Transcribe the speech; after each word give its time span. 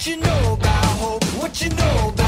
What 0.00 0.06
you 0.06 0.16
know 0.16 0.52
about 0.54 0.84
hope? 0.96 1.24
What 1.42 1.60
you 1.60 1.68
know 1.68 2.08
about 2.08 2.19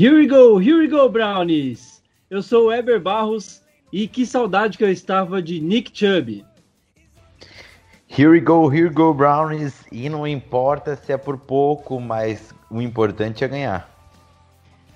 Here 0.00 0.16
we 0.16 0.26
go, 0.26 0.56
here 0.56 0.78
we 0.78 0.88
go, 0.88 1.10
Brownies! 1.10 2.02
Eu 2.30 2.42
sou 2.42 2.68
o 2.68 2.72
Eber 2.72 2.98
Barros 2.98 3.60
e 3.92 4.08
que 4.08 4.24
saudade 4.24 4.78
que 4.78 4.82
eu 4.82 4.90
estava 4.90 5.42
de 5.42 5.60
Nick 5.60 5.90
Chubb. 5.92 6.42
Here 8.08 8.30
we 8.30 8.40
go, 8.40 8.72
here 8.72 8.88
we 8.88 8.94
go, 8.94 9.12
Brownies. 9.12 9.84
E 9.92 10.08
não 10.08 10.26
importa 10.26 10.96
se 10.96 11.12
é 11.12 11.18
por 11.18 11.36
pouco, 11.36 12.00
mas 12.00 12.54
o 12.70 12.80
importante 12.80 13.44
é 13.44 13.48
ganhar. 13.48 13.94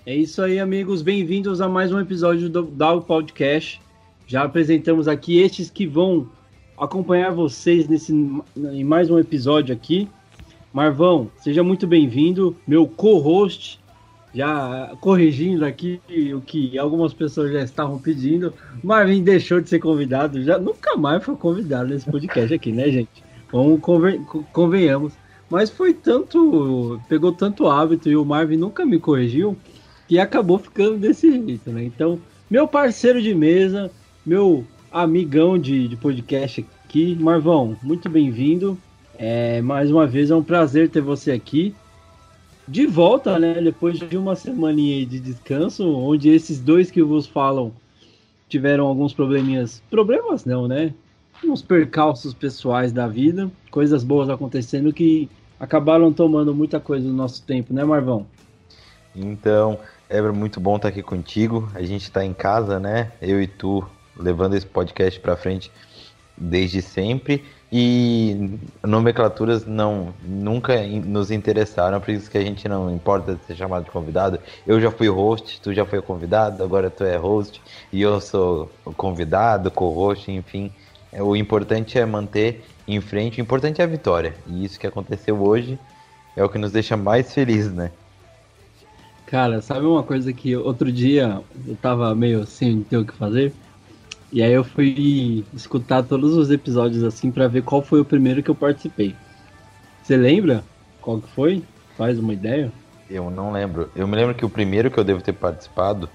É 0.06 0.16
isso 0.16 0.40
aí, 0.40 0.58
amigos. 0.58 1.02
Bem-vindos 1.02 1.60
a 1.60 1.68
mais 1.68 1.92
um 1.92 2.00
episódio 2.00 2.48
do 2.48 2.62
Dow 2.62 3.02
Podcast. 3.02 3.82
Já 4.26 4.44
apresentamos 4.44 5.06
aqui 5.06 5.38
estes 5.38 5.68
que 5.68 5.86
vão 5.86 6.30
acompanhar 6.78 7.30
vocês 7.30 7.86
nesse, 7.86 8.10
em 8.56 8.84
mais 8.84 9.10
um 9.10 9.18
episódio 9.18 9.74
aqui. 9.74 10.08
Marvão, 10.72 11.30
seja 11.36 11.62
muito 11.62 11.86
bem-vindo, 11.86 12.56
meu 12.66 12.88
co-host. 12.88 13.83
Já 14.34 14.92
corrigindo 15.00 15.64
aqui 15.64 16.00
o 16.34 16.40
que 16.40 16.76
algumas 16.78 17.14
pessoas 17.14 17.52
já 17.52 17.62
estavam 17.62 17.98
pedindo. 17.98 18.52
Marvin 18.82 19.22
deixou 19.22 19.60
de 19.60 19.68
ser 19.68 19.78
convidado, 19.78 20.42
já 20.42 20.58
nunca 20.58 20.96
mais 20.96 21.22
foi 21.22 21.36
convidado 21.36 21.90
nesse 21.90 22.10
podcast 22.10 22.52
aqui, 22.52 22.72
né, 22.72 22.90
gente? 22.90 23.22
Vamos 23.52 23.80
conven- 23.80 24.24
convenhamos. 24.52 25.12
Mas 25.48 25.70
foi 25.70 25.94
tanto. 25.94 27.00
Pegou 27.08 27.30
tanto 27.30 27.68
hábito 27.68 28.08
e 28.08 28.16
o 28.16 28.24
Marvin 28.24 28.56
nunca 28.56 28.84
me 28.84 28.98
corrigiu 28.98 29.56
que 30.08 30.18
acabou 30.18 30.58
ficando 30.58 30.98
desse 30.98 31.30
jeito, 31.30 31.70
né? 31.70 31.84
Então, 31.84 32.18
meu 32.50 32.66
parceiro 32.66 33.22
de 33.22 33.34
mesa, 33.34 33.90
meu 34.26 34.64
amigão 34.90 35.58
de, 35.58 35.88
de 35.88 35.96
podcast 35.96 36.66
aqui, 36.84 37.16
Marvão, 37.20 37.76
muito 37.82 38.08
bem-vindo. 38.08 38.76
É, 39.16 39.62
mais 39.62 39.90
uma 39.90 40.06
vez 40.06 40.30
é 40.30 40.34
um 40.34 40.42
prazer 40.42 40.88
ter 40.88 41.00
você 41.00 41.30
aqui. 41.30 41.74
De 42.66 42.86
volta, 42.86 43.38
né? 43.38 43.60
Depois 43.60 43.98
de 43.98 44.16
uma 44.16 44.34
semaninha 44.34 45.04
de 45.04 45.20
descanso, 45.20 45.86
onde 45.86 46.30
esses 46.30 46.60
dois 46.60 46.90
que 46.90 47.02
vos 47.02 47.26
falam 47.26 47.72
tiveram 48.48 48.86
alguns 48.86 49.12
probleminhas. 49.12 49.82
Problemas 49.90 50.44
não, 50.44 50.66
né? 50.66 50.94
Uns 51.44 51.60
percalços 51.60 52.32
pessoais 52.32 52.92
da 52.92 53.06
vida, 53.06 53.50
coisas 53.70 54.02
boas 54.02 54.30
acontecendo 54.30 54.92
que 54.92 55.28
acabaram 55.58 56.12
tomando 56.12 56.54
muita 56.54 56.80
coisa 56.80 57.06
do 57.06 57.12
nosso 57.12 57.42
tempo, 57.42 57.74
né, 57.74 57.84
Marvão? 57.84 58.26
Então, 59.14 59.78
é 60.08 60.20
muito 60.22 60.58
bom 60.58 60.76
estar 60.76 60.88
aqui 60.88 61.02
contigo. 61.02 61.68
A 61.74 61.82
gente 61.82 62.02
está 62.02 62.24
em 62.24 62.32
casa, 62.32 62.80
né? 62.80 63.12
Eu 63.20 63.42
e 63.42 63.46
tu 63.46 63.84
levando 64.16 64.54
esse 64.54 64.66
podcast 64.66 65.20
para 65.20 65.36
frente 65.36 65.70
desde 66.36 66.80
sempre. 66.80 67.44
E 67.76 68.56
nomenclaturas 68.86 69.66
não 69.66 70.14
nunca 70.22 70.80
nos 70.86 71.32
interessaram, 71.32 72.00
por 72.00 72.12
isso 72.12 72.30
que 72.30 72.38
a 72.38 72.40
gente 72.40 72.68
não 72.68 72.88
importa 72.88 73.36
ser 73.48 73.56
chamado 73.56 73.86
de 73.86 73.90
convidado. 73.90 74.38
Eu 74.64 74.80
já 74.80 74.92
fui 74.92 75.08
host, 75.08 75.60
tu 75.60 75.74
já 75.74 75.84
foi 75.84 76.00
convidado, 76.00 76.62
agora 76.62 76.88
tu 76.88 77.02
é 77.02 77.16
host 77.16 77.60
e 77.92 78.00
eu 78.00 78.20
sou 78.20 78.70
convidado, 78.96 79.72
co-host, 79.72 80.30
enfim. 80.30 80.70
É, 81.12 81.20
O 81.20 81.34
importante 81.34 81.98
é 81.98 82.06
manter 82.06 82.64
em 82.86 83.00
frente, 83.00 83.40
o 83.40 83.42
importante 83.42 83.80
é 83.80 83.84
a 83.84 83.88
vitória. 83.88 84.36
E 84.46 84.64
isso 84.64 84.78
que 84.78 84.86
aconteceu 84.86 85.42
hoje 85.42 85.76
é 86.36 86.44
o 86.44 86.48
que 86.48 86.58
nos 86.58 86.70
deixa 86.70 86.96
mais 86.96 87.34
felizes, 87.34 87.72
né? 87.72 87.90
Cara, 89.26 89.60
sabe 89.60 89.84
uma 89.84 90.04
coisa 90.04 90.32
que 90.32 90.54
outro 90.54 90.92
dia 90.92 91.40
eu 91.66 91.74
tava 91.82 92.14
meio 92.14 92.46
sem 92.46 92.84
ter 92.84 92.98
o 92.98 93.04
que 93.04 93.14
fazer? 93.14 93.52
E 94.34 94.42
aí 94.42 94.52
eu 94.52 94.64
fui 94.64 95.44
escutar 95.54 96.02
todos 96.02 96.34
os 96.34 96.50
episódios 96.50 97.04
assim 97.04 97.30
pra 97.30 97.46
ver 97.46 97.62
qual 97.62 97.80
foi 97.80 98.00
o 98.00 98.04
primeiro 98.04 98.42
que 98.42 98.50
eu 98.50 98.54
participei. 98.56 99.14
Você 100.02 100.16
lembra 100.16 100.64
qual 101.00 101.20
que 101.20 101.30
foi? 101.30 101.62
Faz 101.96 102.18
uma 102.18 102.32
ideia? 102.32 102.72
Eu 103.08 103.30
não 103.30 103.52
lembro. 103.52 103.88
Eu 103.94 104.08
me 104.08 104.16
lembro 104.16 104.34
que 104.34 104.44
o 104.44 104.50
primeiro 104.50 104.90
que 104.90 104.98
eu 104.98 105.04
devo 105.04 105.22
ter 105.22 105.34
participado 105.34 106.08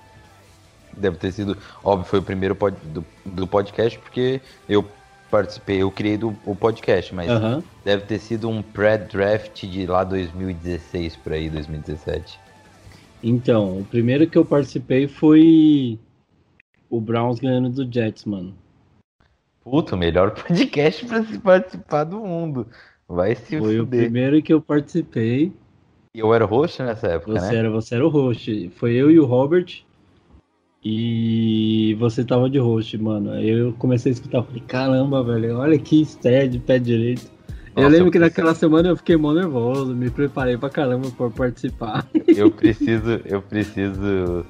deve 0.98 1.16
ter 1.16 1.32
sido, 1.32 1.58
óbvio, 1.82 2.10
foi 2.10 2.20
o 2.20 2.22
primeiro 2.22 2.56
pod- 2.56 2.76
do, 2.94 3.06
do 3.26 3.48
podcast, 3.48 3.98
porque 3.98 4.42
eu 4.68 4.86
participei, 5.32 5.82
eu 5.82 5.90
criei 5.90 6.18
do, 6.18 6.36
o 6.46 6.54
podcast, 6.54 7.16
mas 7.16 7.30
deve 7.86 8.04
ter 8.04 8.20
sido 8.20 8.50
um 8.50 8.62
pré-draft 8.62 9.66
de 9.66 9.86
lá 9.86 10.04
2016 10.04 11.16
por 11.16 11.32
aí, 11.32 11.50
2017. 11.50 12.38
Então, 13.24 13.80
o 13.80 13.86
primeiro 13.86 14.28
que 14.28 14.38
eu 14.38 14.44
participei 14.44 15.08
foi 15.08 15.98
o 16.90 17.00
Browns 17.00 17.40
ganhando 17.40 17.70
do 17.70 17.92
Jets, 17.94 18.26
mano. 18.26 18.54
Puta, 19.64 19.96
o 19.96 19.98
melhor 20.00 20.32
podcast 20.36 21.06
pra 21.06 21.24
se 21.24 21.38
participar 21.40 22.04
do 22.06 22.20
mundo. 22.20 22.66
Vai 23.08 23.36
se 23.36 23.58
Foi 23.58 23.80
o 23.80 23.84
fuder. 23.86 24.02
primeiro 24.04 24.42
que 24.42 24.54
eu 24.54 24.62
participei. 24.62 25.52
E 26.16 26.20
eu 26.20 26.34
era 26.34 26.46
host 26.46 26.82
nessa 26.82 27.08
época, 27.08 27.34
Você 27.40 27.52
né? 27.52 27.58
era, 27.58 27.70
você 27.70 27.96
era 27.96 28.06
o 28.06 28.10
host. 28.10 28.70
Foi 28.76 28.94
eu 28.94 29.12
e 29.12 29.20
o 29.20 29.26
Robert. 29.26 29.84
E 30.84 31.96
você 32.00 32.24
tava 32.24 32.50
de 32.50 32.58
host, 32.58 32.98
mano. 32.98 33.32
Aí 33.32 33.50
eu 33.50 33.74
comecei 33.74 34.12
a 34.12 34.14
escutar, 34.14 34.44
falei, 34.44 34.64
caramba, 34.68 35.24
velho, 35.24 35.58
olha 35.58 35.78
que 35.78 36.02
estreia 36.02 36.48
de 36.48 36.58
pé 36.58 36.80
direito. 36.80 37.30
eu 37.76 37.84
Nossa, 37.84 37.88
lembro 37.90 38.08
eu 38.08 38.12
que 38.12 38.18
preciso- 38.18 38.22
naquela 38.22 38.56
semana 38.56 38.90
eu 38.90 38.96
fiquei 38.96 39.18
mó 39.18 39.34
nervoso, 39.34 39.94
me 39.94 40.10
preparei 40.10 40.58
pra 40.58 40.70
caramba 40.70 41.10
pra 41.12 41.30
participar. 41.30 42.08
Eu 42.28 42.50
preciso, 42.50 43.20
eu 43.26 43.42
preciso, 43.42 44.46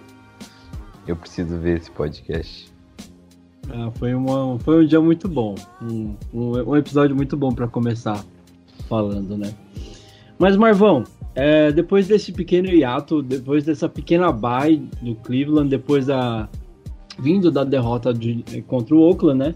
eu 1.09 1.15
preciso 1.15 1.57
ver 1.57 1.79
esse 1.79 1.89
podcast. 1.89 2.71
Ah, 3.71 3.89
foi, 3.95 4.13
uma, 4.13 4.59
foi 4.59 4.83
um 4.83 4.87
dia 4.87 5.01
muito 5.01 5.27
bom. 5.27 5.55
Um, 5.81 6.15
um, 6.33 6.69
um 6.69 6.75
episódio 6.75 7.15
muito 7.15 7.35
bom 7.35 7.51
pra 7.51 7.67
começar 7.67 8.23
falando, 8.87 9.35
né? 9.37 9.51
Mas, 10.37 10.55
Marvão, 10.55 11.03
é, 11.35 11.71
depois 11.71 12.07
desse 12.07 12.31
pequeno 12.31 12.69
hiato, 12.69 13.23
depois 13.23 13.63
dessa 13.63 13.89
pequena 13.89 14.31
bye 14.31 14.77
do 15.01 15.15
Cleveland, 15.15 15.69
depois 15.69 16.05
da. 16.05 16.47
vindo 17.17 17.49
da 17.51 17.63
derrota 17.63 18.13
de, 18.13 18.43
contra 18.67 18.95
o 18.95 19.01
Oakland, 19.01 19.39
né? 19.39 19.55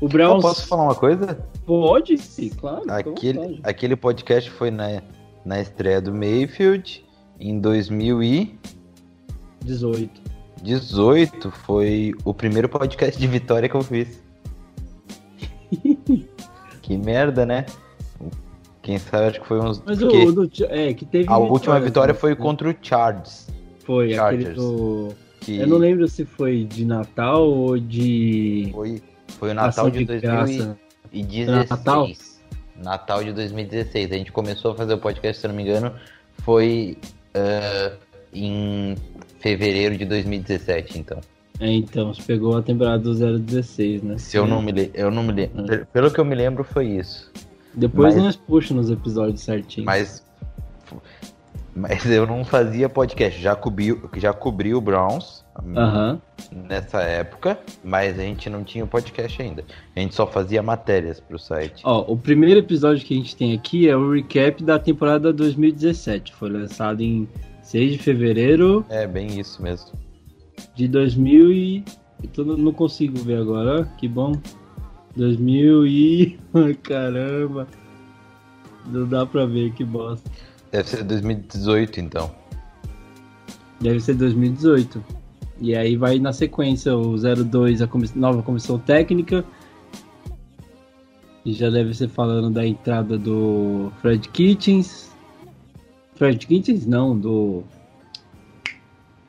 O 0.00 0.04
Eu 0.06 0.08
Browns. 0.08 0.42
posso 0.42 0.66
falar 0.66 0.84
uma 0.84 0.94
coisa? 0.94 1.38
Pode, 1.66 2.16
sim, 2.18 2.50
claro. 2.50 2.84
Aquele, 2.88 3.60
aquele 3.62 3.96
podcast 3.96 4.50
foi 4.50 4.70
na, 4.70 5.02
na 5.44 5.60
estreia 5.60 6.00
do 6.00 6.12
Mayfield 6.12 7.04
em 7.38 7.60
2018. 7.60 10.33
18. 10.64 11.50
Foi 11.50 12.14
o 12.24 12.32
primeiro 12.32 12.68
podcast 12.68 13.20
de 13.20 13.26
vitória 13.26 13.68
que 13.68 13.74
eu 13.74 13.82
fiz. 13.82 14.22
que 16.80 16.96
merda, 16.96 17.44
né? 17.44 17.66
Quem 18.82 18.98
sabe 18.98 19.26
acho 19.26 19.40
que 19.40 19.46
foi 19.46 19.60
uns. 19.60 19.82
Mas 19.84 19.98
porque 19.98 20.16
o 20.16 20.32
do, 20.32 20.50
é, 20.68 20.92
que 20.94 21.04
teve. 21.04 21.28
a 21.28 21.36
última 21.36 21.58
vitórias, 21.58 21.84
vitória 21.84 22.12
né? 22.14 22.18
foi 22.18 22.34
contra 22.34 22.70
o 22.70 22.74
Chargers. 22.80 23.48
Foi, 23.84 24.14
aquele 24.14 24.44
Chargers. 24.44 24.56
do. 24.56 25.14
Que 25.40 25.58
Eu 25.58 25.66
não 25.66 25.76
lembro 25.76 26.08
se 26.08 26.24
foi 26.24 26.64
de 26.64 26.84
Natal 26.84 27.48
ou 27.48 27.78
de. 27.78 28.70
Foi, 28.72 29.02
foi 29.38 29.50
o 29.50 29.54
Natal 29.54 29.68
Ação 29.68 29.90
de 29.90 30.04
de 30.04 30.20
graça. 30.20 30.78
2016. 31.12 31.68
Natal? 31.70 32.08
Natal 32.76 33.24
de 33.24 33.32
2016. 33.32 34.12
A 34.12 34.14
gente 34.16 34.32
começou 34.32 34.72
a 34.72 34.74
fazer 34.74 34.94
o 34.94 34.98
podcast, 34.98 35.40
se 35.40 35.48
não 35.48 35.54
me 35.54 35.62
engano, 35.62 35.92
foi 36.38 36.98
uh, 37.36 37.96
em 38.34 38.96
fevereiro 39.44 39.98
de 39.98 40.06
2017, 40.06 40.98
então. 40.98 41.20
É, 41.60 41.70
então, 41.70 42.14
você 42.14 42.22
pegou 42.22 42.56
a 42.56 42.62
temporada 42.62 42.98
do 42.98 43.14
016, 43.14 44.02
né? 44.02 44.16
Se 44.16 44.38
eu 44.38 44.46
não 44.46 44.62
me 44.62 44.72
lembro, 44.72 44.92
eu 44.94 45.10
não 45.10 45.22
me 45.22 45.32
lembro. 45.32 45.86
Pelo 45.92 46.10
que 46.10 46.18
eu 46.18 46.24
me 46.24 46.34
lembro, 46.34 46.64
foi 46.64 46.86
isso. 46.86 47.30
Depois 47.74 48.14
mas, 48.14 48.24
nós 48.24 48.36
puxamos 48.36 48.88
nos 48.88 48.98
episódios 48.98 49.42
certinho. 49.42 49.84
Mas 49.84 50.24
mas 51.76 52.06
eu 52.08 52.24
não 52.24 52.44
fazia 52.44 52.88
podcast, 52.88 53.40
já 53.40 53.56
cobri, 53.56 54.00
já 54.16 54.32
cobri 54.32 54.72
o 54.74 54.80
Browns 54.80 55.44
nessa 56.52 57.02
época, 57.02 57.58
mas 57.82 58.16
a 58.16 58.22
gente 58.22 58.48
não 58.48 58.62
tinha 58.62 58.84
o 58.84 58.86
podcast 58.86 59.42
ainda. 59.42 59.64
A 59.94 60.00
gente 60.00 60.14
só 60.14 60.24
fazia 60.24 60.62
matérias 60.62 61.18
pro 61.18 61.36
site. 61.36 61.82
Ó, 61.84 62.12
o 62.12 62.16
primeiro 62.16 62.60
episódio 62.60 63.04
que 63.04 63.14
a 63.14 63.16
gente 63.16 63.34
tem 63.34 63.52
aqui 63.52 63.88
é 63.88 63.96
o 63.96 64.12
recap 64.12 64.62
da 64.62 64.78
temporada 64.78 65.32
2017. 65.32 66.32
Foi 66.32 66.48
lançado 66.48 67.02
em 67.02 67.28
6 67.74 67.92
de 67.94 67.98
fevereiro. 67.98 68.86
É, 68.88 69.04
bem 69.04 69.40
isso 69.40 69.60
mesmo. 69.60 69.90
De 70.76 70.86
2000 70.86 71.50
e... 71.50 71.84
Eu 72.38 72.44
não 72.44 72.72
consigo 72.72 73.18
ver 73.18 73.38
agora, 73.38 73.84
que 73.98 74.06
bom. 74.06 74.40
2000 75.16 75.84
e... 75.84 76.38
Caramba. 76.84 77.66
Não 78.86 79.08
dá 79.08 79.26
pra 79.26 79.44
ver, 79.44 79.72
que 79.72 79.82
bosta. 79.82 80.30
Deve 80.70 80.88
ser 80.88 81.02
2018, 81.02 81.98
então. 81.98 82.30
Deve 83.80 83.98
ser 83.98 84.14
2018. 84.14 85.04
E 85.60 85.74
aí 85.74 85.96
vai 85.96 86.20
na 86.20 86.32
sequência 86.32 86.96
o 86.96 87.16
02, 87.16 87.82
a 87.82 87.88
nova 88.14 88.40
comissão 88.40 88.78
técnica. 88.78 89.44
E 91.44 91.52
já 91.52 91.68
deve 91.70 91.92
ser 91.92 92.08
falando 92.08 92.54
da 92.54 92.64
entrada 92.64 93.18
do 93.18 93.90
Fred 94.00 94.28
Kitchens. 94.28 95.13
Fred 96.16 96.46
Kitchens 96.46 96.86
não, 96.86 97.18
do. 97.18 97.64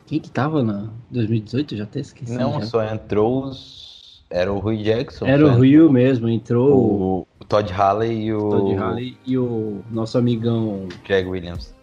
Quem 0.06 0.20
que 0.20 0.30
tava 0.30 0.64
na 0.64 0.90
2018? 1.10 1.78
Já 1.78 1.84
até 1.84 2.00
esqueci. 2.00 2.38
Não, 2.38 2.60
já. 2.60 2.66
só 2.66 2.84
entrou 2.84 3.46
os. 3.46 4.24
Era 4.30 4.52
o 4.52 4.60
Rui 4.60 4.78
Jackson. 4.78 5.26
Era 5.26 5.46
o 5.46 5.56
Rui 5.56 5.78
mesmo, 5.90 6.28
entrou. 6.28 6.78
O 6.78 7.28
o 7.46 7.48
Todd 7.48 7.72
Halley 7.72 8.26
e 8.26 8.34
o. 8.34 8.50
Todd 8.50 8.74
Halley 8.74 9.18
e 9.26 9.38
o 9.38 9.84
nosso 9.92 10.18
amigão. 10.18 10.88
Greg 11.06 11.30
Williams. 11.30 11.76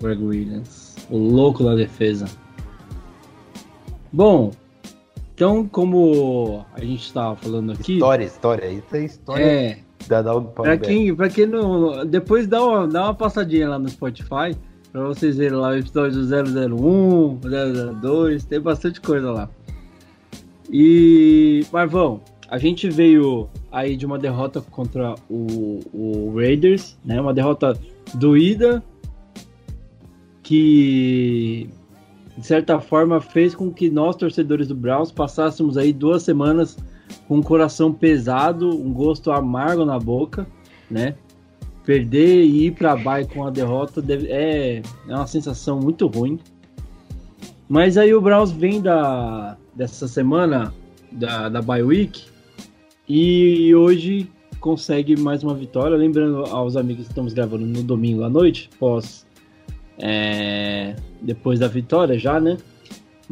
Greg 0.00 0.22
Williams. 0.22 0.96
O 1.10 1.18
louco 1.18 1.64
da 1.64 1.74
defesa. 1.74 2.26
Bom, 4.12 4.52
então, 5.34 5.66
como 5.66 6.64
a 6.72 6.80
gente 6.80 7.06
estava 7.06 7.34
falando 7.34 7.72
aqui. 7.72 7.94
História, 7.94 8.24
história. 8.24 8.66
Isso 8.70 8.94
é 8.96 9.04
história. 9.04 9.44
É. 9.44 9.78
Da 10.08 10.22
Dog 10.22 10.48
pra 10.54 10.76
quem, 10.76 11.14
pra 11.14 11.28
quem 11.28 11.46
não. 11.46 12.04
Depois 12.06 12.46
dá 12.46 12.62
uma, 12.62 12.86
dá 12.86 13.04
uma 13.04 13.14
passadinha 13.14 13.68
lá 13.68 13.78
no 13.78 13.88
Spotify. 13.88 14.56
Pra 14.92 15.02
vocês 15.02 15.36
verem 15.36 15.58
lá 15.58 15.70
o 15.70 15.76
episódio 15.76 16.20
001, 16.22 17.40
002. 18.00 18.44
Tem 18.44 18.60
bastante 18.60 19.00
coisa 19.00 19.30
lá. 19.30 19.50
E. 20.70 21.66
Marvão, 21.72 22.20
a 22.48 22.58
gente 22.58 22.88
veio 22.88 23.48
aí 23.72 23.96
de 23.96 24.06
uma 24.06 24.18
derrota 24.18 24.60
contra 24.60 25.14
o, 25.28 25.80
o 25.92 26.34
Raiders, 26.36 26.96
né? 27.04 27.20
Uma 27.20 27.34
derrota 27.34 27.76
doída 28.14 28.82
que 30.42 31.68
de 32.36 32.46
certa 32.46 32.78
forma 32.78 33.20
fez 33.20 33.54
com 33.54 33.72
que 33.72 33.90
nós 33.90 34.16
torcedores 34.16 34.68
do 34.68 34.74
Browns 34.74 35.10
passássemos 35.10 35.76
aí 35.76 35.92
duas 35.92 36.22
semanas 36.22 36.76
com 37.26 37.36
um 37.36 37.42
coração 37.42 37.92
pesado, 37.92 38.68
um 38.68 38.92
gosto 38.92 39.30
amargo 39.30 39.84
na 39.84 39.98
boca, 39.98 40.46
né? 40.90 41.14
Perder 41.84 42.44
e 42.44 42.66
ir 42.66 42.72
para 42.72 42.96
baixo 42.96 43.28
com 43.28 43.46
a 43.46 43.50
derrota 43.50 44.00
deve, 44.00 44.28
é, 44.28 44.82
é 45.08 45.14
uma 45.14 45.26
sensação 45.26 45.78
muito 45.80 46.06
ruim. 46.06 46.38
Mas 47.68 47.96
aí 47.96 48.14
o 48.14 48.20
Browns 48.20 48.50
vem 48.50 48.80
da 48.80 49.56
dessa 49.74 50.06
semana 50.06 50.72
da, 51.10 51.48
da 51.48 51.60
bye 51.60 51.82
week 51.82 52.26
e 53.08 53.74
hoje 53.74 54.30
consegue 54.60 55.16
mais 55.18 55.42
uma 55.42 55.54
vitória. 55.54 55.96
Lembrando 55.96 56.44
aos 56.46 56.76
amigos 56.76 57.04
que 57.04 57.10
estamos 57.10 57.32
gravando 57.32 57.66
no 57.66 57.82
domingo 57.82 58.22
à 58.22 58.30
noite, 58.30 58.70
pós 58.78 59.26
é, 59.98 60.96
depois 61.20 61.60
da 61.60 61.68
vitória 61.68 62.18
já, 62.18 62.40
né? 62.40 62.56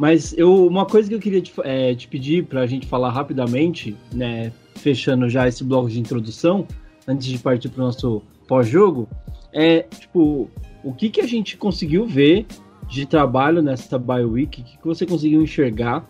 Mas 0.03 0.37
eu, 0.37 0.67
uma 0.67 0.85
coisa 0.85 1.07
que 1.07 1.15
eu 1.15 1.19
queria 1.21 1.41
te, 1.41 1.53
é, 1.63 1.95
te 1.95 2.09
pedir 2.09 2.45
para 2.45 2.59
a 2.59 2.67
gente 2.67 2.85
falar 2.85 3.09
rapidamente, 3.09 3.95
né? 4.11 4.51
Fechando 4.75 5.29
já 5.29 5.47
esse 5.47 5.63
bloco 5.63 5.89
de 5.89 5.97
introdução, 5.97 6.67
antes 7.07 7.25
de 7.25 7.39
partir 7.39 7.69
para 7.69 7.81
o 7.81 7.85
nosso 7.85 8.21
pós-jogo, 8.45 9.07
é 9.53 9.83
tipo 9.83 10.49
o 10.83 10.93
que, 10.93 11.09
que 11.09 11.21
a 11.21 11.25
gente 11.25 11.55
conseguiu 11.55 12.05
ver 12.05 12.45
de 12.85 13.05
trabalho 13.05 13.61
nessa 13.61 13.97
bye 13.97 14.25
week, 14.25 14.59
o 14.59 14.65
que, 14.65 14.77
que 14.77 14.85
você 14.85 15.05
conseguiu 15.05 15.41
enxergar 15.41 16.05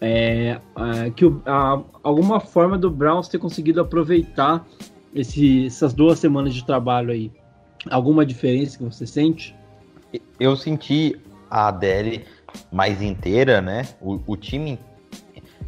é, 0.00 0.60
que 1.14 1.24
a, 1.46 1.80
alguma 2.02 2.40
forma 2.40 2.76
do 2.76 2.90
Browns 2.90 3.28
ter 3.28 3.38
conseguido 3.38 3.80
aproveitar 3.80 4.66
esse, 5.14 5.66
essas 5.66 5.94
duas 5.94 6.18
semanas 6.18 6.52
de 6.52 6.66
trabalho 6.66 7.12
aí. 7.12 7.30
Alguma 7.88 8.26
diferença 8.26 8.76
que 8.76 8.82
você 8.82 9.06
sente? 9.06 9.54
Eu 10.40 10.56
senti 10.56 11.16
a 11.48 11.68
Adele 11.68 12.24
mais 12.70 13.02
inteira, 13.02 13.60
né? 13.60 13.86
O, 14.00 14.20
o 14.26 14.36
time 14.36 14.78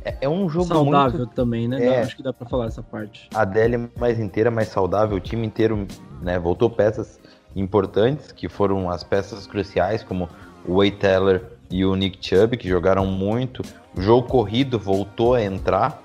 é, 0.05 0.17
é, 0.23 0.29
um 0.29 0.49
jogo 0.49 0.67
saudável 0.67 1.21
muito... 1.21 1.35
também, 1.35 1.69
né? 1.69 1.85
É, 1.85 2.03
acho 2.03 2.17
que 2.17 2.23
dá 2.23 2.33
para 2.33 2.49
falar 2.49 2.67
essa 2.67 2.83
parte. 2.83 3.29
A 3.35 3.43
Adele 3.43 3.89
mais 3.99 4.19
inteira, 4.19 4.51
mais 4.51 4.69
saudável, 4.69 5.17
o 5.17 5.21
time 5.21 5.47
inteiro, 5.47 5.87
né? 6.21 6.39
Voltou 6.39 6.69
peças 6.69 7.21
importantes 7.55 8.33
que 8.33 8.49
foram 8.49 8.91
as 8.91 9.05
peças 9.05 9.47
cruciais, 9.47 10.03
como 10.03 10.29
o 10.67 10.79
Way 10.79 10.93
Teller 10.93 11.45
e 11.71 11.85
o 11.85 11.95
Nick 11.95 12.19
Chubb, 12.21 12.57
que 12.57 12.69
jogaram 12.69 13.07
muito. 13.07 13.63
O 13.97 14.01
jogo 14.01 14.27
corrido 14.27 14.79
voltou 14.79 15.35
a 15.35 15.43
entrar 15.43 16.03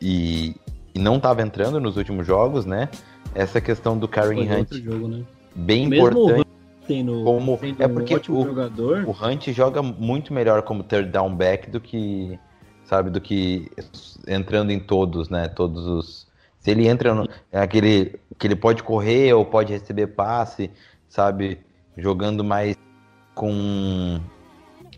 e, 0.00 0.54
e 0.94 0.98
não 0.98 1.16
estava 1.16 1.42
entrando 1.42 1.80
nos 1.80 1.96
últimos 1.96 2.26
jogos, 2.26 2.64
né? 2.64 2.88
Essa 3.34 3.60
questão 3.60 3.98
do 3.98 4.06
Karen 4.06 4.40
Hunt 4.40 4.72
jogo, 4.74 5.08
né? 5.08 5.22
bem 5.54 5.88
Mesmo 5.88 6.08
importante. 6.08 6.45
Tendo, 6.86 7.24
como 7.24 7.58
é 7.78 7.88
porque 7.88 8.14
um 8.30 8.38
o, 8.38 8.44
jogador. 8.44 9.04
o 9.06 9.10
Hunt 9.10 9.48
joga 9.48 9.82
muito 9.82 10.32
melhor 10.32 10.62
como 10.62 10.82
third 10.82 11.10
down 11.10 11.34
back 11.34 11.70
do 11.70 11.80
que 11.80 12.38
sabe 12.84 13.10
do 13.10 13.20
que 13.20 13.70
entrando 14.28 14.70
em 14.70 14.78
todos, 14.78 15.28
né? 15.28 15.48
Todos 15.48 15.86
os 15.86 16.26
se 16.60 16.70
ele 16.70 16.86
entra 16.88 17.14
no, 17.14 17.28
é 17.52 17.60
aquele 17.60 18.18
que 18.38 18.46
ele 18.46 18.56
pode 18.56 18.82
correr 18.82 19.32
ou 19.32 19.44
pode 19.44 19.72
receber 19.72 20.08
passe, 20.08 20.70
sabe? 21.08 21.58
Jogando 21.96 22.44
mais 22.44 22.76
com 23.34 24.20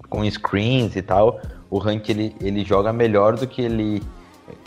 com 0.09 0.31
screens 0.31 0.97
e 0.97 1.03
tal 1.03 1.41
o 1.71 1.79
Hunt 1.79 2.09
ele, 2.09 2.35
ele 2.41 2.65
joga 2.65 2.93
melhor 2.93 3.37
do 3.37 3.47
que 3.47 3.63
ele 3.63 4.03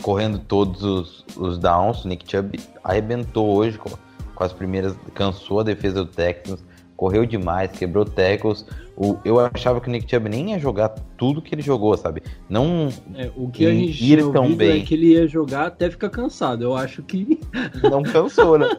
correndo 0.02 0.38
todos 0.38 0.82
os, 0.82 1.24
os 1.36 1.58
downs. 1.58 2.04
O 2.04 2.08
Nick 2.08 2.30
Chubb 2.30 2.58
arrebentou 2.82 3.54
hoje 3.54 3.78
com, 3.78 3.90
com 4.34 4.44
as 4.44 4.52
primeiras, 4.52 4.94
cansou 5.14 5.60
a 5.60 5.64
defesa 5.64 6.04
do 6.04 6.10
Texans, 6.10 6.62
correu 7.02 7.26
demais, 7.26 7.72
quebrou 7.72 8.04
tackles. 8.04 8.64
O, 8.96 9.16
eu 9.24 9.40
achava 9.40 9.80
que 9.80 9.88
o 9.88 9.90
Nick 9.90 10.08
Chubb 10.08 10.28
nem 10.28 10.52
ia 10.52 10.58
jogar 10.60 10.90
tudo 11.16 11.42
que 11.42 11.52
ele 11.52 11.60
jogou, 11.60 11.96
sabe? 11.96 12.22
Não 12.48 12.90
é, 13.16 13.28
o 13.36 13.50
que 13.50 13.66
a 13.66 13.74
gente 13.74 14.04
ir 14.04 14.30
tão 14.30 14.44
é 14.44 14.48
bem. 14.50 14.82
É 14.82 14.84
que 14.84 14.94
ele 14.94 15.14
ia 15.14 15.26
jogar 15.26 15.66
até 15.66 15.90
ficar 15.90 16.10
cansado. 16.10 16.62
Eu 16.62 16.76
acho 16.76 17.02
que 17.02 17.40
não 17.90 18.04
cansou, 18.04 18.56
né? 18.56 18.68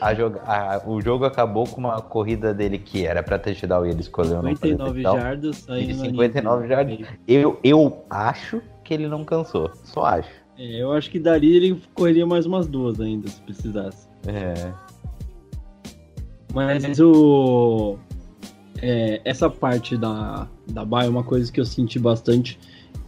A, 0.00 0.08
a, 0.10 0.74
a, 0.74 0.88
o 0.88 1.00
jogo 1.00 1.26
acabou 1.26 1.64
com 1.64 1.78
uma 1.78 2.00
corrida 2.00 2.52
dele 2.52 2.76
que 2.76 3.06
era 3.06 3.22
pra 3.22 3.38
touchdown 3.38 3.86
e 3.86 3.90
ele 3.90 4.00
escolheu 4.00 4.42
59 4.42 5.02
não 5.02 5.18
jardas 5.20 5.56
saindo 5.58 5.94
59 5.94 6.66
jardas. 6.66 6.98
Eu, 7.28 7.60
eu 7.62 8.04
acho 8.10 8.60
que 8.82 8.94
ele 8.94 9.06
não 9.06 9.22
cansou. 9.22 9.70
Só 9.84 10.06
acho. 10.06 10.30
É, 10.58 10.82
eu 10.82 10.92
acho 10.92 11.08
que 11.08 11.20
daria 11.20 11.56
ele 11.56 11.80
correria 11.92 12.26
mais 12.26 12.46
umas 12.46 12.66
duas 12.66 12.98
ainda, 12.98 13.28
se 13.28 13.40
precisasse. 13.42 14.08
É. 14.26 14.72
Mas 16.54 17.00
o. 17.00 17.98
É, 18.80 19.20
essa 19.24 19.50
parte 19.50 19.96
da, 19.96 20.48
da 20.68 20.84
Bay 20.84 21.06
é 21.06 21.10
uma 21.10 21.24
coisa 21.24 21.50
que 21.50 21.60
eu 21.60 21.64
senti 21.64 21.98
bastante. 21.98 22.58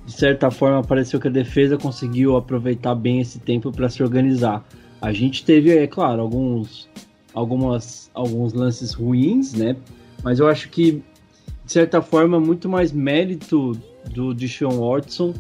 De 0.05 0.13
certa 0.13 0.51
forma, 0.51 0.83
pareceu 0.83 1.21
que 1.21 1.29
a 1.29 1.31
defesa 1.31 1.77
conseguiu 1.77 2.37
aproveitar 2.37 2.95
bem 2.95 3.21
esse 3.21 3.39
tempo 3.39 3.71
para 3.71 3.89
se 3.89 4.03
organizar. 4.03 4.67
A 5.01 5.13
gente 5.13 5.45
teve, 5.45 5.77
é 5.77 5.87
claro, 5.87 6.23
alguns, 6.23 6.89
algumas, 7.35 8.11
alguns 8.15 8.53
lances 8.53 8.93
ruins, 8.93 9.55
né? 9.55 9.77
Mas 10.23 10.39
eu 10.39 10.49
acho 10.49 10.69
que, 10.69 11.03
de 11.65 11.73
certa 11.73 12.01
forma, 12.01 12.41
muito 12.41 12.69
mais 12.69 12.93
mérito 12.93 13.73
do 14.13 14.33
Deshaun 14.33 14.79
Watson 14.79 15.35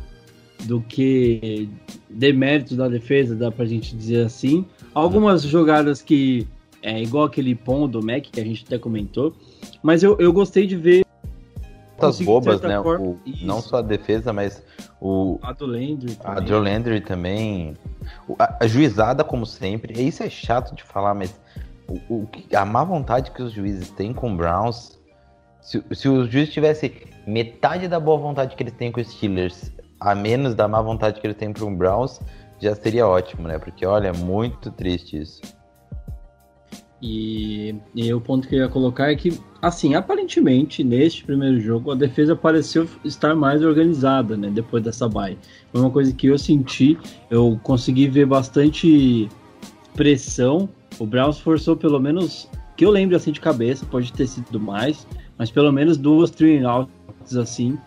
do 0.64 0.80
que 0.80 1.68
demérito 2.08 2.76
da 2.76 2.88
defesa, 2.88 3.34
dá 3.34 3.50
pra 3.50 3.64
gente 3.64 3.96
dizer 3.96 4.26
assim. 4.26 4.64
Algumas 4.94 5.42
jogadas 5.42 6.02
que 6.02 6.46
é 6.86 7.02
igual 7.02 7.24
aquele 7.24 7.54
pom 7.54 7.88
do 7.88 8.00
Mac 8.00 8.22
que 8.22 8.40
a 8.40 8.44
gente 8.44 8.64
até 8.64 8.78
comentou, 8.78 9.34
mas 9.82 10.02
eu, 10.04 10.16
eu 10.20 10.32
gostei 10.32 10.66
de 10.66 10.76
ver 10.76 11.04
de 12.16 12.24
bobas, 12.24 12.60
né? 12.60 12.78
O- 12.78 13.18
não 13.42 13.60
só 13.60 13.78
a 13.78 13.82
defesa, 13.82 14.32
mas 14.32 14.62
o, 15.00 15.38
A 15.42 15.52
do 15.52 15.66
Landry. 15.66 16.16
a 16.22 16.34
também. 16.34 16.46
Joe 16.46 16.60
Landry 16.64 17.00
também. 17.00 17.74
A, 18.38 18.64
a 18.64 18.66
juizada, 18.66 19.24
como 19.24 19.44
sempre. 19.46 20.00
Isso 20.00 20.22
é 20.22 20.30
chato 20.30 20.74
de 20.74 20.84
falar, 20.84 21.14
mas 21.14 21.40
o, 21.88 21.94
o 22.14 22.28
a 22.54 22.64
má 22.64 22.84
vontade 22.84 23.30
que 23.32 23.42
os 23.42 23.52
juízes 23.52 23.90
têm 23.90 24.12
com 24.12 24.32
o 24.32 24.36
Browns. 24.36 24.96
Se, 25.60 25.82
se 25.92 26.08
os 26.08 26.30
juízes 26.30 26.52
tivessem 26.54 26.92
metade 27.26 27.88
da 27.88 27.98
boa 27.98 28.18
vontade 28.18 28.54
que 28.54 28.62
eles 28.62 28.74
têm 28.74 28.92
com 28.92 29.00
os 29.00 29.08
Steelers, 29.10 29.72
a 29.98 30.14
menos 30.14 30.54
da 30.54 30.68
má 30.68 30.80
vontade 30.80 31.20
que 31.20 31.26
eles 31.26 31.36
têm 31.36 31.52
com 31.52 31.64
o 31.72 31.76
Browns, 31.76 32.20
já 32.60 32.74
seria 32.76 33.06
ótimo, 33.08 33.48
né? 33.48 33.58
Porque, 33.58 33.84
olha, 33.84 34.08
é 34.08 34.12
muito 34.12 34.70
triste 34.70 35.20
isso. 35.20 35.40
E, 37.00 37.74
e 37.94 38.12
o 38.12 38.20
ponto 38.20 38.48
que 38.48 38.54
eu 38.54 38.60
ia 38.60 38.68
colocar 38.68 39.10
é 39.10 39.14
que, 39.14 39.38
assim, 39.60 39.94
aparentemente, 39.94 40.82
neste 40.82 41.24
primeiro 41.24 41.60
jogo, 41.60 41.90
a 41.90 41.94
defesa 41.94 42.34
pareceu 42.34 42.88
estar 43.04 43.34
mais 43.34 43.62
organizada, 43.62 44.36
né? 44.36 44.50
Depois 44.50 44.82
dessa 44.82 45.08
bye. 45.08 45.36
Foi 45.70 45.80
uma 45.80 45.90
coisa 45.90 46.12
que 46.12 46.28
eu 46.28 46.38
senti, 46.38 46.98
eu 47.30 47.60
consegui 47.62 48.08
ver 48.08 48.26
bastante 48.26 49.28
pressão. 49.94 50.68
O 50.98 51.06
Browns 51.06 51.38
forçou 51.38 51.76
pelo 51.76 52.00
menos, 52.00 52.48
que 52.76 52.84
eu 52.84 52.90
lembro 52.90 53.16
assim 53.16 53.30
de 53.30 53.40
cabeça, 53.40 53.84
pode 53.84 54.12
ter 54.12 54.26
sido 54.26 54.58
mais, 54.58 55.06
mas 55.36 55.50
pelo 55.50 55.70
menos 55.70 55.98
duas 55.98 56.30
three 56.30 56.64
outs 56.64 57.36
assim, 57.36 57.78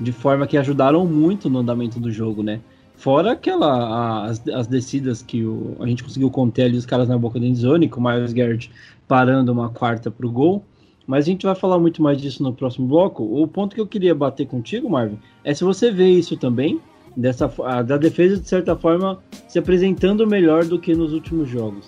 de 0.00 0.10
forma 0.10 0.46
que 0.46 0.58
ajudaram 0.58 1.06
muito 1.06 1.48
no 1.48 1.60
andamento 1.60 2.00
do 2.00 2.10
jogo, 2.10 2.42
né? 2.42 2.60
Fora 2.96 3.32
aquela, 3.32 3.66
a- 3.66 4.24
as, 4.24 4.42
as 4.48 4.66
descidas 4.66 5.22
que 5.22 5.44
o- 5.44 5.76
a 5.80 5.86
gente 5.86 6.02
conseguiu 6.02 6.30
conter 6.30 6.64
ali 6.64 6.76
os 6.76 6.86
caras 6.86 7.08
na 7.08 7.16
boca 7.18 7.38
da 7.38 7.46
endzone, 7.46 7.88
com 7.88 8.00
o 8.00 8.02
Miles 8.04 8.32
Garrett 8.32 8.70
parando 9.06 9.52
uma 9.52 9.68
quarta 9.68 10.10
pro 10.10 10.30
gol. 10.30 10.64
Mas 11.06 11.24
a 11.24 11.28
gente 11.28 11.46
vai 11.46 11.54
falar 11.54 11.78
muito 11.78 12.02
mais 12.02 12.20
disso 12.20 12.42
no 12.42 12.52
próximo 12.52 12.88
bloco. 12.88 13.22
O 13.22 13.46
ponto 13.46 13.74
que 13.74 13.80
eu 13.80 13.86
queria 13.86 14.14
bater 14.14 14.46
contigo, 14.46 14.90
Marvin, 14.90 15.18
é 15.44 15.54
se 15.54 15.62
você 15.62 15.90
vê 15.92 16.08
isso 16.08 16.36
também, 16.36 16.80
dessa, 17.16 17.52
a- 17.64 17.82
da 17.82 17.96
defesa, 17.96 18.38
de 18.40 18.48
certa 18.48 18.74
forma, 18.74 19.18
se 19.46 19.58
apresentando 19.58 20.26
melhor 20.26 20.64
do 20.64 20.78
que 20.80 20.94
nos 20.94 21.12
últimos 21.12 21.48
jogos. 21.48 21.86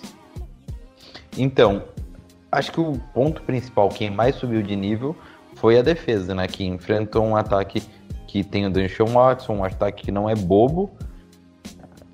Então, 1.37 1.83
acho 2.51 2.71
que 2.71 2.79
o 2.79 2.93
ponto 3.13 3.41
principal, 3.43 3.89
quem 3.89 4.09
mais 4.09 4.35
subiu 4.35 4.61
de 4.61 4.75
nível, 4.75 5.15
foi 5.55 5.77
a 5.77 5.81
defesa, 5.81 6.33
né? 6.33 6.47
Que 6.47 6.63
enfrentou 6.63 7.23
um 7.25 7.35
ataque 7.35 7.81
que 8.29 8.43
tem 8.43 8.67
o 8.67 8.69
Deshaun 8.69 9.13
Watson, 9.13 9.53
um 9.55 9.63
ataque 9.63 10.03
que 10.03 10.11
não 10.11 10.29
é 10.29 10.35
bobo, 10.35 10.91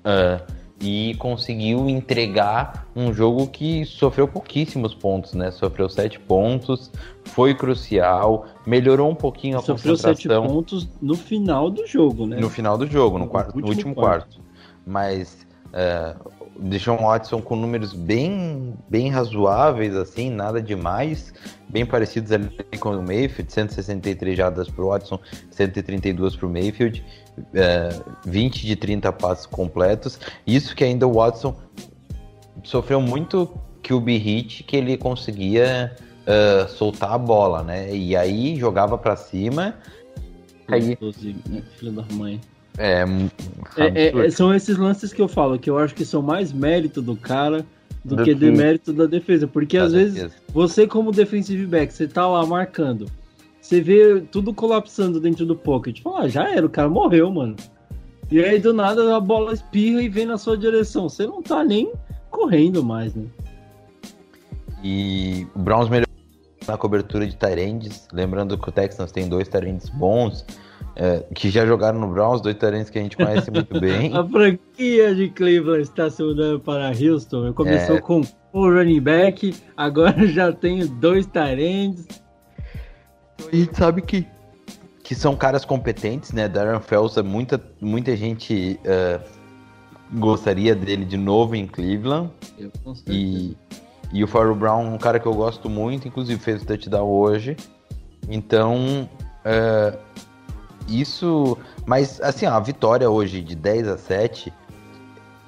ah, 0.02 0.40
e 0.80 1.14
conseguiu 1.18 1.88
entregar 1.90 2.86
um 2.96 3.12
jogo 3.12 3.46
que 3.46 3.84
sofreu 3.84 4.26
pouquíssimos 4.26 4.94
pontos, 4.94 5.34
né? 5.34 5.50
Sofreu 5.50 5.90
sete 5.90 6.18
pontos, 6.18 6.90
foi 7.24 7.54
crucial, 7.54 8.46
melhorou 8.66 9.10
um 9.10 9.14
pouquinho 9.14 9.58
a 9.58 9.62
Sofreu 9.62 9.96
sete 9.96 10.26
concentração 10.26 10.54
pontos 10.54 10.88
no 11.00 11.14
final 11.14 11.70
do 11.70 11.86
jogo, 11.86 12.26
né? 12.26 12.38
no 12.38 12.48
final 12.48 12.78
do 12.78 12.86
jogo, 12.86 13.18
no, 13.18 13.24
No 13.26 13.30
quarto, 13.30 13.58
no 13.58 13.66
último 13.66 13.90
último 13.90 13.94
quarto. 13.94 14.40
Mas 14.86 15.46
é, 15.72 16.14
Deshaun 16.60 16.98
Watson 16.98 17.40
com 17.40 17.56
números 17.56 17.92
bem, 17.92 18.74
bem 18.88 19.10
razoáveis, 19.10 19.94
assim, 19.94 20.30
nada 20.30 20.60
demais, 20.60 21.32
bem 21.68 21.84
parecidos 21.84 22.32
ali 22.32 22.50
com 22.78 22.90
o 22.90 23.02
Mayfield, 23.02 23.52
163 23.52 24.36
jardas 24.36 24.68
pro 24.68 24.88
Watson, 24.88 25.20
132 25.50 26.36
pro 26.36 26.48
Mayfield, 26.48 27.04
é, 27.54 27.88
20 28.24 28.66
de 28.66 28.76
30 28.76 29.12
passes 29.12 29.46
completos. 29.46 30.18
Isso 30.46 30.74
que 30.74 30.84
ainda 30.84 31.06
o 31.06 31.14
Watson 31.14 31.56
sofreu 32.62 33.00
muito 33.00 33.52
QB 33.82 34.16
hit 34.16 34.64
que 34.64 34.76
ele 34.76 34.96
conseguia 34.96 35.94
é, 36.26 36.66
soltar 36.68 37.12
a 37.12 37.18
bola, 37.18 37.62
né? 37.62 37.94
E 37.94 38.16
aí 38.16 38.56
jogava 38.56 38.98
para 38.98 39.14
cima. 39.16 39.76
Aí, 40.68 40.98
né? 41.48 41.62
Filho 41.76 41.92
da 41.92 42.02
mãe. 42.14 42.40
É, 42.78 43.04
um 43.04 43.28
É, 43.76 44.04
é, 44.04 44.08
absurdo. 44.08 44.30
são 44.32 44.54
esses 44.54 44.76
lances 44.76 45.12
que 45.12 45.20
eu 45.22 45.28
falo, 45.28 45.58
que 45.58 45.68
eu 45.70 45.78
acho 45.78 45.94
que 45.94 46.04
são 46.04 46.22
mais 46.22 46.52
mérito 46.52 47.00
do 47.02 47.16
cara 47.16 47.64
do, 48.04 48.16
Do 48.16 48.24
que 48.24 48.34
que- 48.34 48.40
demérito 48.40 48.92
da 48.92 49.06
defesa. 49.06 49.46
Porque 49.46 49.78
Da 49.78 49.84
às 49.84 49.92
vezes 49.92 50.14
defesa. 50.14 50.34
você, 50.52 50.86
como 50.86 51.10
defensive 51.10 51.66
back, 51.66 51.92
você 51.92 52.06
tá 52.06 52.26
lá 52.26 52.44
marcando, 52.46 53.06
você 53.60 53.80
vê 53.80 54.20
tudo 54.30 54.54
colapsando 54.54 55.18
dentro 55.20 55.44
do 55.44 55.56
pocket. 55.56 56.00
Fala, 56.02 56.20
ah, 56.22 56.28
já 56.28 56.48
era, 56.48 56.64
o 56.66 56.70
cara 56.70 56.88
morreu, 56.88 57.30
mano. 57.32 57.56
E 58.30 58.40
aí 58.40 58.58
do 58.60 58.72
nada 58.72 59.16
a 59.16 59.20
bola 59.20 59.52
espirra 59.52 60.02
e 60.02 60.08
vem 60.08 60.26
na 60.26 60.36
sua 60.38 60.56
direção. 60.56 61.08
Você 61.08 61.26
não 61.26 61.42
tá 61.42 61.64
nem 61.64 61.92
correndo 62.30 62.82
mais, 62.84 63.14
né? 63.14 63.24
E 64.82 65.46
o 65.54 65.58
Browns 65.58 65.88
melhorou 65.88 66.06
na 66.66 66.76
cobertura 66.76 67.26
de 67.26 67.36
Tyrands. 67.36 68.06
Lembrando 68.12 68.58
que 68.58 68.68
o 68.68 68.72
Texans 68.72 69.10
tem 69.12 69.28
dois 69.28 69.48
Tyrands 69.48 69.88
bons, 69.88 70.44
é, 70.94 71.24
que 71.34 71.50
já 71.50 71.66
jogaram 71.66 71.98
no 71.98 72.08
Browns, 72.08 72.40
dois 72.40 72.56
Tyrands 72.56 72.88
que 72.90 72.98
a 72.98 73.02
gente 73.02 73.16
conhece 73.16 73.50
muito 73.50 73.78
bem. 73.80 74.16
A 74.16 74.24
franquia 74.26 75.14
de 75.14 75.28
Cleveland 75.30 75.82
está 75.82 76.08
se 76.10 76.22
mudando 76.22 76.60
para 76.60 76.88
Houston. 76.88 77.52
Começou 77.52 77.96
É. 77.96 78.00
com 78.00 78.22
o 78.52 78.70
running 78.70 79.00
back, 79.00 79.54
agora 79.76 80.24
já 80.28 80.52
tem 80.52 80.86
dois 80.86 81.26
Tyrands. 81.26 82.06
A 83.52 83.54
gente 83.54 83.76
sabe 83.76 84.00
que, 84.02 84.26
que 85.02 85.14
são 85.14 85.36
caras 85.36 85.64
competentes, 85.64 86.32
né? 86.32 86.48
Darren 86.48 86.80
Felsa, 86.80 87.22
muita, 87.22 87.62
muita 87.80 88.16
gente 88.16 88.80
é, 88.84 89.20
gostaria 90.14 90.74
dele 90.74 91.04
de 91.04 91.16
novo 91.18 91.54
em 91.54 91.66
Cleveland. 91.66 92.30
Eu, 92.58 92.70
com 92.82 92.94
certeza. 92.94 93.18
E, 93.18 93.56
e 94.12 94.24
o 94.24 94.26
Farrell 94.26 94.54
Brown, 94.54 94.94
um 94.94 94.98
cara 94.98 95.18
que 95.20 95.26
eu 95.26 95.34
gosto 95.34 95.68
muito, 95.68 96.08
inclusive 96.08 96.40
fez 96.40 96.62
o 96.62 96.66
touchdown 96.66 97.06
hoje. 97.08 97.56
Então, 98.28 99.08
é, 99.44 99.92
isso. 100.88 101.58
Mas, 101.84 102.20
assim, 102.20 102.46
a 102.46 102.58
vitória 102.60 103.08
hoje 103.10 103.40
de 103.42 103.54
10 103.54 103.88
a 103.88 103.98
7, 103.98 104.52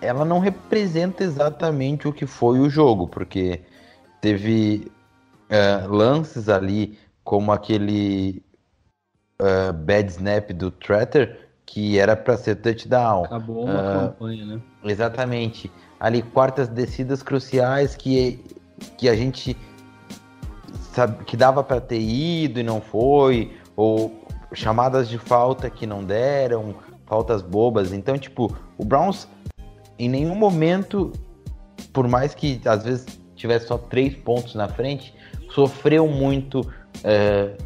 ela 0.01 0.25
não 0.25 0.39
representa 0.39 1.25
exatamente 1.25 2.07
o 2.07 2.13
que 2.13 2.27
foi 2.27 2.59
o 2.61 2.71
jogo, 2.71 3.09
porque 3.09 3.61
teve 4.21 4.91
é, 5.49 5.87
lances 5.87 6.49
ali, 6.49 6.99
como 7.25 7.53
aquele 7.53 8.43
é, 9.41 9.73
bad 9.73 10.11
snap 10.11 10.51
do 10.53 10.71
Tretter, 10.71 11.49
que 11.67 11.99
era 11.99 12.17
para 12.17 12.37
ser 12.37 12.57
touchdown. 12.57 13.25
Acabou 13.25 13.65
uma 13.65 13.81
Ah, 13.81 14.09
campanha, 14.09 14.47
né? 14.47 14.61
Exatamente. 14.85 15.71
Ali, 16.01 16.23
quartas 16.23 16.69
descidas 16.69 17.23
cruciais 17.23 17.95
que, 17.95 18.43
que 18.97 19.09
a 19.09 19.15
gente 19.15 19.57
sabe 20.93 21.25
que 21.25 21.37
dava 21.37 21.63
para 21.63 21.81
ter 21.81 22.01
ido 22.01 22.59
e 22.59 22.63
não 22.63 22.81
foi, 22.81 23.57
ou 23.77 24.11
chamadas 24.55 25.09
de 25.09 25.19
falta 25.19 25.69
que 25.71 25.87
não 25.87 26.03
deram, 26.05 26.75
faltas 27.07 27.43
bobas. 27.43 27.93
Então, 27.93 28.17
tipo, 28.19 28.55
o 28.77 28.85
Browns 28.85 29.29
em 29.99 30.09
nenhum 30.09 30.35
momento, 30.35 31.13
por 31.93 32.07
mais 32.09 32.35
que 32.35 32.61
às 32.65 32.85
vezes 32.85 33.07
tivesse 33.35 33.67
só 33.69 33.77
três 33.79 34.15
pontos 34.15 34.55
na 34.55 34.69
frente, 34.69 35.15
sofreu 35.55 36.07
muito. 36.09 36.61
é, 37.05 37.57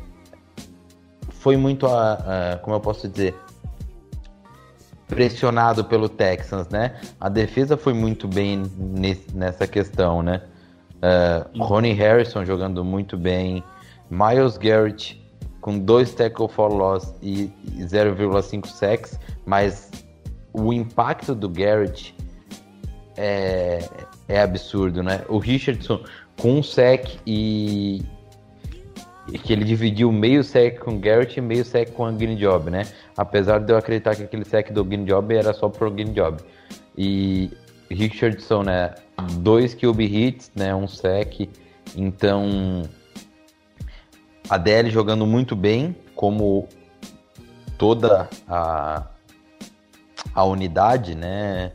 foi 1.30 1.56
muito 1.56 1.86
a, 1.86 2.12
a- 2.52 2.58
como 2.58 2.76
eu 2.76 2.80
posso 2.80 3.08
dizer 3.08 3.34
pressionado 5.08 5.84
pelo 5.84 6.08
Texans, 6.08 6.68
né? 6.68 6.98
A 7.20 7.28
defesa 7.28 7.76
foi 7.76 7.92
muito 7.92 8.26
bem 8.26 8.62
nesse- 8.78 9.34
nessa 9.36 9.66
questão, 9.66 10.22
né? 10.22 10.42
É, 11.02 11.44
Ronnie 11.58 11.92
Harrison 11.92 12.44
jogando 12.44 12.84
muito 12.84 13.16
bem, 13.16 13.62
Miles 14.10 14.56
Garrett 14.56 15.21
com 15.62 15.78
dois 15.78 16.12
tackle 16.12 16.48
for 16.48 16.70
loss 16.70 17.14
e 17.22 17.50
e 17.78 17.82
0,5 17.84 18.66
sacks, 18.66 19.18
mas 19.46 19.90
o 20.52 20.72
impacto 20.72 21.34
do 21.34 21.48
Garrett 21.48 22.14
é, 23.16 23.88
é 24.28 24.42
absurdo, 24.42 25.02
né? 25.02 25.24
O 25.28 25.38
Richardson 25.38 26.04
com 26.38 26.58
um 26.58 26.62
sack 26.62 27.18
e, 27.26 28.02
e 29.32 29.38
que 29.38 29.52
ele 29.52 29.64
dividiu 29.64 30.10
meio 30.12 30.42
sec 30.42 30.78
com 30.80 30.96
o 30.96 30.98
Garrett 30.98 31.38
e 31.38 31.42
meio 31.42 31.64
sec 31.64 31.92
com 31.92 32.08
o 32.08 32.12
Green 32.12 32.36
Job, 32.36 32.70
né? 32.70 32.86
Apesar 33.16 33.58
de 33.58 33.72
eu 33.72 33.76
acreditar 33.76 34.14
que 34.16 34.24
aquele 34.24 34.44
sec 34.44 34.70
do 34.72 34.84
Green 34.84 35.04
Job 35.04 35.34
era 35.34 35.52
só 35.52 35.68
pro 35.68 35.90
Green 35.90 36.12
Job. 36.12 36.38
E 36.96 37.50
Richardson, 37.90 38.62
né? 38.64 38.94
Dois 39.38 39.74
QB 39.74 40.04
hits, 40.04 40.50
né? 40.54 40.74
Um 40.74 40.88
sec. 40.88 41.48
Então, 41.96 42.82
a 44.52 44.58
DL 44.58 44.90
jogando 44.90 45.26
muito 45.26 45.56
bem, 45.56 45.96
como 46.14 46.68
toda 47.78 48.28
a, 48.46 49.06
a 50.34 50.44
unidade, 50.44 51.14
né? 51.14 51.72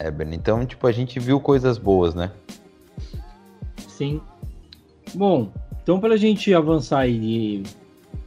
Eber? 0.00 0.32
Então, 0.32 0.64
tipo, 0.64 0.86
a 0.86 0.92
gente 0.92 1.20
viu 1.20 1.38
coisas 1.38 1.76
boas, 1.76 2.14
né? 2.14 2.30
Sim. 3.86 4.22
Bom, 5.14 5.52
então 5.82 6.00
para 6.00 6.14
a 6.14 6.16
gente 6.16 6.54
avançar 6.54 7.06
e 7.06 7.62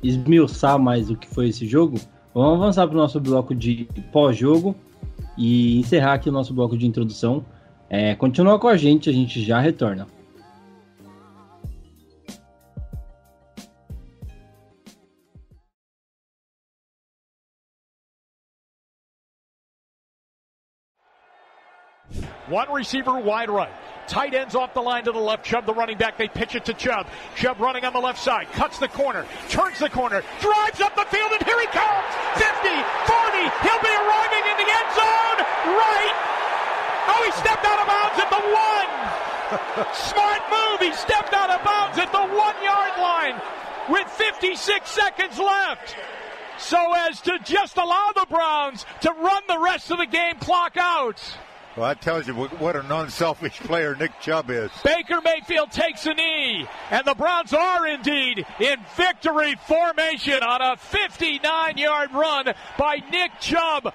esmiuçar 0.03 0.77
mais 0.77 1.09
o 1.09 1.15
que 1.15 1.27
foi 1.27 1.47
esse 1.49 1.65
jogo, 1.65 1.99
vamos 2.35 2.61
avançar 2.61 2.85
para 2.87 2.95
o 2.95 2.99
nosso 2.99 3.19
bloco 3.19 3.55
de 3.55 3.89
pós-jogo 4.13 4.75
e 5.35 5.79
encerrar 5.79 6.13
aqui 6.13 6.29
o 6.29 6.31
nosso 6.31 6.53
bloco 6.53 6.77
de 6.77 6.85
introdução. 6.85 7.43
É, 7.89 8.13
continua 8.13 8.59
com 8.59 8.67
a 8.67 8.77
gente, 8.77 9.09
a 9.09 9.13
gente 9.13 9.43
já 9.43 9.59
retorna. 9.59 10.05
One 22.47 22.71
receiver 22.71 23.19
wide 23.19 23.49
right. 23.49 23.71
Tight 24.07 24.33
ends 24.33 24.55
off 24.55 24.73
the 24.73 24.81
line 24.81 25.03
to 25.03 25.11
the 25.11 25.19
left. 25.19 25.43
Chubb, 25.43 25.65
the 25.65 25.73
running 25.73 25.97
back. 25.97 26.17
They 26.17 26.29
pitch 26.29 26.55
it 26.55 26.63
to 26.65 26.73
Chubb. 26.73 27.07
Chubb 27.35 27.59
running 27.59 27.83
on 27.83 27.91
the 27.91 27.99
left 27.99 28.19
side. 28.19 28.47
Cuts 28.53 28.79
the 28.79 28.87
corner. 28.87 29.25
Turns 29.49 29.79
the 29.79 29.89
corner. 29.89 30.23
Drives 30.39 30.79
up 30.79 30.95
the 30.95 31.05
field, 31.11 31.31
and 31.31 31.43
here 31.43 31.59
he 31.59 31.67
comes. 31.67 32.07
50, 32.39 32.71
40. 33.03 33.37
He'll 33.67 33.83
be 33.83 33.91
arriving 33.91 34.43
in 34.47 34.57
the 34.63 34.69
end 34.71 34.89
zone. 34.95 35.39
Right. 35.75 36.15
Oh, 37.11 37.21
he 37.25 37.31
stepped 37.35 37.65
out 37.67 37.79
of 37.83 37.87
bounds 37.87 38.17
at 38.23 38.29
the 38.31 38.43
one. 38.47 38.89
Smart 40.07 40.41
move. 40.47 40.79
He 40.79 40.93
stepped 40.95 41.33
out 41.33 41.49
of 41.51 41.63
bounds 41.65 41.97
at 41.97 42.11
the 42.11 42.23
one 42.23 42.55
yard 42.63 42.95
line 42.97 43.41
with 43.89 44.07
56 44.11 44.89
seconds 44.89 45.37
left. 45.37 45.95
So 46.59 46.77
as 46.95 47.21
to 47.21 47.39
just 47.43 47.77
allow 47.77 48.11
the 48.15 48.25
Browns 48.29 48.85
to 49.01 49.11
run 49.11 49.43
the 49.47 49.59
rest 49.59 49.91
of 49.91 49.97
the 49.97 50.05
game 50.05 50.35
clock 50.39 50.77
out. 50.77 51.21
Well, 51.77 51.89
that 51.89 52.01
tells 52.01 52.25
you 52.25 52.33
what 52.33 52.75
an 52.75 52.91
unselfish 52.91 53.59
player 53.59 53.95
Nick 53.95 54.19
Chubb 54.19 54.49
is. 54.49 54.71
Baker 54.83 55.21
Mayfield 55.23 55.69
takes 55.69 56.07
a 56.07 56.13
knee, 56.15 56.65
and 56.89 57.05
the 57.05 57.13
Browns 57.13 57.53
are 57.53 57.85
indeed 57.85 58.43
in 58.59 58.77
victory 58.95 59.53
formation 59.67 60.41
on 60.41 60.59
a 60.59 60.75
59 60.75 61.77
yard 61.77 62.11
run 62.13 62.45
by 62.79 62.95
Nick 63.11 63.29
Chubb. 63.39 63.93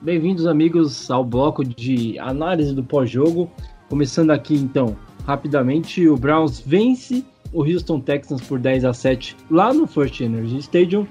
Bem-vindos, 0.00 0.46
amigos, 0.46 1.10
ao 1.10 1.24
bloco 1.24 1.64
de 1.64 2.16
análise 2.20 2.72
do 2.72 2.84
pós-jogo. 2.84 3.50
Começando 3.88 4.30
aqui, 4.30 4.54
então, 4.54 4.96
rapidamente, 5.26 6.06
o 6.06 6.16
Browns 6.16 6.60
vence 6.60 7.24
o 7.54 7.62
Houston 7.62 8.00
Texans 8.00 8.42
por 8.42 8.58
10 8.58 8.84
a 8.84 8.92
7 8.92 9.36
lá 9.50 9.72
no 9.72 9.86
First 9.86 10.20
Energy 10.20 10.58
Stadium, 10.58 11.06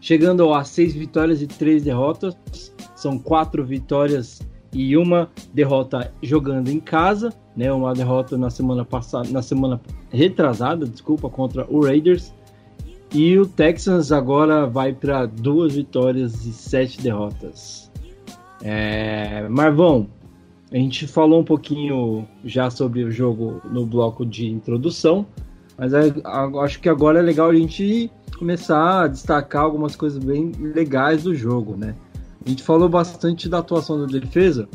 chegando 0.00 0.52
a 0.52 0.64
6 0.64 0.94
vitórias 0.94 1.40
e 1.40 1.46
3 1.46 1.84
derrotas. 1.84 2.36
São 2.94 3.18
4 3.18 3.64
vitórias 3.64 4.40
e 4.72 4.96
uma 4.96 5.30
derrota 5.54 6.12
jogando 6.22 6.68
em 6.68 6.80
casa, 6.80 7.32
né? 7.56 7.72
Uma 7.72 7.94
derrota 7.94 8.36
na 8.36 8.50
semana 8.50 8.84
passada, 8.84 9.28
na 9.30 9.40
semana 9.40 9.80
retrasada, 10.10 10.84
desculpa, 10.84 11.30
contra 11.30 11.64
o 11.70 11.84
Raiders. 11.84 12.34
E 13.14 13.38
o 13.38 13.46
Texans 13.46 14.10
agora 14.10 14.66
vai 14.66 14.92
para 14.92 15.26
duas 15.26 15.74
vitórias 15.76 16.44
e 16.44 16.52
sete 16.52 17.00
derrotas. 17.00 17.90
É... 18.62 19.48
Marvão, 19.48 20.08
a 20.70 20.76
gente 20.76 21.06
falou 21.06 21.40
um 21.40 21.44
pouquinho 21.44 22.26
já 22.44 22.70
sobre 22.70 23.04
o 23.04 23.10
jogo 23.10 23.60
no 23.70 23.86
bloco 23.86 24.26
de 24.26 24.46
introdução, 24.46 25.26
mas 25.78 25.92
é, 25.92 26.12
acho 26.62 26.80
que 26.80 26.88
agora 26.88 27.18
é 27.18 27.22
legal 27.22 27.50
a 27.50 27.54
gente 27.54 28.10
começar 28.38 29.04
a 29.04 29.06
destacar 29.06 29.62
algumas 29.62 29.94
coisas 29.94 30.22
bem 30.22 30.52
legais 30.58 31.22
do 31.22 31.34
jogo, 31.34 31.76
né? 31.76 31.94
A 32.44 32.48
gente 32.48 32.62
falou 32.62 32.88
bastante 32.88 33.48
da 33.48 33.58
atuação 33.58 34.00
da 34.00 34.06
defesa 34.06 34.68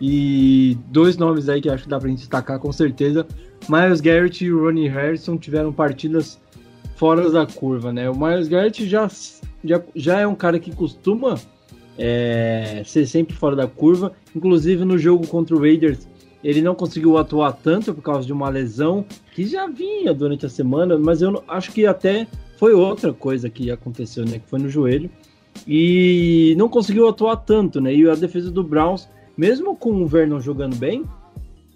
e 0.00 0.76
dois 0.88 1.16
nomes 1.16 1.48
aí 1.48 1.60
que 1.60 1.68
acho 1.68 1.84
que 1.84 1.88
dá 1.88 1.98
pra 1.98 2.08
gente 2.08 2.18
destacar 2.18 2.58
com 2.58 2.72
certeza. 2.72 3.26
Miles 3.68 4.00
Garrett 4.00 4.44
e 4.44 4.50
Ronnie 4.50 4.88
Harrison 4.88 5.36
tiveram 5.36 5.72
partidas 5.72 6.40
fora 6.96 7.30
da 7.30 7.46
curva, 7.46 7.92
né? 7.92 8.08
O 8.08 8.14
Miles 8.14 8.48
Garrett 8.48 8.88
já, 8.88 9.08
já, 9.64 9.82
já 9.94 10.20
é 10.20 10.26
um 10.26 10.34
cara 10.34 10.58
que 10.58 10.74
costuma 10.74 11.36
é, 11.98 12.82
ser 12.84 13.06
sempre 13.06 13.34
fora 13.34 13.56
da 13.56 13.66
curva. 13.66 14.12
Inclusive 14.34 14.84
no 14.84 14.98
jogo 14.98 15.26
contra 15.26 15.54
o 15.54 15.60
Raiders, 15.60 16.08
ele 16.42 16.62
não 16.62 16.74
conseguiu 16.74 17.16
atuar 17.18 17.52
tanto 17.52 17.94
por 17.94 18.02
causa 18.02 18.26
de 18.26 18.32
uma 18.32 18.48
lesão 18.48 19.04
que 19.34 19.46
já 19.46 19.66
vinha 19.66 20.14
durante 20.14 20.46
a 20.46 20.48
semana, 20.48 20.98
mas 20.98 21.22
eu 21.22 21.42
acho 21.48 21.72
que 21.72 21.86
até 21.86 22.26
foi 22.58 22.72
outra 22.72 23.12
coisa 23.12 23.50
que 23.50 23.70
aconteceu, 23.70 24.24
né? 24.24 24.38
Que 24.38 24.48
foi 24.48 24.58
no 24.58 24.68
joelho. 24.68 25.10
E 25.66 26.54
não 26.58 26.68
conseguiu 26.68 27.08
atuar 27.08 27.36
tanto, 27.36 27.80
né? 27.80 27.94
E 27.94 28.08
a 28.08 28.14
defesa 28.14 28.50
do 28.50 28.62
Browns, 28.62 29.08
mesmo 29.36 29.76
com 29.76 29.90
o 30.02 30.06
Vernon 30.06 30.40
jogando 30.40 30.76
bem, 30.76 31.04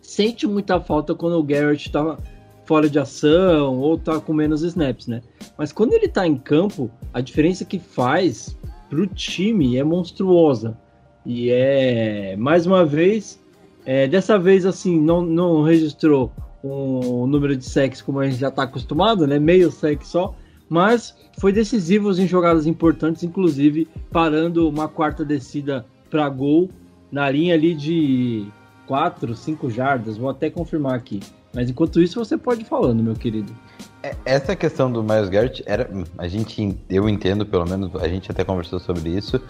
sente 0.00 0.46
muita 0.46 0.80
falta 0.80 1.14
quando 1.14 1.38
o 1.38 1.42
Garrett 1.42 1.86
estava 1.86 2.18
fora 2.64 2.88
de 2.88 2.98
ação 2.98 3.78
ou 3.78 3.98
tá 3.98 4.20
com 4.20 4.32
menos 4.32 4.62
snaps, 4.62 5.06
né? 5.06 5.22
Mas 5.58 5.72
quando 5.72 5.92
ele 5.92 6.06
tá 6.06 6.26
em 6.26 6.36
campo, 6.36 6.90
a 7.12 7.20
diferença 7.20 7.64
que 7.64 7.78
faz 7.78 8.56
pro 8.90 9.06
time 9.06 9.78
é 9.78 9.84
monstruosa. 9.84 10.76
E 11.24 11.50
é, 11.50 12.36
mais 12.36 12.66
uma 12.66 12.84
vez, 12.84 13.40
é, 13.86 14.06
dessa 14.08 14.38
vez 14.38 14.66
assim, 14.66 15.00
não, 15.00 15.22
não 15.22 15.62
registrou 15.62 16.32
um 16.62 17.26
número 17.26 17.56
de 17.56 17.64
sacks 17.64 18.02
como 18.02 18.18
a 18.18 18.28
gente 18.28 18.38
já 18.38 18.48
está 18.48 18.64
acostumado, 18.64 19.26
né? 19.26 19.38
Meio 19.38 19.70
sack 19.70 20.06
só, 20.06 20.34
mas 20.68 21.16
foi 21.38 21.52
decisivo 21.52 22.10
em 22.10 22.26
jogadas 22.26 22.66
importantes, 22.66 23.22
inclusive 23.22 23.88
parando 24.10 24.68
uma 24.68 24.88
quarta 24.88 25.24
descida 25.24 25.86
para 26.10 26.28
gol 26.28 26.68
na 27.10 27.30
linha 27.30 27.54
ali 27.54 27.74
de 27.74 28.46
4, 28.86 29.34
5 29.34 29.70
jardas. 29.70 30.18
Vou 30.18 30.28
até 30.28 30.50
confirmar 30.50 30.94
aqui. 30.94 31.20
Mas 31.54 31.70
enquanto 31.70 32.00
isso, 32.00 32.22
você 32.22 32.36
pode 32.36 32.62
ir 32.62 32.66
falando, 32.66 33.02
meu 33.02 33.14
querido. 33.14 33.52
É, 34.02 34.16
essa 34.24 34.56
questão 34.56 34.90
do 34.90 35.02
Miles 35.02 35.28
Garrett 35.28 35.62
era. 35.66 35.88
A 36.16 36.26
gente, 36.26 36.78
eu 36.88 37.08
entendo, 37.08 37.44
pelo 37.44 37.68
menos, 37.68 37.94
a 37.96 38.08
gente 38.08 38.30
até 38.30 38.44
conversou 38.44 38.80
sobre 38.80 39.10
isso, 39.10 39.40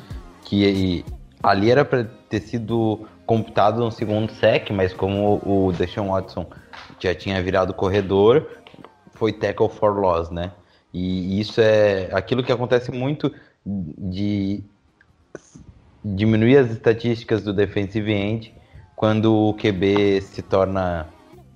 que 0.45 1.05
ali 1.43 1.71
era 1.71 1.85
para 1.85 2.05
ter 2.29 2.41
sido 2.41 3.07
computado 3.27 3.85
um 3.85 3.91
segundo 3.91 4.33
sec, 4.33 4.71
mas 4.71 4.93
como 4.93 5.41
o 5.45 5.73
Deshaun 5.73 6.09
Watson 6.09 6.47
já 6.99 7.15
tinha 7.15 7.41
virado 7.43 7.73
corredor, 7.73 8.47
foi 9.13 9.33
tackle 9.33 9.69
for 9.69 9.97
loss, 9.99 10.31
né? 10.31 10.51
E 10.93 11.41
isso 11.41 11.61
é 11.61 12.09
aquilo 12.13 12.43
que 12.43 12.51
acontece 12.51 12.91
muito 12.91 13.33
de 13.65 14.63
diminuir 16.05 16.57
as 16.57 16.71
estatísticas 16.71 17.43
do 17.43 17.53
defensive 17.53 18.13
end 18.13 18.55
quando 18.97 19.33
o 19.33 19.55
QB 19.55 20.21
se 20.23 20.43
torna 20.43 21.07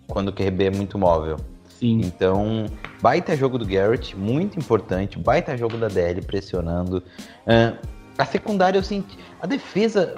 quando 0.06 0.28
o 0.28 0.32
QB 0.32 0.64
é 0.66 0.70
muito 0.70 0.96
móvel. 0.96 1.38
Sim. 1.78 2.00
Então, 2.04 2.66
baita 3.02 3.36
jogo 3.36 3.58
do 3.58 3.66
Garrett, 3.66 4.16
muito 4.16 4.58
importante, 4.58 5.18
baita 5.18 5.56
jogo 5.56 5.76
da 5.76 5.88
DL 5.88 6.22
pressionando. 6.22 6.98
Uh, 7.46 7.76
a 8.16 8.24
secundária 8.24 8.78
eu 8.78 8.82
senti. 8.82 9.18
A 9.40 9.46
defesa 9.46 10.14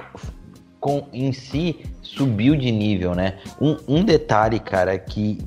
com, 0.81 1.09
em 1.13 1.33
si 1.33 1.85
subiu 2.03 2.55
de 2.55 2.71
nível, 2.71 3.15
né? 3.15 3.39
Um, 3.61 3.77
um 3.89 4.05
detalhe, 4.05 4.61
cara, 4.61 4.97
que, 4.99 5.39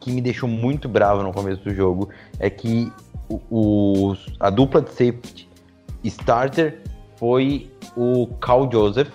que 0.00 0.10
me 0.10 0.20
deixou 0.20 0.48
muito 0.48 0.88
bravo 0.88 1.22
no 1.22 1.32
começo 1.32 1.62
do 1.62 1.74
jogo 1.74 2.08
é 2.38 2.48
que 2.48 2.90
o, 3.28 3.40
o 3.50 4.16
a 4.40 4.50
dupla 4.50 4.80
de 4.80 4.90
safety 4.90 5.48
starter 6.02 6.80
foi 7.16 7.70
o 7.96 8.26
Cal 8.40 8.70
Joseph 8.70 9.12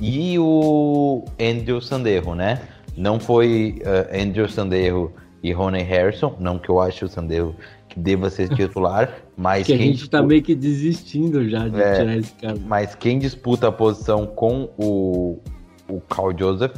e 0.00 0.38
o 0.38 1.24
Andrew 1.40 1.80
Sanderro, 1.80 2.34
né? 2.34 2.62
Não 2.96 3.18
foi 3.18 3.82
uh, 3.82 4.22
Andrew 4.22 4.48
Sanderro 4.48 5.12
e 5.42 5.52
Rony 5.52 5.82
Harrison, 5.82 6.36
não 6.38 6.58
que 6.58 6.68
eu 6.68 6.80
ache 6.80 7.04
o 7.04 7.08
Sanderro 7.08 7.54
que 7.88 7.98
deva 7.98 8.30
ser 8.30 8.48
titular, 8.54 9.22
mas 9.36 9.66
que 9.66 9.72
a 9.72 9.76
gente 9.76 9.94
disputa... 9.94 10.18
tá 10.18 10.26
meio 10.26 10.42
que 10.42 10.54
desistindo 10.54 11.48
já 11.48 11.68
de 11.68 11.80
é, 11.80 11.96
tirar 11.96 12.16
esse 12.16 12.32
cara. 12.34 12.58
Mas 12.64 12.94
quem 12.94 13.18
disputa 13.18 13.68
a 13.68 13.72
posição 13.72 14.26
com 14.26 14.70
o, 14.78 15.38
o 15.88 16.00
Carl 16.02 16.32
Joseph 16.36 16.76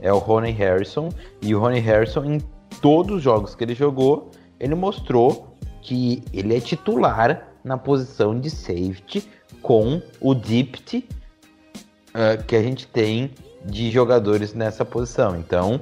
é 0.00 0.12
o 0.12 0.18
Rony 0.18 0.50
Harrison, 0.50 1.10
e 1.42 1.54
o 1.54 1.60
Rony 1.60 1.80
Harrison, 1.80 2.24
em 2.24 2.40
todos 2.80 3.16
os 3.16 3.22
jogos 3.22 3.54
que 3.54 3.64
ele 3.64 3.74
jogou, 3.74 4.30
ele 4.58 4.74
mostrou 4.74 5.54
que 5.82 6.22
ele 6.32 6.56
é 6.56 6.60
titular 6.60 7.48
na 7.62 7.76
posição 7.76 8.38
de 8.38 8.50
safety 8.50 9.28
com 9.62 10.00
o 10.20 10.34
Dipt 10.34 10.98
uh, 10.98 12.42
que 12.44 12.56
a 12.56 12.62
gente 12.62 12.86
tem 12.86 13.30
de 13.64 13.90
jogadores 13.90 14.54
nessa 14.54 14.84
posição. 14.84 15.36
Então, 15.36 15.80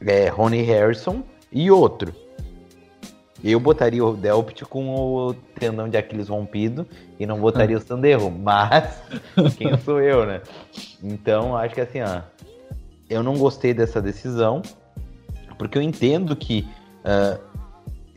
é 0.00 0.28
Rony 0.28 0.62
Harrison 0.62 1.22
e 1.52 1.70
outro. 1.70 2.14
Eu 3.42 3.58
botaria 3.58 4.04
o 4.04 4.14
Delpt 4.14 4.66
com 4.66 4.94
o 4.94 5.34
tendão 5.58 5.88
de 5.88 5.96
Aquiles 5.96 6.28
rompido 6.28 6.86
e 7.18 7.24
não 7.24 7.40
botaria 7.40 7.76
o 7.76 7.80
Sanderro, 7.80 8.30
mas 8.38 9.02
quem 9.56 9.76
sou 9.78 10.00
eu, 10.00 10.26
né? 10.26 10.42
Então, 11.02 11.56
acho 11.56 11.74
que 11.74 11.80
assim, 11.80 12.02
ó, 12.02 12.20
eu 13.08 13.22
não 13.22 13.36
gostei 13.38 13.72
dessa 13.72 14.00
decisão, 14.00 14.60
porque 15.56 15.78
eu 15.78 15.82
entendo 15.82 16.36
que 16.36 16.68
uh, 17.00 17.40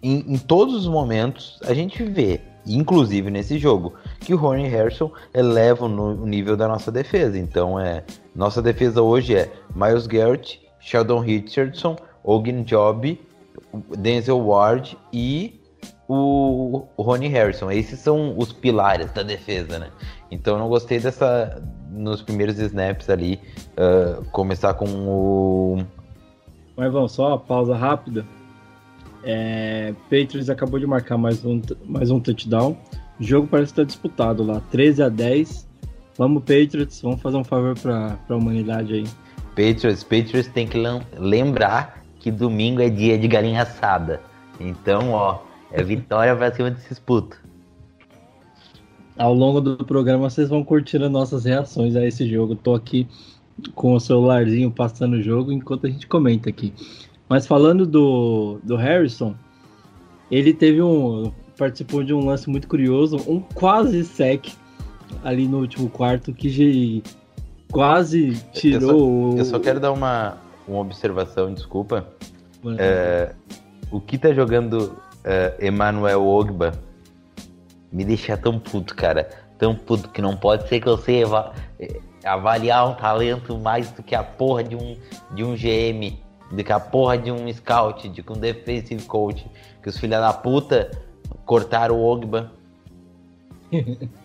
em, 0.02 0.34
em, 0.34 0.38
todos 0.38 0.76
os 0.76 0.88
momentos 0.88 1.58
a 1.66 1.74
gente 1.74 2.04
vê, 2.04 2.42
inclusive 2.66 3.32
nesse 3.32 3.58
jogo, 3.58 3.94
que 4.20 4.34
o 4.34 4.38
Rony 4.38 4.68
Harrison 4.68 5.10
eleva 5.34 5.86
o 5.86 6.26
nível 6.26 6.58
da 6.58 6.68
nossa 6.68 6.92
defesa. 6.92 7.40
Então, 7.40 7.80
é 7.80 8.04
nossa 8.36 8.62
defesa 8.62 9.02
hoje 9.02 9.36
é 9.36 9.50
Miles 9.74 10.06
Garrett, 10.06 10.62
Sheldon 10.82 11.20
Richardson, 11.20 11.96
Ogin 12.24 12.64
Job 12.64 13.20
Denzel 13.98 14.40
Ward 14.40 14.98
e 15.12 15.60
o, 16.08 16.84
o 16.96 17.02
Ronnie 17.04 17.30
Harrison. 17.30 17.72
Esses 17.72 18.00
são 18.00 18.38
os 18.38 18.52
pilares 18.54 19.12
da 19.12 19.24
defesa, 19.24 19.80
né? 19.80 19.90
Então 20.32 20.54
eu 20.56 20.60
não 20.60 20.70
gostei 20.70 21.00
dessa. 21.00 21.62
Nos 21.92 22.24
primeiros 22.24 22.58
snaps 22.58 23.08
ali, 23.08 23.40
uh, 23.78 24.24
começar 24.32 24.74
com 24.74 24.86
o. 24.88 25.84
Mas 26.76 26.92
vamos 26.92 27.12
só 27.12 27.28
uma 27.30 27.38
pausa 27.40 27.76
rápida. 27.76 28.26
É, 29.24 29.94
Patriots 30.10 30.50
acabou 30.50 30.80
de 30.80 30.88
marcar 30.88 31.18
mais 31.18 31.46
um, 31.46 31.62
mais 31.86 32.10
um 32.10 32.20
touchdown. 32.20 32.76
O 33.20 33.24
jogo 33.24 33.48
parece 33.48 33.72
estar 33.72 33.84
disputado 33.84 34.44
lá, 34.44 34.60
13 34.72 35.04
a 35.04 35.10
10. 35.10 35.68
Vamos, 36.18 36.42
Patriots, 36.42 37.00
vamos 37.02 37.22
fazer 37.22 37.38
um 37.38 37.44
favor 37.44 37.78
para 37.78 38.18
a 38.28 38.36
humanidade 38.36 38.94
aí. 38.94 39.04
Patriots, 39.50 40.04
Patriots 40.04 40.48
tem 40.48 40.68
que 40.68 40.78
lem- 40.78 41.02
lembrar 41.18 42.03
que 42.24 42.32
domingo 42.32 42.82
é 42.82 42.90
dia 42.90 43.18
de 43.18 43.28
galinha 43.28 43.64
assada. 43.64 44.22
Então, 44.58 45.12
ó, 45.12 45.40
é 45.70 45.84
vitória 45.84 46.34
pra 46.34 46.54
cima 46.54 46.72
desses 46.72 46.98
putos. 46.98 47.38
Ao 49.18 49.34
longo 49.34 49.60
do 49.60 49.84
programa 49.84 50.30
vocês 50.30 50.48
vão 50.48 50.64
curtindo 50.64 51.04
as 51.04 51.12
nossas 51.12 51.44
reações 51.44 51.98
a 51.98 52.06
esse 52.06 52.26
jogo. 52.28 52.56
Tô 52.56 52.74
aqui 52.74 53.06
com 53.76 53.94
o 53.94 54.00
celularzinho 54.00 54.72
passando 54.72 55.18
o 55.18 55.22
jogo 55.22 55.52
enquanto 55.52 55.86
a 55.86 55.90
gente 55.90 56.08
comenta 56.08 56.50
aqui. 56.50 56.74
Mas 57.28 57.46
falando 57.46 57.86
do, 57.86 58.58
do 58.64 58.78
Harrison, 58.78 59.36
ele 60.32 60.54
teve 60.54 60.82
um. 60.82 61.30
participou 61.58 62.06
de 62.06 62.14
um 62.14 62.26
lance 62.26 62.50
muito 62.50 62.70
curioso, 62.70 63.18
um 63.28 63.42
quase 63.42 64.06
sec 64.06 64.48
ali 65.26 65.46
no 65.46 65.60
último 65.60 65.90
quarto 65.90 66.32
que 66.32 67.04
quase 67.70 68.42
tirou. 68.54 69.38
Eu 69.38 69.44
só 69.44 69.60
quero 69.60 69.80
dar 69.82 69.92
uma, 69.92 70.38
uma 70.68 70.80
observação, 70.80 71.54
desculpa. 71.54 72.08
o... 72.64 72.72
É, 72.78 73.34
o 73.92 74.02
que 74.02 74.18
tá 74.18 74.34
jogando 74.34 74.98
é, 75.24 75.68
Emmanuel 75.68 76.26
Ogba 76.26 76.72
me 77.92 78.04
deixa 78.04 78.36
tão 78.36 78.60
puto, 78.60 78.96
cara. 78.96 79.30
Tão 79.60 79.76
puto 79.76 80.10
que 80.10 80.22
não 80.22 80.36
pode 80.36 80.68
ser 80.68 80.80
que 80.80 80.88
eu 80.88 80.98
sei 80.98 81.24
é, 81.80 82.00
avaliar 82.26 82.90
um 82.90 82.96
talento 82.96 83.58
mais 83.60 83.92
do 83.92 84.02
que 84.02 84.16
a 84.16 84.24
porra 84.24 84.64
de 84.64 84.76
um, 84.76 84.98
de 85.32 85.44
um 85.44 85.56
GM, 85.56 86.18
do 86.52 86.64
que 86.64 86.72
a 86.72 86.80
porra 86.80 87.18
de 87.18 87.32
um 87.32 87.52
scout, 87.54 88.10
de 88.10 88.24
um 88.28 88.34
defensive 88.34 89.04
coach. 89.04 89.46
Que 89.82 89.90
os 89.90 89.98
filha 89.98 90.20
da 90.20 90.34
puta 90.34 90.90
cortaram 91.46 91.96
o 91.96 92.04
Ogba. 92.04 92.52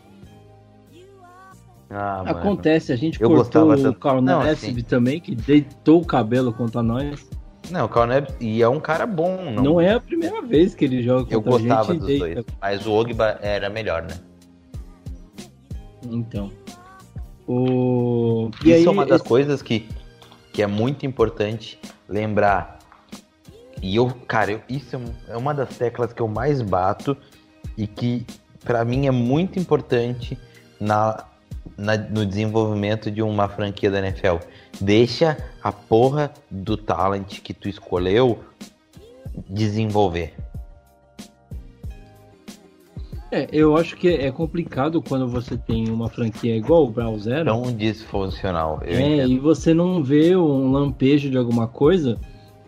Ah, 1.91 2.23
mano. 2.25 2.39
Acontece, 2.39 2.93
a 2.93 2.97
gente 2.97 3.21
Eu 3.21 3.31
cortou 3.31 3.71
o 3.71 3.77
tanto- 3.77 3.99
Carl 3.99 4.21
Não, 4.21 4.41
assim- 4.43 4.75
também, 4.83 5.21
que 5.21 5.35
deitou 5.35 6.03
o 6.03 6.05
cabelo 6.05 6.53
contra 6.53 6.83
nós. 6.83 7.27
Não, 7.71 7.87
o 7.87 7.89
Calneb 7.89 8.29
e 8.41 8.63
é 8.63 8.69
um 8.69 8.81
cara 8.81 9.07
bom, 9.07 9.51
não. 9.51 9.63
Não, 9.63 9.81
é 9.81 9.93
a 9.95 10.01
primeira 10.01 10.41
vez 10.43 10.75
que 10.75 10.85
ele 10.85 11.03
joga 11.03 11.27
Eu 11.33 11.41
gostava 11.41 11.95
dos 11.95 12.09
e 12.09 12.19
dois, 12.19 12.35
deita. 12.35 12.53
mas 12.61 12.87
o 12.87 12.93
Ogba 12.93 13.39
era 13.43 13.69
melhor, 13.69 14.03
né? 14.03 14.15
Então. 16.11 16.51
O... 17.47 18.51
Isso 18.61 18.67
E 18.69 18.73
aí, 18.75 18.85
é 18.85 18.91
uma 18.91 19.07
das 19.07 19.21
esse- 19.21 19.29
coisas 19.29 19.63
que, 19.63 19.89
que 20.53 20.63
é 20.63 20.67
muito 20.67 21.07
importante 21.07 21.79
lembrar. 22.09 22.79
E 23.83 23.97
eu, 23.97 24.09
cara, 24.27 24.53
eu- 24.53 24.61
isso 24.69 24.97
é 25.29 25.33
é 25.33 25.37
uma 25.37 25.55
das 25.55 25.77
teclas 25.77 26.13
que 26.13 26.21
eu 26.21 26.29
mais 26.29 26.61
bato 26.63 27.17
e 27.77 27.87
que 27.87 28.27
pra 28.65 28.85
mim 28.85 29.07
é 29.07 29.11
muito 29.11 29.59
importante 29.59 30.39
na, 30.81 31.25
na- 31.79 31.97
no 31.97 32.27
desenvolvimento 32.27 33.11
de 33.11 33.23
uma 33.23 33.49
franquia 33.49 33.91
da 33.91 33.99
NFL. 34.01 34.37
Deixa 34.81 35.37
a 35.63 35.71
porra 35.73 36.31
do 36.51 36.77
talent 36.77 37.41
que 37.41 37.55
tu 37.55 37.69
escolheu 37.69 38.41
desenvolver. 39.49 40.35
É, 43.31 43.47
eu 43.53 43.77
acho 43.77 43.95
que 43.97 44.09
é 44.09 44.31
complicado 44.33 45.03
quando 45.03 45.29
você 45.29 45.57
tem 45.57 45.91
uma 45.91 46.09
franquia 46.09 46.57
igual 46.57 46.85
o 46.87 46.91
Browns 46.91 47.27
era. 47.27 47.45
Tão 47.45 47.71
disfuncional. 47.71 48.81
É, 48.83 48.95
entendo. 48.95 49.31
e 49.33 49.39
você 49.39 49.75
não 49.75 50.03
vê 50.03 50.35
um 50.35 50.73
lampejo 50.73 51.29
de 51.31 51.37
alguma 51.37 51.69
coisa 51.69 52.19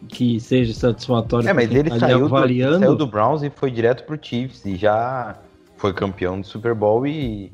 que 0.08 0.38
seja 0.38 0.74
satisfatório 0.74 1.48
É, 1.48 1.52
mas 1.54 1.70
ele 1.70 1.88
tá 1.88 1.98
saiu 1.98 2.20
do, 2.20 2.24
avaliando. 2.26 2.78
saiu 2.78 2.94
do 2.94 3.06
Browns 3.06 3.42
e 3.42 3.48
foi 3.48 3.70
direto 3.70 4.04
pro 4.04 4.18
Chiefs 4.20 4.64
e 4.66 4.76
já 4.76 5.36
foi 5.78 5.94
campeão 5.94 6.38
do 6.40 6.46
Super 6.46 6.74
Bowl 6.74 7.06
e. 7.06 7.50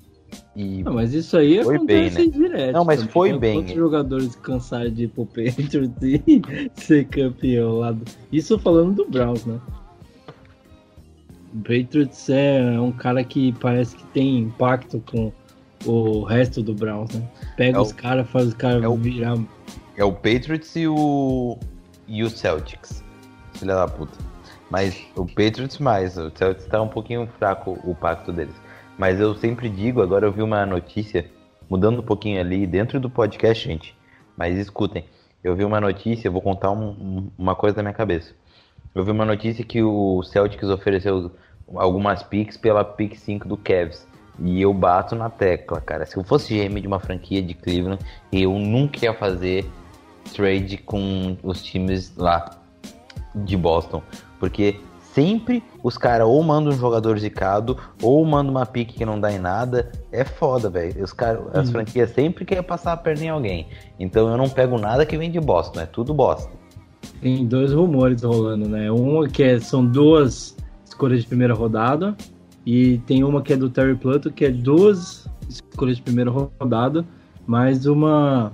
e- 0.56 0.82
Não, 0.82 0.94
mas 0.94 1.12
isso 1.12 1.36
aí 1.36 1.62
Foi 1.62 1.76
acontece 1.76 2.16
bem, 2.16 2.30
direto. 2.30 2.72
Não, 2.72 2.84
mas 2.84 2.98
também, 3.00 3.12
foi 3.12 3.32
né? 3.32 3.38
bem. 3.38 3.54
Quantos 3.60 3.74
jogadores 3.74 4.34
cansaram 4.36 4.90
de 4.90 5.04
ir 5.04 5.08
pro 5.08 5.26
Patriots 5.26 6.02
e 6.02 6.42
ser 6.74 7.04
campeão 7.06 7.78
lá 7.80 7.92
do... 7.92 8.02
Isso 8.32 8.58
falando 8.58 8.94
do 8.94 9.10
Browns, 9.10 9.44
né? 9.44 9.60
O 11.54 11.58
Patriots 11.58 12.28
é 12.30 12.78
um 12.80 12.90
cara 12.92 13.22
que 13.22 13.52
parece 13.60 13.96
que 13.96 14.04
tem 14.06 14.38
impacto 14.38 15.02
com 15.10 15.32
o 15.84 16.22
resto 16.24 16.62
do 16.62 16.74
Browns, 16.74 17.14
né? 17.14 17.22
Pega 17.56 17.78
É 17.78 17.80
os 17.80 17.92
caras, 17.92 18.28
faz 18.28 18.48
os 18.48 18.54
caras 18.54 18.82
é 18.82 18.96
virar. 18.96 19.38
É 19.96 20.04
o 20.04 20.12
Patriots 20.12 20.74
e 20.76 20.86
o. 20.86 21.58
e 22.08 22.22
o 22.22 22.28
Celtics. 22.30 23.02
Filha 23.54 23.74
da 23.74 23.86
puta. 23.88 24.18
Mas 24.70 24.98
o 25.14 25.24
Patriots 25.24 25.78
mais. 25.78 26.18
O 26.18 26.30
Celtics 26.34 26.66
tá 26.66 26.82
um 26.82 26.88
pouquinho 26.88 27.26
fraco 27.38 27.78
o 27.84 27.94
pacto 27.94 28.32
deles. 28.32 28.54
Mas 28.98 29.20
eu 29.20 29.34
sempre 29.34 29.68
digo, 29.68 30.00
agora 30.02 30.26
eu 30.26 30.32
vi 30.32 30.42
uma 30.42 30.64
notícia, 30.64 31.26
mudando 31.68 32.00
um 32.00 32.04
pouquinho 32.04 32.40
ali, 32.40 32.66
dentro 32.66 32.98
do 32.98 33.10
podcast, 33.10 33.66
gente. 33.66 33.94
Mas 34.36 34.56
escutem, 34.58 35.04
eu 35.44 35.54
vi 35.54 35.64
uma 35.64 35.80
notícia, 35.80 36.30
vou 36.30 36.40
contar 36.40 36.70
um- 36.70 37.30
uma 37.38 37.54
coisa 37.54 37.76
da 37.76 37.82
minha 37.82 37.94
cabeça. 37.94 38.34
Eu 38.94 39.04
vi 39.04 39.10
uma 39.10 39.24
notícia 39.24 39.64
que 39.64 39.82
o 39.82 40.22
Celtics 40.22 40.68
ofereceu 40.70 41.30
algumas 41.74 42.22
picks 42.22 42.56
pela 42.56 42.84
pick 42.84 43.14
5 43.16 43.46
do 43.46 43.56
Cavs. 43.56 44.06
E 44.38 44.60
eu 44.60 44.72
bato 44.72 45.14
na 45.14 45.30
tecla, 45.30 45.80
cara. 45.80 46.04
Se 46.04 46.16
eu 46.16 46.22
fosse 46.24 46.54
GM 46.54 46.80
de 46.80 46.86
uma 46.86 47.00
franquia 47.00 47.42
de 47.42 47.54
Cleveland, 47.54 48.02
eu 48.30 48.52
nunca 48.58 49.04
ia 49.04 49.14
fazer 49.14 49.66
trade 50.34 50.76
com 50.78 51.36
os 51.42 51.62
times 51.62 52.14
lá 52.16 52.50
de 53.34 53.56
Boston. 53.56 54.02
Porque 54.38 54.78
sempre 55.16 55.62
os 55.82 55.96
caras 55.96 56.26
ou 56.26 56.42
mandam 56.42 56.74
um 56.74 56.76
jogador 56.76 57.18
zicado, 57.18 57.78
ou 58.02 58.22
mandam 58.26 58.52
uma 58.52 58.66
pique 58.66 58.98
que 58.98 59.04
não 59.06 59.18
dá 59.18 59.32
em 59.32 59.38
nada. 59.38 59.90
É 60.12 60.24
foda, 60.24 60.68
velho. 60.68 61.02
Os 61.02 61.14
cara, 61.14 61.42
As 61.54 61.70
franquias 61.70 62.10
sempre 62.10 62.44
querem 62.44 62.62
passar 62.62 62.92
a 62.92 62.96
perna 62.98 63.24
em 63.24 63.28
alguém. 63.30 63.66
Então 63.98 64.28
eu 64.28 64.36
não 64.36 64.46
pego 64.46 64.76
nada 64.78 65.06
que 65.06 65.16
vem 65.16 65.30
de 65.30 65.40
Boston, 65.40 65.80
é 65.80 65.86
tudo 65.86 66.12
Boston. 66.12 66.52
Tem 67.22 67.46
dois 67.46 67.72
rumores 67.72 68.22
rolando, 68.22 68.68
né? 68.68 68.90
Uma 68.90 69.26
que 69.26 69.42
é- 69.42 69.58
são 69.58 69.86
duas 69.86 70.54
escolhas 70.84 71.22
de 71.22 71.26
primeira 71.26 71.54
rodada. 71.54 72.14
E 72.66 72.98
tem 73.06 73.24
uma 73.24 73.40
que 73.40 73.54
é 73.54 73.56
do 73.56 73.70
Terry 73.70 73.94
Plato, 73.94 74.30
que 74.30 74.44
é 74.44 74.50
duas 74.50 75.26
escolhas 75.48 75.96
de 75.96 76.02
primeira 76.02 76.30
rodada, 76.30 77.06
mais 77.46 77.86
uma 77.86 78.52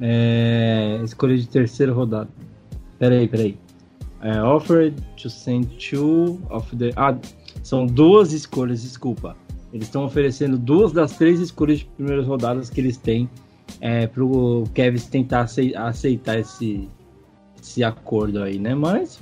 é, 0.00 0.98
escolha 1.04 1.36
de 1.36 1.46
terceira 1.46 1.92
rodada. 1.92 2.30
Peraí, 2.98 3.28
peraí. 3.28 3.63
É, 4.24 4.42
offered 4.42 4.96
to 5.20 5.28
send 5.28 5.66
two 5.78 6.40
of 6.50 6.74
the. 6.76 6.92
Ah, 6.96 7.14
são 7.62 7.84
duas 7.84 8.32
escolhas, 8.32 8.82
desculpa. 8.82 9.36
Eles 9.70 9.86
estão 9.86 10.04
oferecendo 10.06 10.56
duas 10.56 10.92
das 10.92 11.12
três 11.18 11.38
escolhas 11.40 11.80
de 11.80 11.84
primeiras 11.84 12.26
rodadas 12.26 12.70
que 12.70 12.80
eles 12.80 12.96
têm 12.96 13.28
é, 13.80 14.06
pro 14.06 14.64
Kevin 14.72 14.98
tentar 14.98 15.42
acei- 15.42 15.74
aceitar 15.76 16.38
esse, 16.38 16.88
esse 17.60 17.84
acordo 17.84 18.42
aí, 18.42 18.58
né? 18.58 18.74
Mas 18.74 19.20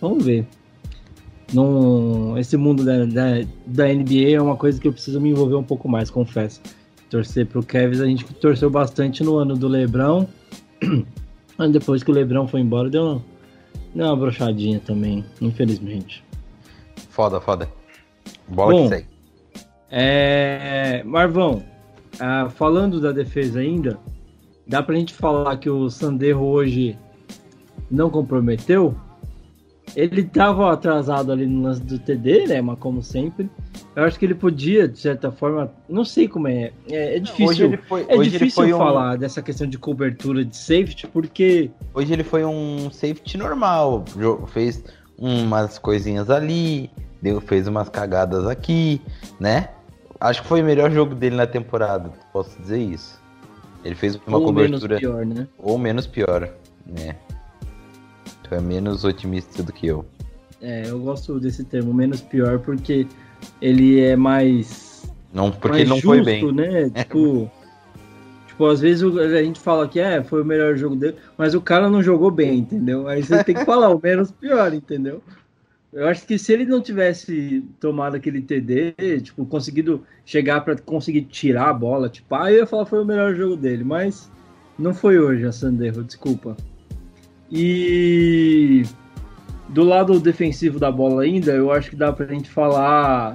vamos 0.00 0.24
ver. 0.24 0.46
Não, 1.52 2.38
esse 2.38 2.56
mundo 2.56 2.84
da, 2.84 3.04
da, 3.06 3.44
da 3.66 3.92
NBA 3.92 4.36
é 4.36 4.40
uma 4.40 4.56
coisa 4.56 4.80
que 4.80 4.86
eu 4.86 4.92
preciso 4.92 5.20
me 5.20 5.30
envolver 5.30 5.56
um 5.56 5.64
pouco 5.64 5.88
mais, 5.88 6.08
confesso. 6.08 6.60
Torcer 7.08 7.46
pro 7.46 7.64
Kevin, 7.64 8.00
a 8.00 8.06
gente 8.06 8.24
torceu 8.34 8.70
bastante 8.70 9.24
no 9.24 9.36
ano 9.36 9.56
do 9.56 9.66
Lebrão. 9.66 10.28
Depois 11.72 12.04
que 12.04 12.10
o 12.10 12.14
Lebrão 12.14 12.46
foi 12.46 12.60
embora, 12.60 12.88
deu 12.88 13.20
deu 13.94 14.06
uma 14.06 14.16
brochadinha 14.16 14.80
também, 14.80 15.24
infelizmente. 15.40 16.24
Foda, 17.10 17.40
foda. 17.40 17.68
Bola 18.48 18.72
Bom, 18.72 18.82
que 18.82 18.88
segue. 18.88 19.06
É, 19.90 21.02
Marvão, 21.04 21.62
ah, 22.18 22.48
falando 22.50 23.00
da 23.00 23.12
defesa 23.12 23.60
ainda, 23.60 23.98
dá 24.66 24.82
pra 24.82 24.94
gente 24.94 25.12
falar 25.12 25.56
que 25.56 25.68
o 25.68 25.90
Sanderro 25.90 26.46
hoje 26.46 26.96
não 27.90 28.08
comprometeu? 28.08 28.94
Ele 29.96 30.22
tava 30.22 30.72
atrasado 30.72 31.32
ali 31.32 31.46
no 31.46 31.62
lance 31.62 31.80
do 31.82 31.98
TD, 31.98 32.46
né? 32.46 32.60
Mas 32.62 32.78
como 32.78 33.02
sempre. 33.02 33.50
Eu 33.96 34.04
acho 34.04 34.18
que 34.18 34.24
ele 34.24 34.34
podia, 34.34 34.86
de 34.88 34.98
certa 34.98 35.30
forma. 35.32 35.72
Não 35.88 36.04
sei 36.04 36.28
como 36.28 36.46
é. 36.48 36.72
É, 36.90 37.16
é 37.16 37.18
difícil. 37.18 37.46
Hoje 37.48 37.62
ele 37.64 37.76
foi, 37.76 38.00
é 38.02 38.04
hoje 38.04 38.20
ele 38.20 38.30
difícil 38.30 38.62
foi 38.62 38.72
um- 38.72 38.78
falar 38.78 39.16
dessa 39.16 39.42
questão 39.42 39.66
de 39.66 39.78
cobertura 39.78 40.44
de 40.44 40.56
safety, 40.56 41.06
porque 41.08 41.70
Hoje 41.92 42.12
ele 42.12 42.24
foi 42.24 42.44
um 42.44 42.90
safety 42.90 43.36
normal, 43.36 44.04
fez 44.48 44.82
umas 45.18 45.78
coisinhas 45.78 46.30
ali, 46.30 46.90
deu, 47.20 47.40
fez 47.40 47.66
umas 47.66 47.88
cagadas 47.88 48.46
aqui, 48.46 49.00
né? 49.38 49.68
Acho 50.20 50.42
que 50.42 50.48
foi 50.48 50.62
o 50.62 50.64
melhor 50.64 50.90
jogo 50.90 51.14
dele 51.14 51.34
na 51.36 51.46
temporada, 51.46 52.10
posso 52.32 52.58
dizer 52.60 52.78
isso. 52.78 53.20
Ele 53.84 53.94
fez 53.94 54.18
uma 54.26 54.38
ou 54.38 54.52
menos 54.52 54.80
cobertura 54.82 54.98
pior, 54.98 55.26
né? 55.26 55.46
ou 55.58 55.78
menos 55.78 56.06
pior, 56.06 56.48
né? 56.86 57.16
Tu 58.50 58.56
é 58.56 58.60
menos 58.60 59.04
otimista 59.04 59.62
do 59.62 59.72
que 59.72 59.86
eu. 59.86 60.04
É, 60.60 60.82
eu 60.90 60.98
gosto 60.98 61.38
desse 61.38 61.62
termo, 61.62 61.94
menos 61.94 62.20
pior, 62.20 62.58
porque 62.58 63.06
ele 63.62 64.00
é 64.00 64.16
mais. 64.16 65.08
Não, 65.32 65.52
porque 65.52 65.68
mais 65.68 65.80
ele 65.82 65.90
não 65.90 66.00
foi 66.00 66.18
justo, 66.18 66.52
bem. 66.52 66.52
né? 66.52 66.90
Tipo, 66.98 67.48
tipo, 68.48 68.66
às 68.66 68.80
vezes 68.80 69.04
a 69.04 69.40
gente 69.40 69.60
fala 69.60 69.86
que 69.86 70.00
é, 70.00 70.24
foi 70.24 70.42
o 70.42 70.44
melhor 70.44 70.76
jogo 70.76 70.96
dele, 70.96 71.14
mas 71.38 71.54
o 71.54 71.60
cara 71.60 71.88
não 71.88 72.02
jogou 72.02 72.28
bem, 72.28 72.58
entendeu? 72.58 73.06
Aí 73.06 73.22
você 73.22 73.42
tem 73.44 73.54
que 73.54 73.64
falar 73.64 73.88
o 73.90 74.00
menos 74.02 74.32
pior, 74.32 74.74
entendeu? 74.74 75.22
Eu 75.92 76.08
acho 76.08 76.26
que 76.26 76.36
se 76.36 76.52
ele 76.52 76.66
não 76.66 76.80
tivesse 76.80 77.64
tomado 77.78 78.16
aquele 78.16 78.42
TD, 78.42 79.20
tipo, 79.22 79.46
conseguido 79.46 80.04
chegar 80.24 80.62
para 80.62 80.76
conseguir 80.76 81.22
tirar 81.22 81.70
a 81.70 81.72
bola, 81.72 82.08
tipo, 82.08 82.34
ah, 82.34 82.50
eu 82.50 82.58
ia 82.58 82.66
falar 82.66 82.82
que 82.82 82.90
foi 82.90 83.02
o 83.02 83.06
melhor 83.06 83.32
jogo 83.32 83.56
dele, 83.56 83.84
mas 83.84 84.28
não 84.76 84.92
foi 84.92 85.20
hoje 85.20 85.46
a 85.46 85.52
Sandero, 85.52 86.02
desculpa. 86.02 86.56
E 87.50 88.84
do 89.68 89.84
lado 89.84 90.18
defensivo 90.20 90.78
da 90.78 90.90
bola 90.90 91.22
ainda, 91.22 91.52
eu 91.52 91.72
acho 91.72 91.90
que 91.90 91.96
dá 91.96 92.12
pra 92.12 92.26
gente 92.26 92.48
falar 92.50 93.34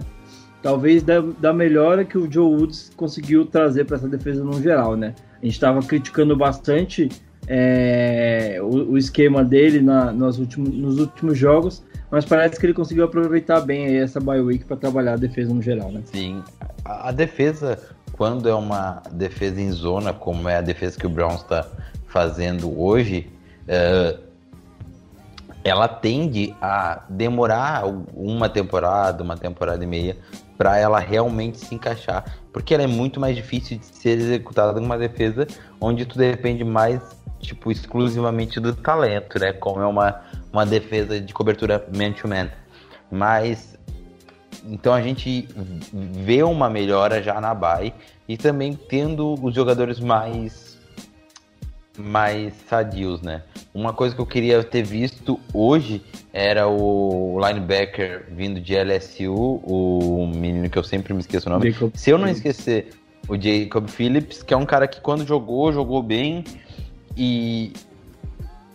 talvez 0.62 1.04
da, 1.04 1.22
da 1.22 1.54
melhora 1.54 2.04
que 2.04 2.18
o 2.18 2.32
Joe 2.32 2.56
Woods 2.56 2.92
conseguiu 2.98 3.46
trazer 3.46 3.86
para 3.86 3.98
essa 3.98 4.08
defesa 4.08 4.44
no 4.44 4.60
geral, 4.62 4.96
né? 4.96 5.14
A 5.40 5.46
gente 5.46 5.54
estava 5.54 5.80
criticando 5.82 6.36
bastante 6.36 7.08
é, 7.48 8.58
o, 8.62 8.94
o, 8.94 8.98
esquema 8.98 9.44
dele 9.44 9.80
na, 9.80 10.12
nos, 10.12 10.40
últimos, 10.40 10.74
nos 10.74 11.00
últimos 11.00 11.38
jogos, 11.38 11.84
mas 12.10 12.26
parece 12.26 12.60
que 12.60 12.66
ele 12.66 12.74
conseguiu 12.74 13.04
aproveitar 13.06 13.62
bem 13.62 13.98
essa 13.98 14.20
bye 14.20 14.42
week 14.42 14.66
para 14.66 14.76
trabalhar 14.78 15.14
a 15.14 15.18
defesa 15.18 15.54
no 15.54 15.62
geral, 15.62 15.92
né? 15.92 16.02
Sim, 16.06 16.42
a, 16.84 17.10
a, 17.10 17.12
defesa, 17.12 17.78
quando 18.14 18.50
é 18.50 18.56
uma 18.56 19.04
defesa 19.12 19.62
em 19.62 19.72
zona, 19.72 20.14
como 20.14 20.50
é 20.50 20.58
a 20.58 20.62
defesa 20.62 20.98
que 20.98 21.06
o 21.06 21.10
Browns 21.10 21.42
está 21.42 21.68
fazendo 22.08 22.80
hoje, 22.82 23.28
é, 23.68 24.18
ela 25.64 25.88
tende 25.88 26.56
a 26.62 27.04
demorar 27.10 27.86
uma 28.14 28.48
temporada, 28.48 29.24
uma 29.24 29.36
temporada 29.36 29.84
e 29.84 29.88
meia 29.88 30.18
para 30.58 30.78
ela 30.78 31.00
realmente 31.00 31.58
se 31.58 31.74
encaixar, 31.74 32.24
porque 32.54 32.74
ela 32.74 32.84
é 32.84 32.88
muito 32.88 33.20
mais 33.20 33.36
difícil 33.36 33.78
de 33.78 33.86
ser 33.86 34.18
executada 34.18 34.80
numa 34.80 34.98
defesa 34.98 35.48
onde 35.82 36.06
tu 36.06 36.18
depende 36.18 36.64
mais 36.64 37.02
tipo 37.40 37.72
exclusivamente 37.72 38.60
do 38.60 38.74
talento, 38.74 39.40
né? 39.40 39.54
Como 39.54 39.82
é 39.82 39.86
uma, 39.86 40.22
uma 40.54 40.66
defesa 40.66 41.20
de 41.20 41.34
cobertura 41.34 41.86
man-to-man. 41.96 42.50
Mas 43.12 43.78
então 44.68 44.94
a 44.94 45.02
gente 45.02 45.48
vê 45.94 46.42
uma 46.44 46.70
melhora 46.70 47.22
já 47.22 47.40
na 47.40 47.54
bye 47.54 47.94
e 48.28 48.38
também 48.38 48.74
tendo 48.74 49.36
os 49.44 49.54
jogadores 49.54 50.00
mais 50.00 50.65
mais 51.98 52.54
sadios, 52.68 53.22
né? 53.22 53.42
Uma 53.74 53.94
coisa 53.94 54.16
que 54.16 54.22
eu 54.22 54.26
queria 54.26 54.64
ter 54.64 54.84
visto 54.84 55.40
hoje 55.54 56.02
era 56.34 56.68
o 56.68 57.40
linebacker 57.46 58.26
vindo 58.32 58.60
de 58.60 58.76
LSU, 58.76 59.34
o 59.34 60.28
menino 60.28 60.70
que 60.70 60.78
eu 60.78 60.84
sempre 60.84 61.14
me 61.14 61.20
esqueço 61.20 61.48
o 61.50 61.52
nome. 61.52 61.72
Jacob 61.72 61.92
Se 61.96 62.10
eu 62.10 62.18
não 62.18 62.28
esquecer, 62.28 62.90
o 63.28 63.36
Jacob 63.36 63.88
Phillips, 63.88 64.44
que 64.44 64.54
é 64.54 64.58
um 64.58 64.66
cara 64.66 64.88
que 64.88 65.02
quando 65.02 65.26
jogou, 65.26 65.72
jogou 65.72 66.02
bem 66.02 66.44
e. 67.18 67.74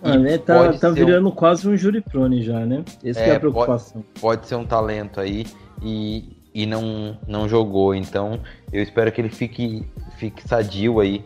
Ah, 0.03 0.17
né? 0.17 0.39
Tá, 0.39 0.73
tá 0.73 0.91
virando 0.91 1.29
um... 1.29 1.33
quase 1.33 1.69
um 1.69 1.77
juriprone 1.77 2.43
já, 2.43 2.65
né? 2.65 2.85
Essa 3.05 3.21
é, 3.21 3.29
é 3.31 3.37
a 3.37 3.41
preocupação. 3.41 4.03
Pode, 4.03 4.21
pode 4.21 4.47
ser 4.47 4.55
um 4.55 4.65
talento 4.65 5.21
aí 5.21 5.47
e, 5.83 6.37
e 6.55 6.67
não, 6.67 7.19
não 7.29 7.49
jogou. 7.49 7.95
Então, 7.95 8.41
eu 8.73 8.83
espero 8.83 9.13
que 9.13 9.21
ele 9.21 9.29
fique, 9.29 9.85
fique 10.17 10.47
sadio 10.49 11.01
aí. 11.01 11.23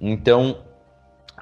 Então, 0.00 0.56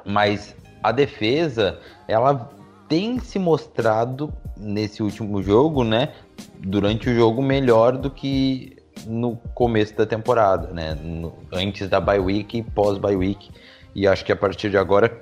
mas 0.05 0.57
a 0.83 0.93
defesa, 0.93 1.79
ela 2.07 2.51
tem 2.89 3.19
se 3.19 3.39
mostrado 3.39 4.33
nesse 4.57 5.03
último 5.03 5.43
jogo, 5.43 5.83
né? 5.83 6.13
Durante 6.59 7.09
o 7.09 7.15
jogo 7.15 7.43
melhor 7.43 7.97
do 7.97 8.11
que 8.11 8.77
no 9.07 9.37
começo 9.55 9.97
da 9.97 10.07
temporada, 10.07 10.69
né? 10.69 10.95
No, 10.95 11.35
antes 11.53 11.89
da 11.89 12.01
bye 12.01 12.19
week 12.19 12.59
e 12.59 12.63
pós 12.63 12.99
bye 12.99 13.17
week. 13.17 13.51
E 13.95 14.07
acho 14.07 14.25
que 14.25 14.33
a 14.33 14.37
partir 14.37 14.71
de 14.71 14.77
agora 14.77 15.21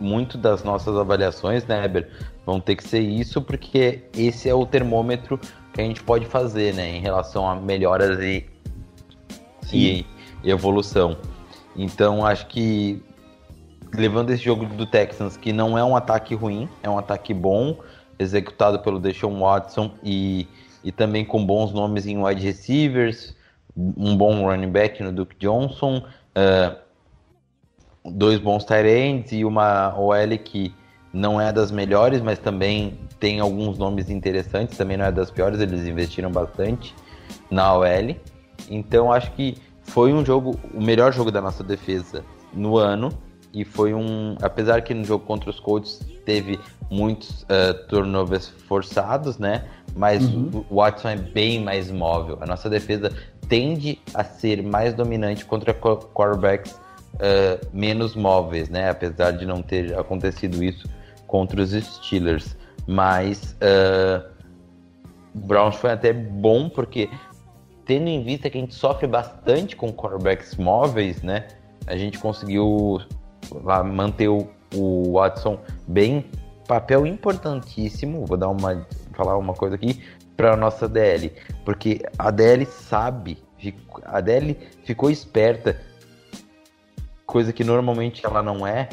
muito 0.00 0.38
das 0.38 0.64
nossas 0.64 0.96
avaliações, 0.96 1.66
né, 1.66 1.84
Heber, 1.84 2.08
vão 2.46 2.58
ter 2.58 2.74
que 2.74 2.84
ser 2.84 3.00
isso 3.00 3.42
porque 3.42 4.04
esse 4.16 4.48
é 4.48 4.54
o 4.54 4.64
termômetro 4.64 5.38
que 5.72 5.80
a 5.80 5.84
gente 5.84 6.02
pode 6.02 6.24
fazer, 6.24 6.72
né, 6.74 6.96
em 6.96 7.00
relação 7.00 7.48
a 7.48 7.54
melhoras 7.54 8.18
e, 8.20 8.46
e, 9.72 10.06
e 10.42 10.50
evolução. 10.50 11.18
Então 11.76 12.24
acho 12.24 12.46
que 12.46 13.02
levando 13.92 14.30
esse 14.30 14.42
jogo 14.42 14.66
do 14.66 14.86
Texans, 14.86 15.36
que 15.36 15.52
não 15.52 15.76
é 15.76 15.84
um 15.84 15.96
ataque 15.96 16.34
ruim, 16.34 16.68
é 16.82 16.88
um 16.88 16.98
ataque 16.98 17.34
bom, 17.34 17.76
executado 18.18 18.80
pelo 18.80 19.00
Deshaun 19.00 19.38
Watson 19.40 19.92
e, 20.02 20.46
e 20.84 20.92
também 20.92 21.24
com 21.24 21.44
bons 21.44 21.72
nomes 21.72 22.06
em 22.06 22.22
wide 22.22 22.42
receivers, 22.42 23.34
um 23.76 24.16
bom 24.16 24.44
running 24.44 24.70
back 24.70 25.02
no 25.02 25.12
Duke 25.12 25.36
Johnson, 25.38 26.04
uh, 26.36 26.76
dois 28.04 28.38
bons 28.38 28.64
tight 28.64 28.86
ends 28.86 29.32
e 29.32 29.44
uma 29.44 29.94
OL 29.98 30.38
que 30.44 30.74
não 31.12 31.40
é 31.40 31.52
das 31.52 31.70
melhores, 31.70 32.20
mas 32.20 32.38
também 32.38 32.98
tem 33.18 33.40
alguns 33.40 33.78
nomes 33.78 34.10
interessantes, 34.10 34.76
também 34.76 34.96
não 34.96 35.06
é 35.06 35.12
das 35.12 35.30
piores, 35.30 35.60
eles 35.60 35.86
investiram 35.86 36.30
bastante 36.30 36.94
na 37.50 37.74
OL. 37.74 38.16
Então 38.70 39.12
acho 39.12 39.32
que 39.32 39.56
foi 39.82 40.12
um 40.12 40.24
jogo, 40.24 40.58
o 40.72 40.80
melhor 40.80 41.12
jogo 41.12 41.30
da 41.30 41.40
nossa 41.40 41.64
defesa 41.64 42.24
no 42.52 42.76
ano 42.76 43.10
e 43.52 43.64
foi 43.64 43.92
um. 43.94 44.36
Apesar 44.40 44.82
que 44.82 44.94
no 44.94 45.04
jogo 45.04 45.24
contra 45.24 45.50
os 45.50 45.58
Colts 45.58 46.00
teve 46.24 46.58
muitos 46.90 47.42
uh, 47.42 47.74
turnovers 47.88 48.48
forçados, 48.48 49.38
né? 49.38 49.64
Mas 49.94 50.24
uhum. 50.24 50.64
o 50.70 50.76
Watson 50.76 51.08
é 51.08 51.16
bem 51.16 51.62
mais 51.62 51.90
móvel. 51.90 52.38
A 52.40 52.46
nossa 52.46 52.70
defesa 52.70 53.12
tende 53.48 53.98
a 54.14 54.22
ser 54.22 54.62
mais 54.62 54.94
dominante 54.94 55.44
contra 55.44 55.74
quarterbacks 55.74 56.72
uh, 56.72 57.66
menos 57.72 58.14
móveis, 58.14 58.68
né? 58.68 58.88
Apesar 58.90 59.32
de 59.32 59.44
não 59.44 59.62
ter 59.62 59.98
acontecido 59.98 60.62
isso 60.62 60.88
contra 61.26 61.60
os 61.60 61.70
Steelers. 61.70 62.56
Mas 62.86 63.56
uh, 63.60 64.24
o 65.34 65.38
Browns 65.38 65.76
foi 65.76 65.90
até 65.90 66.12
bom 66.12 66.68
porque, 66.68 67.10
tendo 67.84 68.08
em 68.08 68.22
vista 68.22 68.48
que 68.48 68.58
a 68.58 68.60
gente 68.60 68.74
sofre 68.74 69.08
bastante 69.08 69.74
com 69.74 69.92
quarterbacks 69.92 70.56
móveis, 70.56 71.20
né? 71.22 71.48
A 71.86 71.96
gente 71.96 72.18
conseguiu 72.18 73.00
manter 73.84 74.28
o, 74.28 74.48
o 74.74 75.12
Watson 75.12 75.58
bem. 75.86 76.26
Papel 76.66 77.04
importantíssimo, 77.06 78.24
vou 78.26 78.36
dar 78.36 78.48
uma 78.48 78.86
falar 79.12 79.36
uma 79.36 79.52
coisa 79.52 79.74
aqui 79.74 80.00
para 80.36 80.56
nossa 80.56 80.88
DL, 80.88 81.30
porque 81.64 82.00
a 82.18 82.30
DL 82.30 82.64
sabe, 82.64 83.36
a 84.06 84.20
DL 84.22 84.56
ficou 84.84 85.10
esperta, 85.10 85.78
coisa 87.26 87.52
que 87.52 87.62
normalmente 87.62 88.24
ela 88.24 88.42
não 88.42 88.66
é, 88.66 88.88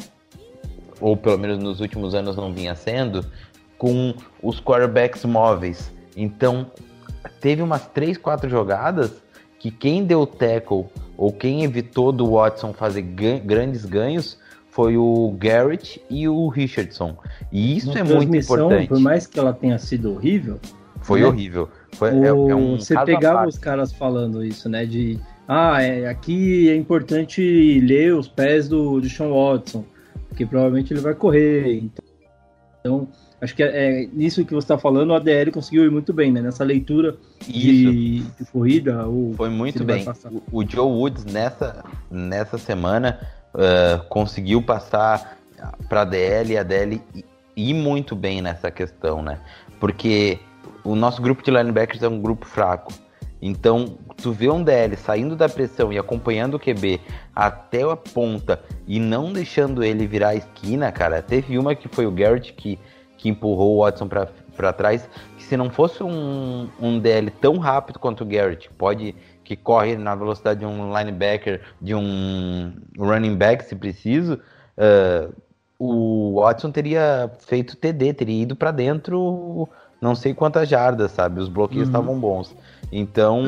ou 1.00 1.16
pelo 1.16 1.38
menos 1.38 1.58
nos 1.58 1.80
últimos 1.80 2.14
anos 2.14 2.36
não 2.36 2.52
vinha 2.52 2.74
sendo, 2.74 3.24
com 3.78 4.12
os 4.42 4.60
quarterbacks 4.60 5.24
móveis. 5.24 5.90
Então, 6.14 6.70
teve 7.40 7.62
umas 7.62 7.86
3, 7.86 8.18
4 8.18 8.50
jogadas 8.50 9.14
que 9.58 9.70
quem 9.70 10.04
deu 10.04 10.26
tackle 10.26 10.86
ou 11.16 11.32
quem 11.32 11.64
evitou 11.64 12.12
do 12.12 12.32
Watson 12.32 12.74
fazer 12.74 13.02
grandes 13.02 13.86
ganhos 13.86 14.38
foi 14.78 14.96
o 14.96 15.34
Garrett 15.36 16.00
e 16.08 16.28
o 16.28 16.46
Richardson. 16.46 17.16
E 17.50 17.76
isso 17.76 17.92
Na 17.92 17.98
é 17.98 18.02
muito 18.04 18.36
importante. 18.36 18.86
Por 18.86 19.00
mais 19.00 19.26
que 19.26 19.36
ela 19.36 19.52
tenha 19.52 19.76
sido 19.76 20.12
horrível. 20.12 20.60
Foi 21.00 21.20
né? 21.20 21.26
horrível. 21.26 21.68
Foi, 21.94 22.12
o... 22.12 22.24
é, 22.24 22.28
é 22.28 22.54
um 22.54 22.76
Você 22.76 22.94
pegava 23.04 23.48
os 23.48 23.58
caras 23.58 23.92
falando 23.92 24.44
isso, 24.44 24.68
né? 24.68 24.86
De 24.86 25.18
ah, 25.48 25.82
é, 25.82 26.06
aqui 26.06 26.68
é 26.68 26.76
importante 26.76 27.80
ler 27.80 28.14
os 28.14 28.28
pés 28.28 28.68
do 28.68 29.00
de 29.00 29.10
Sean 29.10 29.30
Watson, 29.30 29.84
porque 30.28 30.46
provavelmente 30.46 30.92
ele 30.92 31.00
vai 31.00 31.14
correr. 31.14 31.78
Então, 31.78 32.04
então 32.78 33.08
acho 33.40 33.56
que 33.56 33.64
é, 33.64 34.02
é 34.04 34.06
nisso 34.12 34.44
que 34.44 34.54
você 34.54 34.64
está 34.64 34.78
falando, 34.78 35.10
o 35.10 35.14
ADL 35.14 35.50
conseguiu 35.52 35.86
ir 35.86 35.90
muito 35.90 36.12
bem, 36.12 36.30
né? 36.30 36.40
Nessa 36.40 36.62
leitura 36.62 37.16
de, 37.44 38.20
de, 38.20 38.44
corrida. 38.52 39.04
Foi 39.36 39.48
muito 39.48 39.82
bem. 39.82 40.06
O, 40.52 40.60
o 40.60 40.64
Joe 40.64 40.86
Woods 40.86 41.24
nessa, 41.24 41.84
nessa 42.12 42.56
semana 42.58 43.18
uh, 43.54 44.02
conseguiu 44.08 44.62
passar 44.62 45.38
para 45.88 46.02
a 46.02 46.04
DL 46.04 46.52
e 46.52 46.58
a 46.58 46.62
DL 46.62 47.02
ir 47.56 47.74
muito 47.74 48.14
bem 48.14 48.40
nessa 48.40 48.70
questão, 48.70 49.22
né? 49.22 49.40
Porque 49.80 50.38
o 50.84 50.94
nosso 50.94 51.20
grupo 51.20 51.42
de 51.42 51.50
linebackers 51.50 52.02
é 52.02 52.08
um 52.08 52.20
grupo 52.20 52.46
fraco. 52.46 52.92
Então, 53.40 53.98
tu 54.16 54.32
vê 54.32 54.48
um 54.48 54.62
DL 54.62 54.96
saindo 54.96 55.36
da 55.36 55.48
pressão 55.48 55.92
e 55.92 55.98
acompanhando 55.98 56.54
o 56.54 56.58
QB 56.58 57.00
até 57.34 57.82
a 57.82 57.96
ponta 57.96 58.60
e 58.86 58.98
não 58.98 59.32
deixando 59.32 59.84
ele 59.84 60.06
virar 60.06 60.30
a 60.30 60.34
esquina, 60.34 60.90
cara. 60.90 61.22
Teve 61.22 61.56
uma 61.58 61.74
que 61.74 61.88
foi 61.88 62.06
o 62.06 62.10
Garrett 62.10 62.52
que, 62.52 62.78
que 63.16 63.28
empurrou 63.28 63.76
o 63.76 63.84
Watson 63.84 64.08
para 64.08 64.72
trás. 64.72 65.08
Que 65.36 65.44
se 65.44 65.56
não 65.56 65.70
fosse 65.70 66.02
um, 66.02 66.68
um 66.80 66.98
DL 66.98 67.30
tão 67.30 67.58
rápido 67.58 67.98
quanto 67.98 68.22
o 68.22 68.26
Garrett, 68.26 68.68
pode 68.76 69.14
que 69.48 69.56
corre 69.56 69.96
na 69.96 70.14
velocidade 70.14 70.60
de 70.60 70.66
um 70.66 70.94
linebacker, 70.94 71.62
de 71.80 71.94
um 71.94 72.70
running 72.98 73.34
back, 73.34 73.64
se 73.64 73.74
preciso, 73.74 74.34
uh, 74.34 75.34
o 75.78 76.38
Watson 76.42 76.70
teria 76.70 77.30
feito 77.46 77.74
TD, 77.74 78.12
teria 78.12 78.42
ido 78.42 78.54
para 78.54 78.70
dentro 78.70 79.66
não 80.02 80.14
sei 80.14 80.34
quantas 80.34 80.68
jardas, 80.68 81.12
sabe? 81.12 81.40
Os 81.40 81.48
bloqueios 81.48 81.88
estavam 81.88 82.20
bons. 82.20 82.54
Então, 82.92 83.44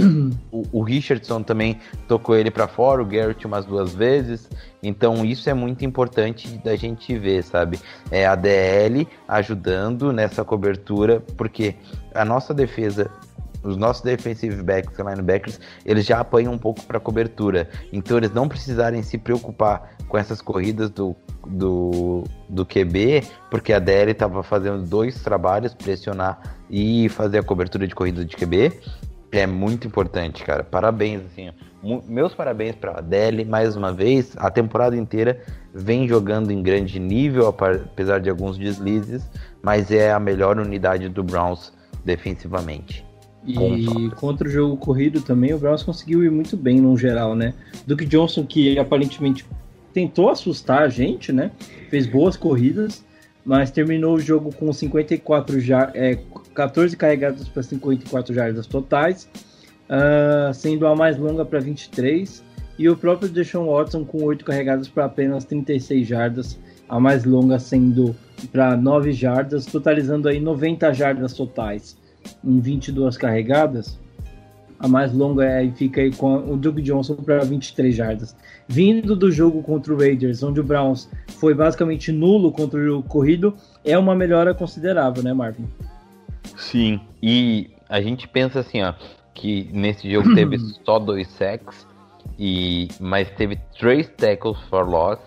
o, 0.51 0.65
o 0.73 0.83
Richardson 0.83 1.43
também 1.43 1.79
tocou 2.09 2.35
ele 2.35 2.51
para 2.51 2.67
fora, 2.67 3.03
o 3.03 3.05
Garrett 3.05 3.47
umas 3.47 3.67
duas 3.67 3.95
vezes. 3.95 4.49
Então, 4.83 5.23
isso 5.23 5.51
é 5.51 5.55
muito 5.55 5.85
importante 5.85 6.49
da 6.65 6.75
gente 6.77 7.17
ver, 7.17 7.45
sabe? 7.45 7.79
É 8.11 8.27
a 8.27 8.35
DL 8.35 9.07
ajudando 9.29 10.13
nessa 10.15 10.45
cobertura, 10.45 11.23
porque 11.37 11.75
a 12.15 12.25
nossa 12.25 12.55
defesa 12.55 13.11
os 13.62 13.77
nossos 13.77 14.03
defensive 14.03 14.62
backs 14.62 14.99
e 14.99 15.03
linebackers, 15.03 15.61
eles 15.85 16.07
já 16.07 16.20
apanham 16.20 16.53
um 16.53 16.59
pouco 16.59 16.83
para 16.85 16.99
cobertura. 16.99 17.68
Então 17.92 18.16
eles 18.16 18.33
não 18.33 18.49
precisarem 18.49 19.03
se 19.03 19.18
preocupar 19.18 19.96
com 20.09 20.18
essas 20.18 20.40
corridas 20.40 20.90
do, 20.90 21.14
do, 21.46 22.25
do 22.49 22.66
QB, 22.66 23.23
porque 23.51 23.73
a 23.73 23.79
DL 23.79 24.12
estava 24.12 24.42
fazendo 24.42 24.83
dois 24.83 25.23
trabalhos, 25.23 25.75
pressionar 25.75 26.40
e 26.68 27.09
fazer 27.11 27.38
a 27.38 27.42
cobertura 27.42 27.87
de 27.87 27.94
corrida 27.94 28.25
de 28.25 28.37
QB. 28.37 28.73
É 29.33 29.46
muito 29.46 29.87
importante, 29.87 30.42
cara. 30.42 30.64
Parabéns, 30.64 31.23
assim. 31.27 31.51
Meus 32.09 32.35
parabéns 32.35 32.75
para 32.75 32.99
a 32.99 33.01
DL 33.01 33.44
mais 33.44 33.77
uma 33.77 33.92
vez. 33.92 34.35
A 34.37 34.51
temporada 34.51 34.96
inteira 34.96 35.40
vem 35.73 36.09
jogando 36.09 36.51
em 36.51 36.62
grande 36.62 36.99
nível, 36.99 37.46
apesar 37.46 38.20
de 38.20 38.29
alguns 38.29 38.59
deslizes, 38.59 39.31
mas 39.62 39.90
é 39.90 40.12
a 40.12 40.18
melhor 40.18 40.59
unidade 40.59 41.09
do 41.09 41.23
Browns 41.23 41.73
defensivamente. 42.05 43.10
E 43.46 44.11
contra 44.16 44.46
o 44.46 44.50
jogo 44.50 44.76
corrido 44.76 45.22
também, 45.22 45.55
o 45.55 45.59
Browns 45.59 45.83
conseguiu 45.83 46.22
ir 46.22 46.31
muito 46.31 46.57
bem 46.57 46.81
no 46.81 46.96
geral, 46.96 47.35
né? 47.35 47.55
Duke 47.87 48.05
Johnson, 48.05 48.44
que 48.44 48.79
aparentemente 48.79 49.46
tentou 49.94 50.29
assustar 50.29 50.83
a 50.83 50.88
gente, 50.88 51.33
né? 51.33 51.50
Fez 51.88 52.07
boas 52.07 52.37
corridas, 52.37 53.05
mas 53.44 53.70
terminou 53.70 54.16
o 54.16 54.20
jogo 54.20 54.55
com 54.55 54.70
54 54.72 55.59
já, 55.59 55.90
é, 55.94 56.18
14 56.55 56.96
carregadas 56.96 57.48
para 57.48 57.62
54 57.62 58.35
jardas 58.35 58.66
totais, 58.66 59.29
uh, 59.88 60.53
sendo 60.53 60.87
a 60.87 60.94
mais 60.94 61.16
longa 61.16 61.44
para 61.44 61.61
23, 61.61 62.44
e 62.79 62.88
o 62.88 62.96
próprio 62.96 63.29
Deshaun 63.29 63.66
Watson 63.66 64.05
com 64.05 64.22
8 64.22 64.44
carregadas 64.44 64.87
para 64.87 65.07
apenas 65.07 65.44
36 65.44 66.07
jardas, 66.07 66.59
a 66.88 67.00
mais 67.00 67.24
longa 67.24 67.59
sendo 67.59 68.14
para 68.53 68.76
9 68.76 69.12
jardas, 69.12 69.64
totalizando 69.64 70.29
aí 70.29 70.38
90 70.40 70.92
jardas 70.92 71.33
totais 71.33 72.00
em 72.45 72.61
22 72.61 73.17
carregadas. 73.17 73.99
A 74.79 74.89
mais 74.89 75.13
longa 75.13 75.45
é, 75.45 75.71
fica 75.73 76.01
aí 76.01 76.11
com 76.11 76.37
o 76.53 76.57
Duke 76.57 76.81
Johnson 76.81 77.17
para 77.17 77.45
23 77.45 77.95
jardas. 77.95 78.35
Vindo 78.67 79.15
do 79.15 79.31
jogo 79.31 79.63
contra 79.63 79.93
o 79.93 79.99
Raiders, 79.99 80.43
onde 80.43 80.59
o 80.59 80.65
Browns 80.65 81.07
foi 81.39 81.53
basicamente 81.53 82.11
nulo 82.11 82.51
contra 82.51 82.97
o 82.97 83.03
corrido, 83.03 83.55
é 83.85 83.99
uma 83.99 84.15
melhora 84.15 84.55
considerável, 84.55 85.23
né, 85.23 85.35
Marvin? 85.35 85.67
Sim, 86.57 86.99
e 87.23 87.69
a 87.91 88.01
gente 88.01 88.27
pensa 88.27 88.61
assim, 88.61 88.83
ó, 88.83 88.95
que 89.35 89.69
nesse 89.71 90.11
jogo 90.11 90.33
teve 90.35 90.59
só 90.59 90.99
dois 90.99 91.29
sacks, 91.29 91.87
e, 92.39 92.89
mas 92.99 93.31
teve 93.33 93.57
três 93.79 94.09
tackles 94.17 94.59
for 94.71 94.89
loss 94.89 95.19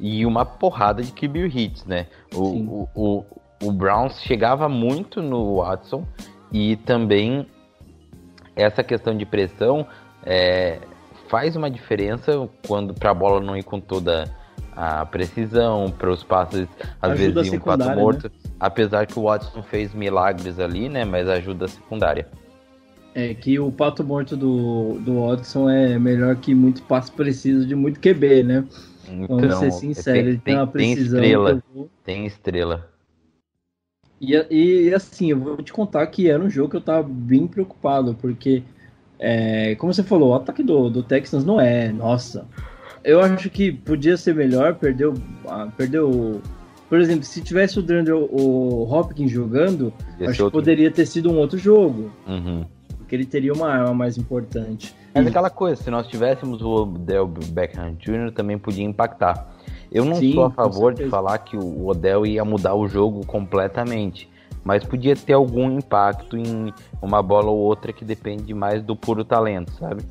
e 0.00 0.26
uma 0.26 0.44
porrada 0.44 1.00
de 1.00 1.12
QB 1.12 1.46
hits, 1.46 1.84
né? 1.84 2.06
O, 2.34 2.42
o, 2.42 2.88
o, 2.94 3.24
o 3.62 3.72
Browns 3.72 4.20
chegava 4.20 4.68
muito 4.68 5.22
no 5.22 5.58
Watson 5.58 6.04
e 6.52 6.76
também 6.76 7.46
essa 8.54 8.82
questão 8.82 9.16
de 9.16 9.26
pressão 9.26 9.86
é, 10.24 10.78
faz 11.28 11.56
uma 11.56 11.70
diferença 11.70 12.48
quando 12.66 12.94
para 12.94 13.10
a 13.10 13.14
bola 13.14 13.40
não 13.40 13.56
ir 13.56 13.62
com 13.62 13.80
toda 13.80 14.30
a 14.74 15.06
precisão, 15.06 15.90
para 15.90 16.10
os 16.10 16.22
passes 16.22 16.68
às 17.00 17.12
ajuda 17.12 17.40
vezes 17.40 17.52
iam 17.52 17.60
quatro 17.60 17.94
mortos. 17.96 18.24
Né? 18.24 18.50
Apesar 18.60 19.06
que 19.06 19.18
o 19.18 19.22
Watson 19.22 19.62
fez 19.62 19.94
milagres 19.94 20.58
ali, 20.58 20.88
né? 20.88 21.04
Mas 21.04 21.28
ajuda 21.28 21.64
a 21.64 21.68
secundária. 21.68 22.26
É 23.14 23.32
que 23.32 23.58
o 23.58 23.72
pato 23.72 24.04
morto 24.04 24.36
do, 24.36 24.98
do 25.00 25.26
Watson 25.26 25.70
é 25.70 25.98
melhor 25.98 26.36
que 26.36 26.54
muito 26.54 26.82
passe 26.82 27.10
preciso 27.10 27.66
de 27.66 27.74
muito 27.74 27.98
QB, 27.98 28.42
né? 28.42 28.64
Então, 29.08 29.38
Vamos 29.38 29.56
ser 29.56 29.70
sinceros, 29.70 30.04
tem, 30.04 30.16
ele 30.16 30.38
tem, 30.38 30.54
uma 30.54 30.66
precisão. 30.66 31.20
Tem 31.20 31.30
estrela, 31.30 31.62
vou... 31.74 31.90
tem 32.04 32.26
estrela. 32.26 32.95
E, 34.20 34.34
e 34.50 34.94
assim, 34.94 35.30
eu 35.30 35.38
vou 35.38 35.56
te 35.58 35.72
contar 35.72 36.06
que 36.06 36.30
era 36.30 36.42
um 36.42 36.48
jogo 36.48 36.70
que 36.70 36.76
eu 36.76 36.80
tava 36.80 37.06
bem 37.08 37.46
preocupado, 37.46 38.14
porque, 38.14 38.62
é, 39.18 39.74
como 39.76 39.92
você 39.92 40.02
falou, 40.02 40.30
o 40.30 40.34
ataque 40.34 40.62
do, 40.62 40.88
do 40.88 41.02
Texans 41.02 41.44
não 41.44 41.60
é, 41.60 41.92
nossa. 41.92 42.46
Eu 43.04 43.20
acho 43.20 43.50
que 43.50 43.70
podia 43.70 44.16
ser 44.16 44.34
melhor, 44.34 44.74
perdeu, 44.74 45.14
perdeu 45.76 46.40
por 46.88 47.00
exemplo, 47.00 47.24
se 47.24 47.40
tivesse 47.42 47.78
o 47.78 47.82
Dandre 47.82 48.12
o 48.12 48.86
Hopkins 48.88 49.30
jogando, 49.30 49.92
Esse 50.20 50.30
acho 50.30 50.44
outro. 50.44 50.46
que 50.46 50.52
poderia 50.52 50.90
ter 50.90 51.06
sido 51.06 51.30
um 51.30 51.36
outro 51.36 51.58
jogo. 51.58 52.10
Uhum. 52.26 52.64
Porque 52.96 53.14
ele 53.14 53.24
teria 53.24 53.52
uma 53.52 53.68
arma 53.68 53.92
mais 53.92 54.16
importante. 54.16 54.94
Mas 55.12 55.26
e... 55.26 55.28
aquela 55.28 55.50
coisa, 55.50 55.82
se 55.82 55.90
nós 55.90 56.06
tivéssemos 56.06 56.62
o 56.62 56.82
Odell 56.82 57.26
Beckham 57.26 57.94
Jr., 57.94 58.30
também 58.32 58.56
podia 58.56 58.84
impactar. 58.84 59.52
Eu 59.96 60.04
não 60.04 60.16
Sim, 60.16 60.34
sou 60.34 60.44
a 60.44 60.50
favor 60.50 60.92
de 60.92 61.08
falar 61.08 61.38
que 61.38 61.56
o 61.56 61.86
Odell 61.86 62.26
ia 62.26 62.44
mudar 62.44 62.74
o 62.74 62.86
jogo 62.86 63.24
completamente, 63.24 64.28
mas 64.62 64.84
podia 64.84 65.16
ter 65.16 65.32
algum 65.32 65.70
impacto 65.70 66.36
em 66.36 66.70
uma 67.00 67.22
bola 67.22 67.50
ou 67.50 67.56
outra 67.56 67.94
que 67.94 68.04
depende 68.04 68.52
mais 68.52 68.82
do 68.82 68.94
puro 68.94 69.24
talento, 69.24 69.72
sabe? 69.72 70.02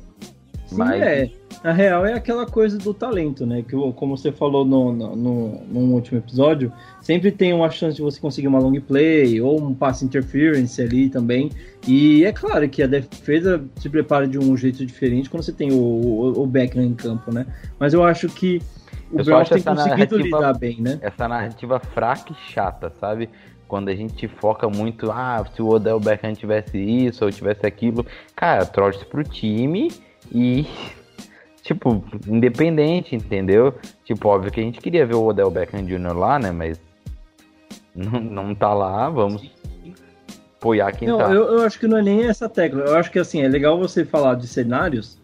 Sim, 0.66 0.76
mas... 0.76 1.00
é. 1.00 1.30
Na 1.62 1.72
real 1.72 2.04
é 2.04 2.14
aquela 2.14 2.44
coisa 2.46 2.76
do 2.76 2.92
talento, 2.92 3.46
né? 3.46 3.62
Que 3.62 3.76
como 3.92 4.16
você 4.16 4.32
falou 4.32 4.64
no, 4.64 4.92
no, 4.92 5.14
no, 5.14 5.60
no, 5.66 5.94
último 5.94 6.18
episódio, 6.18 6.72
sempre 7.00 7.30
tem 7.30 7.52
uma 7.52 7.70
chance 7.70 7.94
de 7.94 8.02
você 8.02 8.20
conseguir 8.20 8.48
uma 8.48 8.58
long 8.58 8.78
play 8.80 9.40
ou 9.40 9.60
um 9.60 9.72
pass 9.72 10.02
interference 10.02 10.82
ali 10.82 11.08
também. 11.08 11.48
E 11.86 12.24
é 12.24 12.32
claro 12.32 12.68
que 12.68 12.82
a 12.82 12.88
defesa 12.88 13.64
se 13.76 13.88
prepara 13.88 14.26
de 14.26 14.36
um 14.36 14.56
jeito 14.56 14.84
diferente 14.84 15.30
quando 15.30 15.44
você 15.44 15.52
tem 15.52 15.72
o, 15.72 15.76
o, 15.76 16.42
o 16.42 16.46
Beckham 16.46 16.82
em 16.82 16.94
campo, 16.94 17.32
né? 17.32 17.46
Mas 17.78 17.94
eu 17.94 18.02
acho 18.02 18.28
que 18.28 18.60
o 19.10 19.22
Browns 19.22 19.48
tem 19.48 19.62
conseguido 19.62 20.18
lidar 20.18 20.54
bem, 20.54 20.80
né? 20.80 20.98
Essa 21.00 21.28
narrativa 21.28 21.78
fraca 21.78 22.32
e 22.32 22.52
chata, 22.52 22.92
sabe? 23.00 23.28
Quando 23.68 23.88
a 23.88 23.94
gente 23.94 24.28
foca 24.28 24.68
muito, 24.68 25.10
ah, 25.10 25.44
se 25.54 25.60
o 25.60 25.68
Odell 25.68 25.98
Beckham 25.98 26.34
tivesse 26.34 26.78
isso 26.78 27.24
ou 27.24 27.30
tivesse 27.30 27.66
aquilo, 27.66 28.06
cara, 28.34 28.64
torce 28.64 29.04
pro 29.04 29.24
time 29.24 29.90
e 30.32 30.66
tipo, 31.62 32.04
independente, 32.26 33.16
entendeu? 33.16 33.74
Tipo, 34.04 34.28
óbvio 34.28 34.52
que 34.52 34.60
a 34.60 34.62
gente 34.62 34.80
queria 34.80 35.04
ver 35.04 35.16
o 35.16 35.24
Odell 35.24 35.50
Beckham 35.50 35.84
Jr. 35.84 36.16
lá, 36.16 36.38
né? 36.38 36.52
Mas 36.52 36.80
não, 37.94 38.20
não 38.20 38.54
tá 38.54 38.72
lá, 38.72 39.08
vamos 39.08 39.50
apoiar 40.66 40.92
quem 40.92 41.08
não, 41.08 41.18
tá. 41.18 41.32
Eu, 41.32 41.44
eu 41.44 41.62
acho 41.62 41.78
que 41.78 41.86
não 41.86 41.98
é 41.98 42.02
nem 42.02 42.24
essa 42.24 42.48
tecla. 42.48 42.82
Eu 42.82 42.96
acho 42.96 43.10
que 43.10 43.18
assim, 43.18 43.42
é 43.42 43.48
legal 43.48 43.78
você 43.78 44.04
falar 44.04 44.34
de 44.34 44.46
cenários 44.46 45.18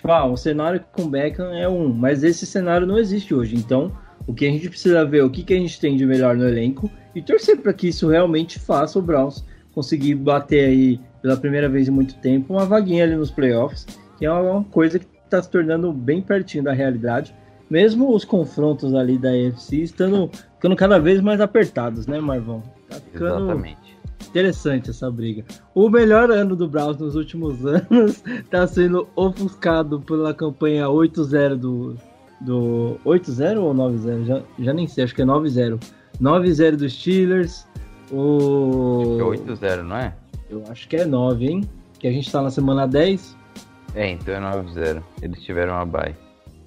Tipo, 0.00 0.12
ah, 0.12 0.24
o 0.24 0.34
cenário 0.34 0.82
com 0.92 1.06
Beckham 1.06 1.52
é 1.52 1.68
um, 1.68 1.92
mas 1.92 2.24
esse 2.24 2.46
cenário 2.46 2.86
não 2.86 2.98
existe 2.98 3.34
hoje. 3.34 3.54
Então, 3.54 3.92
o 4.26 4.32
que 4.32 4.46
a 4.46 4.50
gente 4.50 4.66
precisa 4.70 5.04
ver, 5.04 5.22
o 5.22 5.28
que, 5.28 5.42
que 5.42 5.52
a 5.52 5.58
gente 5.58 5.78
tem 5.78 5.94
de 5.94 6.06
melhor 6.06 6.34
no 6.34 6.48
elenco 6.48 6.90
e 7.14 7.20
torcer 7.20 7.58
para 7.58 7.74
que 7.74 7.88
isso 7.88 8.08
realmente 8.08 8.58
faça 8.58 8.98
o 8.98 9.02
Browns 9.02 9.44
conseguir 9.74 10.14
bater 10.14 10.64
aí 10.64 11.00
pela 11.20 11.36
primeira 11.36 11.68
vez 11.68 11.86
em 11.86 11.90
muito 11.90 12.14
tempo 12.14 12.54
uma 12.54 12.64
vaguinha 12.64 13.04
ali 13.04 13.14
nos 13.14 13.30
playoffs, 13.30 13.86
que 14.18 14.24
é 14.24 14.32
uma 14.32 14.64
coisa 14.64 14.98
que 14.98 15.06
está 15.22 15.42
se 15.42 15.50
tornando 15.50 15.92
bem 15.92 16.22
pertinho 16.22 16.64
da 16.64 16.72
realidade. 16.72 17.34
Mesmo 17.68 18.14
os 18.14 18.24
confrontos 18.24 18.94
ali 18.94 19.18
da 19.18 19.28
AFC 19.28 19.82
estando 19.82 20.30
ficando 20.54 20.74
cada 20.76 20.98
vez 20.98 21.20
mais 21.20 21.42
apertados, 21.42 22.06
né, 22.06 22.18
Marvão? 22.20 22.62
Tá 22.88 22.96
ficando 22.96 23.50
Exatamente 23.50 23.79
Interessante 24.30 24.90
essa 24.90 25.10
briga. 25.10 25.44
O 25.74 25.90
melhor 25.90 26.30
ano 26.30 26.54
do 26.54 26.68
Browns 26.68 26.98
nos 26.98 27.16
últimos 27.16 27.66
anos 27.66 28.22
está 28.24 28.66
sendo 28.66 29.08
ofuscado 29.16 30.00
pela 30.00 30.32
campanha 30.32 30.86
8-0 30.86 31.56
do. 31.56 31.96
do 32.40 32.96
8-0 33.04 33.60
ou 33.60 33.74
9-0? 33.74 34.24
Já, 34.24 34.42
já 34.58 34.72
nem 34.72 34.86
sei, 34.86 35.04
acho 35.04 35.14
que 35.14 35.22
é 35.22 35.24
9-0. 35.24 35.82
9-0 36.20 36.76
dos 36.76 36.92
Steelers. 36.92 37.66
O... 38.12 39.18
Acho 39.24 39.44
que 39.44 39.50
é 39.50 39.54
8-0, 39.54 39.82
não 39.82 39.96
é? 39.96 40.14
Eu 40.48 40.64
acho 40.68 40.88
que 40.88 40.96
é 40.96 41.04
9, 41.04 41.46
hein? 41.46 41.70
Que 41.98 42.06
a 42.06 42.12
gente 42.12 42.30
tá 42.30 42.40
na 42.40 42.50
semana 42.50 42.86
10. 42.86 43.36
É, 43.96 44.10
então 44.10 44.32
é 44.34 44.40
9-0. 44.40 45.02
Eles 45.22 45.42
tiveram 45.42 45.74
uma 45.74 45.84
bye. 45.84 46.14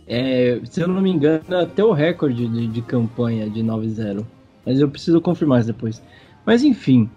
É, 0.05 0.59
se 0.65 0.81
eu 0.81 0.87
não 0.89 1.01
me 1.01 1.09
engano, 1.09 1.43
até 1.57 1.81
o 1.83 1.93
recorde 1.93 2.45
de, 2.45 2.67
de 2.67 2.81
campanha 2.81 3.49
de 3.49 3.61
9-0. 3.63 4.25
Mas 4.65 4.79
eu 4.79 4.89
preciso 4.89 5.21
confirmar 5.21 5.61
isso 5.61 5.67
depois. 5.71 6.01
Mas 6.45 6.63
enfim, 6.63 7.09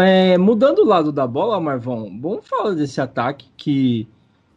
é, 0.00 0.36
mudando 0.36 0.80
o 0.80 0.86
lado 0.86 1.10
da 1.10 1.26
bola, 1.26 1.60
Marvão, 1.60 2.18
vamos 2.20 2.46
falar 2.46 2.74
desse 2.74 3.00
ataque 3.00 3.46
que, 3.56 4.06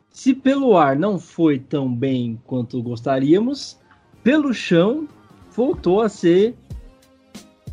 se 0.09 0.33
pelo 0.33 0.77
ar 0.77 0.95
não 0.95 1.17
foi 1.19 1.59
tão 1.59 1.93
bem 1.93 2.39
quanto 2.45 2.81
gostaríamos, 2.81 3.79
pelo 4.23 4.53
chão 4.53 5.07
voltou 5.55 6.01
a 6.01 6.09
ser 6.09 6.55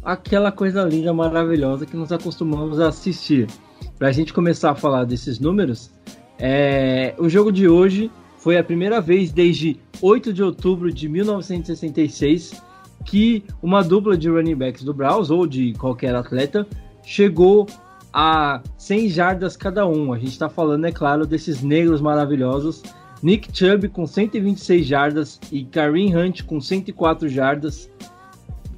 aquela 0.03 0.53
coisa 0.53 0.83
linda, 0.85 1.13
maravilhosa 1.13 1.87
que 1.87 1.97
nos 1.97 2.13
acostumamos 2.13 2.81
a 2.81 2.89
assistir. 2.89 3.49
Para 3.99 4.09
a 4.09 4.13
gente 4.13 4.33
começar 4.33 4.71
a 4.71 4.75
falar 4.75 5.05
desses 5.05 5.39
números, 5.39 5.91
é, 6.39 7.15
o 7.19 7.29
jogo 7.29 7.53
de 7.53 7.69
hoje 7.69 8.11
foi 8.39 8.59
a 8.59 8.65
primeira 8.65 9.01
vez 9.01 9.31
desde 9.33 9.79
8 10.01 10.33
de 10.33 10.43
outubro 10.43 10.93
de 10.93 11.09
1966 11.09 12.61
que 13.05 13.45
uma 13.63 13.83
dupla 13.83 14.17
de 14.17 14.29
running 14.29 14.57
backs 14.57 14.83
do 14.83 14.93
Browns 14.93 15.31
ou 15.31 15.47
de 15.47 15.73
qualquer 15.75 16.15
atleta 16.15 16.67
chegou 17.05 17.67
a 18.13 18.63
100 18.77 19.09
jardas 19.09 19.57
cada 19.57 19.87
um. 19.87 20.13
A 20.13 20.19
gente 20.19 20.33
está 20.33 20.49
falando, 20.49 20.87
é 20.87 20.93
claro, 20.93 21.27
desses 21.27 21.63
negros 21.63 22.01
maravilhosos. 22.01 22.83
Nick 23.23 23.57
Chubb 23.57 23.89
com 23.89 24.07
126 24.07 24.85
jardas 24.85 25.41
e 25.51 25.65
Kareem 25.65 26.17
Hunt 26.17 26.43
com 26.43 26.61
104 26.61 27.29
jardas 27.29 27.89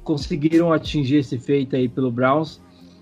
conseguiram 0.03 0.71
atingir 0.71 1.17
esse 1.17 1.37
feito 1.37 1.75
aí 1.75 1.89
pelo 1.89 2.11
Browns. 2.11 2.61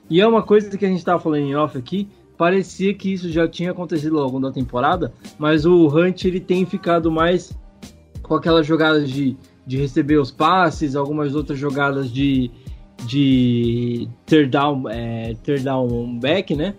E 0.10 0.22
é 0.22 0.28
uma 0.28 0.42
coisa 0.42 0.76
que 0.78 0.86
a 0.86 0.88
gente 0.88 1.00
estava 1.00 1.20
falando 1.20 1.42
em 1.42 1.56
off 1.56 1.78
aqui, 1.78 2.08
parecia 2.38 2.94
que 2.94 3.12
isso 3.12 3.30
já 3.30 3.48
tinha 3.48 3.72
acontecido 3.72 4.18
ao 4.18 4.26
longo 4.26 4.40
da 4.40 4.52
temporada, 4.52 5.14
mas 5.38 5.66
o 5.66 5.88
Hunt 5.88 6.24
ele 6.26 6.40
tem 6.40 6.66
ficado 6.66 7.12
mais 7.12 7.58
com 8.22 8.36
aquelas 8.36 8.66
jogadas 8.66 9.10
de, 9.10 9.36
de 9.68 9.78
receber 9.78 10.18
os 10.18 10.32
passes, 10.32 10.96
algumas 10.96 11.36
outras 11.36 11.60
jogadas 11.60 12.10
de, 12.10 12.50
de 13.06 14.08
ter 14.26 14.48
down, 14.48 14.90
é, 14.90 15.36
ter 15.44 15.62
down 15.62 16.20
back, 16.20 16.56
né? 16.56 16.74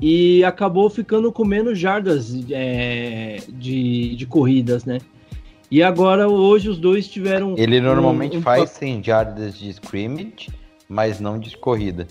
E 0.00 0.44
acabou 0.44 0.88
ficando 0.88 1.32
com 1.32 1.44
menos 1.44 1.78
jardas 1.78 2.32
é, 2.50 3.38
de, 3.48 4.14
de 4.14 4.26
corridas, 4.26 4.84
né? 4.84 4.98
E 5.70 5.82
agora, 5.82 6.28
hoje, 6.28 6.68
os 6.68 6.78
dois 6.78 7.08
tiveram. 7.08 7.54
Ele 7.58 7.80
normalmente 7.80 8.36
um, 8.36 8.40
um... 8.40 8.42
faz 8.42 8.70
100 8.70 9.02
jardas 9.02 9.58
de 9.58 9.68
scrimmage, 9.70 10.48
mas 10.88 11.20
não 11.20 11.38
de 11.38 11.54
corrida. 11.56 12.06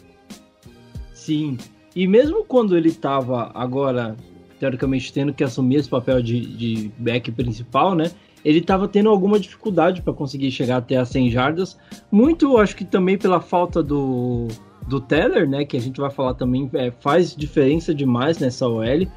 Sim. 1.13 1.57
E 1.95 2.07
mesmo 2.07 2.43
quando 2.43 2.77
ele 2.77 2.89
estava 2.89 3.51
agora, 3.55 4.15
teoricamente, 4.59 5.11
tendo 5.11 5.33
que 5.33 5.43
assumir 5.43 5.77
esse 5.77 5.89
papel 5.89 6.21
de, 6.21 6.39
de 6.39 6.91
back 6.97 7.31
principal, 7.31 7.95
né? 7.95 8.11
Ele 8.43 8.59
estava 8.59 8.87
tendo 8.87 9.09
alguma 9.09 9.39
dificuldade 9.39 10.01
para 10.01 10.13
conseguir 10.13 10.51
chegar 10.51 10.77
até 10.77 10.95
as 10.97 11.09
100 11.09 11.31
jardas. 11.31 11.77
Muito, 12.11 12.57
acho 12.57 12.75
que 12.75 12.85
também 12.85 13.17
pela 13.17 13.41
falta 13.41 13.83
do, 13.83 14.47
do 14.87 15.01
Teller, 15.01 15.49
né? 15.49 15.65
Que 15.65 15.77
a 15.77 15.81
gente 15.81 15.99
vai 15.99 16.09
falar 16.09 16.33
também, 16.33 16.69
é, 16.73 16.91
faz 16.91 17.35
diferença 17.35 17.93
demais 17.93 18.39
nessa 18.39 18.67
OL. 18.67 19.07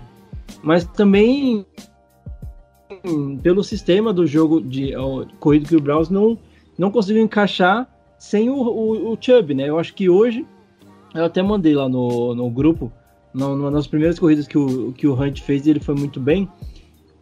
Mas 0.62 0.84
também 0.84 1.64
pelo 3.42 3.62
sistema 3.62 4.12
do 4.12 4.26
jogo 4.26 4.60
de 4.60 4.94
ó, 4.96 5.24
que 5.24 5.76
o 5.76 5.80
Browns 5.80 6.10
não, 6.10 6.38
não 6.76 6.90
conseguiu 6.90 7.22
encaixar 7.22 7.88
sem 8.18 8.50
o, 8.50 8.54
o, 8.54 9.12
o 9.12 9.18
Chubb, 9.20 9.54
né? 9.54 9.68
Eu 9.68 9.78
acho 9.78 9.94
que 9.94 10.08
hoje, 10.08 10.46
eu 11.14 11.24
até 11.24 11.42
mandei 11.42 11.74
lá 11.74 11.88
no, 11.88 12.34
no 12.34 12.50
grupo, 12.50 12.92
numa 13.32 13.70
das 13.70 13.86
primeiras 13.86 14.18
corridas 14.18 14.46
que 14.46 14.58
o, 14.58 14.92
que 14.92 15.06
o 15.06 15.14
Hunt 15.14 15.40
fez, 15.40 15.66
ele 15.66 15.80
foi 15.80 15.94
muito 15.94 16.20
bem. 16.20 16.48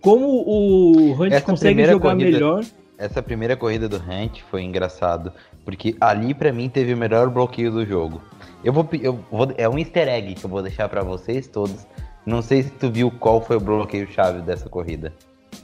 Como 0.00 0.26
o 0.26 1.12
Hunt 1.12 1.42
consegue 1.42 1.84
jogar 1.86 2.12
corrida, 2.12 2.30
melhor. 2.30 2.64
Essa 2.96 3.22
primeira 3.22 3.56
corrida 3.56 3.88
do 3.88 3.96
Hunt 3.96 4.40
foi 4.50 4.62
engraçado, 4.62 5.32
porque 5.64 5.96
ali 6.00 6.34
para 6.34 6.52
mim 6.52 6.68
teve 6.68 6.94
o 6.94 6.96
melhor 6.96 7.30
bloqueio 7.30 7.70
do 7.70 7.84
jogo. 7.86 8.20
Eu 8.64 8.72
vou, 8.72 8.88
eu 9.00 9.18
vou, 9.30 9.52
é 9.56 9.68
um 9.68 9.78
easter 9.78 10.08
egg 10.08 10.34
que 10.34 10.44
eu 10.44 10.50
vou 10.50 10.62
deixar 10.62 10.88
para 10.88 11.02
vocês 11.02 11.46
todos. 11.46 11.86
Não 12.26 12.42
sei 12.42 12.62
se 12.62 12.70
tu 12.70 12.90
viu 12.90 13.10
qual 13.10 13.40
foi 13.40 13.56
o 13.56 13.60
bloqueio 13.60 14.06
chave 14.10 14.42
dessa 14.42 14.68
corrida. 14.68 15.12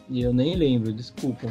E 0.08 0.22
eu 0.22 0.32
nem 0.32 0.54
lembro, 0.54 0.92
desculpa. 0.92 1.48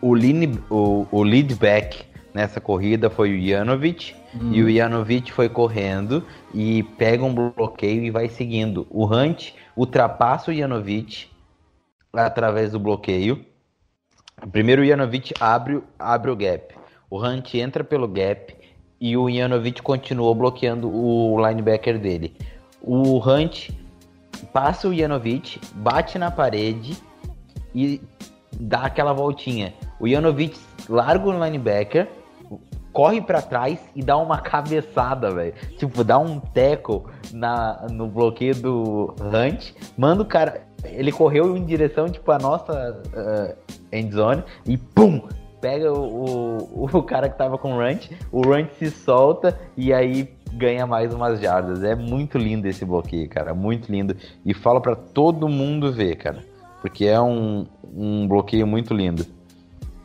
O, 0.00 0.14
lead, 0.14 0.60
o, 0.70 1.06
o 1.10 1.22
lead 1.22 1.54
back 1.54 2.04
nessa 2.34 2.60
corrida 2.60 3.10
foi 3.10 3.36
o 3.36 3.48
Janovic. 3.48 4.14
Hum. 4.34 4.52
E 4.52 4.62
o 4.62 4.70
Janovic 4.70 5.32
foi 5.32 5.48
correndo 5.48 6.22
e 6.54 6.82
pega 6.82 7.24
um 7.24 7.34
bloqueio 7.34 8.04
e 8.04 8.10
vai 8.10 8.28
seguindo. 8.28 8.86
O 8.90 9.06
Hunt 9.06 9.52
ultrapassa 9.76 10.50
o 10.50 10.54
Janovic 10.54 11.26
através 12.26 12.72
do 12.72 12.78
bloqueio. 12.78 13.44
Primeiro 14.52 14.82
o 14.82 14.84
Janovic 14.84 15.32
abre, 15.40 15.82
abre 15.98 16.30
o 16.30 16.36
gap. 16.36 16.74
O 17.10 17.18
Hunt 17.18 17.54
entra 17.54 17.82
pelo 17.82 18.06
gap 18.06 18.54
e 19.00 19.16
o 19.16 19.30
Janovic 19.30 19.82
continuou 19.82 20.34
bloqueando 20.34 20.90
o 20.90 21.36
linebacker 21.46 21.98
dele. 21.98 22.36
O 22.80 23.18
Hunt 23.18 23.70
passa 24.52 24.88
o 24.88 24.94
Janovic, 24.94 25.60
bate 25.74 26.18
na 26.18 26.30
parede 26.30 26.96
e 27.74 28.00
dá 28.58 28.82
aquela 28.82 29.12
voltinha. 29.12 29.74
O 30.00 30.08
Janovic 30.08 30.58
larga 30.88 31.26
o 31.26 31.44
linebacker, 31.44 32.08
corre 32.92 33.20
para 33.20 33.40
trás 33.40 33.78
e 33.94 34.02
dá 34.02 34.16
uma 34.16 34.38
cabeçada, 34.38 35.30
velho. 35.30 35.54
Tipo, 35.76 36.02
dá 36.02 36.18
um 36.18 36.40
tackle 36.40 37.02
na, 37.32 37.86
no 37.90 38.08
bloqueio 38.08 38.54
do 38.54 39.14
Hunt, 39.20 39.72
manda 39.96 40.22
o 40.22 40.26
cara. 40.26 40.67
Ele 40.84 41.10
correu 41.10 41.56
em 41.56 41.64
direção, 41.64 42.08
tipo, 42.08 42.30
a 42.30 42.38
nossa 42.38 43.02
uh, 43.14 43.74
endzone 43.92 44.44
e 44.66 44.76
pum! 44.76 45.22
Pega 45.60 45.92
o, 45.92 46.58
o, 46.72 46.84
o, 46.84 47.02
cara 47.02 47.28
que 47.28 47.36
tava 47.36 47.58
com 47.58 47.74
o 47.74 47.78
Runt, 47.84 48.12
o 48.30 48.42
Runt 48.42 48.68
se 48.78 48.92
solta 48.92 49.58
e 49.76 49.92
aí 49.92 50.32
ganha 50.52 50.86
mais 50.86 51.12
umas 51.12 51.40
jardas. 51.40 51.82
É 51.82 51.96
muito 51.96 52.38
lindo 52.38 52.68
esse 52.68 52.84
bloqueio, 52.84 53.28
cara. 53.28 53.52
Muito 53.52 53.90
lindo. 53.90 54.14
E 54.46 54.54
fala 54.54 54.80
para 54.80 54.94
todo 54.94 55.48
mundo 55.48 55.92
ver, 55.92 56.14
cara 56.14 56.44
porque 56.80 57.04
é 57.04 57.20
um, 57.20 57.66
um 57.94 58.26
bloqueio 58.26 58.66
muito 58.66 58.94
lindo. 58.94 59.26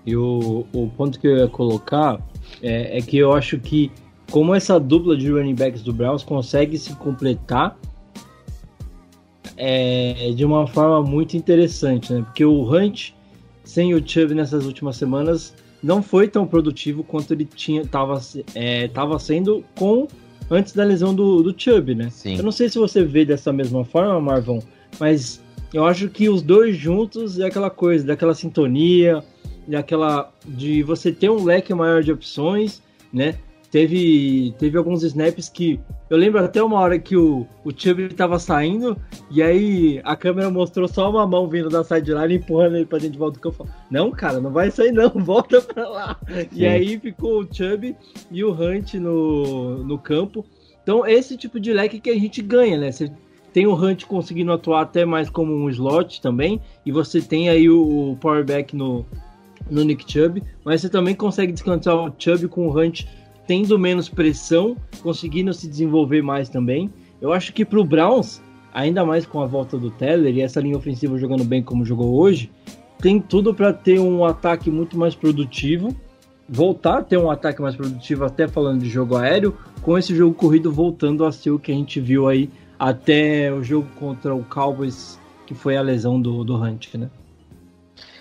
E 0.06 0.16
o, 0.16 0.66
o 0.74 0.90
ponto 0.98 1.20
que 1.20 1.28
eu 1.28 1.38
ia 1.38 1.48
colocar 1.48 2.20
é, 2.62 2.98
é 2.98 3.02
que 3.02 3.18
eu 3.18 3.34
acho 3.34 3.58
que 3.60 3.92
como 4.32 4.54
essa 4.54 4.80
dupla 4.80 5.16
de 5.16 5.32
running 5.32 5.56
backs 5.56 5.82
do 5.82 5.94
Browns 5.94 6.24
consegue 6.24 6.78
se 6.78 6.94
completar 6.96 7.78
é, 9.58 10.32
de 10.36 10.44
uma 10.44 10.68
forma 10.68 11.02
muito 11.02 11.38
interessante, 11.38 12.12
né? 12.12 12.22
Porque 12.22 12.44
o 12.44 12.64
Hunt 12.64 13.12
sem 13.64 13.94
o 13.94 14.06
Chubb 14.06 14.34
nessas 14.34 14.66
últimas 14.66 14.98
semanas 14.98 15.54
não 15.82 16.02
foi 16.02 16.28
tão 16.28 16.46
produtivo 16.46 17.04
quanto 17.04 17.34
ele 17.34 17.46
tinha 17.46 17.82
estava 17.82 18.20
é, 18.56 18.88
tava 18.88 19.18
sendo 19.20 19.64
com 19.76 20.08
antes 20.50 20.74
da 20.74 20.84
lesão 20.84 21.14
do, 21.14 21.42
do 21.42 21.54
Chubb, 21.58 21.96
né? 21.96 22.10
Sim. 22.10 22.38
Eu 22.38 22.44
não 22.44 22.52
sei 22.52 22.70
se 22.70 22.78
você 22.78 23.04
vê 23.04 23.26
dessa 23.26 23.52
mesma 23.52 23.84
forma, 23.84 24.20
Marvão, 24.20 24.60
mas 25.00 25.42
eu 25.74 25.86
acho 25.86 26.10
que 26.10 26.30
os 26.30 26.42
dois 26.42 26.76
juntos 26.78 27.40
é 27.40 27.46
aquela 27.46 27.70
coisa, 27.70 28.06
daquela 28.06 28.36
sintonia, 28.36 29.24
daquela 29.68 30.32
de 30.46 30.84
você 30.84 31.12
ter 31.12 31.30
um 31.30 31.44
leque 31.44 31.74
maior 31.74 32.04
de 32.04 32.12
opções, 32.12 32.82
né? 33.12 33.36
Teve, 33.74 34.54
teve 34.60 34.78
alguns 34.78 35.02
snaps 35.02 35.50
que. 35.50 35.80
Eu 36.08 36.16
lembro 36.16 36.40
até 36.46 36.62
uma 36.62 36.80
hora 36.80 37.00
que 37.00 37.18
o, 37.18 37.48
o 37.66 37.72
Chubb 37.76 38.08
tava 38.14 38.38
saindo, 38.38 38.96
e 39.32 39.42
aí 39.42 40.00
a 40.04 40.16
câmera 40.16 40.52
mostrou 40.52 40.88
só 40.88 41.10
uma 41.10 41.26
mão 41.26 41.50
vindo 41.50 41.70
da 41.70 41.84
sideline 41.84 42.36
empurrando 42.36 42.76
ele 42.76 42.86
pra 42.86 43.00
dentro 43.00 43.14
de 43.14 43.18
volta 43.18 43.40
do 43.40 43.42
campo. 43.42 43.68
Não, 43.90 44.12
cara, 44.12 44.40
não 44.40 44.52
vai 44.52 44.70
sair 44.70 44.92
não, 44.92 45.10
volta 45.26 45.60
pra 45.60 45.90
lá. 45.90 46.20
Sim. 46.28 46.48
E 46.52 46.68
aí 46.68 47.00
ficou 47.00 47.42
o 47.42 47.48
Chubb 47.52 47.96
e 48.30 48.44
o 48.44 48.52
Hunt 48.52 48.94
no, 48.94 49.84
no 49.84 49.98
campo. 49.98 50.46
Então, 50.84 51.04
esse 51.08 51.36
tipo 51.36 51.60
de 51.60 51.74
leque 51.74 52.00
que 52.00 52.12
a 52.12 52.20
gente 52.20 52.44
ganha, 52.44 52.78
né? 52.78 52.92
Você 52.92 53.12
tem 53.52 53.66
o 53.66 53.74
Hunt 53.74 54.06
conseguindo 54.06 54.52
atuar 54.52 54.82
até 54.82 55.04
mais 55.04 55.32
como 55.32 55.52
um 55.52 55.68
slot 55.72 56.22
também. 56.22 56.62
E 56.86 56.92
você 56.92 57.20
tem 57.24 57.50
aí 57.50 57.68
o, 57.68 58.12
o 58.12 58.18
powerback 58.18 58.76
no, 58.76 59.04
no 59.68 59.84
Nick 59.84 60.06
Chubb. 60.12 60.44
Mas 60.64 60.82
você 60.82 60.90
também 60.90 61.16
consegue 61.16 61.52
descansar 61.52 61.96
o 61.96 62.14
Chubb 62.20 62.48
com 62.50 62.68
o 62.68 62.80
Hunt 62.80 63.06
tendo 63.48 63.78
menos 63.78 64.10
pressão, 64.10 64.76
conseguindo 65.02 65.54
se 65.54 65.68
desenvolver 65.68 66.22
mais 66.22 66.50
também. 66.50 66.92
Eu 67.22 67.32
acho 67.32 67.54
que 67.54 67.66
para 67.66 67.80
o 67.80 67.84
Browns, 67.84 68.42
ainda 68.74 69.06
mais 69.06 69.26
com 69.26 69.42
a 69.42 69.46
volta 69.46 69.78
do 69.78 69.92
Teller 69.92 70.36
e 70.36 70.42
essa 70.42 70.60
linha 70.60 70.78
ofensiva 70.78 71.18
jogando 71.18 71.44
bem 71.44 71.62
como 71.62 71.86
jogou 71.86 72.14
hoje, 72.16 72.52
tem 73.00 73.20
tudo 73.20 73.54
para 73.54 73.74
ter 73.74 74.00
um 74.00 74.24
ataque 74.26 74.72
muito 74.72 74.98
mais 74.98 75.14
produtivo, 75.14 75.96
voltar 76.48 77.00
a 77.00 77.04
ter 77.04 77.18
um 77.18 77.30
ataque 77.30 77.62
mais 77.62 77.76
produtivo, 77.76 78.26
até 78.26 78.48
falando 78.48 78.82
de 78.82 78.90
jogo 78.90 79.18
aéreo, 79.18 79.58
com 79.82 79.98
esse 79.98 80.16
jogo 80.16 80.34
corrido 80.34 80.72
voltando 80.72 81.26
a 81.26 81.32
ser 81.32 81.52
o 81.52 81.60
que 81.60 81.72
a 81.72 81.76
gente 81.76 82.00
viu 82.00 82.28
aí 82.28 82.50
até 82.80 83.52
o 83.52 83.64
jogo 83.64 83.88
contra 84.00 84.34
o 84.34 84.44
Cowboys, 84.44 85.20
que 85.46 85.54
foi 85.54 85.76
a 85.78 85.82
lesão 85.82 86.22
do, 86.22 86.44
do 86.44 86.56
Hunt, 86.56 86.94
né? 86.96 87.10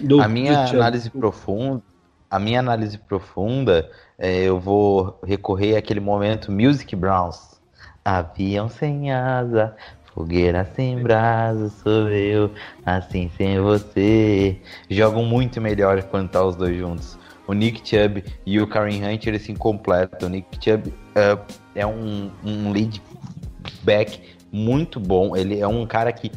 Do, 0.01 0.21
a 0.21 0.29
minha 0.29 0.67
análise 0.67 1.11
profunda, 1.11 1.83
a 2.31 2.39
minha 2.39 2.61
análise 2.61 2.99
profunda, 2.99 3.91
é, 4.19 4.43
eu 4.45 4.59
vou 4.59 5.19
recorrer 5.25 5.77
àquele 5.77 6.01
momento 6.01 6.53
Music 6.53 6.95
Browns. 6.95 7.61
Avião 8.05 8.69
sem 8.69 9.13
asa, 9.13 9.77
fogueira 10.15 10.69
sem 10.75 11.01
brasa, 11.03 11.69
sou 11.69 12.09
eu, 12.09 12.51
assim 12.85 13.31
sem 13.37 13.61
você. 13.61 14.57
Jogam 14.91 15.25
muito 15.25 15.61
melhor 15.61 16.03
quando 16.05 16.31
tá 16.31 16.45
os 16.45 16.57
dois 16.57 16.77
juntos. 16.77 17.19
O 17.47 17.53
Nick 17.53 17.87
Chubb 17.89 18.25
e 18.47 18.61
o 18.61 18.67
Karen 18.67 19.05
Hunt 19.05 19.27
eles 19.27 19.43
se 19.43 19.55
completam. 19.55 20.29
O 20.29 20.33
Nick 20.33 20.47
Chubb 20.63 20.89
uh, 20.89 21.41
é 21.75 21.87
um, 21.87 22.31
um 22.45 22.71
lead 22.71 23.03
back 23.83 24.21
muito 24.53 25.01
bom. 25.01 25.37
Ele 25.37 25.59
é 25.59 25.67
um 25.67 25.85
cara 25.87 26.13
que, 26.13 26.31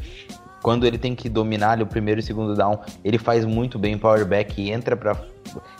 quando 0.62 0.86
ele 0.86 0.98
tem 0.98 1.14
que 1.14 1.28
dominar 1.28 1.72
ali, 1.72 1.82
o 1.82 1.86
primeiro 1.86 2.20
e 2.20 2.22
o 2.22 2.24
segundo 2.24 2.54
down, 2.54 2.78
ele 3.04 3.18
faz 3.18 3.44
muito 3.44 3.78
bem 3.78 3.96
power 3.96 4.26
back, 4.26 4.70
entra 4.70 4.96
para 4.96 5.16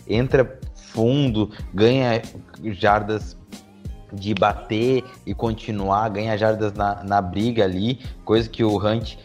entra 0.09 0.59
fundo, 0.97 1.51
ganha 1.75 2.23
jardas 2.73 3.37
de 4.11 4.33
bater 4.33 5.05
e 5.27 5.35
continuar, 5.35 6.09
ganha 6.09 6.39
jardas 6.39 6.73
na, 6.73 7.05
na 7.05 7.21
briga 7.21 7.65
ali, 7.65 8.01
coisa 8.25 8.49
que 8.49 8.65
o 8.65 8.79
Hunt 8.79 9.17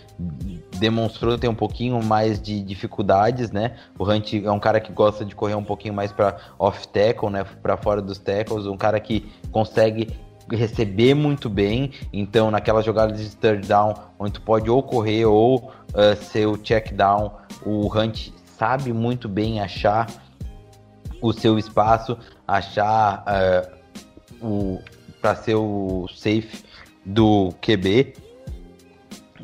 demonstrou 0.78 1.38
ter 1.38 1.48
um 1.48 1.56
pouquinho 1.56 2.04
mais 2.04 2.42
de 2.42 2.62
dificuldades, 2.62 3.52
né? 3.52 3.78
O 3.98 4.04
Hunt 4.04 4.34
é 4.34 4.52
um 4.52 4.60
cara 4.60 4.82
que 4.82 4.92
gosta 4.92 5.24
de 5.24 5.34
correr 5.34 5.56
um 5.56 5.64
pouquinho 5.64 5.94
mais 5.94 6.12
para 6.12 6.38
off 6.60 6.88
tackle, 6.90 7.30
né? 7.30 7.46
Para 7.64 7.78
fora 7.78 8.02
dos 8.02 8.20
tackles, 8.20 8.66
um 8.66 8.78
cara 8.78 9.00
que 9.00 9.32
consegue 9.52 10.10
receber 10.52 11.14
muito 11.14 11.50
bem. 11.50 11.92
Então, 12.12 12.52
naquelas 12.52 12.84
jogadas 12.84 13.18
de 13.18 13.36
third 13.38 13.68
down, 13.68 13.94
onde 14.20 14.34
tu 14.34 14.42
pode 14.42 14.70
ou 14.70 14.84
correr 14.84 15.26
ou 15.26 15.72
uh, 15.94 16.16
ser 16.22 16.48
o 16.48 16.58
check 16.58 16.92
down, 16.92 17.32
o 17.66 17.88
Hunt 17.88 18.30
sabe 18.58 18.92
muito 18.92 19.30
bem 19.30 19.62
achar 19.62 20.08
o 21.22 21.32
seu 21.32 21.58
espaço, 21.60 22.18
achar 22.48 23.24
uh, 24.42 24.46
o 24.46 24.82
para 25.22 25.36
ser 25.36 25.56
o 25.56 26.08
safe 26.16 26.64
do 27.06 27.54
QB. 27.62 28.16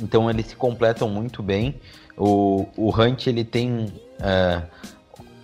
Então 0.01 0.29
eles 0.29 0.47
se 0.47 0.55
completam 0.55 1.07
muito 1.07 1.43
bem. 1.43 1.79
O, 2.17 2.65
o 2.75 2.89
Hunt 2.89 3.27
ele 3.27 3.43
tem 3.43 3.85
uh, 3.85 4.67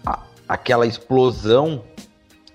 a, 0.05 0.23
aquela 0.47 0.87
explosão 0.87 1.83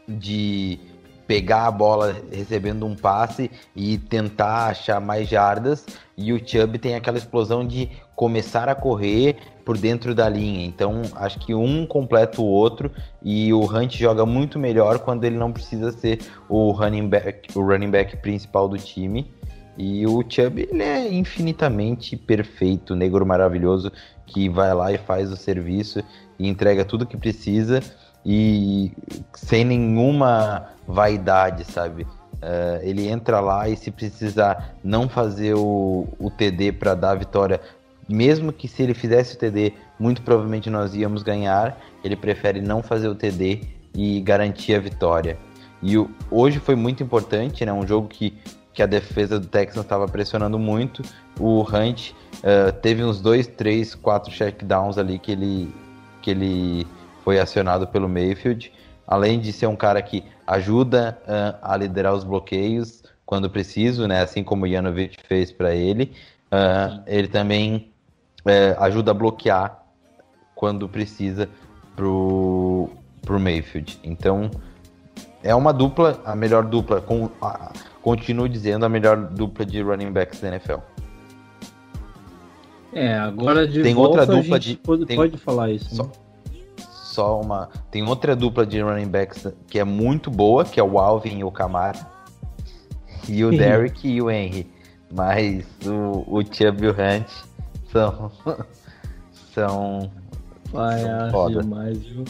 de 0.08 0.80
pegar 1.26 1.66
a 1.66 1.70
bola 1.70 2.16
recebendo 2.32 2.86
um 2.86 2.96
passe 2.96 3.50
e 3.76 3.98
tentar 3.98 4.68
achar 4.68 5.00
mais 5.00 5.28
jardas. 5.28 5.86
E 6.16 6.32
o 6.32 6.38
Chubb 6.44 6.78
tem 6.78 6.94
aquela 6.94 7.18
explosão 7.18 7.66
de 7.66 7.90
começar 8.18 8.68
a 8.68 8.74
correr 8.74 9.36
por 9.64 9.78
dentro 9.78 10.12
da 10.12 10.28
linha. 10.28 10.66
Então, 10.66 11.02
acho 11.14 11.38
que 11.38 11.54
um 11.54 11.86
completa 11.86 12.42
o 12.42 12.44
outro 12.44 12.90
e 13.22 13.52
o 13.52 13.60
Hunt 13.60 13.96
joga 13.96 14.26
muito 14.26 14.58
melhor 14.58 14.98
quando 14.98 15.22
ele 15.22 15.36
não 15.36 15.52
precisa 15.52 15.92
ser 15.92 16.18
o 16.48 16.72
running 16.72 17.08
back, 17.08 17.56
o 17.56 17.62
running 17.62 17.92
back 17.92 18.16
principal 18.16 18.68
do 18.68 18.76
time. 18.76 19.30
E 19.76 20.04
o 20.04 20.24
Chubb, 20.28 20.68
ele 20.68 20.82
é 20.82 21.12
infinitamente 21.12 22.16
perfeito, 22.16 22.96
negro 22.96 23.24
maravilhoso 23.24 23.92
que 24.26 24.48
vai 24.48 24.74
lá 24.74 24.90
e 24.90 24.98
faz 24.98 25.30
o 25.30 25.36
serviço 25.36 26.02
e 26.40 26.48
entrega 26.48 26.84
tudo 26.84 27.06
que 27.06 27.16
precisa 27.16 27.80
e 28.26 28.90
sem 29.32 29.64
nenhuma 29.64 30.70
vaidade, 30.88 31.64
sabe? 31.64 32.02
Uh, 32.38 32.78
ele 32.82 33.08
entra 33.08 33.40
lá 33.40 33.68
e 33.68 33.76
se 33.76 33.90
precisar 33.90 34.76
não 34.82 35.08
fazer 35.08 35.54
o, 35.54 36.06
o 36.20 36.30
TD 36.30 36.70
para 36.70 36.94
dar 36.94 37.10
a 37.10 37.14
vitória, 37.16 37.60
mesmo 38.08 38.52
que 38.52 38.66
se 38.66 38.82
ele 38.82 38.94
fizesse 38.94 39.34
o 39.34 39.38
TD, 39.38 39.74
muito 39.98 40.22
provavelmente 40.22 40.70
nós 40.70 40.94
íamos 40.94 41.22
ganhar, 41.22 41.78
ele 42.02 42.16
prefere 42.16 42.60
não 42.60 42.82
fazer 42.82 43.08
o 43.08 43.14
TD 43.14 43.60
e 43.94 44.20
garantir 44.20 44.74
a 44.74 44.78
vitória. 44.78 45.36
E 45.82 45.96
o, 45.96 46.10
hoje 46.30 46.58
foi 46.58 46.74
muito 46.74 47.02
importante, 47.02 47.64
né? 47.64 47.72
Um 47.72 47.86
jogo 47.86 48.08
que, 48.08 48.34
que 48.72 48.82
a 48.82 48.86
defesa 48.86 49.38
do 49.38 49.46
Texans 49.46 49.84
estava 49.84 50.06
pressionando 50.06 50.58
muito. 50.58 51.02
O 51.38 51.62
Hunt 51.62 52.10
uh, 52.10 52.72
teve 52.80 53.04
uns 53.04 53.20
dois, 53.20 53.46
três, 53.46 53.94
quatro 53.94 54.32
checkdowns 54.32 54.98
ali 54.98 55.18
que 55.18 55.32
ele, 55.32 55.74
que 56.22 56.30
ele 56.30 56.86
foi 57.24 57.38
acionado 57.38 57.86
pelo 57.86 58.08
Mayfield. 58.08 58.72
Além 59.06 59.40
de 59.40 59.52
ser 59.52 59.66
um 59.66 59.76
cara 59.76 60.02
que 60.02 60.24
ajuda 60.46 61.18
uh, 61.22 61.58
a 61.62 61.76
liderar 61.76 62.14
os 62.14 62.24
bloqueios 62.24 63.02
quando 63.24 63.48
preciso, 63.48 64.06
né? 64.06 64.22
Assim 64.22 64.42
como 64.42 64.64
o 64.64 64.68
Janovic 64.68 65.16
fez 65.26 65.52
para 65.52 65.74
ele. 65.74 66.12
Uh, 66.50 67.02
ele 67.06 67.28
também 67.28 67.90
uh, 68.44 68.82
ajuda 68.82 69.10
a 69.10 69.14
bloquear 69.14 69.82
quando 70.54 70.88
precisa 70.88 71.48
pro, 71.94 72.88
pro 73.22 73.38
Mayfield. 73.38 73.98
Então 74.02 74.50
é 75.42 75.54
uma 75.54 75.72
dupla, 75.72 76.20
a 76.24 76.34
melhor 76.34 76.64
dupla, 76.64 77.00
com, 77.00 77.30
continuo 78.02 78.48
dizendo, 78.48 78.84
a 78.84 78.88
melhor 78.88 79.16
dupla 79.16 79.64
de 79.64 79.80
running 79.82 80.12
backs 80.12 80.40
da 80.40 80.48
NFL. 80.48 80.78
É, 82.92 83.14
agora 83.18 83.66
de 83.66 83.82
tem 83.82 83.94
volta 83.94 84.20
outra 84.20 84.34
dupla 84.34 84.58
de 84.58 84.76
pode, 84.76 85.06
tem, 85.06 85.16
pode 85.16 85.36
falar 85.36 85.70
isso. 85.70 85.94
Só, 85.94 86.02
né? 86.04 86.10
só 86.78 87.40
uma. 87.40 87.68
Tem 87.90 88.02
outra 88.02 88.34
dupla 88.34 88.66
de 88.66 88.80
running 88.80 89.08
backs 89.08 89.46
que 89.68 89.78
é 89.78 89.84
muito 89.84 90.30
boa, 90.30 90.64
que 90.64 90.80
é 90.80 90.82
o 90.82 90.98
Alvin 90.98 91.38
e 91.38 91.44
o 91.44 91.50
Camara. 91.50 91.98
E 93.28 93.44
o 93.44 93.50
Derrick 93.50 94.08
e 94.08 94.22
o 94.22 94.30
Henry. 94.30 94.66
Mas 95.12 95.64
o, 95.84 96.38
o 96.38 96.42
Chubb 96.42 96.84
e 96.84 96.88
o 96.88 96.92
Hunt 96.92 97.47
são. 98.06 98.32
são. 99.54 100.10
Vai, 100.72 101.00
são 101.00 101.20
acho 101.20 101.30
foda. 101.32 101.62
demais, 101.62 101.98
viu? 101.98 102.24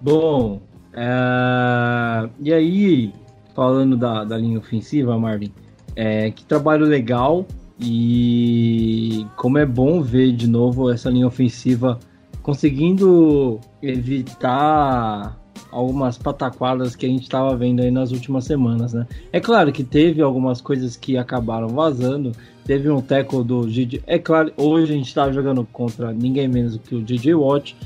Bom, 0.00 0.60
é, 0.92 2.28
e 2.40 2.52
aí, 2.52 3.12
falando 3.54 3.96
da, 3.96 4.24
da 4.24 4.36
linha 4.36 4.58
ofensiva, 4.58 5.18
Marvin, 5.18 5.52
é, 5.94 6.30
que 6.30 6.44
trabalho 6.44 6.86
legal 6.86 7.46
e 7.78 9.26
como 9.36 9.58
é 9.58 9.64
bom 9.64 10.02
ver 10.02 10.32
de 10.32 10.46
novo 10.46 10.90
essa 10.90 11.08
linha 11.08 11.26
ofensiva 11.26 11.98
conseguindo 12.42 13.58
evitar 13.82 15.39
algumas 15.72 16.18
pataquadas 16.18 16.94
que 16.96 17.06
a 17.06 17.08
gente 17.08 17.22
estava 17.22 17.54
vendo 17.56 17.80
aí 17.80 17.90
nas 17.90 18.10
últimas 18.12 18.44
semanas, 18.44 18.92
né? 18.92 19.06
É 19.32 19.40
claro 19.40 19.70
que 19.72 19.84
teve 19.84 20.20
algumas 20.22 20.60
coisas 20.60 20.96
que 20.96 21.16
acabaram 21.16 21.68
vazando, 21.68 22.32
teve 22.64 22.90
um 22.90 23.00
tackle 23.00 23.42
do 23.44 23.66
DJ, 23.66 24.02
é 24.06 24.18
claro, 24.18 24.52
hoje 24.56 24.92
a 24.92 24.96
gente 24.96 25.08
estava 25.08 25.32
jogando 25.32 25.64
contra 25.72 26.12
ninguém 26.12 26.48
menos 26.48 26.72
do 26.74 26.78
que 26.78 26.94
o 26.94 27.02
DJ 27.02 27.34
Watt, 27.34 27.76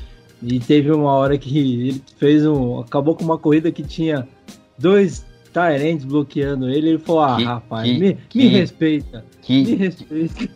e 0.43 0.59
teve 0.59 0.91
uma 0.91 1.11
hora 1.13 1.37
que 1.37 1.57
ele 1.57 2.01
fez 2.17 2.45
um, 2.45 2.79
acabou 2.79 3.15
com 3.15 3.23
uma 3.23 3.37
corrida 3.37 3.71
que 3.71 3.81
tinha 3.83 4.27
dois 4.77 5.25
Tyrants 5.53 6.03
bloqueando 6.03 6.69
ele, 6.69 6.89
ele 6.89 6.97
falou, 6.99 7.21
ah, 7.23 7.35
Que- 7.37 7.43
rapaz, 7.45 7.89
que- 7.91 7.97
me, 7.99 8.13
que- 8.29 8.37
me 8.39 8.47
respeita, 8.49 9.25
me 9.49 9.63
respeita. 9.75 10.49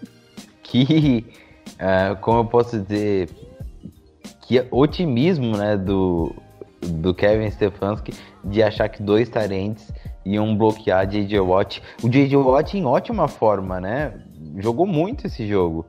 que 0.64 1.26
ah, 1.80 2.16
como 2.20 2.40
eu 2.40 2.46
posso 2.46 2.80
dizer, 2.82 3.30
que 4.46 4.62
otimismo, 4.72 5.56
né, 5.56 5.78
do, 5.78 6.36
do 6.82 7.14
Kevin 7.14 7.50
Stefanski 7.52 8.14
de 8.44 8.64
achar 8.64 8.88
que 8.90 9.02
dois 9.04 9.28
tarentes 9.30 9.92
iam 10.26 10.56
bloquear 10.58 11.08
J.J. 11.08 11.40
Watt. 11.40 11.82
O 12.04 12.10
J.J. 12.10 12.36
Watt 12.38 12.78
em 12.78 12.86
ótima 12.86 13.28
forma, 13.28 13.80
né? 13.82 14.14
Jogou 14.58 14.86
muito 14.86 15.28
esse 15.28 15.48
jogo. 15.48 15.86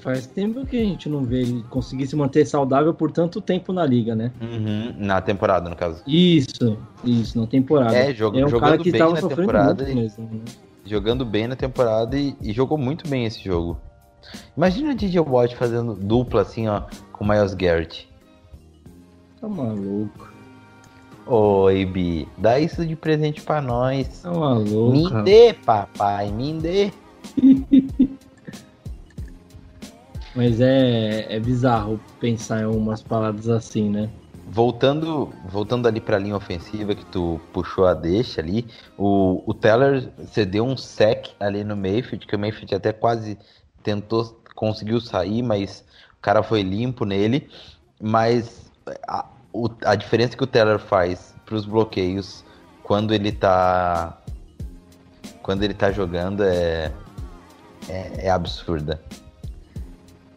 Faz 0.00 0.26
tempo 0.26 0.66
que 0.66 0.76
a 0.76 0.84
gente 0.84 1.08
não 1.08 1.22
vê 1.22 1.42
ele 1.42 1.62
conseguir 1.70 2.08
se 2.08 2.16
manter 2.16 2.44
saudável 2.44 2.92
por 2.92 3.12
tanto 3.12 3.40
tempo 3.40 3.72
na 3.72 3.86
liga, 3.86 4.16
né? 4.16 4.32
Uhum, 4.40 4.94
na 4.98 5.20
temporada, 5.20 5.70
no 5.70 5.76
caso. 5.76 6.02
Isso, 6.04 6.76
isso, 7.04 7.40
na 7.40 7.46
temporada. 7.46 7.94
É, 7.96 8.12
jogo- 8.12 8.36
é 8.36 8.40
um 8.44 8.50
cara 8.50 8.72
jogando 8.72 8.82
que 8.82 8.90
bem 8.90 9.00
na 9.12 9.22
temporada 9.22 9.88
e- 9.88 9.94
mesmo, 9.94 10.28
né? 10.32 10.40
Jogando 10.84 11.24
bem 11.24 11.46
na 11.46 11.54
temporada 11.54 12.18
e, 12.18 12.34
e 12.42 12.52
jogou 12.52 12.76
muito 12.76 13.08
bem 13.08 13.24
esse 13.26 13.40
jogo. 13.44 13.78
Imagina 14.56 14.90
o 14.90 14.94
J.J. 14.96 15.20
Watt 15.20 15.54
fazendo 15.54 15.94
dupla 15.94 16.42
assim, 16.42 16.66
ó, 16.66 16.82
com 17.12 17.24
o 17.24 17.28
Miles 17.28 17.54
Garrett. 17.54 18.10
Tá 19.42 19.48
maluco. 19.48 20.30
Oi, 21.26 21.84
Bi, 21.84 22.28
dá 22.38 22.60
isso 22.60 22.86
de 22.86 22.94
presente 22.94 23.42
pra 23.42 23.60
nós. 23.60 24.20
Tá 24.20 24.30
maluco. 24.30 24.92
Me 24.92 25.10
dê, 25.24 25.52
papai, 25.52 26.30
me 26.30 26.52
dê. 26.60 26.92
Mas 30.36 30.60
é, 30.60 31.26
é 31.28 31.40
bizarro 31.40 31.98
pensar 32.20 32.62
em 32.62 32.66
umas 32.66 33.02
paradas 33.02 33.48
assim, 33.48 33.90
né? 33.90 34.08
Voltando, 34.46 35.30
voltando 35.48 35.88
ali 35.88 36.00
pra 36.00 36.20
linha 36.20 36.36
ofensiva 36.36 36.94
que 36.94 37.04
tu 37.06 37.40
puxou 37.52 37.84
a 37.84 37.94
deixa 37.94 38.40
ali, 38.40 38.68
o, 38.96 39.42
o 39.44 39.52
Teller 39.52 40.08
cedeu 40.28 40.64
um 40.64 40.76
sec 40.76 41.30
ali 41.40 41.64
no 41.64 41.76
Mayfield, 41.76 42.28
que 42.28 42.36
o 42.36 42.38
Mayfield 42.38 42.76
até 42.76 42.92
quase 42.92 43.36
tentou, 43.82 44.40
conseguiu 44.54 45.00
sair, 45.00 45.42
mas 45.42 45.84
o 46.16 46.22
cara 46.22 46.44
foi 46.44 46.62
limpo 46.62 47.04
nele. 47.04 47.50
Mas 48.00 48.62
a, 49.06 49.26
o- 49.52 49.70
a 49.84 49.94
diferença 49.94 50.36
que 50.36 50.44
o 50.44 50.46
Teller 50.46 50.78
faz 50.78 51.34
pros 51.44 51.64
bloqueios 51.64 52.44
quando 52.82 53.12
ele 53.12 53.32
tá. 53.32 54.18
Quando 55.42 55.62
ele 55.62 55.74
tá 55.74 55.90
jogando 55.90 56.42
é, 56.44 56.92
é, 57.88 58.26
é 58.26 58.30
absurda. 58.30 59.00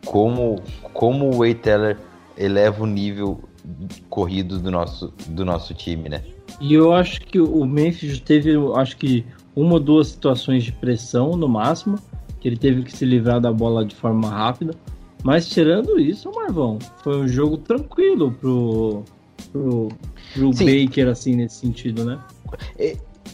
Como, 0.05 0.61
como 0.93 1.29
o 1.29 1.37
Way 1.39 1.55
Teller 1.55 1.97
eleva 2.37 2.83
o 2.83 2.87
nível 2.87 3.39
corrido 4.09 4.59
do 4.59 4.69
nosso, 4.71 5.13
do 5.27 5.45
nosso 5.45 5.73
time, 5.73 6.09
né? 6.09 6.23
E 6.59 6.73
eu 6.73 6.93
acho 6.93 7.21
que 7.21 7.39
o 7.39 7.65
Memphis 7.65 8.19
teve, 8.19 8.53
acho 8.75 8.97
que 8.97 9.25
uma 9.55 9.73
ou 9.73 9.79
duas 9.79 10.09
situações 10.09 10.63
de 10.63 10.71
pressão 10.71 11.31
no 11.35 11.47
máximo, 11.47 11.97
que 12.39 12.47
ele 12.47 12.57
teve 12.57 12.83
que 12.83 12.95
se 12.95 13.05
livrar 13.05 13.39
da 13.39 13.51
bola 13.51 13.83
de 13.85 13.95
forma 13.95 14.29
rápida. 14.29 14.73
Mas 15.25 15.49
tirando 15.49 15.99
isso, 15.99 16.31
Marvão, 16.31 16.77
foi 17.03 17.17
um 17.17 17.27
jogo 17.27 17.57
tranquilo 17.57 18.31
pro, 18.31 19.03
pro, 19.51 19.89
pro 20.35 20.53
Sim. 20.53 20.85
Baker, 20.85 21.07
assim, 21.07 21.35
nesse 21.35 21.55
sentido, 21.55 22.05
né? 22.05 22.19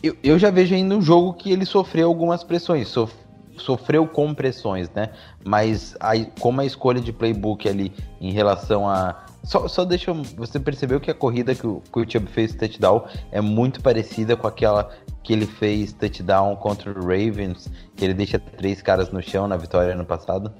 Eu, 0.02 0.16
eu 0.24 0.39
já 0.39 0.50
vejo 0.50 0.74
ainda 0.74 0.96
um 0.96 1.02
jogo 1.02 1.34
que 1.34 1.52
ele 1.52 1.66
sofreu 1.66 2.08
algumas 2.08 2.46
pressões, 2.46 2.88
sof- 2.88 3.14
sofreu 3.58 4.08
com 4.08 4.34
pressões, 4.34 4.89
né? 4.92 5.10
Mas 5.44 5.94
a- 6.00 6.14
como 6.39 6.62
a 6.62 6.66
escolha 6.66 7.02
de 7.02 7.12
playbook 7.12 7.68
ali 7.68 7.92
em 8.22 8.32
relação 8.32 8.88
a. 8.88 9.26
Só, 9.44 9.68
só 9.68 9.84
deixa 9.84 10.12
eu. 10.12 10.16
Você 10.38 10.62
percebeu 10.62 10.98
que 11.02 11.12
a 11.12 11.14
corrida 11.14 11.54
que 11.54 11.68
o, 11.68 11.82
que 11.92 12.00
o 12.00 12.10
Chubb 12.10 12.28
fez 12.32 12.56
touchdown 12.56 13.04
é 13.34 13.42
muito 13.42 13.82
parecida 13.82 14.38
com 14.38 14.48
aquela 14.48 14.89
que 15.24 15.34
ele 15.34 15.46
fez 15.46 15.92
touchdown 15.92 16.56
contra 16.56 16.89
o 16.89 17.02
Ravens, 17.04 17.70
que 17.98 18.06
ele 18.06 18.14
deixa 18.14 18.39
três 18.39 18.82
caras 18.82 19.12
no 19.12 19.22
chão 19.22 19.46
na 19.46 19.58
vitória 19.58 19.94
ano 19.94 20.06
passado? 20.06 20.54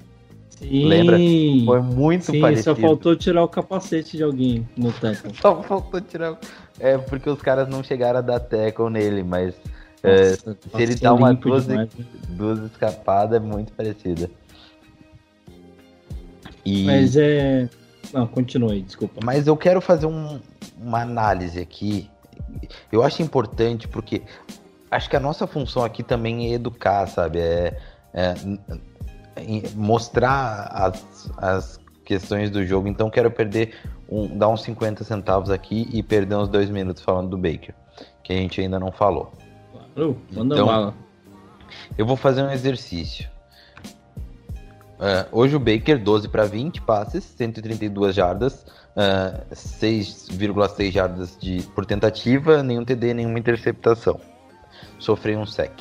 Sim. 0.62 0.84
Lembra? 0.86 1.16
Foi 1.66 1.80
muito 1.82 2.26
Sim, 2.26 2.40
parecido. 2.40 2.74
só 2.74 2.80
faltou 2.80 3.16
tirar 3.16 3.42
o 3.42 3.48
capacete 3.48 4.16
de 4.16 4.22
alguém 4.22 4.66
no 4.76 4.92
tackle. 4.92 5.32
Só 5.40 5.62
faltou 5.62 6.00
tirar. 6.00 6.38
É 6.78 6.96
porque 6.96 7.28
os 7.28 7.40
caras 7.42 7.68
não 7.68 7.82
chegaram 7.82 8.18
a 8.20 8.22
dar 8.22 8.40
tackle 8.40 8.88
nele, 8.88 9.22
mas 9.22 9.54
é, 10.02 10.30
Nossa, 10.30 10.56
se 10.74 10.82
ele 10.82 10.94
dá 10.94 11.12
uma 11.14 11.34
duas, 11.34 11.66
demais, 11.66 11.88
né? 11.94 12.04
duas 12.30 12.58
escapadas, 12.70 13.36
é 13.36 13.44
muito 13.44 13.72
parecida. 13.72 14.30
E, 16.64 16.84
Mas 16.84 17.16
é. 17.16 17.68
Não, 18.12 18.26
continue, 18.26 18.82
desculpa. 18.82 19.20
Mas 19.24 19.46
eu 19.46 19.56
quero 19.56 19.80
fazer 19.80 20.06
um- 20.06 20.38
uma 20.80 21.00
análise 21.02 21.58
aqui. 21.58 22.08
Eu 22.90 23.02
acho 23.02 23.22
importante 23.22 23.88
porque 23.88 24.22
acho 24.90 25.08
que 25.08 25.16
a 25.16 25.20
nossa 25.20 25.46
função 25.46 25.82
aqui 25.84 26.02
também 26.02 26.50
é 26.50 26.54
educar, 26.54 27.06
sabe? 27.08 27.38
É, 27.38 27.78
é, 28.12 28.34
mostrar 29.74 30.68
as, 30.72 31.30
as 31.36 31.80
questões 32.04 32.50
do 32.50 32.64
jogo. 32.66 32.88
Então 32.88 33.10
quero 33.10 33.30
perder 33.30 33.74
um, 34.08 34.36
dar 34.36 34.48
uns 34.48 34.62
50 34.62 35.04
centavos 35.04 35.50
aqui 35.50 35.88
e 35.92 36.02
perder 36.02 36.36
uns 36.36 36.48
dois 36.48 36.68
minutos 36.68 37.02
falando 37.02 37.30
do 37.30 37.38
Baker, 37.38 37.74
que 38.22 38.32
a 38.32 38.36
gente 38.36 38.60
ainda 38.60 38.78
não 38.78 38.92
falou. 38.92 39.32
Claro, 39.94 40.18
manda 40.32 40.54
Então, 40.54 40.66
bala. 40.66 40.94
Eu 41.96 42.06
vou 42.06 42.16
fazer 42.16 42.42
um 42.42 42.50
exercício. 42.50 43.30
É, 45.00 45.26
hoje 45.32 45.56
o 45.56 45.58
Baker, 45.58 45.98
12 45.98 46.28
para 46.28 46.44
20 46.44 46.82
passes, 46.82 47.24
132 47.24 48.14
jardas, 48.14 48.64
é, 48.94 49.42
6,6 49.52 50.92
jardas 50.92 51.36
de, 51.40 51.62
por 51.74 51.84
tentativa, 51.84 52.62
nenhum 52.62 52.84
TD, 52.84 53.14
nenhuma 53.14 53.38
interceptação. 53.38 54.20
Sofreu 54.98 55.40
um 55.40 55.46
sec. 55.46 55.72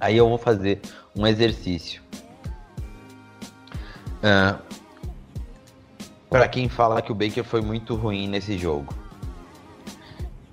Aí 0.00 0.16
eu 0.16 0.28
vou 0.28 0.38
fazer 0.38 0.80
um 1.14 1.26
exercício. 1.26 2.02
para 6.30 6.48
quem 6.48 6.68
fala 6.68 7.02
que 7.02 7.10
o 7.10 7.14
Baker 7.14 7.44
foi 7.44 7.60
muito 7.60 7.94
ruim 7.94 8.28
nesse 8.28 8.56
jogo. 8.56 8.94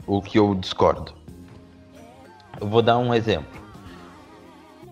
O 0.06 0.22
que 0.22 0.40
eu 0.40 0.56
discordo. 0.56 1.14
Eu 2.60 2.68
vou 2.68 2.82
dar 2.82 2.98
um 2.98 3.14
exemplo. 3.14 3.60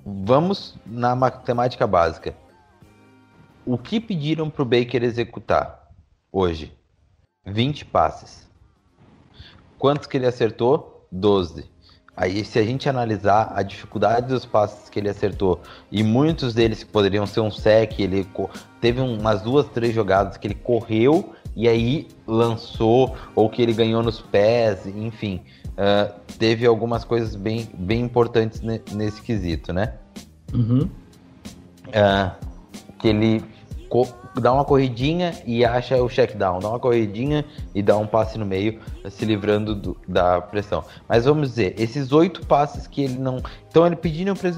Vamos 0.05 0.77
na 0.85 1.15
matemática 1.15 1.85
básica. 1.85 2.35
O 3.65 3.77
que 3.77 3.99
pediram 3.99 4.49
para 4.49 4.61
o 4.61 4.65
Baker 4.65 5.03
executar 5.03 5.89
hoje? 6.31 6.71
20 7.45 7.83
passes. 7.85 8.47
Quantos 9.77 10.07
que 10.07 10.15
ele 10.15 10.25
acertou? 10.25 11.05
12. 11.11 11.69
Aí, 12.17 12.43
se 12.43 12.57
a 12.57 12.63
gente 12.63 12.89
analisar 12.89 13.53
a 13.55 13.61
dificuldade 13.61 14.27
dos 14.27 14.43
passes 14.43 14.89
que 14.89 14.97
ele 14.97 15.07
acertou, 15.07 15.61
e 15.91 16.01
muitos 16.01 16.55
deles 16.55 16.83
poderiam 16.83 17.27
ser 17.27 17.41
um 17.41 17.51
sec, 17.51 17.99
ele 17.99 18.27
teve 18.81 18.99
um, 18.99 19.19
umas 19.19 19.43
duas, 19.43 19.67
três 19.67 19.93
jogadas 19.93 20.35
que 20.35 20.47
ele 20.47 20.55
correu 20.55 21.31
e 21.55 21.67
aí 21.67 22.07
lançou, 22.25 23.15
ou 23.35 23.47
que 23.49 23.61
ele 23.61 23.73
ganhou 23.73 24.01
nos 24.01 24.19
pés, 24.19 24.87
enfim. 24.87 25.41
ah, 25.77 26.11
teve 26.39 26.65
algumas 26.65 27.03
coisas 27.03 27.35
bem, 27.35 27.69
bem 27.73 28.01
importantes 28.01 28.61
ne- 28.61 28.81
nesse 28.93 29.21
quesito, 29.21 29.71
né? 29.71 29.93
Uhum. 30.51 30.89
Ah, 31.93 32.35
que 32.97 33.09
ele 33.09 33.43
dá 34.41 34.53
uma 34.53 34.63
corridinha 34.65 35.33
e 35.45 35.63
acha 35.65 36.01
o 36.01 36.09
check 36.09 36.35
down, 36.35 36.59
dá 36.59 36.69
uma 36.69 36.79
corridinha 36.79 37.45
e 37.73 37.81
dá 37.81 37.97
um 37.97 38.07
passe 38.07 38.37
no 38.37 38.45
meio, 38.45 38.79
se 39.09 39.25
livrando 39.25 39.75
do- 39.75 39.97
da 40.07 40.41
pressão. 40.41 40.83
Mas 41.07 41.25
vamos 41.25 41.49
dizer, 41.49 41.75
esses 41.79 42.11
oito 42.11 42.45
passes 42.45 42.87
que 42.87 43.03
ele 43.03 43.17
não. 43.17 43.41
Então 43.69 43.85
ele 43.85 43.95
pediram 43.95 44.35
para 44.35 44.49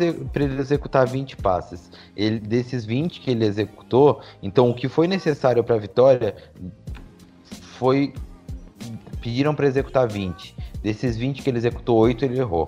ele 0.44 0.60
executar 0.60 1.08
20 1.08 1.36
passes. 1.38 1.92
Ele, 2.16 2.40
desses 2.40 2.86
20 2.86 3.20
que 3.22 3.32
ele 3.32 3.46
executou, 3.46 4.22
então 4.42 4.70
o 4.70 4.74
que 4.74 4.88
foi 4.88 5.08
necessário 5.08 5.64
para 5.64 5.76
a 5.76 5.80
vitória 5.80 6.36
foi. 7.78 8.14
Pediram 9.22 9.54
para 9.54 9.68
executar 9.68 10.08
20. 10.08 10.56
Desses 10.82 11.18
20 11.18 11.42
que 11.42 11.50
ele 11.50 11.58
executou, 11.58 11.98
8 11.98 12.24
ele 12.24 12.40
errou. 12.40 12.66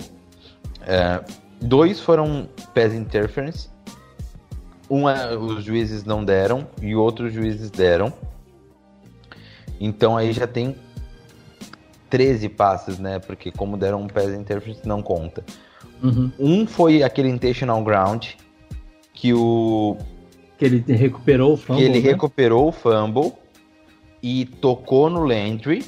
É, 0.85 1.23
dois 1.61 1.99
foram 1.99 2.49
pass 2.73 2.93
interference. 2.93 3.69
Um 4.91 5.09
é- 5.09 5.37
os 5.37 5.63
juízes 5.63 6.03
não 6.03 6.23
deram 6.23 6.67
e 6.81 6.93
outros 6.93 7.31
juízes 7.33 7.71
deram. 7.71 8.11
Então 9.79 10.17
aí 10.17 10.33
já 10.33 10.45
tem 10.45 10.75
13 12.09 12.49
passes, 12.49 12.99
né? 12.99 13.17
Porque 13.19 13.51
como 13.53 13.77
deram 13.77 14.01
um 14.01 14.07
pass 14.07 14.27
interference 14.29 14.85
não 14.85 15.01
conta. 15.01 15.43
Uhum. 16.03 16.29
Um 16.37 16.67
foi 16.67 17.03
aquele 17.03 17.29
intentional 17.29 17.81
ground 17.83 18.31
que 19.13 19.33
o 19.33 19.95
Que 20.57 20.65
ele 20.65 20.83
recuperou 20.87 21.53
o 21.53 21.57
fumble, 21.57 21.81
que 21.83 21.89
ele 21.89 22.01
né? 22.01 22.11
recuperou 22.11 22.67
o 22.67 22.71
fumble 22.71 23.31
e 24.21 24.45
tocou 24.45 25.09
no 25.09 25.23
Landry 25.23 25.85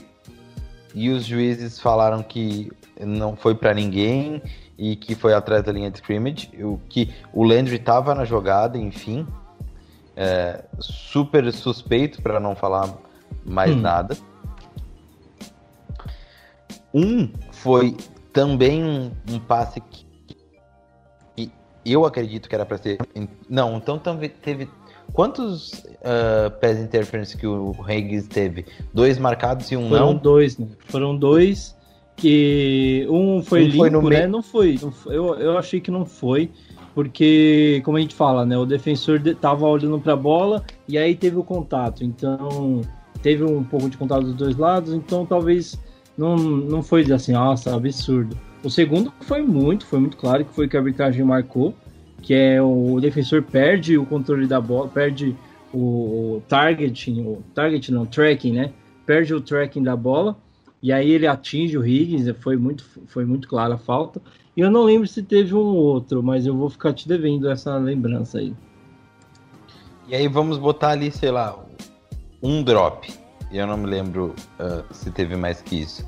e 0.95 1.09
os 1.09 1.25
juízes 1.25 1.79
falaram 1.79 2.23
que 2.23 2.71
não 3.01 3.35
foi 3.35 3.53
pra 3.53 3.73
ninguém 3.73 4.41
e 4.77 4.95
que 4.95 5.15
foi 5.15 5.33
atrás 5.33 5.63
da 5.63 5.71
linha 5.71 5.89
de 5.91 5.97
scrimmage, 5.97 6.49
o 6.61 6.79
que 6.89 7.13
o 7.33 7.43
Landry 7.43 7.79
tava 7.79 8.15
na 8.15 8.25
jogada, 8.25 8.77
enfim, 8.77 9.27
é, 10.15 10.63
super 10.79 11.51
suspeito 11.53 12.21
para 12.21 12.39
não 12.39 12.55
falar 12.55 12.93
mais 13.45 13.71
Hum. 13.75 13.81
nada. 13.81 14.17
Um 16.93 17.31
foi 17.51 17.97
também 18.31 18.83
um, 18.83 19.11
um 19.29 19.39
passe 19.39 19.81
que, 19.81 20.05
que 21.35 21.51
eu 21.85 22.05
acredito 22.05 22.47
que 22.47 22.55
era 22.55 22.65
para 22.65 22.77
ser. 22.77 22.97
Não, 23.49 23.77
então 23.77 23.99
teve. 24.41 24.69
Quantos 25.11 25.73
uh, 25.73 26.49
pass 26.61 26.79
interference 26.79 27.35
que 27.37 27.45
o 27.45 27.75
Higgins 27.87 28.27
teve? 28.27 28.65
Dois 28.93 29.17
marcados 29.17 29.71
e 29.71 29.77
um 29.77 29.89
Foram 29.89 30.13
não? 30.13 30.15
dois, 30.15 30.57
né? 30.57 30.67
Foram 30.85 31.15
dois 31.15 31.75
que 32.15 33.05
um 33.09 33.41
foi 33.41 33.63
Um 33.63 33.67
limpo, 33.67 33.77
foi 33.77 33.89
né? 33.89 34.19
meio. 34.19 34.29
Não 34.29 34.41
foi. 34.41 34.79
Eu, 35.07 35.35
eu 35.35 35.57
achei 35.57 35.79
que 35.81 35.91
não 35.91 36.05
foi, 36.05 36.49
porque, 36.93 37.81
como 37.83 37.97
a 37.97 38.01
gente 38.01 38.15
fala, 38.15 38.45
né? 38.45 38.57
O 38.57 38.65
defensor 38.65 39.19
de- 39.19 39.35
tava 39.35 39.65
olhando 39.65 39.99
pra 39.99 40.15
bola 40.15 40.63
e 40.87 40.97
aí 40.97 41.15
teve 41.15 41.37
o 41.37 41.43
contato. 41.43 42.03
Então, 42.03 42.81
teve 43.21 43.43
um 43.43 43.63
pouco 43.63 43.89
de 43.89 43.97
contato 43.97 44.23
dos 44.23 44.35
dois 44.35 44.55
lados, 44.57 44.93
então 44.93 45.25
talvez 45.25 45.79
não, 46.17 46.35
não 46.35 46.83
foi 46.83 47.03
assim, 47.11 47.33
nossa, 47.33 47.75
absurdo. 47.75 48.37
O 48.63 48.69
segundo 48.69 49.11
foi 49.21 49.41
muito, 49.41 49.85
foi 49.85 49.99
muito 49.99 50.17
claro 50.17 50.45
que 50.45 50.53
foi 50.53 50.67
que 50.67 50.77
a 50.77 50.79
arbitragem 50.79 51.23
marcou, 51.25 51.73
que 52.21 52.33
é 52.33 52.61
o 52.61 52.99
defensor 53.01 53.41
perde 53.43 53.97
o 53.97 54.05
controle 54.05 54.47
da 54.47 54.61
bola, 54.61 54.87
perde 54.87 55.35
o, 55.73 56.35
o 56.37 56.43
targeting, 56.47 57.21
o 57.21 57.43
target 57.53 57.91
não, 57.91 58.05
tracking, 58.05 58.53
né? 58.53 58.71
Perde 59.05 59.33
o 59.33 59.41
tracking 59.41 59.83
da 59.83 59.95
bola 59.97 60.37
e 60.83 60.91
aí 60.91 61.09
ele 61.11 61.25
atinge 61.25 61.77
o 61.77 61.87
Higgins, 61.87 62.27
foi 62.41 62.57
muito, 62.57 62.83
foi 63.07 63.23
muito 63.23 63.47
clara 63.47 63.75
a 63.75 63.77
falta. 63.77 64.21
E 64.55 64.59
eu 64.59 64.69
não 64.69 64.83
lembro 64.83 65.07
se 65.07 65.23
teve 65.23 65.55
um 65.55 65.75
outro, 65.75 66.21
mas 66.21 66.45
eu 66.45 66.53
vou 66.57 66.69
ficar 66.69 66.91
te 66.91 67.07
devendo 67.07 67.49
essa 67.49 67.77
lembrança 67.77 68.39
aí. 68.39 68.53
E 70.09 70.13
aí 70.13 70.27
vamos 70.27 70.57
botar 70.57 70.89
ali, 70.89 71.09
sei 71.09 71.31
lá, 71.31 71.57
um 72.41 72.61
drop. 72.61 73.09
Eu 73.49 73.65
não 73.65 73.77
me 73.77 73.87
lembro 73.87 74.35
uh, 74.59 74.93
se 74.93 75.09
teve 75.09 75.37
mais 75.37 75.61
que 75.61 75.79
isso. 75.79 76.05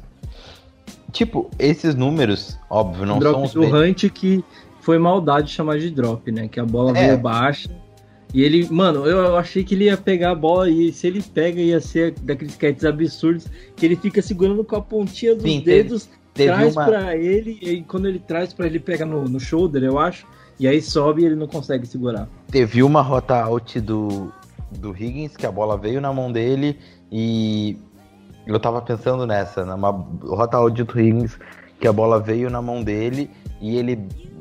Tipo, 1.13 1.49
esses 1.57 1.95
números, 1.95 2.59
óbvio, 2.69 3.05
não 3.05 3.17
drop 3.17 3.33
são 3.33 3.43
os 3.43 3.53
do 3.53 3.61
Hunt 3.61 4.09
que 4.09 4.43
foi 4.81 4.99
maldade 4.99 5.53
chamar 5.53 5.79
de 5.79 5.89
drop, 5.89 6.29
né? 6.33 6.49
Que 6.49 6.59
a 6.59 6.65
bola 6.65 6.91
É. 6.91 7.07
veio 7.07 7.17
baixa. 7.17 7.69
E 8.35 8.43
ele, 8.43 8.67
mano, 8.69 9.05
eu, 9.05 9.37
achei 9.37 9.63
que 9.63 9.73
ele 9.75 9.85
ia 9.85 9.95
pegar 9.95 10.31
a 10.31 10.35
bola 10.35 10.69
e 10.69 10.91
se 10.91 11.07
ele 11.07 11.21
pega 11.23 11.61
ia 11.61 11.79
ser 11.79 12.11
daqueles 12.19 12.57
catches 12.57 12.83
absurdos 12.83 13.47
que 13.77 13.85
ele 13.85 13.95
fica 13.95 14.21
segurando 14.21 14.61
com 14.61 14.75
a 14.75 14.81
pontinha 14.81 15.33
dos 15.33 15.43
Sim, 15.43 15.61
teve- 15.61 15.83
dedos, 15.83 16.09
teve 16.33 16.51
traz 16.51 16.75
uma- 16.75 16.85
pra 16.85 17.15
ele 17.15 17.57
e 17.61 17.81
quando 17.83 18.09
ele 18.09 18.19
traz 18.19 18.51
pra 18.53 18.65
ele 18.65 18.77
pega 18.77 19.05
no, 19.05 19.23
no 19.23 19.39
shoulder, 19.39 19.81
eu 19.85 19.97
acho, 19.97 20.27
e 20.59 20.67
aí 20.67 20.81
sobe 20.81 21.21
e 21.21 21.25
ele 21.27 21.35
não 21.35 21.47
consegue 21.47 21.87
segurar. 21.87 22.27
Teve 22.51 22.83
uma 22.83 23.01
rota 23.01 23.35
out 23.41 23.79
do, 23.79 24.29
do 24.69 24.91
Higgins, 24.91 25.37
que 25.37 25.45
a 25.45 25.51
bola 25.51 25.77
veio 25.77 26.01
na 26.01 26.11
mão 26.11 26.29
dele 26.29 26.77
e 27.09 27.77
eu 28.45 28.59
tava 28.59 28.81
pensando 28.81 29.25
nessa, 29.25 29.63
numa 29.63 29.91
rota 30.23 30.57
out 30.57 30.83
do 30.83 30.99
Higgins, 30.99 31.39
que 31.79 31.87
a 31.87 31.93
bola 31.93 32.19
veio 32.19 32.49
na 32.49 32.61
mão 32.61 32.83
dele 32.83 33.29
e 33.61 33.77
ele, 33.77 33.97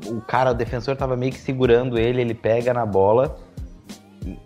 o 0.07 0.19
cara, 0.19 0.51
o 0.51 0.53
defensor 0.53 0.97
tava 0.97 1.15
meio 1.15 1.31
que 1.31 1.39
segurando 1.39 1.97
ele, 1.97 2.19
ele 2.19 2.33
pega 2.33 2.73
na 2.73 2.85
bola. 2.85 3.37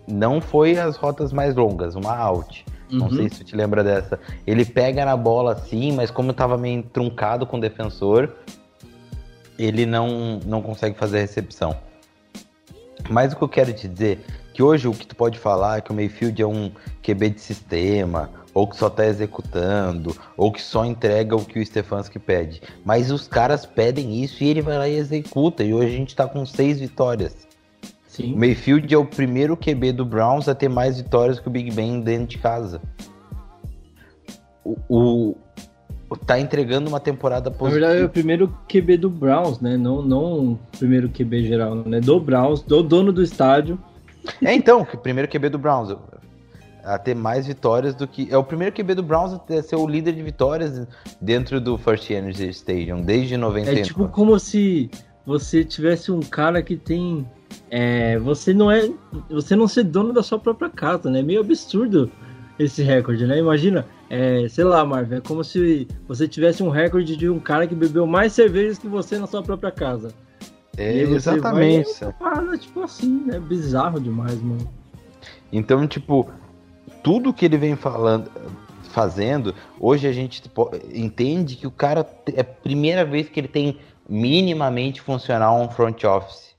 Não 0.08 0.40
foi 0.40 0.78
as 0.78 0.96
rotas 0.96 1.32
mais 1.32 1.54
longas, 1.54 1.94
uma 1.94 2.16
out. 2.16 2.64
Não 2.90 3.06
Uhum. 3.06 3.16
sei 3.16 3.28
se 3.28 3.38
tu 3.38 3.44
te 3.44 3.56
lembra 3.56 3.84
dessa. 3.84 4.18
Ele 4.46 4.64
pega 4.64 5.04
na 5.04 5.16
bola 5.16 5.52
assim, 5.52 5.92
mas 5.92 6.10
como 6.10 6.32
tava 6.32 6.58
meio 6.58 6.82
truncado 6.82 7.46
com 7.46 7.56
o 7.56 7.60
defensor, 7.60 8.32
ele 9.58 9.86
não, 9.86 10.40
não 10.44 10.60
consegue 10.60 10.96
fazer 10.98 11.18
a 11.18 11.20
recepção. 11.20 11.76
Mas 13.08 13.32
o 13.32 13.36
que 13.36 13.42
eu 13.42 13.48
quero 13.48 13.72
te 13.72 13.86
dizer 13.88 14.24
que 14.52 14.62
hoje 14.62 14.88
o 14.88 14.92
que 14.92 15.06
tu 15.06 15.14
pode 15.16 15.38
falar 15.38 15.78
é 15.78 15.80
que 15.80 15.90
o 15.90 15.94
Mayfield 15.94 16.42
é 16.42 16.46
um 16.46 16.70
QB 17.02 17.30
de 17.30 17.40
sistema, 17.40 18.30
ou 18.52 18.66
que 18.66 18.76
só 18.76 18.90
tá 18.90 19.06
executando, 19.06 20.14
ou 20.36 20.50
que 20.52 20.60
só 20.60 20.84
entrega 20.84 21.36
o 21.36 21.44
que 21.44 21.60
o 21.60 21.64
Stefanski 21.66 22.18
pede. 22.18 22.60
Mas 22.84 23.10
os 23.10 23.28
caras 23.28 23.64
pedem 23.64 24.22
isso 24.22 24.42
e 24.42 24.48
ele 24.48 24.60
vai 24.62 24.76
lá 24.78 24.88
e 24.88 24.96
executa. 24.96 25.62
E 25.62 25.72
hoje 25.72 25.94
a 25.94 25.96
gente 25.96 26.16
tá 26.16 26.26
com 26.26 26.44
seis 26.44 26.80
vitórias. 26.80 27.48
Sim. 28.10 28.34
O 28.34 28.38
Mayfield 28.38 28.92
é 28.92 28.98
o 28.98 29.04
primeiro 29.04 29.56
QB 29.56 29.92
do 29.92 30.04
Browns 30.04 30.48
a 30.48 30.54
ter 30.54 30.68
mais 30.68 30.96
vitórias 31.00 31.38
que 31.38 31.46
o 31.46 31.50
Big 31.50 31.70
Ben 31.70 32.00
dentro 32.00 32.26
de 32.26 32.38
casa. 32.38 32.80
O, 34.64 35.36
o- 36.08 36.16
tá 36.26 36.38
entregando 36.40 36.88
uma 36.88 36.98
temporada 36.98 37.50
Na 37.50 37.56
positiva. 37.56 37.86
verdade, 37.86 38.02
é 38.02 38.06
o 38.06 38.08
primeiro 38.10 38.48
QB 38.68 38.96
do 38.96 39.08
Browns, 39.08 39.60
né? 39.60 39.76
Não, 39.76 40.02
não 40.02 40.52
o 40.54 40.58
primeiro 40.76 41.08
QB 41.08 41.44
geral, 41.44 41.76
né? 41.76 42.00
Do 42.00 42.18
Browns, 42.18 42.62
do 42.62 42.82
dono 42.82 43.12
do 43.12 43.22
estádio. 43.22 43.78
É 44.44 44.52
então, 44.52 44.82
o 44.92 44.96
primeiro 44.98 45.30
QB 45.30 45.48
do 45.48 45.58
Browns 45.58 45.96
a 46.82 46.98
ter 46.98 47.14
mais 47.14 47.46
vitórias 47.46 47.94
do 47.94 48.08
que. 48.08 48.26
É 48.28 48.36
o 48.36 48.42
primeiro 48.42 48.74
QB 48.74 48.94
do 48.96 49.04
Browns 49.04 49.34
a 49.34 49.62
ser 49.62 49.76
o 49.76 49.86
líder 49.86 50.14
de 50.14 50.22
vitórias 50.22 50.84
dentro 51.20 51.60
do 51.60 51.78
First 51.78 52.10
Energy 52.10 52.48
Stadium, 52.50 53.02
desde 53.02 53.36
90. 53.36 53.70
É 53.70 53.82
tipo 53.82 54.08
como 54.08 54.36
se 54.40 54.90
você 55.26 55.64
tivesse 55.64 56.10
um 56.10 56.20
cara 56.20 56.62
que 56.62 56.76
tem. 56.76 57.26
é, 57.70 58.18
você 58.18 58.52
não 58.54 58.70
é. 58.70 58.90
Você 59.30 59.54
não 59.56 59.66
ser 59.68 59.84
dono 59.84 60.12
da 60.12 60.22
sua 60.22 60.38
própria 60.38 60.68
casa, 60.70 61.10
né? 61.10 61.20
É 61.20 61.22
meio 61.22 61.40
absurdo 61.40 62.10
esse 62.58 62.82
recorde, 62.82 63.26
né? 63.26 63.38
Imagina, 63.38 63.86
é, 64.10 64.46
sei 64.48 64.64
lá, 64.64 64.84
Marvel, 64.84 65.18
é 65.18 65.20
como 65.20 65.42
se 65.42 65.88
você 66.06 66.28
tivesse 66.28 66.62
um 66.62 66.68
recorde 66.68 67.16
de 67.16 67.28
um 67.28 67.38
cara 67.40 67.66
que 67.66 67.74
bebeu 67.74 68.06
mais 68.06 68.32
cervejas 68.34 68.78
que 68.78 68.86
você 68.88 69.18
na 69.18 69.26
sua 69.26 69.42
própria 69.42 69.70
casa. 69.70 70.12
É, 70.76 70.98
exatamente. 71.02 71.88
vai- 72.20 72.54
é 72.54 72.58
tipo 72.58 72.82
assim, 72.82 73.24
né? 73.26 73.38
Bizarro 73.38 73.98
demais, 74.00 74.40
mano. 74.42 74.68
Então, 75.52 75.86
tipo, 75.86 76.28
tudo 77.02 77.32
que 77.32 77.44
ele 77.44 77.56
vem 77.58 77.76
falando, 77.76 78.30
fazendo, 78.90 79.54
hoje 79.78 80.06
a 80.06 80.12
gente 80.12 80.46
po- 80.48 80.70
entende 80.92 81.56
que 81.56 81.66
o 81.66 81.70
cara 81.70 82.06
é 82.34 82.40
a 82.40 82.44
primeira 82.44 83.04
vez 83.04 83.28
que 83.28 83.40
ele 83.40 83.48
tem 83.48 83.78
minimamente 84.08 85.00
funcional 85.00 85.60
um 85.60 85.68
front 85.68 86.04
office, 86.04 86.54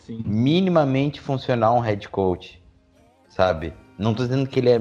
Sim. 0.00 0.22
minimamente 0.24 1.20
funcional 1.20 1.76
um 1.76 1.80
head 1.80 2.08
coach, 2.08 2.62
sabe? 3.28 3.72
Não 3.98 4.14
tô 4.14 4.24
dizendo 4.24 4.46
que 4.46 4.58
ele 4.58 4.70
é 4.70 4.80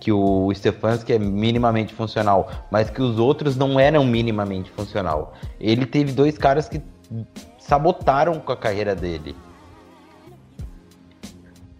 que 0.00 0.10
o 0.10 0.52
Stefanski 0.54 1.12
é 1.12 1.18
minimamente 1.18 1.92
funcional, 1.92 2.50
mas 2.70 2.88
que 2.88 3.02
os 3.02 3.18
outros 3.18 3.56
não 3.56 3.78
eram 3.78 4.04
minimamente 4.04 4.70
funcional. 4.70 5.34
Ele 5.60 5.84
teve 5.84 6.12
dois 6.12 6.38
caras 6.38 6.68
que 6.68 6.80
sabotaram 7.58 8.40
com 8.40 8.52
a 8.52 8.56
carreira 8.56 8.94
dele. 8.94 9.36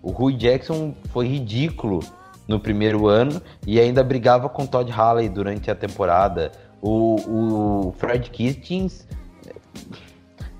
O 0.03 0.11
Rui 0.11 0.35
Jackson 0.35 0.95
foi 1.13 1.27
ridículo 1.27 2.01
no 2.47 2.61
primeiro 2.61 3.07
ano 3.07 3.43
e 3.67 3.81
ainda 3.81 4.03
brigava 4.03 4.49
com 4.49 4.67
Todd 4.67 4.91
Haley 4.91 5.29
durante 5.29 5.71
a 5.71 5.75
temporada. 5.75 6.53
O, 6.81 7.89
o 7.89 7.93
Fred 7.93 8.31
Kitchens, 8.31 9.07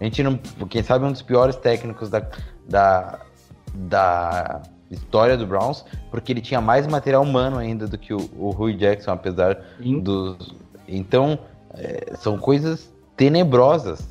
a 0.01 0.05
gente 0.05 0.23
não, 0.23 0.37
quem 0.69 0.83
sabe 0.83 1.05
um 1.05 1.13
dos 1.13 1.23
piores 1.23 1.57
técnicos 1.57 2.11
da, 2.11 2.27
da, 2.69 3.21
da 3.75 4.63
história 4.91 5.37
do 5.37 5.47
Browns, 5.47 5.85
porque 6.11 6.33
ele 6.33 6.41
tinha 6.41 6.61
mais 6.61 6.87
material 6.87 7.23
humano 7.23 7.59
ainda 7.59 7.87
do 7.87 7.99
que 7.99 8.13
o, 8.15 8.31
o 8.37 8.51
Rui 8.51 8.75
Jackson, 8.75 9.13
apesar 9.13 9.65
Sim. 9.83 10.01
dos. 10.01 10.55
Então, 10.87 11.39
é, 11.75 12.15
são 12.17 12.39
coisas 12.39 12.93
tenebrosas. 13.17 14.09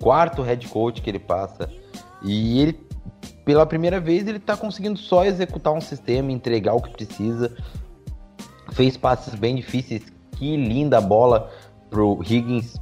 Quarto 0.00 0.40
head 0.40 0.66
coach 0.68 1.02
que 1.02 1.10
ele 1.10 1.18
passa. 1.18 1.68
E 2.22 2.60
ele, 2.60 2.80
pela 3.44 3.66
primeira 3.66 4.00
vez, 4.00 4.26
ele 4.26 4.38
tá 4.38 4.56
conseguindo 4.56 4.98
só 4.98 5.24
executar 5.24 5.72
um 5.74 5.80
sistema, 5.80 6.32
entregar 6.32 6.74
o 6.74 6.80
que 6.80 6.90
precisa. 6.90 7.54
Fez 8.72 8.96
passes 8.96 9.34
bem 9.34 9.56
difíceis. 9.56 10.04
Que 10.40 10.56
linda 10.56 11.02
bola 11.02 11.52
pro 11.90 12.18
Higgins 12.22 12.80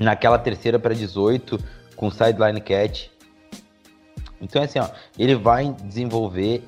naquela 0.00 0.36
terceira 0.36 0.80
para 0.80 0.92
18 0.92 1.60
com 1.94 2.10
sideline 2.10 2.60
catch. 2.60 3.06
Então, 4.40 4.60
assim, 4.60 4.80
ó, 4.80 4.88
ele 5.16 5.36
vai 5.36 5.72
desenvolver. 5.84 6.64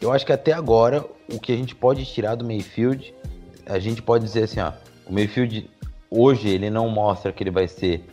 Eu 0.00 0.10
acho 0.10 0.24
que 0.24 0.32
até 0.32 0.54
agora, 0.54 1.04
o 1.30 1.38
que 1.38 1.52
a 1.52 1.56
gente 1.56 1.74
pode 1.74 2.06
tirar 2.06 2.36
do 2.36 2.44
Mayfield, 2.46 3.14
a 3.66 3.78
gente 3.78 4.00
pode 4.00 4.24
dizer 4.24 4.44
assim, 4.44 4.60
ó, 4.60 4.72
o 5.06 5.12
Mayfield 5.12 5.68
hoje 6.10 6.48
ele 6.48 6.70
não 6.70 6.88
mostra 6.88 7.32
que 7.32 7.42
ele 7.42 7.50
vai 7.50 7.68
ser 7.68 8.06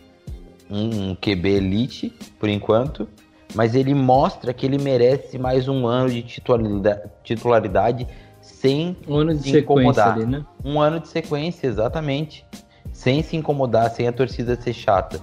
um 0.69 1.15
QB 1.15 1.49
elite, 1.49 2.13
por 2.37 2.49
enquanto, 2.49 3.07
mas 3.55 3.73
ele 3.73 3.93
mostra 3.93 4.53
que 4.53 4.65
ele 4.65 4.77
merece 4.77 5.37
mais 5.37 5.69
um 5.69 5.87
ano 5.87 6.09
de 6.09 6.23
titularidade, 6.23 7.09
titularidade 7.23 8.05
sem 8.49 8.97
Um 9.07 9.15
ano 9.15 9.33
de 9.33 9.43
se 9.43 9.51
sequência 9.51 9.61
incomodar. 9.61 10.13
ali, 10.13 10.25
né? 10.25 10.45
um 10.65 10.81
ano 10.81 10.99
de 10.99 11.07
sequência, 11.07 11.67
exatamente. 11.67 12.45
Sem 12.91 13.21
se 13.21 13.37
incomodar, 13.37 13.89
sem 13.91 14.07
a 14.07 14.11
torcida 14.11 14.59
ser 14.59 14.73
chata. 14.73 15.21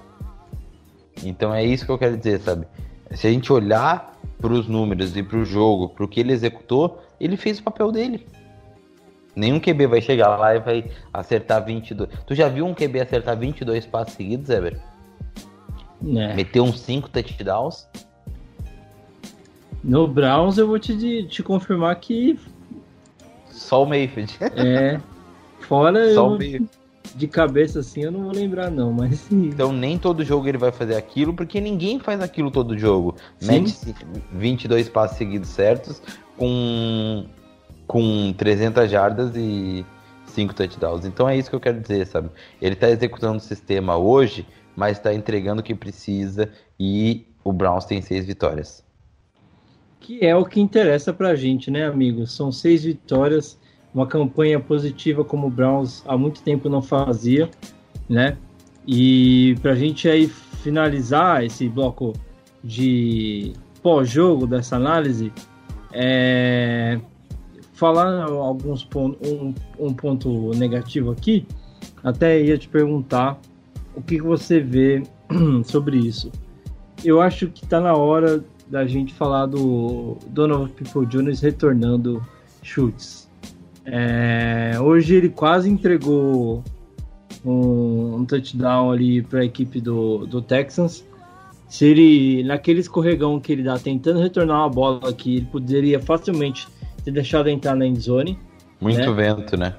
Então 1.24 1.52
é 1.54 1.64
isso 1.64 1.84
que 1.84 1.90
eu 1.90 1.98
quero 1.98 2.16
dizer, 2.16 2.40
sabe? 2.40 2.66
Se 3.10 3.26
a 3.26 3.30
gente 3.30 3.52
olhar 3.52 4.16
para 4.40 4.52
os 4.52 4.66
números 4.66 5.16
e 5.16 5.22
para 5.22 5.38
o 5.38 5.44
jogo, 5.44 5.88
para 5.88 6.04
o 6.04 6.08
que 6.08 6.20
ele 6.20 6.32
executou, 6.32 7.02
ele 7.20 7.36
fez 7.36 7.58
o 7.58 7.62
papel 7.62 7.90
dele. 7.92 8.26
Nenhum 9.34 9.60
QB 9.60 9.86
vai 9.86 10.00
chegar 10.00 10.36
lá 10.36 10.54
e 10.54 10.60
vai 10.60 10.90
acertar 11.12 11.64
22. 11.64 12.08
Tu 12.26 12.34
já 12.34 12.48
viu 12.48 12.64
um 12.64 12.74
QB 12.74 13.00
acertar 13.00 13.36
22 13.36 13.84
passes 13.86 14.14
seguidos, 14.14 14.48
Ever? 14.48 14.80
É. 16.02 16.34
Meter 16.34 16.60
uns 16.60 16.80
5 16.80 17.10
touchdowns? 17.10 17.86
No 19.84 20.08
Browns 20.08 20.58
eu 20.58 20.66
vou 20.66 20.78
te, 20.78 21.24
te 21.24 21.42
confirmar 21.42 21.96
que 21.96 22.38
Só 23.56 23.82
o 23.82 23.86
Mayfield. 23.86 24.36
é. 24.40 25.00
Fora 25.60 26.14
Só 26.14 26.36
eu, 26.36 26.68
de 27.14 27.26
cabeça 27.26 27.80
assim, 27.80 28.02
eu 28.02 28.12
não 28.12 28.24
vou 28.24 28.32
lembrar, 28.32 28.70
não, 28.70 28.92
mas 28.92 29.20
sim. 29.20 29.46
Então 29.46 29.72
nem 29.72 29.98
todo 29.98 30.22
jogo 30.22 30.46
ele 30.46 30.58
vai 30.58 30.70
fazer 30.70 30.94
aquilo, 30.94 31.32
porque 31.32 31.60
ninguém 31.60 31.98
faz 31.98 32.20
aquilo 32.20 32.50
todo 32.50 32.78
jogo. 32.78 33.16
Sim. 33.40 33.62
Mete 33.62 33.94
22 34.32 34.88
passes 34.88 35.16
seguidos 35.16 35.48
certos 35.48 36.02
com, 36.36 37.24
com 37.86 38.32
300 38.36 38.90
jardas 38.90 39.32
e 39.34 39.84
5 40.26 40.54
touchdowns. 40.54 41.06
Então 41.06 41.28
é 41.28 41.36
isso 41.36 41.48
que 41.48 41.56
eu 41.56 41.60
quero 41.60 41.80
dizer, 41.80 42.06
sabe? 42.06 42.28
Ele 42.60 42.76
tá 42.76 42.90
executando 42.90 43.38
o 43.38 43.40
sistema 43.40 43.96
hoje, 43.96 44.46
mas 44.76 44.98
tá 44.98 45.14
entregando 45.14 45.62
o 45.62 45.64
que 45.64 45.74
precisa 45.74 46.50
e 46.78 47.26
o 47.42 47.52
Browns 47.52 47.86
tem 47.86 48.02
6 48.02 48.26
vitórias. 48.26 48.85
Que 50.00 50.24
é 50.24 50.36
o 50.36 50.44
que 50.44 50.60
interessa 50.60 51.12
pra 51.12 51.34
gente, 51.34 51.70
né, 51.70 51.86
amigos? 51.86 52.32
São 52.32 52.52
seis 52.52 52.84
vitórias, 52.84 53.58
uma 53.94 54.06
campanha 54.06 54.60
positiva 54.60 55.24
como 55.24 55.46
o 55.46 55.50
Browns 55.50 56.02
há 56.06 56.16
muito 56.16 56.42
tempo 56.42 56.68
não 56.68 56.82
fazia, 56.82 57.50
né? 58.08 58.36
E 58.86 59.56
pra 59.62 59.74
gente 59.74 60.08
aí 60.08 60.28
finalizar 60.28 61.44
esse 61.44 61.68
bloco 61.68 62.12
de 62.62 63.52
pós-jogo 63.82 64.46
dessa 64.46 64.76
análise, 64.76 65.32
é, 65.92 67.00
falar 67.72 68.24
alguns 68.24 68.84
pontos, 68.84 69.30
um, 69.30 69.54
um 69.78 69.94
ponto 69.94 70.50
negativo 70.56 71.10
aqui, 71.10 71.46
até 72.02 72.40
ia 72.40 72.58
te 72.58 72.68
perguntar 72.68 73.38
o 73.94 74.02
que 74.02 74.20
você 74.20 74.60
vê 74.60 75.02
sobre 75.64 75.98
isso. 75.98 76.30
Eu 77.04 77.20
acho 77.20 77.48
que 77.48 77.66
tá 77.66 77.80
na 77.80 77.94
hora 77.94 78.44
da 78.68 78.86
gente 78.86 79.14
falar 79.14 79.46
do 79.46 80.16
Donovan 80.28 80.68
People 80.68 81.06
Jones 81.06 81.40
retornando 81.40 82.24
chutes. 82.62 83.28
É, 83.84 84.72
hoje 84.80 85.14
ele 85.14 85.28
quase 85.28 85.70
entregou 85.70 86.64
um, 87.44 88.16
um 88.16 88.24
touchdown 88.24 88.90
ali 88.90 89.22
para 89.22 89.40
a 89.40 89.44
equipe 89.44 89.80
do, 89.80 90.26
do 90.26 90.42
Texans. 90.42 91.04
Se 91.68 91.84
ele, 91.84 92.44
naquele 92.44 92.80
escorregão 92.80 93.40
que 93.40 93.52
ele 93.52 93.62
dá 93.62 93.78
tentando 93.78 94.20
retornar 94.20 94.58
uma 94.58 94.68
bola 94.68 95.08
aqui, 95.08 95.36
ele 95.36 95.46
poderia 95.46 96.00
facilmente 96.00 96.66
ter 97.04 97.10
deixado 97.12 97.48
entrar 97.48 97.74
na 97.74 97.86
endzone. 97.86 98.38
Muito 98.80 99.00
É. 99.00 99.12
vento, 99.12 99.56
né? 99.56 99.74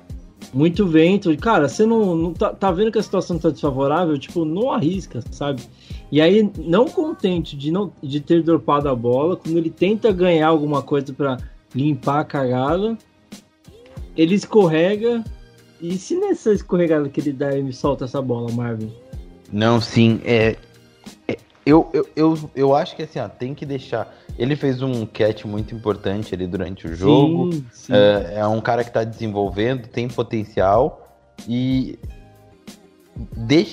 Muito 0.54 0.86
vento. 0.88 1.36
Cara, 1.38 1.68
você 1.68 1.86
não, 1.86 2.16
não 2.16 2.34
tá, 2.34 2.54
tá 2.54 2.72
vendo 2.72 2.92
que 2.92 2.98
a 2.98 3.04
situação 3.04 3.38
tá 3.38 3.50
desfavorável? 3.50 4.18
Tipo, 4.18 4.46
não 4.46 4.72
arrisca, 4.72 5.22
sabe? 5.32 5.62
E 6.12 6.22
aí, 6.22 6.50
não 6.58 6.88
contente 6.88 7.58
de, 7.58 7.70
não, 7.70 7.92
de 8.02 8.20
ter 8.22 8.42
dropado 8.42 8.88
a 8.88 8.96
bola, 8.96 9.36
quando 9.36 9.58
ele 9.58 9.70
tenta 9.70 10.12
ganhar 10.12 10.48
alguma 10.48 10.82
coisa 10.82 11.12
para 11.12 11.38
limpar 11.76 12.22
a 12.22 12.26
cagada, 12.26 12.98
ele 14.16 14.36
escorrega. 14.36 15.24
E 15.82 15.98
se 15.98 16.16
nessa 16.16 16.54
escorregada 16.54 17.10
que 17.10 17.20
ele 17.20 17.34
dá, 17.34 17.56
ele 17.56 17.74
solta 17.74 18.06
essa 18.06 18.22
bola, 18.22 18.52
Marvin? 18.52 18.92
Não, 19.52 19.80
sim, 19.82 20.22
é. 20.24 20.56
é- 21.28 21.38
eu, 21.66 21.90
eu, 21.94 22.08
eu, 22.16 22.52
eu 22.56 22.76
acho 22.76 22.96
que 22.96 23.04
assim, 23.04 23.20
ó, 23.20 23.28
tem 23.28 23.54
que 23.54 23.66
deixar. 23.66 24.16
Ele 24.40 24.56
fez 24.56 24.82
um 24.82 25.06
catch 25.06 25.44
muito 25.44 25.76
importante 25.76 26.34
ali 26.34 26.48
durante 26.48 26.88
o 26.88 26.96
jogo. 26.96 27.52
Sim, 27.52 27.66
sim. 27.72 27.94
É, 27.94 28.36
é 28.38 28.48
um 28.48 28.62
cara 28.62 28.86
que 28.86 28.92
tá 28.92 29.04
desenvolvendo, 29.04 29.86
tem 29.88 30.08
potencial 30.08 31.06
e 31.46 32.00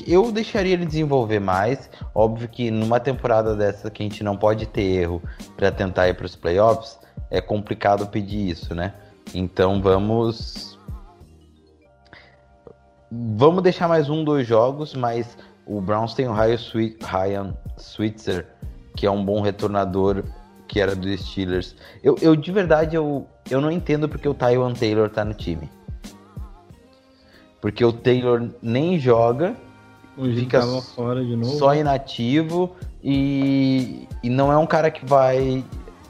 eu 0.07 0.30
deixaria 0.32 0.72
ele 0.72 0.86
desenvolver 0.86 1.40
mais. 1.40 1.90
Óbvio 2.14 2.49
que 2.49 2.70
numa 2.70 3.01
temporada 3.01 3.55
dessa 3.55 3.90
que 3.90 4.03
a 4.03 4.07
gente 4.07 4.22
não 4.22 4.36
pode 4.36 4.66
ter 4.66 4.82
erro 4.82 5.22
para 5.57 5.70
tentar 5.70 6.09
ir 6.09 6.14
para 6.14 6.26
os 6.26 6.36
playoffs, 6.36 6.99
é 7.30 7.40
complicado 7.40 8.07
pedir 8.07 8.49
isso, 8.49 8.74
né? 8.74 8.95
Então 9.34 9.80
vamos 9.82 10.78
vamos 13.11 13.62
deixar 13.62 13.88
mais 13.88 14.09
um, 14.09 14.24
dois 14.24 14.47
jogos, 14.47 14.95
mas 14.95 15.36
o 15.66 15.80
Browns 15.80 16.14
tem 16.14 16.26
o 16.26 16.32
Ryan, 16.32 17.55
Switzer, 17.76 18.47
que 18.97 19.07
é 19.07 19.11
um 19.11 19.24
bom 19.24 19.40
retornador 19.40 20.24
que 20.66 20.80
era 20.80 20.97
dos 20.97 21.20
Steelers. 21.20 21.76
Eu, 22.03 22.16
eu 22.20 22.34
de 22.34 22.51
verdade 22.51 22.97
eu, 22.97 23.26
eu 23.51 23.61
não 23.61 23.70
entendo 23.70 24.09
porque 24.09 24.28
o 24.28 24.34
Tywon 24.34 24.72
Taylor 24.72 25.09
tá 25.11 25.24
no 25.24 25.34
time. 25.34 25.70
Porque 27.64 27.82
o 27.82 27.94
Taylor 27.94 28.50
nem 28.60 28.98
joga, 28.98 29.56
fica 30.34 30.60
tava 30.60 30.82
fora 30.82 31.24
de 31.24 31.34
novo. 31.34 31.56
só 31.56 31.74
inativo 31.74 32.76
e, 33.02 34.06
e 34.22 34.28
não 34.28 34.52
é 34.52 34.58
um 34.58 34.66
cara 34.66 34.90
que 34.90 35.02
vai 35.06 35.64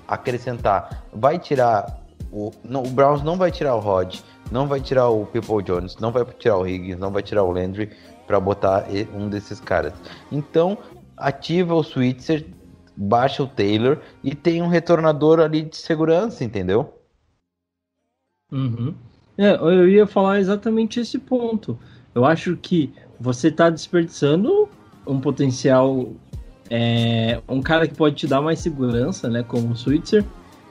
acrescentar. 0.09 1.05
Vai 1.13 1.39
tirar 1.39 2.03
o, 2.33 2.51
não, 2.65 2.83
o 2.83 2.91
Browns 2.91 3.23
não 3.23 3.37
vai 3.37 3.53
tirar 3.53 3.77
o 3.77 3.79
Rod, 3.79 4.19
não 4.51 4.67
vai 4.67 4.81
tirar 4.81 5.11
o 5.11 5.27
People 5.27 5.63
Jones, 5.63 5.97
não 5.99 6.11
vai 6.11 6.25
tirar 6.25 6.59
o 6.59 6.67
Higgins, 6.67 6.99
não 6.99 7.13
vai 7.13 7.23
tirar 7.23 7.45
o 7.45 7.53
Landry 7.53 7.89
para 8.27 8.41
botar 8.41 8.87
um 9.15 9.29
desses 9.29 9.61
caras. 9.61 9.93
Então, 10.33 10.77
ativa 11.17 11.73
o 11.73 11.85
Switzer, 11.85 12.45
baixa 12.97 13.45
o 13.45 13.47
Taylor 13.47 14.01
e 14.25 14.35
tem 14.35 14.61
um 14.61 14.67
retornador 14.67 15.39
ali 15.39 15.63
de 15.63 15.77
segurança, 15.77 16.43
entendeu? 16.43 16.99
Uhum. 18.51 18.97
É, 19.37 19.55
eu 19.55 19.89
ia 19.89 20.07
falar 20.07 20.41
exatamente 20.41 21.01
esse 21.01 21.19
ponto. 21.19 21.79
Eu 22.15 22.25
acho 22.25 22.57
que 22.57 22.93
você 23.19 23.49
está 23.49 23.69
desperdiçando 23.69 24.69
um 25.07 25.21
potencial, 25.21 26.13
é, 26.71 27.41
um 27.49 27.61
cara 27.61 27.87
que 27.87 27.95
pode 27.95 28.17
te 28.17 28.27
dar 28.27 28.41
mais 28.41 28.61
segurança, 28.61 29.29
né, 29.29 29.43
como 29.43 29.73
o 29.73 29.77
Switzer, 29.77 30.25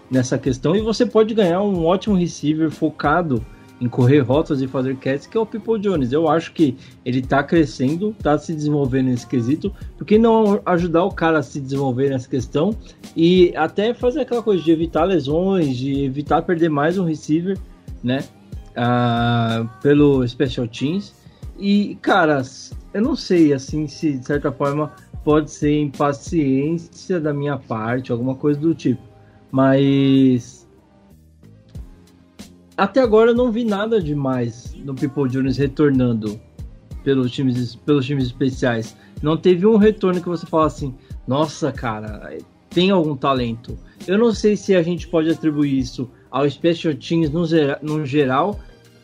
nessa 0.10 0.38
questão, 0.38 0.76
e 0.76 0.82
você 0.82 1.06
pode 1.06 1.34
ganhar 1.34 1.62
um 1.62 1.86
ótimo 1.86 2.16
receiver 2.16 2.70
focado 2.70 3.44
em 3.82 3.90
correr 3.90 4.20
rotas 4.20 4.62
e 4.62 4.68
fazer 4.68 4.96
catches, 4.96 5.28
que 5.28 5.36
é 5.36 5.40
o 5.40 5.46
People 5.46 5.80
Jones. 5.80 6.14
Eu 6.14 6.30
acho 6.30 6.54
que 6.54 6.78
ele 7.04 7.20
está 7.20 7.44
crescendo, 7.44 8.16
está 8.18 8.38
se 8.38 8.54
desenvolvendo 8.54 9.08
nesse 9.08 9.28
quesito, 9.28 9.74
por 9.98 10.06
que 10.06 10.18
não 10.18 10.62
ajudar 10.66 11.04
o 11.04 11.12
cara 11.12 11.40
a 11.40 11.44
se 11.44 11.60
desenvolver 11.60 12.10
nessa 12.10 12.30
questão 12.30 12.76
e 13.16 13.52
até 13.56 13.94
fazer 13.94 14.22
aquela 14.22 14.42
coisa 14.42 14.64
de 14.64 14.72
evitar 14.72 15.04
lesões, 15.04 15.76
de 15.76 16.06
evitar 16.06 16.44
perder 16.44 16.70
mais 16.70 16.98
um 16.98 17.04
receiver, 17.04 17.58
né? 18.02 18.24
Ah, 18.76 19.68
pelo 19.82 20.28
Special 20.28 20.68
Teams. 20.68 21.14
E, 21.58 21.96
cara, 22.02 22.42
eu 22.94 23.02
não 23.02 23.16
sei, 23.16 23.54
assim, 23.54 23.88
se 23.88 24.18
de 24.18 24.26
certa 24.26 24.52
forma 24.52 24.92
pode 25.24 25.52
ser 25.52 25.80
impaciência 25.80 27.20
da 27.20 27.34
minha 27.34 27.58
parte, 27.58 28.12
alguma 28.12 28.36
coisa 28.36 28.60
do 28.60 28.76
tipo. 28.76 29.02
Mas. 29.52 30.68
Até 32.76 33.02
agora 33.02 33.32
eu 33.32 33.36
não 33.36 33.52
vi 33.52 33.64
nada 33.64 34.02
demais 34.02 34.76
no 34.84 34.96
People 34.96 35.30
Jones 35.30 35.58
retornando 35.58 36.42
pelos 37.04 37.32
times, 37.32 37.76
pelos 37.76 38.06
times 38.06 38.26
especiais. 38.26 38.96
Não 39.22 39.38
teve 39.38 39.66
um 39.66 39.78
retorno 39.78 40.20
que 40.20 40.28
você 40.28 40.46
fala 40.46 40.66
assim, 40.66 40.96
nossa, 41.28 41.72
cara, 41.72 42.36
tem 42.70 42.90
algum 42.90 43.16
talento. 43.16 43.78
Eu 44.08 44.18
não 44.18 44.34
sei 44.34 44.58
se 44.58 44.76
a 44.76 44.82
gente 44.82 45.08
pode 45.08 45.30
atribuir 45.30 45.78
isso 45.78 46.10
ao 46.34 46.50
Special 46.50 46.96
Teams 46.96 47.30
no, 47.30 47.44
no 47.84 48.04
geral, 48.04 48.60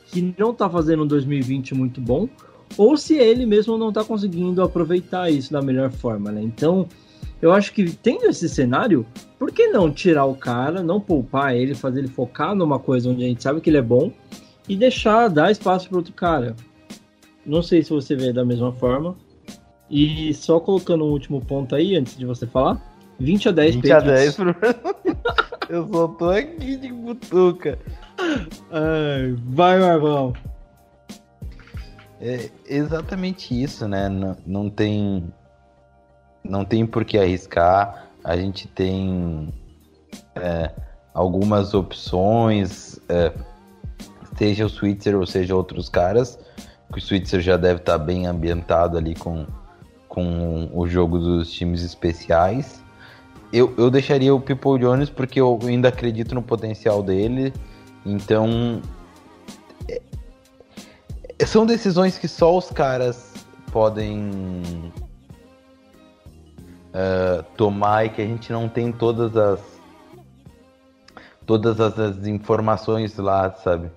que 0.07 0.33
não 0.35 0.51
tá 0.51 0.67
fazendo 0.67 1.03
um 1.03 1.07
2020 1.07 1.75
muito 1.75 2.01
bom, 2.01 2.27
ou 2.75 2.97
se 2.97 3.15
ele 3.17 3.45
mesmo 3.45 3.77
não 3.77 3.93
tá 3.93 4.03
conseguindo 4.03 4.63
aproveitar 4.63 5.29
isso 5.29 5.53
da 5.53 5.61
melhor 5.61 5.91
forma, 5.91 6.31
né? 6.31 6.41
Então, 6.41 6.87
eu 7.39 7.51
acho 7.51 7.71
que 7.71 7.91
tendo 7.91 8.25
esse 8.25 8.49
cenário, 8.49 9.05
por 9.37 9.51
que 9.51 9.67
não 9.67 9.91
tirar 9.91 10.25
o 10.25 10.33
cara, 10.33 10.81
não 10.81 10.99
poupar 10.99 11.55
ele, 11.55 11.75
fazer 11.75 11.99
ele 11.99 12.07
focar 12.07 12.55
numa 12.55 12.79
coisa 12.79 13.11
onde 13.11 13.23
a 13.23 13.27
gente 13.27 13.43
sabe 13.43 13.61
que 13.61 13.69
ele 13.69 13.77
é 13.77 13.81
bom 13.81 14.11
e 14.67 14.75
deixar, 14.75 15.27
dar 15.27 15.51
espaço 15.51 15.87
para 15.87 15.97
outro 15.99 16.13
cara? 16.13 16.55
Não 17.45 17.61
sei 17.61 17.83
se 17.83 17.91
você 17.91 18.15
vê 18.15 18.33
da 18.33 18.43
mesma 18.43 18.73
forma. 18.73 19.15
E 19.87 20.33
só 20.33 20.59
colocando 20.59 21.05
um 21.05 21.11
último 21.11 21.41
ponto 21.41 21.75
aí, 21.75 21.95
antes 21.95 22.17
de 22.17 22.25
você 22.25 22.47
falar, 22.47 22.88
20 23.19 23.49
a 23.49 23.51
10 23.51 23.75
20 23.75 23.91
a 23.91 23.95
Patriots. 23.95 24.21
10 24.21 24.35
pro... 24.35 24.55
Eu 25.69 25.87
só 25.87 26.07
tô 26.07 26.29
aqui 26.29 26.75
de 26.77 26.91
butuca. 26.91 27.77
Ai, 28.71 29.35
vai, 29.45 29.79
Marvão. 29.79 30.33
É 32.21 32.49
exatamente 32.67 33.61
isso, 33.61 33.87
né? 33.87 34.09
Não, 34.09 34.35
não 34.45 34.69
tem. 34.69 35.31
Não 36.43 36.65
tem 36.65 36.85
por 36.85 37.05
que 37.05 37.17
arriscar. 37.17 38.07
A 38.23 38.35
gente 38.35 38.67
tem 38.67 39.53
é, 40.35 40.71
algumas 41.13 41.73
opções, 41.73 42.99
é, 43.07 43.31
seja 44.37 44.65
o 44.65 44.69
Switzer 44.69 45.15
ou 45.15 45.25
seja 45.25 45.55
outros 45.55 45.87
caras. 45.87 46.37
que 46.91 46.97
O 46.97 47.01
Switzer 47.01 47.41
já 47.41 47.57
deve 47.57 47.79
estar 47.79 47.97
bem 47.97 48.25
ambientado 48.25 48.97
ali 48.97 49.15
com, 49.15 49.45
com 50.07 50.69
o 50.73 50.87
jogo 50.87 51.19
dos 51.19 51.51
times 51.51 51.83
especiais. 51.83 52.83
Eu, 53.51 53.73
eu 53.77 53.89
deixaria 53.89 54.33
o 54.33 54.39
People 54.39 54.79
Jones 54.79 55.09
porque 55.09 55.41
eu 55.41 55.57
ainda 55.63 55.89
acredito 55.89 56.35
no 56.35 56.41
potencial 56.41 57.01
dele. 57.01 57.53
Então, 58.05 58.81
são 61.45 61.65
decisões 61.65 62.17
que 62.17 62.27
só 62.27 62.57
os 62.57 62.69
caras 62.69 63.33
podem 63.71 64.91
eh, 66.93 67.43
tomar 67.55 68.05
e 68.05 68.09
que 68.09 68.21
a 68.21 68.25
gente 68.25 68.51
não 68.51 68.67
tem 68.67 68.91
todas 68.91 69.35
as 69.35 69.79
todas 71.45 71.79
as, 71.79 71.97
as 71.97 72.27
informações 72.27 73.17
lá, 73.17 73.51
sabe? 73.53 73.89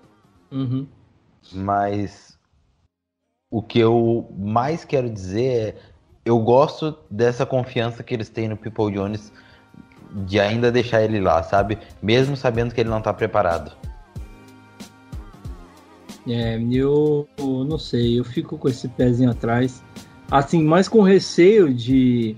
Uhum. 0.51 0.87
Mas 1.53 2.39
o 3.51 3.63
que 3.63 3.79
eu 3.79 4.33
mais 4.39 4.85
quero 4.85 5.11
dizer 5.11 5.59
é 5.59 5.91
eu 6.25 6.39
gosto 6.39 6.97
dessa 7.11 7.45
confiança 7.45 8.03
que 8.03 8.14
eles 8.14 8.29
têm 8.29 8.49
no 8.49 8.57
People 8.57 8.93
Jones 8.93 9.33
de 10.27 10.39
ainda 10.39 10.70
deixar 10.70 11.03
ele 11.03 11.20
lá, 11.20 11.43
sabe? 11.43 11.79
Mesmo 12.03 12.37
sabendo 12.37 12.75
que 12.75 12.81
ele 12.81 12.91
não 12.91 13.01
tá 13.01 13.12
preparado. 13.12 13.73
É, 16.29 16.61
eu, 16.70 17.27
eu 17.39 17.64
não 17.64 17.79
sei, 17.79 18.20
eu 18.20 18.25
fico 18.25 18.57
com 18.57 18.68
esse 18.68 18.89
pezinho 18.89 19.31
atrás. 19.31 19.83
Assim, 20.31 20.62
mais 20.62 20.89
com 20.89 21.03
receio 21.03 21.75
de, 21.75 22.37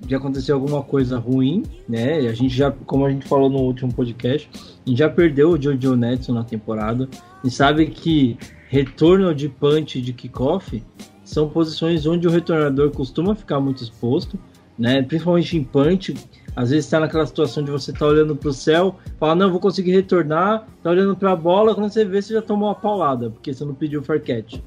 de 0.00 0.14
acontecer 0.14 0.52
alguma 0.52 0.82
coisa 0.82 1.18
ruim, 1.18 1.62
né? 1.88 2.16
A 2.18 2.32
gente 2.32 2.54
já, 2.54 2.70
como 2.70 3.06
a 3.06 3.10
gente 3.10 3.28
falou 3.28 3.48
no 3.48 3.58
último 3.58 3.92
podcast, 3.92 4.50
a 4.54 4.88
gente 4.88 4.98
já 4.98 5.08
perdeu 5.08 5.50
o 5.50 5.62
Jojo 5.62 5.94
Netson 5.94 6.32
na 6.32 6.44
temporada 6.44 7.08
e 7.44 7.50
sabe 7.50 7.86
que 7.86 8.36
retorno 8.68 9.34
de 9.34 9.48
punch 9.48 10.00
de 10.00 10.12
kickoff 10.12 10.82
são 11.26 11.48
posições 11.48 12.06
onde 12.06 12.26
o 12.26 12.30
retornador 12.30 12.90
costuma 12.92 13.34
ficar 13.34 13.60
muito 13.60 13.82
exposto, 13.82 14.38
né? 14.78 15.02
Principalmente 15.02 15.56
em 15.56 15.64
punch, 15.64 16.14
às 16.54 16.70
vezes 16.70 16.84
está 16.84 17.00
naquela 17.00 17.26
situação 17.26 17.64
de 17.64 17.70
você 17.70 17.90
estar 17.90 18.06
olhando 18.06 18.36
para 18.36 18.48
o 18.48 18.52
céu, 18.52 18.96
fala, 19.18 19.34
não, 19.34 19.50
vou 19.50 19.58
conseguir 19.58 19.90
retornar, 19.90 20.66
tá 20.82 20.90
olhando 20.90 21.16
para 21.16 21.32
a 21.32 21.36
bola, 21.36 21.74
quando 21.74 21.90
você 21.90 22.04
vê, 22.04 22.22
você 22.22 22.32
já 22.32 22.40
tomou 22.40 22.68
uma 22.68 22.74
paulada, 22.76 23.28
porque 23.28 23.52
você 23.52 23.64
não 23.64 23.74
pediu 23.74 24.00
o 24.00 24.04
fair 24.04 24.22
catch. 24.22 24.60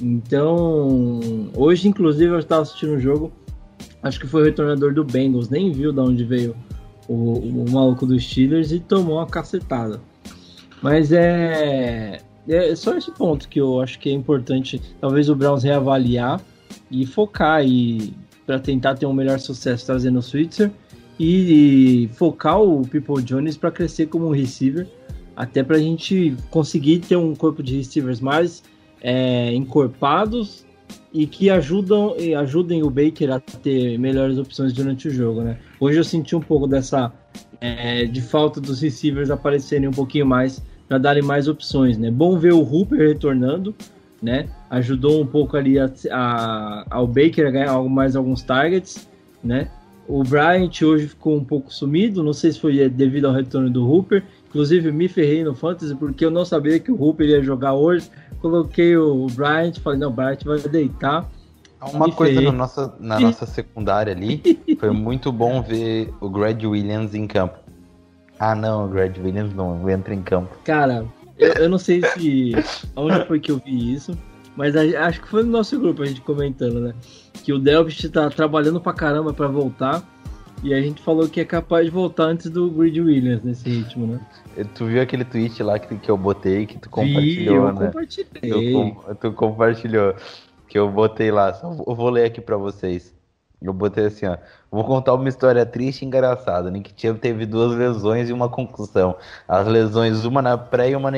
Então, 0.00 1.20
hoje, 1.54 1.86
inclusive, 1.86 2.32
eu 2.32 2.38
estava 2.38 2.62
assistindo 2.62 2.94
um 2.94 2.98
jogo, 2.98 3.30
acho 4.02 4.18
que 4.18 4.26
foi 4.26 4.40
o 4.40 4.44
retornador 4.44 4.94
do 4.94 5.04
Bengals, 5.04 5.50
nem 5.50 5.70
viu 5.70 5.92
de 5.92 6.00
onde 6.00 6.24
veio 6.24 6.56
o, 7.06 7.34
o 7.34 7.70
maluco 7.70 8.06
dos 8.06 8.24
Steelers 8.24 8.72
e 8.72 8.80
tomou 8.80 9.18
uma 9.18 9.26
cacetada. 9.26 10.00
Mas 10.80 11.12
é, 11.12 12.22
é 12.54 12.74
só 12.74 12.96
esse 12.96 13.10
ponto 13.10 13.48
que 13.48 13.60
eu 13.60 13.80
acho 13.80 13.98
que 13.98 14.08
é 14.08 14.12
importante, 14.12 14.80
talvez 15.00 15.28
o 15.28 15.34
Browns 15.34 15.62
reavaliar 15.62 16.40
e 16.90 17.06
focar 17.06 17.64
e 17.64 18.12
para 18.46 18.58
tentar 18.58 18.96
ter 18.96 19.06
um 19.06 19.12
melhor 19.12 19.38
sucesso 19.38 19.86
trazendo 19.86 20.18
o 20.18 20.22
Switzer 20.22 20.70
e 21.18 22.08
focar 22.14 22.60
o 22.60 22.82
People 22.82 23.22
Jones 23.22 23.56
para 23.56 23.70
crescer 23.70 24.06
como 24.06 24.30
receiver, 24.32 24.88
até 25.36 25.62
para 25.62 25.76
a 25.76 25.80
gente 25.80 26.34
conseguir 26.50 27.00
ter 27.00 27.16
um 27.16 27.34
corpo 27.34 27.62
de 27.62 27.76
receivers 27.76 28.20
mais 28.20 28.62
é, 29.02 29.52
encorpados 29.52 30.64
e 31.12 31.26
que 31.26 31.50
ajudam 31.50 32.16
e 32.18 32.34
ajudem 32.34 32.82
o 32.82 32.90
Baker 32.90 33.32
a 33.32 33.40
ter 33.40 33.98
melhores 33.98 34.38
opções 34.38 34.72
durante 34.72 35.08
o 35.08 35.10
jogo, 35.10 35.42
né? 35.42 35.58
Hoje 35.78 35.98
eu 35.98 36.04
senti 36.04 36.34
um 36.34 36.40
pouco 36.40 36.66
dessa 36.66 37.12
é, 37.60 38.04
de 38.04 38.20
falta 38.20 38.60
dos 38.60 38.80
receivers 38.80 39.30
aparecerem 39.30 39.88
um 39.88 39.92
pouquinho 39.92 40.26
mais 40.26 40.62
para 40.90 40.98
darem 40.98 41.22
mais 41.22 41.46
opções, 41.46 41.96
né? 41.96 42.10
Bom 42.10 42.36
ver 42.36 42.52
o 42.52 42.60
Hooper 42.60 42.98
retornando, 42.98 43.72
né? 44.20 44.48
Ajudou 44.68 45.22
um 45.22 45.26
pouco 45.26 45.56
ali 45.56 45.78
a, 45.78 45.88
a, 46.10 46.84
ao 46.90 47.06
Baker 47.06 47.46
a 47.46 47.50
ganhar 47.52 47.80
mais 47.84 48.16
alguns 48.16 48.42
targets, 48.42 49.08
né? 49.42 49.70
O 50.08 50.24
Bryant 50.24 50.82
hoje 50.82 51.06
ficou 51.06 51.36
um 51.36 51.44
pouco 51.44 51.72
sumido, 51.72 52.24
não 52.24 52.32
sei 52.32 52.50
se 52.50 52.58
foi 52.58 52.88
devido 52.88 53.26
ao 53.26 53.32
retorno 53.32 53.70
do 53.70 53.88
Hooper. 53.88 54.24
Inclusive, 54.48 54.90
me 54.90 55.06
ferrei 55.06 55.44
no 55.44 55.54
Fantasy 55.54 55.94
porque 55.94 56.24
eu 56.24 56.30
não 56.30 56.44
sabia 56.44 56.80
que 56.80 56.90
o 56.90 57.00
Hooper 57.00 57.28
ia 57.28 57.40
jogar 57.40 57.74
hoje. 57.74 58.10
Coloquei 58.40 58.96
o 58.96 59.28
Bryant, 59.28 59.78
falei, 59.78 60.00
não, 60.00 60.08
o 60.08 60.12
Bryant 60.12 60.42
vai 60.44 60.58
deitar. 60.58 61.30
Uma 61.94 62.06
Me 62.06 62.12
coisa 62.12 62.32
ferrei. 62.32 62.50
na 62.50 62.58
nossa, 62.58 62.94
na 62.98 63.20
nossa 63.20 63.46
secundária 63.46 64.12
ali, 64.12 64.42
foi 64.80 64.90
muito 64.90 65.30
bom 65.30 65.62
ver 65.62 66.12
o 66.20 66.28
Greg 66.28 66.66
Williams 66.66 67.14
em 67.14 67.28
campo. 67.28 67.59
Ah 68.40 68.54
não, 68.54 68.86
o 68.86 68.88
Greg 68.88 69.20
Williams 69.20 69.54
não 69.54 69.88
entra 69.88 70.12
em 70.14 70.22
campo. 70.22 70.50
Cara, 70.64 71.04
eu, 71.38 71.52
eu 71.52 71.68
não 71.68 71.78
sei 71.78 72.02
se 72.02 72.52
onde 72.96 73.24
foi 73.26 73.38
que 73.38 73.52
eu 73.52 73.58
vi 73.64 73.92
isso, 73.94 74.16
mas 74.56 74.74
a- 74.74 75.06
acho 75.06 75.20
que 75.20 75.28
foi 75.28 75.42
no 75.44 75.50
nosso 75.50 75.78
grupo 75.78 76.02
a 76.02 76.06
gente 76.06 76.20
comentando, 76.22 76.80
né? 76.80 76.94
que 77.44 77.52
o 77.54 77.58
Delpit 77.58 78.08
tá 78.10 78.28
trabalhando 78.28 78.80
pra 78.80 78.92
caramba 78.92 79.32
pra 79.32 79.46
voltar. 79.46 80.02
E 80.62 80.74
a 80.74 80.80
gente 80.82 81.00
falou 81.00 81.26
que 81.26 81.40
é 81.40 81.44
capaz 81.44 81.86
de 81.86 81.90
voltar 81.90 82.24
antes 82.24 82.50
do 82.50 82.68
Grid 82.70 83.00
Williams 83.00 83.42
nesse 83.42 83.66
ritmo, 83.66 84.06
né? 84.06 84.20
Tu 84.74 84.84
viu 84.84 85.00
aquele 85.00 85.24
tweet 85.24 85.62
lá 85.62 85.78
que, 85.78 85.96
que 85.96 86.10
eu 86.10 86.18
botei, 86.18 86.66
que 86.66 86.74
tu 86.78 86.84
Vi, 86.84 86.90
compartilhou, 86.90 87.56
eu 87.68 87.72
né? 87.72 87.86
compartilhei. 87.86 88.50
Tu, 88.52 89.14
tu 89.14 89.32
compartilhou. 89.32 90.14
Que 90.68 90.78
eu 90.78 90.90
botei 90.90 91.30
lá. 91.30 91.54
Só 91.54 91.72
eu 91.86 91.94
vou 91.94 92.10
ler 92.10 92.24
aqui 92.26 92.42
pra 92.42 92.58
vocês. 92.58 93.14
Eu 93.62 93.72
botei 93.72 94.06
assim, 94.06 94.26
ó. 94.26 94.38
Vou 94.70 94.84
contar 94.84 95.14
uma 95.14 95.28
história 95.28 95.66
triste 95.66 96.02
e 96.02 96.06
engraçada. 96.06 96.70
Nick 96.70 96.92
Chubb 96.96 97.20
teve 97.20 97.44
duas 97.44 97.76
lesões 97.76 98.30
e 98.30 98.32
uma 98.32 98.48
concussão. 98.48 99.16
As 99.46 99.66
lesões, 99.66 100.24
uma 100.24 100.40
na 100.40 100.56
pré 100.56 100.90
e 100.90 100.96
uma 100.96 101.10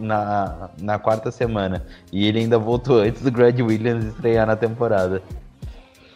na, 0.00 0.70
na, 0.80 0.98
quarta 0.98 1.30
semana. 1.30 1.84
E 2.12 2.26
ele 2.26 2.40
ainda 2.40 2.58
voltou 2.58 3.00
antes 3.00 3.22
do 3.22 3.30
Grad 3.30 3.58
Williams 3.60 4.04
estrear 4.06 4.46
na 4.46 4.56
temporada. 4.56 5.22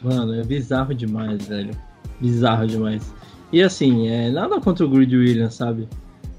Mano, 0.02 0.34
é 0.34 0.42
bizarro 0.42 0.94
demais, 0.94 1.46
velho. 1.46 1.70
Bizarro 2.20 2.66
demais. 2.66 3.12
E 3.52 3.62
assim, 3.62 4.08
é 4.08 4.30
nada 4.30 4.60
contra 4.60 4.84
o 4.84 4.88
Grid 4.88 5.16
Williams, 5.16 5.54
sabe? 5.54 5.88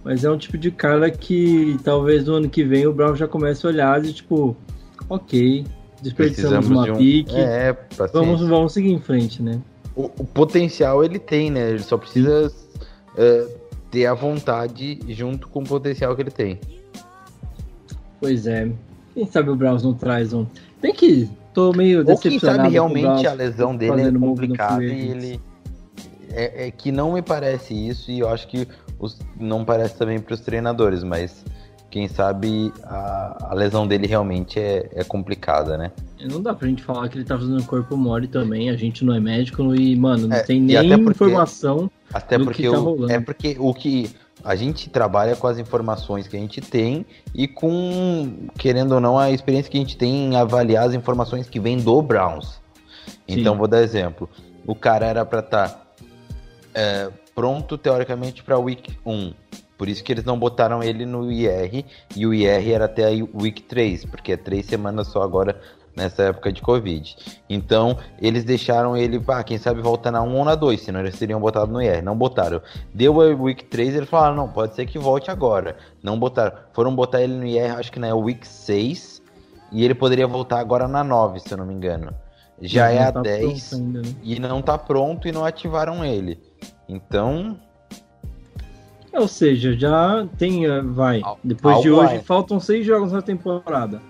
Mas 0.03 0.23
é 0.23 0.29
um 0.29 0.37
tipo 0.37 0.57
de 0.57 0.71
cara 0.71 1.09
que 1.09 1.77
talvez 1.83 2.25
no 2.25 2.35
ano 2.35 2.49
que 2.49 2.63
vem 2.63 2.85
o 2.87 2.93
Brown 2.93 3.15
já 3.15 3.27
comece 3.27 3.65
a 3.65 3.69
olhar 3.69 4.03
e 4.05 4.13
tipo, 4.13 4.55
ok, 5.09 5.65
desperdiçamos 6.01 6.69
uma 6.69 6.83
de 6.85 6.91
um. 6.91 6.97
pique, 6.97 7.35
É, 7.35 7.73
paciência. 7.73 8.11
vamos, 8.13 8.41
vamos 8.41 8.73
seguir 8.73 8.91
em 8.91 8.99
frente, 8.99 9.41
né? 9.41 9.59
O, 9.95 10.03
o 10.19 10.25
potencial 10.25 11.03
ele 11.03 11.19
tem, 11.19 11.49
né? 11.51 11.69
Ele 11.71 11.83
só 11.83 11.97
precisa 11.97 12.51
é, 13.17 13.47
ter 13.91 14.05
a 14.05 14.13
vontade 14.13 14.99
junto 15.09 15.47
com 15.49 15.59
o 15.61 15.63
potencial 15.65 16.15
que 16.15 16.21
ele 16.21 16.31
tem. 16.31 16.59
Pois 18.19 18.47
é. 18.47 18.69
Quem 19.13 19.25
sabe 19.25 19.49
o 19.49 19.55
Browns 19.55 19.83
não 19.83 19.93
traz 19.93 20.33
um. 20.33 20.45
Bem 20.81 20.93
que 20.93 21.29
tô 21.53 21.73
meio 21.73 21.99
Ou 21.99 22.05
quem 22.17 22.31
decepcionado. 22.31 22.57
sabe 22.63 22.69
realmente 22.73 23.27
a 23.27 23.33
lesão 23.33 23.75
dele 23.75 24.01
é 24.01 24.11
complicada 24.11 24.83
e 24.83 25.09
ele. 25.09 25.41
É, 26.31 26.67
é 26.67 26.71
que 26.71 26.91
não 26.91 27.13
me 27.13 27.21
parece 27.23 27.73
isso 27.73 28.11
e 28.11 28.19
eu 28.19 28.29
acho 28.29 28.47
que 28.47 28.67
os- 28.99 29.17
não 29.39 29.65
parece 29.65 29.97
também 29.97 30.19
para 30.19 30.35
os 30.35 30.39
treinadores, 30.41 31.03
mas 31.03 31.43
quem 31.89 32.07
sabe 32.07 32.71
a, 32.83 33.47
a 33.51 33.53
lesão 33.53 33.87
dele 33.87 34.05
realmente 34.07 34.59
é, 34.59 34.89
é 34.93 35.03
complicada, 35.03 35.77
né? 35.77 35.91
Não 36.29 36.41
dá 36.41 36.53
pra 36.53 36.67
gente 36.67 36.83
falar 36.83 37.07
que 37.09 37.17
ele 37.17 37.25
tá 37.25 37.37
fazendo 37.37 37.63
corpo 37.63 37.95
mole 37.97 38.27
também. 38.27 38.69
A 38.69 38.75
gente 38.75 39.03
não 39.03 39.13
é 39.15 39.19
médico 39.19 39.73
e, 39.73 39.95
mano, 39.95 40.27
não 40.27 40.35
É, 40.37 40.43
tem 40.43 40.59
nem 40.61 40.75
até 40.77 40.97
porque- 40.97 41.09
informação. 41.23 41.89
Até 42.13 42.37
Do 42.37 42.45
porque 42.45 42.63
que 42.63 42.69
tá 42.71 42.77
o- 42.77 42.83
rolando. 42.83 43.11
é 43.11 43.19
porque 43.19 43.55
o 43.59 43.73
que 43.73 44.09
a 44.43 44.55
gente 44.55 44.89
trabalha 44.89 45.35
com 45.35 45.47
as 45.47 45.57
informações 45.59 46.27
que 46.27 46.35
a 46.35 46.39
gente 46.39 46.61
tem 46.61 47.05
e 47.35 47.47
com, 47.47 48.47
querendo 48.57 48.93
ou 48.93 48.99
não, 49.01 49.17
a 49.17 49.31
experiência 49.31 49.69
que 49.71 49.77
a 49.77 49.81
gente 49.81 49.97
tem 49.97 50.31
em 50.31 50.35
avaliar 50.35 50.87
as 50.87 50.93
informações 50.93 51.49
que 51.49 51.59
vêm 51.59 51.77
do 51.77 52.01
Browns. 52.01 52.59
Então, 53.27 53.53
Sim. 53.53 53.57
vou 53.59 53.67
dar 53.67 53.81
exemplo. 53.81 54.29
O 54.65 54.73
cara 54.75 55.05
era 55.05 55.25
pra 55.25 55.39
estar 55.39 55.87
pronto, 57.35 57.77
teoricamente, 57.77 58.43
pra 58.43 58.57
Week 58.57 58.91
1. 59.05 59.33
Por 59.79 59.87
isso 59.87 60.03
que 60.03 60.11
eles 60.11 60.25
não 60.25 60.37
botaram 60.37 60.83
ele 60.83 61.05
no 61.05 61.31
IR, 61.31 61.85
e 62.13 62.27
o 62.27 62.33
IR 62.33 62.69
era 62.69 62.83
até 62.83 63.05
a 63.05 63.25
Week 63.33 63.63
3, 63.63 64.03
porque 64.03 64.33
é 64.33 64.37
três 64.37 64.65
semanas 64.65 65.07
só 65.07 65.23
agora 65.23 65.57
nessa 65.95 66.23
época 66.23 66.51
de 66.51 66.61
Covid. 66.61 67.15
Então, 67.49 67.97
eles 68.21 68.43
deixaram 68.43 68.97
ele, 68.97 69.17
pá, 69.21 69.41
quem 69.41 69.57
sabe 69.57 69.81
volta 69.81 70.11
na 70.11 70.21
1 70.21 70.35
ou 70.35 70.43
na 70.43 70.53
2, 70.53 70.81
senão 70.81 70.99
eles 70.99 71.17
teriam 71.17 71.39
botado 71.39 71.71
no 71.71 71.81
IR. 71.81 72.03
Não 72.03 72.13
botaram. 72.13 72.61
Deu 72.93 73.21
a 73.21 73.27
Week 73.27 73.63
3, 73.63 73.95
eles 73.95 74.09
falaram, 74.09 74.35
não, 74.35 74.49
pode 74.49 74.75
ser 74.75 74.85
que 74.85 74.99
volte 74.99 75.31
agora. 75.31 75.77
Não 76.03 76.19
botaram. 76.19 76.57
Foram 76.73 76.93
botar 76.93 77.21
ele 77.21 77.35
no 77.35 77.45
IR, 77.45 77.77
acho 77.77 77.89
que 77.89 78.01
na 78.01 78.13
Week 78.13 78.45
6, 78.45 79.21
e 79.71 79.85
ele 79.85 79.95
poderia 79.95 80.27
voltar 80.27 80.59
agora 80.59 80.89
na 80.89 81.05
9, 81.05 81.39
se 81.39 81.53
eu 81.53 81.57
não 81.57 81.65
me 81.65 81.73
engano. 81.73 82.13
Já 82.61 82.91
é 82.91 83.03
a 83.03 83.13
tá 83.13 83.21
10 83.21 83.69
pronto 83.69 83.75
ainda, 83.81 84.01
né? 84.01 84.15
e 84.21 84.39
não 84.41 84.61
tá 84.61 84.77
pronto 84.77 85.25
e 85.25 85.31
não 85.31 85.45
ativaram 85.45 86.03
ele. 86.03 86.37
Então, 86.89 87.57
Ou 89.13 89.27
seja, 89.27 89.73
já 89.77 90.27
tem, 90.37 90.65
eh, 90.65 90.81
vai, 90.81 91.21
depois 91.43 91.81
de 91.81 91.89
algo 91.89 92.01
hoje 92.01 92.13
vai. 92.15 92.23
faltam 92.23 92.59
seis 92.59 92.85
jogos 92.85 93.11
na 93.11 93.21
temporada. 93.21 94.01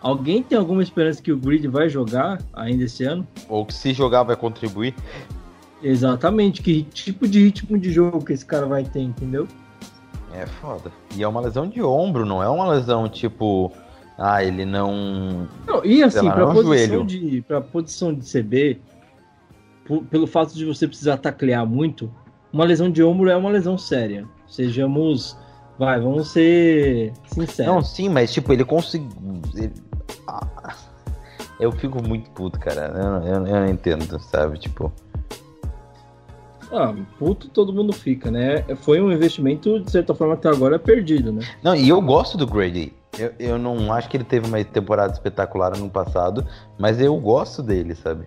Alguém 0.00 0.42
tem 0.42 0.56
alguma 0.58 0.82
esperança 0.82 1.22
que 1.22 1.30
o 1.32 1.36
Grid 1.36 1.66
vai 1.68 1.88
jogar 1.88 2.40
ainda 2.52 2.84
esse 2.84 3.04
ano? 3.04 3.26
ou 3.48 3.64
que 3.66 3.72
se 3.74 3.92
jogar 3.92 4.22
vai 4.24 4.34
contribuir. 4.36 4.94
Exatamente, 5.82 6.62
que 6.62 6.82
tipo 6.84 7.26
de 7.26 7.42
ritmo 7.44 7.76
de 7.78 7.90
jogo 7.92 8.24
que 8.24 8.32
esse 8.32 8.44
cara 8.46 8.66
vai 8.66 8.84
ter, 8.84 9.00
entendeu? 9.00 9.48
É 10.32 10.46
foda. 10.46 10.90
E 11.16 11.22
é 11.22 11.28
uma 11.28 11.40
lesão 11.40 11.68
de 11.68 11.82
ombro, 11.82 12.24
não 12.24 12.42
é 12.42 12.48
uma 12.48 12.68
lesão 12.68 13.08
tipo. 13.08 13.72
Ah, 14.16 14.42
ele 14.44 14.64
não. 14.64 15.48
Não, 15.66 15.84
e 15.84 16.02
assim, 16.02 16.26
não 16.28 16.50
é 16.50 16.54
posição, 16.54 16.64
joelho. 16.86 17.04
de, 17.04 17.42
pra 17.42 17.60
posição 17.60 18.14
de 18.14 18.24
CB, 18.30 18.80
por- 19.84 20.04
pelo 20.04 20.26
fato 20.26 20.54
de 20.54 20.64
você 20.64 20.86
precisar 20.86 21.16
taclear 21.16 21.66
muito, 21.66 22.12
uma 22.52 22.64
lesão 22.64 22.90
de 22.90 23.02
ombro 23.02 23.30
é 23.30 23.36
uma 23.36 23.50
lesão 23.50 23.76
séria. 23.78 24.26
Sejamos. 24.46 25.36
Vai, 25.78 25.98
vamos 26.00 26.30
ser 26.30 27.12
sinceros. 27.26 27.72
Não, 27.74 27.82
sim, 27.82 28.08
mas 28.08 28.32
tipo, 28.32 28.52
ele 28.52 28.64
conseguiu. 28.64 29.08
ele- 29.54 29.72
Ah, 30.28 30.74
Eu 31.58 31.70
fico 31.72 32.02
muito 32.06 32.30
puto, 32.30 32.58
cara. 32.58 32.92
Eu, 32.94 33.04
não- 33.10 33.26
eu, 33.26 33.34
eu 33.46 33.60
não 33.60 33.68
entendo, 33.68 34.18
sabe? 34.20 34.58
Tipo. 34.58 34.92
Ah, 36.72 36.94
puto 37.18 37.48
todo 37.48 37.72
mundo 37.72 37.92
fica, 37.92 38.30
né? 38.30 38.62
Foi 38.76 39.00
um 39.00 39.12
investimento, 39.12 39.78
de 39.80 39.90
certa 39.90 40.14
forma, 40.14 40.36
que 40.36 40.48
agora 40.48 40.76
é 40.76 40.78
perdido, 40.78 41.30
né? 41.32 41.42
Não, 41.62 41.74
e 41.74 41.88
eu 41.88 42.00
gosto 42.00 42.36
do 42.38 42.46
Grady. 42.46 42.92
Eu, 43.18 43.32
eu 43.38 43.58
não 43.58 43.92
acho 43.92 44.08
que 44.08 44.16
ele 44.16 44.24
teve 44.24 44.46
uma 44.46 44.62
temporada 44.64 45.12
espetacular 45.12 45.76
ano 45.76 45.90
passado, 45.90 46.46
mas 46.78 46.98
eu 47.00 47.14
gosto 47.18 47.62
dele, 47.62 47.94
sabe? 47.94 48.26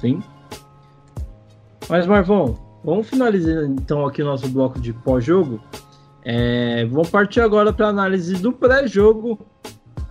Sim. 0.00 0.22
Mas, 1.88 2.06
Marvão, 2.06 2.54
vamos 2.84 3.08
finalizar 3.08 3.64
então 3.64 4.06
aqui 4.06 4.22
o 4.22 4.24
nosso 4.24 4.48
bloco 4.48 4.80
de 4.80 4.92
pós-jogo. 4.92 5.60
É, 6.24 6.84
vamos 6.86 7.08
partir 7.10 7.40
agora 7.40 7.72
para 7.72 7.88
análise 7.88 8.34
do 8.34 8.52
pré-jogo 8.52 9.38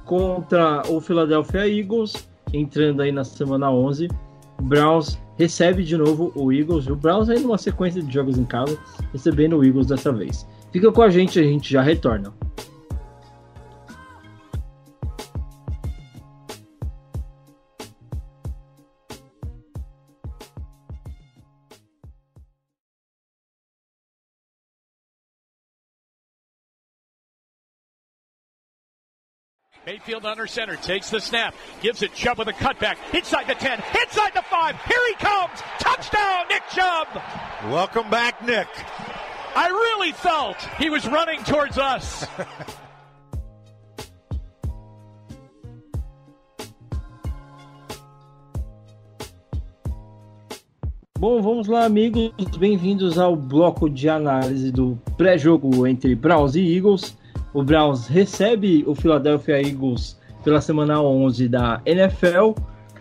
contra 0.05 0.81
o 0.89 0.99
Philadelphia 0.99 1.67
Eagles, 1.67 2.27
entrando 2.53 3.01
aí 3.01 3.11
na 3.11 3.23
semana 3.23 3.69
11. 3.69 4.07
O 4.59 4.63
Browns 4.63 5.19
recebe 5.37 5.83
de 5.83 5.95
novo 5.95 6.31
o 6.33 6.51
Eagles. 6.51 6.87
O 6.87 6.95
Browns 6.95 7.29
aí 7.29 7.39
numa 7.39 7.57
sequência 7.57 8.01
de 8.01 8.11
jogos 8.11 8.37
em 8.37 8.45
casa, 8.45 8.77
recebendo 9.11 9.57
o 9.57 9.63
Eagles 9.63 9.87
dessa 9.87 10.11
vez. 10.11 10.47
Fica 10.71 10.91
com 10.91 11.01
a 11.01 11.09
gente, 11.09 11.39
a 11.39 11.43
gente 11.43 11.71
já 11.71 11.81
retorna. 11.81 12.33
Mayfield 30.07 30.25
under 30.25 30.47
center, 30.47 30.77
takes 30.77 31.09
the 31.09 31.19
snap, 31.19 31.53
gives 31.81 32.01
it 32.01 32.13
Chubb 32.13 32.39
with 32.39 32.47
a 32.47 32.53
cutback, 32.53 32.95
inside 33.13 33.45
the 33.45 33.55
10, 33.55 33.83
inside 34.05 34.33
the 34.33 34.41
5, 34.41 34.75
here 34.85 35.05
he 35.09 35.15
comes! 35.15 35.59
Touchdown, 35.79 36.45
Nick 36.49 36.63
Chubb! 36.69 37.09
Welcome 37.65 38.09
back, 38.09 38.41
Nick. 38.41 38.69
I 39.53 39.67
really 39.67 40.13
felt 40.13 40.55
he 40.79 40.89
was 40.89 41.05
running 41.09 41.43
towards 41.43 41.77
us. 41.77 42.25
Bom, 51.19 51.41
vamos 51.41 51.67
lá, 51.67 51.83
amigos. 51.83 52.31
Bem-vindos 52.57 53.17
ao 53.17 53.35
bloco 53.35 53.89
de 53.89 54.07
análise 54.07 54.71
do 54.71 54.97
pré-jogo 55.17 55.85
entre 55.85 56.15
Browns 56.15 56.55
e 56.55 56.61
Eagles. 56.61 57.17
O 57.57 57.63
Browns 57.63 58.05
recebe 58.05 58.83
o 58.85 58.93
Philadelphia 58.93 59.59
Eagles 59.59 60.15
pela 60.43 60.61
semana 60.61 61.01
11 61.01 61.49
da 61.49 61.81
NFL 61.87 62.51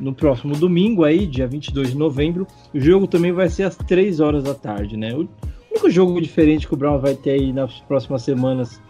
no 0.00 0.14
próximo 0.14 0.56
domingo 0.56 1.04
aí, 1.04 1.26
dia 1.26 1.46
22 1.46 1.90
de 1.90 1.98
novembro. 1.98 2.46
O 2.72 2.80
jogo 2.80 3.06
também 3.06 3.32
vai 3.32 3.50
ser 3.50 3.64
às 3.64 3.76
3 3.76 4.18
horas 4.18 4.44
da 4.44 4.54
tarde, 4.54 4.96
né? 4.96 5.12
O 5.12 5.28
único 5.70 5.90
jogo 5.90 6.18
diferente 6.22 6.66
que 6.66 6.72
o 6.72 6.76
Browns 6.76 7.02
vai 7.02 7.14
ter 7.14 7.32
aí 7.32 7.52
nas 7.52 7.80
próximas 7.80 8.22
semanas 8.22 8.80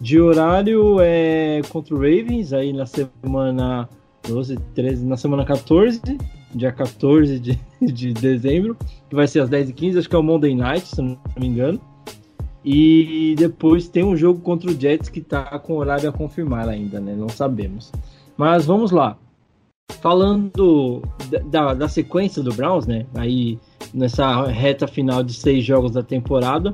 de 0.00 0.20
horário 0.20 0.96
é 1.00 1.60
contra 1.68 1.94
o 1.94 1.98
Ravens 1.98 2.52
aí 2.52 2.72
na 2.72 2.84
semana 2.84 3.88
12, 4.26 4.56
13, 4.74 5.06
na 5.06 5.16
semana 5.16 5.44
14, 5.44 6.00
dia 6.52 6.72
14 6.72 7.38
de, 7.38 7.60
de 7.80 8.12
dezembro, 8.12 8.76
que 9.08 9.14
vai 9.14 9.28
ser 9.28 9.38
às 9.38 9.48
10h15, 9.48 9.98
acho 10.00 10.08
que 10.08 10.16
é 10.16 10.18
o 10.18 10.22
Monday 10.24 10.56
Night, 10.56 10.84
se 10.84 11.00
não 11.00 11.16
me 11.38 11.46
engano. 11.46 11.80
E 12.64 13.34
depois 13.36 13.88
tem 13.88 14.04
um 14.04 14.16
jogo 14.16 14.40
contra 14.40 14.70
o 14.70 14.80
Jets 14.80 15.08
que 15.08 15.20
tá 15.20 15.58
com 15.58 15.74
horário 15.74 16.08
a 16.08 16.12
confirmar 16.12 16.68
ainda, 16.68 17.00
né? 17.00 17.14
Não 17.14 17.28
sabemos. 17.28 17.90
Mas 18.36 18.64
vamos 18.64 18.90
lá. 18.90 19.16
Falando 20.00 21.02
da, 21.28 21.38
da, 21.40 21.74
da 21.74 21.88
sequência 21.88 22.42
do 22.42 22.54
Browns, 22.54 22.86
né? 22.86 23.04
Aí 23.14 23.58
nessa 23.92 24.46
reta 24.46 24.86
final 24.86 25.22
de 25.22 25.34
seis 25.34 25.64
jogos 25.64 25.92
da 25.92 26.02
temporada, 26.02 26.72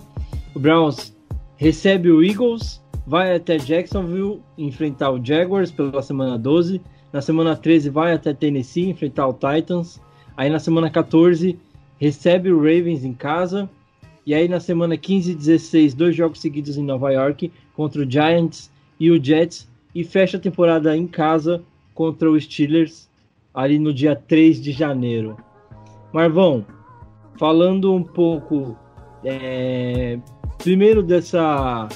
o 0.55 0.59
Browns 0.59 1.15
recebe 1.57 2.11
o 2.11 2.23
Eagles, 2.23 2.83
vai 3.07 3.35
até 3.35 3.57
Jacksonville 3.57 4.41
enfrentar 4.57 5.11
o 5.11 5.25
Jaguars 5.25 5.71
pela 5.71 6.03
semana 6.03 6.39
12, 6.39 6.81
Na 7.11 7.23
semana 7.23 7.57
13 7.57 7.89
vai 7.89 8.13
até 8.13 8.35
Tennessee 8.35 8.91
enfrentar 8.91 9.27
o 9.27 9.33
Titans. 9.33 9.99
Aí 10.37 10.51
na 10.51 10.59
semana 10.59 10.91
14 10.91 11.59
recebe 11.99 12.53
o 12.53 12.59
Ravens 12.59 13.03
em 13.03 13.15
casa. 13.15 13.69
E 14.29 14.35
aí 14.35 14.47
na 14.47 14.61
semana 14.61 14.95
15 14.95 15.33
e 15.33 15.35
16, 15.35 15.95
dois 15.95 16.15
jogos 16.15 16.39
seguidos 16.39 16.77
em 16.77 16.83
Nova 16.83 17.11
York 17.11 17.51
contra 17.75 18.03
o 18.03 18.11
Giants 18.11 18.71
e 19.01 19.11
o 19.11 19.25
Jets. 19.25 19.67
E 19.95 20.05
fecha 20.05 20.37
a 20.37 20.41
temporada 20.41 20.95
em 20.95 21.07
casa 21.07 21.63
contra 21.95 22.31
os 22.31 22.45
Steelers 22.45 23.09
ali 23.55 23.79
no 23.79 23.91
dia 23.91 24.15
3 24.15 24.61
de 24.61 24.71
janeiro. 24.71 25.35
Marvão, 26.13 26.63
falando 27.39 27.91
um 27.95 28.05
pouco 28.05 28.77
é, 29.25 30.19
primeiro 30.59 31.03
dessa 31.03 31.89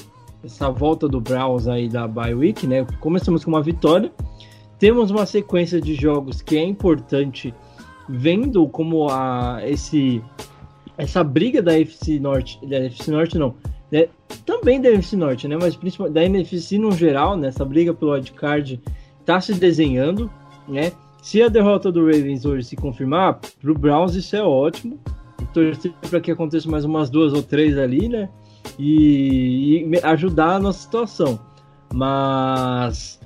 essa 0.43 0.71
volta 0.71 1.07
do 1.07 1.21
Browns 1.21 1.67
aí 1.67 1.87
da 1.87 2.07
bye 2.07 2.33
week, 2.33 2.65
né? 2.65 2.83
Começamos 2.99 3.45
com 3.45 3.51
uma 3.51 3.61
vitória. 3.61 4.11
Temos 4.79 5.11
uma 5.11 5.27
sequência 5.27 5.79
de 5.79 5.93
jogos 5.93 6.41
que 6.41 6.57
é 6.57 6.63
importante, 6.63 7.53
vendo 8.09 8.67
como 8.69 9.07
a 9.07 9.59
esse 9.63 10.19
essa 10.97 11.23
briga 11.23 11.61
da 11.61 11.79
FC 11.79 12.19
Norte, 12.19 12.59
da 12.65 12.77
FC 12.77 13.11
Norte 13.11 13.37
não, 13.37 13.55
né? 13.91 14.07
também 14.45 14.81
da 14.81 14.89
NFC 14.89 15.15
Norte, 15.15 15.47
né? 15.47 15.57
Mas 15.59 15.75
principalmente 15.75 16.13
da 16.13 16.23
NFC 16.23 16.77
no 16.77 16.91
geral, 16.91 17.37
né? 17.37 17.51
briga 17.67 17.93
pelo 17.93 18.11
wildcard 18.11 18.81
está 19.19 19.39
se 19.39 19.53
desenhando, 19.53 20.29
né? 20.67 20.91
Se 21.21 21.41
a 21.41 21.47
derrota 21.47 21.91
do 21.91 22.05
Ravens 22.05 22.45
hoje 22.45 22.67
se 22.67 22.75
confirmar, 22.75 23.39
para 23.39 23.71
o 23.71 23.73
Browns 23.73 24.15
isso 24.15 24.35
é 24.35 24.43
ótimo. 24.43 24.99
Torcer 25.53 25.93
para 26.09 26.19
que 26.19 26.31
aconteça 26.31 26.69
mais 26.69 26.83
umas 26.83 27.09
duas 27.09 27.31
ou 27.33 27.41
três 27.41 27.77
ali, 27.77 28.09
né? 28.09 28.29
E, 28.77 29.87
e 29.87 29.99
ajudar 30.03 30.55
a 30.55 30.59
nossa 30.59 30.79
situação. 30.79 31.39
Mas 31.93 33.21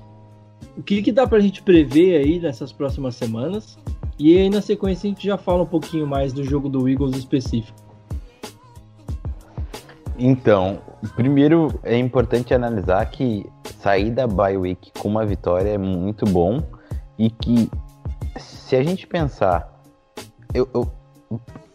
o 0.77 0.83
que, 0.83 1.01
que 1.01 1.11
dá 1.11 1.25
para 1.25 1.39
a 1.39 1.41
gente 1.41 1.63
prever 1.63 2.17
aí 2.17 2.39
nessas 2.39 2.71
próximas 2.71 3.15
semanas? 3.15 3.79
E 4.19 4.37
aí 4.37 4.49
na 4.49 4.61
sequência 4.61 5.07
a 5.07 5.13
gente 5.13 5.25
já 5.25 5.37
fala 5.37 5.63
um 5.63 5.67
pouquinho 5.67 6.07
mais 6.07 6.33
do 6.33 6.43
jogo 6.43 6.69
do 6.69 6.89
Eagles 6.89 7.15
específico. 7.15 7.77
Então, 10.17 10.79
primeiro 11.15 11.79
é 11.83 11.97
importante 11.97 12.53
analisar 12.53 13.05
que 13.11 13.45
sair 13.79 14.09
da 14.09 14.25
bye 14.25 14.57
week 14.57 14.91
com 14.99 15.07
uma 15.07 15.25
vitória 15.25 15.69
é 15.69 15.77
muito 15.77 16.25
bom 16.25 16.63
e 17.19 17.29
que 17.29 17.69
se 18.37 18.75
a 18.75 18.83
gente 18.83 19.05
pensar, 19.05 19.81
eu, 20.53 20.67
eu, 20.73 20.91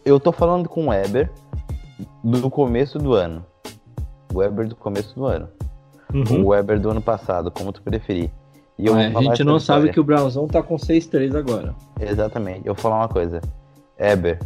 eu 0.03 0.19
tô 0.19 0.31
falando 0.31 0.67
com 0.67 0.87
o 0.87 0.89
Weber 0.89 1.31
do 2.23 2.49
começo 2.49 2.99
do 2.99 3.13
ano. 3.13 3.45
O 4.33 4.39
Weber 4.39 4.67
do 4.67 4.75
começo 4.75 5.15
do 5.15 5.25
ano. 5.25 5.47
Uhum. 6.13 6.43
O 6.43 6.47
Weber 6.49 6.79
do 6.79 6.89
ano 6.89 7.01
passado, 7.01 7.49
como 7.49 7.71
tu 7.71 7.81
preferir. 7.81 8.29
E 8.77 8.87
eu 8.87 8.97
é, 8.97 9.07
a 9.07 9.21
gente 9.21 9.43
não 9.43 9.59
sabe 9.59 9.91
que 9.91 9.99
o 9.99 10.03
Brownzão 10.03 10.47
tá 10.47 10.61
com 10.63 10.75
6-3 10.75 11.35
agora. 11.35 11.75
Exatamente. 11.99 12.67
Eu 12.67 12.73
vou 12.73 12.81
falar 12.81 12.97
uma 12.97 13.09
coisa. 13.09 13.41
Weber, 13.99 14.39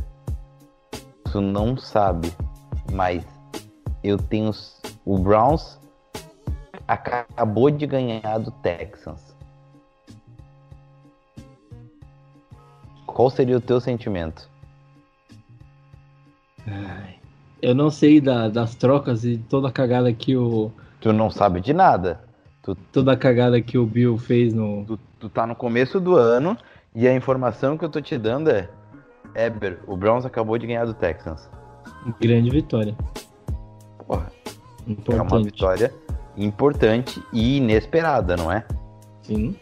tu 1.32 1.42
não 1.42 1.78
sabe, 1.78 2.32
mas 2.92 3.24
eu 4.04 4.18
tenho. 4.18 4.52
O 5.06 5.18
Browns 5.18 5.80
acabou 6.88 7.70
de 7.70 7.88
ganhar 7.88 8.38
do 8.40 8.52
Texans. 8.52 9.36
Qual 13.06 13.30
seria 13.30 13.58
o 13.58 13.62
teu 13.62 13.80
sentimento? 13.80 14.50
eu 17.62 17.74
não 17.74 17.90
sei 17.90 18.22
da, 18.22 18.50
das 18.50 18.76
trocas 18.76 19.24
e 19.24 19.38
toda 19.38 19.70
a 19.70 19.72
cagada 19.72 20.12
que 20.14 20.36
o. 20.36 20.72
Tu 21.00 21.14
não 21.14 21.30
sabe 21.30 21.62
de 21.62 21.74
nada. 21.74 22.27
Tu, 22.68 22.76
toda 22.92 23.14
a 23.14 23.16
cagada 23.16 23.62
que 23.62 23.78
o 23.78 23.86
Bill 23.86 24.18
fez 24.18 24.54
no. 24.54 24.84
Tu, 24.84 25.00
tu 25.22 25.30
tá 25.30 25.48
no 25.48 25.56
começo 25.56 26.02
do 26.02 26.18
ano 26.18 26.58
e 26.94 27.08
a 27.08 27.16
informação 27.16 27.78
que 27.78 27.86
eu 27.86 27.90
tô 27.90 28.02
te 28.02 28.18
dando 28.18 28.50
é. 28.50 28.68
Eber, 29.34 29.80
o 29.88 29.96
Browns 29.96 30.26
acabou 30.26 30.58
de 30.58 30.68
ganhar 30.68 30.84
do 30.84 30.94
Texans. 30.94 31.50
Grande 32.20 32.50
vitória. 32.50 32.94
Porra. 34.06 34.30
Importante. 34.86 35.20
É 35.20 35.36
uma 35.36 35.44
vitória 35.44 35.94
importante 36.36 37.24
e 37.32 37.58
inesperada, 37.58 38.36
não 38.36 38.52
é? 38.52 38.66
Sim. 39.22 39.56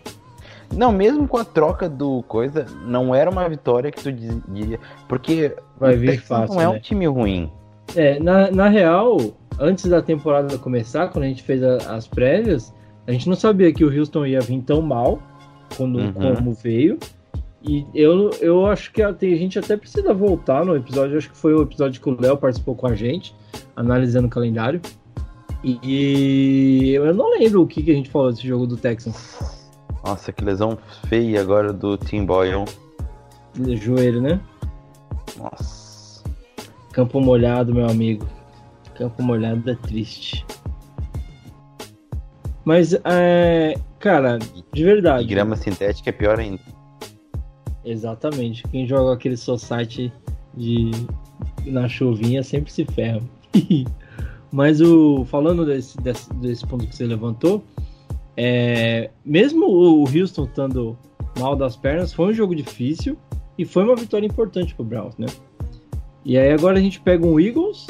Não, 0.75 0.91
mesmo 0.91 1.27
com 1.27 1.37
a 1.37 1.45
troca 1.45 1.87
do 1.87 2.23
coisa, 2.23 2.65
não 2.85 3.13
era 3.13 3.29
uma 3.29 3.47
vitória 3.47 3.91
que 3.91 4.01
tu 4.01 4.11
diria. 4.11 4.79
Porque 5.07 5.55
Vai 5.77 5.95
vir 5.95 6.19
fácil, 6.19 6.55
não 6.55 6.61
é 6.61 6.67
né? 6.67 6.69
um 6.71 6.79
time 6.79 7.05
ruim. 7.05 7.51
É, 7.95 8.19
na, 8.19 8.49
na 8.49 8.67
real, 8.67 9.17
antes 9.59 9.85
da 9.85 10.01
temporada 10.01 10.57
começar, 10.57 11.09
quando 11.09 11.25
a 11.25 11.27
gente 11.27 11.43
fez 11.43 11.61
a, 11.61 11.95
as 11.95 12.07
prévias, 12.07 12.73
a 13.07 13.11
gente 13.11 13.29
não 13.29 13.35
sabia 13.35 13.71
que 13.71 13.83
o 13.83 13.99
Houston 13.99 14.25
ia 14.25 14.41
vir 14.41 14.61
tão 14.61 14.81
mal 14.81 15.21
quando, 15.77 15.99
uhum. 15.99 16.13
como 16.13 16.53
veio. 16.53 16.97
E 17.63 17.85
eu, 17.93 18.29
eu 18.41 18.65
acho 18.67 18.91
que 18.91 19.01
a, 19.01 19.09
a 19.09 19.13
gente 19.13 19.57
até 19.57 19.75
precisa 19.75 20.13
voltar 20.13 20.63
no 20.63 20.75
episódio, 20.75 21.17
acho 21.17 21.29
que 21.29 21.37
foi 21.37 21.53
o 21.53 21.63
episódio 21.63 21.99
que 21.99 22.09
o 22.09 22.19
Léo 22.19 22.37
participou 22.37 22.75
com 22.75 22.87
a 22.87 22.93
gente, 22.93 23.35
analisando 23.75 24.27
o 24.27 24.29
calendário. 24.29 24.79
E 25.63 26.91
eu 26.93 27.11
não 27.13 27.31
lembro 27.31 27.63
o 27.63 27.67
que, 27.67 27.81
que 27.81 27.89
a 27.89 27.95
gente 27.95 28.09
falou 28.09 28.31
desse 28.31 28.47
jogo 28.47 28.67
do 28.67 28.77
Texans. 28.77 29.63
Nossa, 30.05 30.31
que 30.31 30.45
lesão 30.45 30.77
feia 31.07 31.41
agora 31.41 31.73
do 31.73 31.97
Tim 31.97 32.23
Boyle. 32.23 32.65
Joelho, 33.81 34.21
né? 34.21 34.39
Nossa. 35.37 36.23
Campo 36.91 37.19
molhado, 37.19 37.73
meu 37.73 37.87
amigo. 37.87 38.27
Campo 38.95 39.23
molhado 39.23 39.69
é 39.71 39.75
triste. 39.75 40.45
Mas, 42.65 42.93
é, 43.05 43.75
cara, 43.99 44.39
de 44.73 44.83
verdade. 44.83 45.23
E 45.23 45.27
grama 45.27 45.55
sintética 45.55 46.09
é 46.09 46.13
pior 46.13 46.39
ainda. 46.39 46.59
Exatamente. 47.85 48.63
Quem 48.69 48.87
joga 48.87 49.13
aquele 49.13 49.37
society 49.37 50.11
de 50.57 50.91
na 51.65 51.87
chuvinha 51.87 52.41
sempre 52.43 52.71
se 52.71 52.83
ferra. 52.85 53.21
Mas 54.51 54.81
o 54.81 55.25
falando 55.25 55.65
desse, 55.65 55.97
desse, 55.97 56.33
desse 56.35 56.65
ponto 56.65 56.87
que 56.87 56.95
você 56.95 57.05
levantou, 57.05 57.63
é, 58.37 59.11
mesmo 59.23 59.67
o 59.67 60.03
Houston 60.03 60.45
estando 60.45 60.97
mal 61.39 61.55
das 61.55 61.75
pernas, 61.75 62.13
foi 62.13 62.27
um 62.27 62.33
jogo 62.33 62.55
difícil 62.55 63.17
e 63.57 63.65
foi 63.65 63.83
uma 63.83 63.95
vitória 63.95 64.25
importante 64.25 64.73
para 64.73 64.83
o 64.83 64.85
Browns, 64.85 65.17
né? 65.17 65.27
E 66.23 66.37
aí 66.37 66.51
agora 66.51 66.79
a 66.79 66.81
gente 66.81 66.99
pega 66.99 67.25
um 67.25 67.39
Eagles 67.39 67.85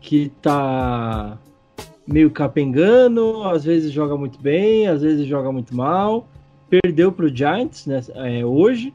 que 0.00 0.30
tá 0.42 1.38
meio 2.06 2.30
capengando, 2.30 3.42
às 3.44 3.64
vezes 3.64 3.92
joga 3.92 4.16
muito 4.16 4.38
bem, 4.38 4.86
às 4.86 5.02
vezes 5.02 5.26
joga 5.26 5.50
muito 5.50 5.74
mal. 5.74 6.28
Perdeu 6.68 7.12
para 7.12 7.26
o 7.26 7.34
Giants 7.34 7.86
né, 7.86 8.00
é, 8.14 8.44
hoje, 8.44 8.92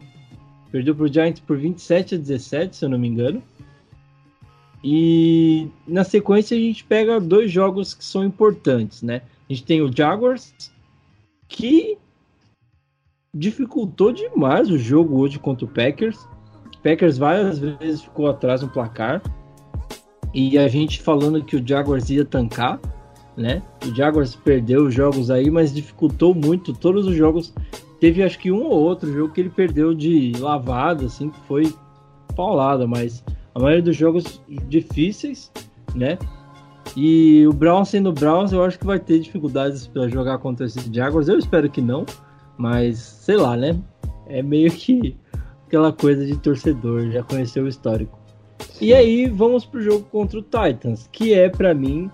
perdeu 0.71 0.95
para 0.95 1.05
o 1.05 1.13
Giants 1.13 1.39
por 1.39 1.57
27 1.57 2.15
a 2.15 2.17
17, 2.17 2.75
se 2.75 2.85
eu 2.85 2.89
não 2.89 2.99
me 2.99 3.07
engano. 3.07 3.41
E 4.83 5.67
na 5.87 6.03
sequência 6.03 6.55
a 6.55 6.59
gente 6.59 6.83
pega 6.83 7.19
dois 7.19 7.51
jogos 7.51 7.93
que 7.93 8.03
são 8.03 8.23
importantes, 8.23 9.01
né? 9.01 9.21
A 9.49 9.53
gente 9.53 9.65
tem 9.65 9.81
o 9.81 9.91
Jaguars, 9.95 10.53
que 11.47 11.97
dificultou 13.33 14.11
demais 14.11 14.69
o 14.69 14.77
jogo 14.77 15.19
hoje 15.19 15.37
contra 15.37 15.65
o 15.65 15.69
Packers. 15.69 16.17
O 16.17 16.81
Packers 16.81 17.17
várias 17.17 17.59
vezes 17.59 18.01
ficou 18.01 18.29
atrás 18.29 18.61
no 18.61 18.69
placar. 18.69 19.21
E 20.33 20.57
a 20.57 20.67
gente 20.67 21.01
falando 21.01 21.43
que 21.43 21.55
o 21.55 21.67
Jaguars 21.67 22.09
ia 22.09 22.23
tancar, 22.23 22.79
né? 23.39 23.61
O 23.87 23.95
Jaguars 23.95 24.35
perdeu 24.35 24.85
os 24.85 24.93
jogos 24.93 25.31
aí, 25.31 25.49
mas 25.49 25.73
dificultou 25.73 26.35
muito 26.35 26.73
todos 26.73 27.07
os 27.07 27.15
jogos. 27.15 27.53
Teve 27.99 28.21
acho 28.21 28.37
que 28.37 28.51
um 28.51 28.63
ou 28.63 28.83
outro 28.83 29.11
jogo 29.11 29.33
que 29.33 29.41
ele 29.41 29.49
perdeu 29.49 29.93
de 29.93 30.33
lavada, 30.37 31.05
assim, 31.05 31.29
que 31.29 31.39
foi 31.47 31.73
paulada, 32.35 32.85
mas 32.85 33.23
a 33.55 33.59
maioria 33.59 33.81
dos 33.81 33.95
jogos 33.95 34.41
difíceis, 34.67 35.51
né? 35.95 36.17
E 36.95 37.45
o 37.47 37.53
Browns 37.53 37.89
sendo 37.89 38.11
Browns, 38.11 38.51
eu 38.51 38.63
acho 38.63 38.77
que 38.77 38.85
vai 38.85 38.99
ter 38.99 39.19
dificuldades 39.19 39.87
para 39.87 40.07
jogar 40.07 40.37
contra 40.39 40.65
esses 40.65 40.83
Jaguars. 40.85 41.27
Eu 41.27 41.39
espero 41.39 41.69
que 41.69 41.81
não, 41.81 42.05
mas 42.57 42.97
sei 42.99 43.37
lá, 43.37 43.55
né? 43.55 43.79
É 44.27 44.41
meio 44.41 44.71
que 44.71 45.15
aquela 45.65 45.93
coisa 45.93 46.25
de 46.25 46.35
torcedor, 46.37 47.11
já 47.11 47.23
conheceu 47.23 47.65
o 47.65 47.67
histórico. 47.67 48.19
E 48.81 48.93
aí 48.93 49.27
vamos 49.27 49.65
pro 49.65 49.81
jogo 49.81 50.05
contra 50.05 50.39
o 50.39 50.41
Titans, 50.41 51.07
que 51.11 51.33
é 51.33 51.49
para 51.49 51.73
mim 51.73 52.09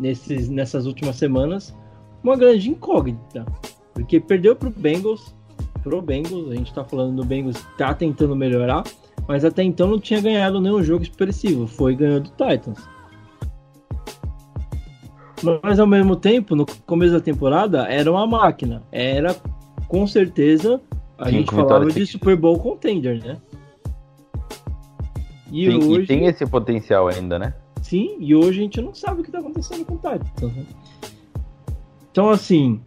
nesses, 0.00 0.48
nessas 0.48 0.86
últimas 0.86 1.16
semanas 1.16 1.74
uma 2.22 2.36
grande 2.36 2.70
incógnita, 2.70 3.46
porque 3.94 4.20
perdeu 4.20 4.54
pro 4.54 4.70
Bengals, 4.70 5.34
pro 5.82 6.02
Bengals, 6.02 6.50
a 6.50 6.54
gente 6.54 6.72
tá 6.72 6.84
falando 6.84 7.16
do 7.16 7.24
Bengals 7.24 7.64
tá 7.78 7.94
tentando 7.94 8.36
melhorar, 8.36 8.84
mas 9.26 9.44
até 9.44 9.62
então 9.62 9.86
não 9.86 9.98
tinha 9.98 10.20
ganhado 10.20 10.60
nenhum 10.60 10.82
jogo 10.82 11.02
expressivo, 11.02 11.66
foi 11.66 11.94
ganhando 11.94 12.24
do 12.24 12.30
Titans. 12.30 12.78
Mas 15.62 15.78
ao 15.78 15.86
mesmo 15.86 16.16
tempo, 16.16 16.54
no 16.54 16.66
começo 16.86 17.14
da 17.14 17.20
temporada, 17.20 17.86
era 17.88 18.10
uma 18.10 18.26
máquina. 18.26 18.82
Era 18.92 19.34
com 19.88 20.06
certeza 20.06 20.80
a 21.16 21.26
Sim, 21.26 21.30
gente 21.32 21.50
falava 21.50 21.90
de 21.90 22.06
Super 22.06 22.36
Bowl 22.36 22.58
contender, 22.58 23.24
né? 23.24 23.38
E, 25.50 25.70
Sim, 25.70 25.76
hoje... 25.78 26.02
e 26.02 26.06
tem 26.06 26.26
esse 26.26 26.46
potencial 26.46 27.08
ainda, 27.08 27.38
né? 27.38 27.54
Sim, 27.90 28.18
e 28.20 28.36
hoje 28.36 28.60
a 28.60 28.62
gente 28.62 28.80
não 28.80 28.94
sabe 28.94 29.18
o 29.18 29.24
que 29.24 29.30
está 29.30 29.40
acontecendo 29.40 29.84
com 29.84 29.94
o 29.94 29.96
Titans. 29.96 30.56
Né? 30.56 30.64
Então, 32.12 32.30
assim, 32.30 32.80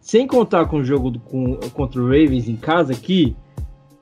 sem 0.00 0.26
contar 0.26 0.66
com 0.66 0.78
o 0.78 0.84
jogo 0.84 1.12
do, 1.12 1.20
com, 1.20 1.54
contra 1.72 2.02
o 2.02 2.06
Ravens 2.06 2.48
em 2.48 2.56
casa 2.56 2.92
aqui, 2.92 3.36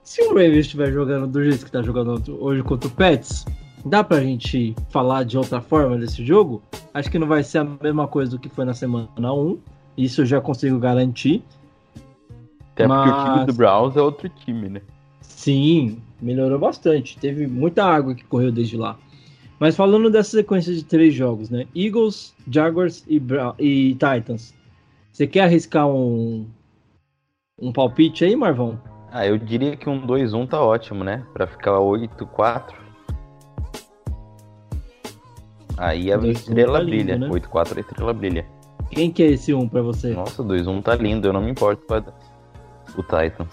se 0.03 0.23
o 0.23 0.29
Ravens 0.29 0.61
estiver 0.61 0.91
jogando 0.91 1.27
do 1.27 1.45
jeito 1.45 1.59
que 1.59 1.67
está 1.67 1.83
jogando 1.83 2.43
hoje 2.43 2.63
contra 2.63 2.89
o 2.89 2.91
Pets, 2.91 3.45
dá 3.85 4.03
pra 4.03 4.23
gente 4.23 4.75
falar 4.89 5.25
de 5.25 5.37
outra 5.37 5.61
forma 5.61 5.99
desse 5.99 6.25
jogo? 6.25 6.63
Acho 6.95 7.11
que 7.11 7.19
não 7.19 7.27
vai 7.27 7.43
ser 7.43 7.59
a 7.59 7.65
mesma 7.65 8.09
coisa 8.09 8.31
do 8.31 8.39
que 8.39 8.49
foi 8.49 8.65
na 8.65 8.73
semana 8.73 9.11
1. 9.35 9.59
Isso 9.95 10.23
eu 10.23 10.27
já 10.27 10.41
consigo 10.41 10.79
garantir. 10.79 11.43
Até 12.73 12.87
porque 12.87 13.11
o 13.11 13.13
Mas- 13.13 13.35
time 13.35 13.45
do 13.45 13.53
Browns 13.53 13.95
é 13.95 14.01
outro 14.01 14.27
time, 14.31 14.71
né? 14.71 14.81
Sim, 15.21 15.99
melhorou 16.19 16.59
bastante. 16.59 17.19
Teve 17.19 17.47
muita 17.47 17.85
água 17.85 18.15
que 18.15 18.25
correu 18.25 18.51
desde 18.51 18.79
lá. 18.79 18.99
Mas 19.59 19.75
falando 19.77 20.11
dessa 20.11 20.31
sequência 20.33 20.75
de 20.75 20.85
três 20.85 21.15
jogos, 21.15 21.49
né? 21.51 21.67
Eagles, 21.75 22.35
Jaguars 22.51 23.05
e, 23.09 23.19
Bra- 23.19 23.55
e 23.59 23.93
Titans. 23.95 24.55
Você 25.13 25.27
quer 25.27 25.43
arriscar 25.45 25.87
um, 25.89 26.47
um 27.61 27.73
palpite 27.73 28.25
aí, 28.25 28.37
Marvão? 28.37 28.79
Ah, 29.11 29.27
eu 29.27 29.39
diria 29.39 29.75
que 29.77 29.89
um 29.89 30.07
2-1 30.07 30.47
tá 30.49 30.61
ótimo, 30.61 31.03
né? 31.03 31.25
Pra 31.33 31.47
ficar 31.47 31.73
8-4. 31.79 32.75
Aí 35.79 36.13
a 36.13 36.19
2-1 36.19 36.31
estrela 36.33 36.79
tá 36.79 36.85
lindo, 36.85 36.91
brilha. 37.05 37.19
né? 37.19 37.29
8-4 37.29 37.77
a 37.77 37.81
estrela 37.81 38.13
brilha. 38.13 38.47
Quem 38.91 39.11
que 39.11 39.23
é 39.23 39.27
esse 39.29 39.53
um 39.53 39.69
pra 39.69 39.83
você? 39.83 40.13
Nossa, 40.13 40.43
2-1 40.43 40.83
tá 40.83 40.95
lindo, 40.95 41.27
eu 41.29 41.33
não 41.33 41.41
me 41.43 41.51
importo 41.51 41.83
com 41.87 41.95
a- 41.95 42.05
o 42.97 43.03
Titans. 43.03 43.49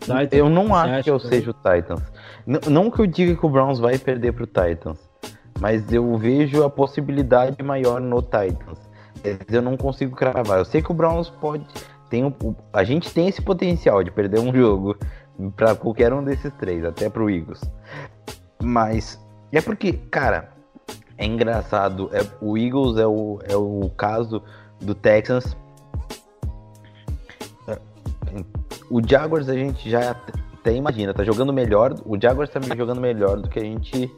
Titans? 0.00 0.28
Eu 0.32 0.48
não 0.48 0.74
acho 0.74 1.04
que 1.04 1.10
eu 1.10 1.18
que- 1.18 1.28
seja 1.28 1.50
o 1.50 1.54
Titans. 1.54 2.02
N- 2.46 2.60
não 2.70 2.90
que 2.90 3.00
eu 3.00 3.06
diga 3.06 3.34
que 3.36 3.44
o 3.44 3.48
Browns 3.48 3.78
vai 3.78 3.98
perder 3.98 4.32
pro 4.32 4.46
Titans, 4.46 5.09
mas 5.60 5.92
eu 5.92 6.16
vejo 6.16 6.64
a 6.64 6.70
possibilidade 6.70 7.62
maior 7.62 8.00
no 8.00 8.22
Titans. 8.22 8.78
Eu 9.50 9.60
não 9.60 9.76
consigo 9.76 10.16
cravar. 10.16 10.58
Eu 10.58 10.64
sei 10.64 10.80
que 10.80 10.90
o 10.90 10.94
Browns 10.94 11.28
pode. 11.28 11.66
Tem 12.08 12.24
o, 12.24 12.34
o- 12.42 12.56
a 12.72 12.82
gente 12.82 13.12
tem 13.12 13.28
esse 13.28 13.42
potencial 13.42 14.02
de 14.02 14.10
perder 14.10 14.40
um 14.40 14.52
jogo 14.54 14.96
pra 15.56 15.74
qualquer 15.74 16.12
um 16.12 16.24
desses 16.24 16.52
três, 16.54 16.84
até 16.84 17.08
pro 17.10 17.28
Eagles. 17.30 17.60
Mas 18.62 19.20
é 19.52 19.60
porque, 19.60 19.92
cara, 19.92 20.50
é 21.18 21.26
engraçado. 21.26 22.08
É, 22.12 22.20
o 22.40 22.56
Eagles 22.56 22.96
é 22.96 23.06
o, 23.06 23.38
é 23.48 23.56
o 23.56 23.90
caso 23.96 24.42
do 24.80 24.94
Texans. 24.94 25.54
O 28.90 29.00
Jaguars 29.06 29.48
a 29.48 29.54
gente 29.54 29.88
já 29.88 30.10
até 30.10 30.74
imagina, 30.74 31.14
tá 31.14 31.22
jogando 31.24 31.52
melhor. 31.52 31.94
O 32.04 32.20
Jaguars 32.20 32.50
tá 32.50 32.60
jogando 32.76 33.00
melhor 33.00 33.38
do 33.40 33.48
que 33.48 33.58
a 33.58 33.62
gente 33.62 34.10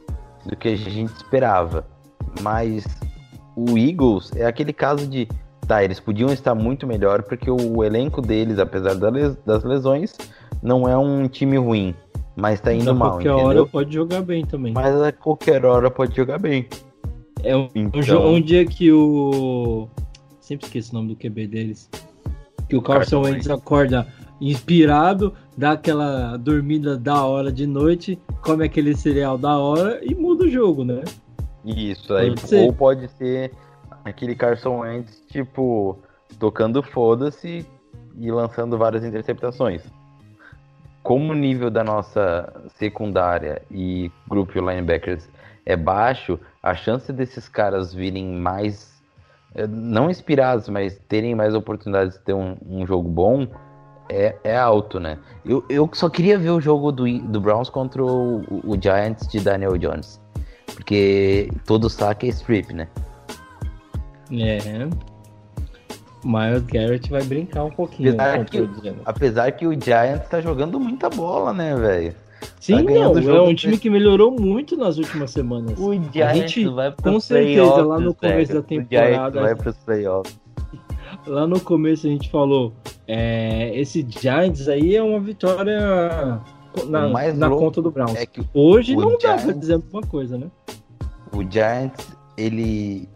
do 0.45 0.55
que 0.55 0.69
a 0.69 0.75
gente 0.75 1.13
esperava. 1.15 1.85
Mas 2.41 2.85
o 3.55 3.77
Eagles 3.77 4.31
é 4.35 4.45
aquele 4.45 4.73
caso 4.73 5.07
de 5.07 5.27
tá, 5.67 5.83
eles 5.83 5.99
podiam 5.99 6.31
estar 6.31 6.53
muito 6.53 6.85
melhor 6.85 7.23
porque 7.23 7.49
o 7.49 7.83
elenco 7.83 8.21
deles, 8.21 8.59
apesar 8.59 8.95
das 8.95 9.63
lesões, 9.63 10.13
não 10.61 10.87
é 10.87 10.97
um 10.97 11.27
time 11.27 11.57
ruim, 11.57 11.95
mas 12.35 12.59
tá 12.59 12.73
indo 12.73 12.89
a 12.89 12.93
mal, 12.93 13.11
qualquer 13.11 13.29
entendeu? 13.29 13.47
hora 13.47 13.65
pode 13.65 13.93
jogar 13.93 14.21
bem 14.21 14.45
também. 14.45 14.73
Mas 14.73 15.01
a 15.01 15.11
qualquer 15.11 15.65
hora 15.65 15.89
pode 15.89 16.15
jogar 16.15 16.39
bem. 16.39 16.67
É 17.43 17.55
um, 17.55 17.69
Então, 17.75 18.33
um, 18.33 18.41
dia 18.41 18.65
que 18.65 18.91
o. 18.91 19.87
Sempre 20.39 20.65
esqueço 20.65 20.91
o 20.91 20.95
nome 20.95 21.09
do 21.09 21.15
QB 21.15 21.47
deles. 21.47 21.89
Que 22.69 22.75
o 22.75 22.81
Carson 22.81 23.21
Carson 23.21 23.21
Wentz 23.21 23.49
acorda 23.49 24.07
inspirado, 24.39 25.33
dá 25.57 25.73
aquela 25.73 26.37
dormida 26.37 26.97
da 26.97 27.25
hora 27.25 27.51
de 27.51 27.65
noite, 27.65 28.19
come 28.41 28.65
aquele 28.65 28.95
cereal 28.95 29.37
da 29.37 29.57
hora 29.57 29.99
e 30.03 30.13
muda 30.15 30.45
o 30.45 30.49
jogo, 30.49 30.83
né? 30.83 31.03
Isso, 31.65 32.13
aí, 32.13 32.35
Pode 32.35 32.55
ou 32.55 32.73
pode 32.73 33.07
ser 33.09 33.51
aquele 34.03 34.35
Carson 34.35 34.79
Wentz, 34.79 35.21
tipo, 35.29 35.97
tocando 36.39 36.83
foda-se 36.83 37.65
e 38.17 38.31
lançando 38.31 38.77
várias 38.77 39.03
interceptações. 39.03 39.81
Como 41.01 41.31
o 41.31 41.35
nível 41.35 41.69
da 41.69 41.83
nossa 41.83 42.51
secundária 42.75 43.61
e 43.69 44.11
grupo 44.27 44.59
linebackers 44.59 45.27
é 45.65 45.75
baixo, 45.75 46.39
a 46.61 46.75
chance 46.75 47.11
desses 47.11 47.47
caras 47.47 47.93
virem 47.93 48.25
mais, 48.35 49.01
eh, 49.55 49.67
não 49.67 50.09
inspirados, 50.09 50.69
mas 50.69 50.97
terem 51.07 51.35
mais 51.35 51.53
oportunidades 51.53 52.17
de 52.17 52.23
ter 52.23 52.33
um, 52.33 52.57
um 52.65 52.85
jogo 52.85 53.09
bom, 53.09 53.47
é, 54.09 54.35
é 54.43 54.57
alto, 54.57 54.99
né? 54.99 55.17
Eu, 55.45 55.63
eu 55.69 55.89
só 55.93 56.09
queria 56.09 56.37
ver 56.37 56.49
o 56.51 56.61
jogo 56.61 56.91
do, 56.91 57.05
do 57.19 57.41
Browns 57.41 57.69
contra 57.69 58.03
o, 58.03 58.41
o 58.63 58.77
Giants 58.81 59.27
de 59.27 59.39
Daniel 59.39 59.77
Jones. 59.77 60.19
Porque 60.73 61.49
todo 61.65 61.89
saque 61.89 62.25
é 62.27 62.29
strip, 62.29 62.73
né? 62.73 62.87
É. 64.31 64.59
Miles 66.23 66.63
Garrett 66.63 67.09
vai 67.09 67.23
brincar 67.23 67.65
um 67.65 67.69
pouquinho 67.69 68.11
Apesar 68.13 68.45
que- 68.45 68.61
o 68.61 68.81
Giants. 68.81 69.01
Apesar 69.05 69.51
que 69.51 69.67
o 69.67 69.71
Giants 69.79 70.27
tá 70.29 70.39
jogando 70.41 70.79
muita 70.79 71.09
bola, 71.09 71.53
né, 71.53 71.75
velho? 71.75 72.15
Sim, 72.59 72.75
não, 72.75 72.85
ganhando 72.85 73.19
o 73.19 73.35
é 73.35 73.41
um 73.41 73.53
time 73.55 73.77
que 73.77 73.89
melhorou 73.89 74.31
muito 74.31 74.77
nas 74.77 74.97
últimas 74.97 75.31
semanas. 75.31 75.77
O 75.77 75.91
A 75.91 76.33
gente, 76.33 76.65
com 77.01 77.19
certeza, 77.19 77.85
lá 77.85 77.99
no 77.99 78.13
começo 78.13 78.53
da 78.53 78.61
temporada- 78.61 79.05
O 79.05 79.15
Giants 79.17 79.33
vai 79.41 79.55
pros 79.55 79.77
playoffs. 79.77 80.39
Lá 81.25 81.47
no 81.47 81.59
começo 81.59 82.05
a 82.05 82.09
gente 82.09 82.29
falou, 82.29 82.73
é, 83.07 83.71
esse 83.79 84.05
Giants 84.07 84.67
aí 84.67 84.95
é 84.95 85.01
uma 85.03 85.19
vitória 85.19 85.79
na, 86.87 87.07
na 87.33 87.49
conta 87.49 87.81
do 87.81 87.89
Browns. 87.91 88.15
É 88.15 88.25
que 88.25 88.45
Hoje 88.53 88.95
não 88.95 89.11
dá 89.11 89.17
pra 89.17 89.37
Giants- 89.37 89.59
dizer 89.59 89.73
alguma 89.75 90.01
coisa, 90.01 90.37
né? 90.37 90.47
o 91.31 91.41
Giants, 91.49 92.07
ele... 92.37 93.07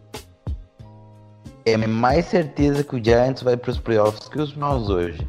É 1.64 1.76
mais 1.76 2.24
certeza 2.24 2.82
que 2.82 2.96
o 2.96 3.04
Giants 3.04 3.42
vai 3.42 3.56
pros 3.56 3.78
playoffs 3.78 4.28
que 4.28 4.40
os 4.40 4.52
Browns 4.52 4.88
hoje. 4.88 5.28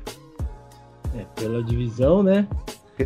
É, 1.16 1.26
pela 1.36 1.62
divisão, 1.62 2.24
né? 2.24 2.48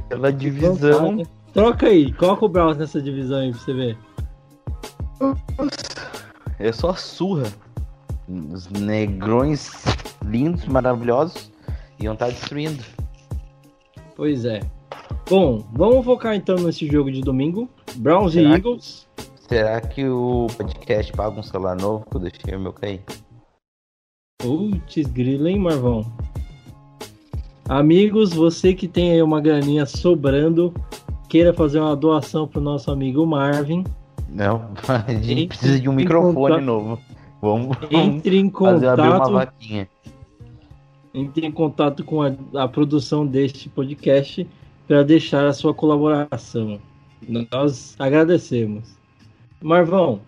Pela 0.08 0.32
divisão... 0.32 1.18
Troca 1.52 1.88
aí, 1.88 2.12
coloca 2.14 2.46
o 2.46 2.50
Browns 2.50 2.78
nessa 2.78 3.02
divisão 3.02 3.40
aí 3.40 3.52
pra 3.52 3.60
você 3.60 3.74
ver. 3.74 3.98
É 6.60 6.72
só 6.72 6.94
surra. 6.96 7.46
Os 8.28 8.70
negrões 8.70 9.84
lindos, 10.26 10.66
maravilhosos, 10.66 11.52
iam 12.00 12.14
estar 12.14 12.30
destruindo. 12.30 12.84
Pois 14.16 14.46
é. 14.46 14.62
Bom, 15.30 15.64
vamos 15.74 16.06
focar 16.06 16.36
então 16.36 16.56
nesse 16.56 16.88
jogo 16.88 17.12
de 17.12 17.22
domingo. 17.22 17.70
Browns 17.96 18.34
e 18.36 18.36
Será 18.42 18.50
que- 18.50 18.56
Eagles. 18.68 19.08
Será 19.48 19.82
que 19.82 20.06
o 20.08 20.48
podcast 20.58 21.12
paga 21.14 21.40
um 21.40 21.44
celular 21.44 21.76
novo 21.80 22.06
que 22.10 22.16
eu 22.16 22.22
deixei 22.22 22.56
o 22.56 22.60
meu 22.60 22.74
cair? 22.74 23.02
Putz, 24.42 25.06
grilo, 25.08 25.48
hein, 25.48 25.60
Marvão? 25.60 26.06
Amigos, 27.68 28.34
você 28.34 28.74
que 28.74 28.88
tem 28.88 29.12
aí 29.12 29.22
uma 29.22 29.40
graninha 29.40 29.86
sobrando, 29.86 30.74
queira 31.30 31.54
fazer 31.54 31.80
uma 31.80 31.96
doação 31.96 32.48
pro 32.48 32.60
nosso 32.62 32.92
amigo 32.92 33.26
Marvin, 33.26 33.84
Não, 34.30 34.70
a 34.88 35.12
gente 35.14 35.48
precisa 35.48 35.80
de 35.80 35.88
um 35.90 35.94
microfone 35.94 36.62
novo. 36.62 37.00
Vamos, 37.44 37.76
vamos 37.76 37.92
entre 37.92 38.38
em 38.38 38.50
fazer 38.50 38.88
abrir 38.88 39.02
uma 39.02 39.20
contato, 39.20 39.34
vaquinha. 39.34 39.90
entre 41.14 41.46
em 41.46 41.52
contato 41.52 42.02
com 42.06 42.22
a, 42.22 42.32
a 42.56 42.70
produção 42.70 43.28
deste 43.28 43.68
podcast 43.68 44.48
para 44.88 45.04
deixar 45.04 45.46
a 45.46 45.52
sua 45.52 45.74
colaboração. 45.74 46.80
Nós 47.52 47.98
agradecemos. 48.00 48.98
Marvão, 49.62 50.22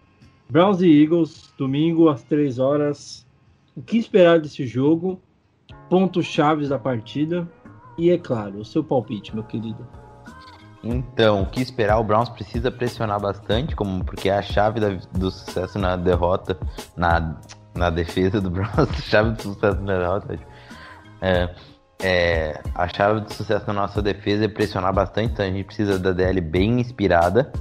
Browns 0.49 0.81
e 0.81 0.89
Eagles, 0.89 1.53
domingo 1.57 2.09
às 2.09 2.21
3 2.23 2.59
horas. 2.59 3.25
O 3.77 3.81
que 3.81 3.95
esperar 3.95 4.41
desse 4.41 4.67
jogo? 4.67 5.17
Pontos 5.89 6.25
chaves 6.25 6.67
da 6.67 6.77
partida. 6.77 7.49
E 7.97 8.09
é 8.09 8.17
claro, 8.17 8.59
o 8.59 8.65
seu 8.65 8.83
palpite, 8.83 9.33
meu 9.33 9.45
querido. 9.45 9.87
Então, 10.85 11.41
o 11.41 11.45
que 11.47 11.59
esperar? 11.61 11.97
O 11.97 12.03
Browns 12.03 12.29
precisa 12.29 12.69
pressionar 12.69 13.19
bastante, 13.19 13.75
como 13.75 14.05
porque 14.05 14.29
é 14.29 14.37
a 14.37 14.41
chave 14.43 14.79
da- 14.79 14.99
do 15.13 15.31
sucesso 15.31 15.79
na 15.79 15.95
derrota, 15.95 16.55
na, 16.95 17.37
na 17.73 17.89
defesa 17.89 18.39
do 18.39 18.49
Browns, 18.51 18.77
a 18.77 19.01
chave 19.01 19.31
do 19.31 19.41
sucesso 19.41 19.81
na 19.81 19.97
derrota. 19.97 20.39
É, 21.21 21.49
é, 22.03 22.61
a 22.75 22.87
chave 22.87 23.21
do 23.21 23.33
sucesso 23.33 23.65
na 23.65 23.73
nossa 23.73 23.99
defesa 23.99 24.45
é 24.45 24.47
pressionar 24.47 24.93
bastante, 24.93 25.33
então 25.33 25.43
a 25.43 25.49
gente 25.49 25.63
precisa 25.63 25.97
da 25.97 26.11
DL 26.11 26.39
bem 26.39 26.79
inspirada. 26.79 27.51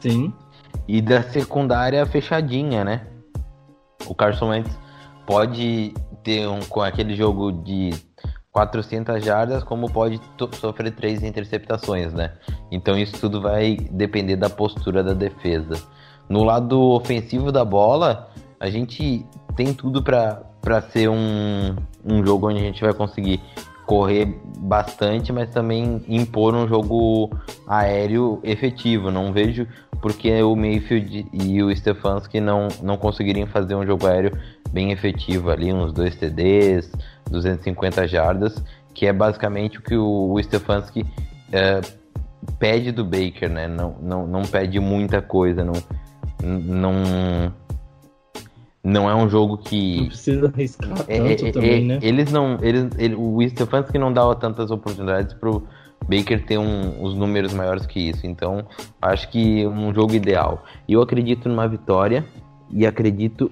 Sim. 0.00 0.34
E 0.88 1.00
da 1.00 1.22
secundária 1.22 2.04
fechadinha, 2.06 2.82
né? 2.82 3.06
O 4.06 4.16
Carson 4.16 4.48
Wentz 4.48 4.76
pode 5.24 5.94
ter 6.24 6.48
um 6.48 6.58
com 6.60 6.82
aquele 6.82 7.14
jogo 7.14 7.52
de 7.52 7.90
400 8.52 9.24
jardas, 9.24 9.64
como 9.64 9.90
pode 9.90 10.20
sofrer 10.60 10.92
três 10.92 11.22
interceptações, 11.22 12.12
né? 12.12 12.32
Então 12.70 12.98
isso 12.98 13.18
tudo 13.18 13.40
vai 13.40 13.76
depender 13.90 14.36
da 14.36 14.50
postura 14.50 15.02
da 15.02 15.14
defesa. 15.14 15.82
No 16.28 16.44
lado 16.44 16.78
ofensivo 16.80 17.50
da 17.50 17.64
bola, 17.64 18.30
a 18.60 18.68
gente 18.68 19.24
tem 19.56 19.72
tudo 19.72 20.02
para 20.02 20.82
ser 20.90 21.08
um, 21.08 21.74
um 22.04 22.24
jogo 22.24 22.48
onde 22.48 22.60
a 22.60 22.62
gente 22.62 22.82
vai 22.82 22.92
conseguir 22.92 23.40
correr 23.86 24.40
bastante, 24.58 25.32
mas 25.32 25.50
também 25.50 26.04
impor 26.06 26.54
um 26.54 26.68
jogo 26.68 27.30
aéreo 27.66 28.38
efetivo. 28.44 29.10
Não 29.10 29.32
vejo 29.32 29.66
porque 30.00 30.42
o 30.42 30.54
Mayfield 30.54 31.26
e 31.32 31.62
o 31.62 31.74
Stefanski 31.74 32.40
não, 32.40 32.68
não 32.82 32.96
conseguiriam 32.96 33.46
fazer 33.46 33.74
um 33.74 33.86
jogo 33.86 34.06
aéreo 34.06 34.32
bem 34.72 34.92
efetivo 34.92 35.50
ali, 35.50 35.72
uns 35.72 35.92
dois 35.92 36.16
TDs, 36.16 36.90
250 37.32 38.06
jardas, 38.06 38.62
que 38.94 39.06
é 39.06 39.12
basicamente 39.12 39.78
o 39.78 39.82
que 39.82 39.96
o, 39.96 40.32
o 40.32 40.42
Stefanski 40.42 41.04
é, 41.50 41.80
pede 42.58 42.92
do 42.92 43.04
Baker, 43.04 43.50
né? 43.50 43.66
Não, 43.66 43.96
não, 44.00 44.26
não 44.26 44.42
pede 44.42 44.78
muita 44.78 45.20
coisa, 45.20 45.64
não, 45.64 45.74
não, 46.42 47.52
não 48.84 49.10
é 49.10 49.14
um 49.14 49.28
jogo 49.28 49.58
que. 49.58 50.00
Não 50.00 50.06
precisa 50.06 50.46
arriscar 50.46 51.04
é, 51.08 51.18
tanto 51.18 51.46
é, 51.46 51.52
também, 51.52 51.84
é, 51.84 51.86
né? 51.86 51.98
Eles 52.02 52.30
não. 52.30 52.58
Eles, 52.60 52.88
ele, 52.98 53.14
o 53.14 53.38
Stefanski 53.48 53.98
não 53.98 54.12
dava 54.12 54.34
tantas 54.34 54.70
oportunidades 54.70 55.34
pro 55.34 55.66
Baker 56.02 56.44
ter 56.44 56.58
um, 56.58 57.02
os 57.02 57.14
números 57.14 57.52
maiores 57.52 57.86
que 57.86 58.08
isso. 58.10 58.26
Então, 58.26 58.66
acho 59.00 59.28
que 59.30 59.66
um 59.66 59.94
jogo 59.94 60.14
ideal. 60.14 60.64
Eu 60.88 61.00
acredito 61.00 61.48
numa 61.48 61.68
vitória 61.68 62.24
e 62.70 62.86
acredito 62.86 63.50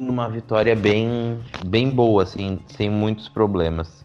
numa 0.00 0.28
vitória 0.28 0.74
bem, 0.74 1.38
bem 1.66 1.90
boa, 1.90 2.22
assim, 2.22 2.58
sem 2.66 2.90
muitos 2.90 3.28
problemas. 3.28 4.04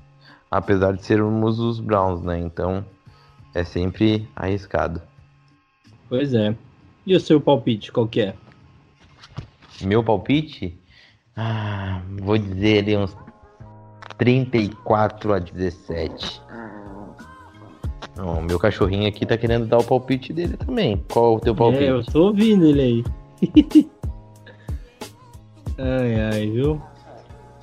Apesar 0.49 0.93
de 0.93 1.05
sermos 1.05 1.59
os 1.59 1.79
Browns, 1.79 2.21
né? 2.21 2.39
Então 2.39 2.85
é 3.53 3.63
sempre 3.63 4.27
arriscado. 4.35 5.01
Pois 6.09 6.33
é. 6.33 6.55
E 7.05 7.15
o 7.15 7.19
seu 7.19 7.39
palpite, 7.39 7.91
qual 7.91 8.07
que 8.07 8.21
é? 8.21 8.35
Meu 9.81 10.03
palpite? 10.03 10.77
Ah, 11.35 12.01
vou 12.21 12.37
dizer 12.37 12.79
ali 12.79 12.97
uns 12.97 13.15
34 14.17 15.33
a 15.33 15.39
17. 15.39 16.41
Não, 18.15 18.41
meu 18.41 18.59
cachorrinho 18.59 19.07
aqui 19.07 19.25
tá 19.25 19.37
querendo 19.37 19.65
dar 19.65 19.79
o 19.79 19.83
palpite 19.83 20.33
dele 20.33 20.57
também. 20.57 21.03
Qual 21.11 21.37
o 21.37 21.39
teu 21.39 21.55
palpite? 21.55 21.85
É, 21.85 21.91
eu 21.91 22.03
tô 22.03 22.27
ouvindo 22.27 22.65
ele 22.65 22.81
aí. 22.81 23.03
ai, 25.81 26.21
ai, 26.21 26.49
viu? 26.49 26.81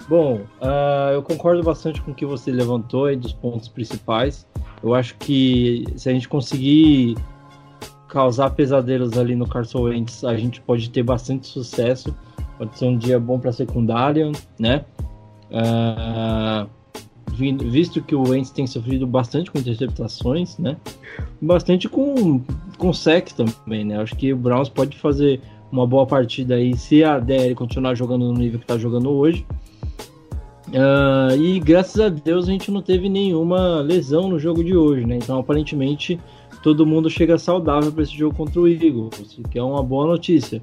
Bom, 0.08 0.40
ah, 0.60 1.10
eu 1.12 1.22
concordo 1.22 1.62
bastante 1.62 2.00
com 2.00 2.12
o 2.12 2.14
que 2.14 2.24
você 2.24 2.50
levantou 2.50 3.06
aí 3.06 3.16
dos 3.16 3.32
pontos 3.32 3.68
principais. 3.68 4.46
Eu 4.82 4.94
acho 4.94 5.14
que 5.16 5.84
se 5.96 6.08
a 6.08 6.12
gente 6.12 6.28
conseguir 6.28 7.16
causar 8.08 8.50
pesadelos 8.50 9.18
ali 9.18 9.34
no 9.36 9.46
Carson 9.46 9.82
Wentz, 9.82 10.24
a 10.24 10.36
gente 10.36 10.60
pode 10.62 10.88
ter 10.88 11.02
bastante 11.02 11.46
sucesso. 11.46 12.14
Pode 12.56 12.76
ser 12.78 12.86
um 12.86 12.96
dia 12.96 13.20
bom 13.20 13.38
para 13.38 13.52
secundária, 13.52 14.32
né? 14.58 14.84
Vi- 17.32 17.52
visto 17.52 18.02
que 18.02 18.14
o 18.14 18.28
Wentz 18.28 18.50
tem 18.50 18.66
sofrido 18.66 19.06
bastante 19.06 19.50
com 19.50 19.58
interceptações, 19.58 20.58
né? 20.58 20.76
Bastante 21.40 21.88
com, 21.88 22.42
com 22.78 22.92
sec 22.92 23.32
também, 23.32 23.84
né? 23.84 24.00
Acho 24.00 24.16
que 24.16 24.32
o 24.32 24.36
Browns 24.36 24.68
pode 24.68 24.98
fazer 24.98 25.40
uma 25.70 25.86
boa 25.86 26.06
partida 26.06 26.54
aí 26.54 26.76
se 26.76 27.04
a 27.04 27.18
DL 27.18 27.54
continuar 27.54 27.94
jogando 27.94 28.26
no 28.26 28.38
nível 28.38 28.58
que 28.58 28.66
tá 28.66 28.78
jogando 28.78 29.10
hoje. 29.10 29.46
Ah, 30.74 31.34
e 31.36 31.58
graças 31.60 32.00
a 32.00 32.08
Deus 32.08 32.48
a 32.48 32.52
gente 32.52 32.70
não 32.70 32.82
teve 32.82 33.08
nenhuma 33.08 33.80
lesão 33.80 34.28
no 34.28 34.38
jogo 34.38 34.62
de 34.62 34.76
hoje, 34.76 35.06
né? 35.06 35.16
Então 35.16 35.38
aparentemente 35.38 36.18
todo 36.62 36.86
mundo 36.86 37.08
chega 37.08 37.38
saudável 37.38 37.92
para 37.92 38.02
esse 38.02 38.16
jogo 38.16 38.36
contra 38.36 38.60
o 38.60 38.68
Eagles, 38.68 39.38
que 39.50 39.58
é 39.58 39.62
uma 39.62 39.82
boa 39.82 40.06
notícia, 40.06 40.62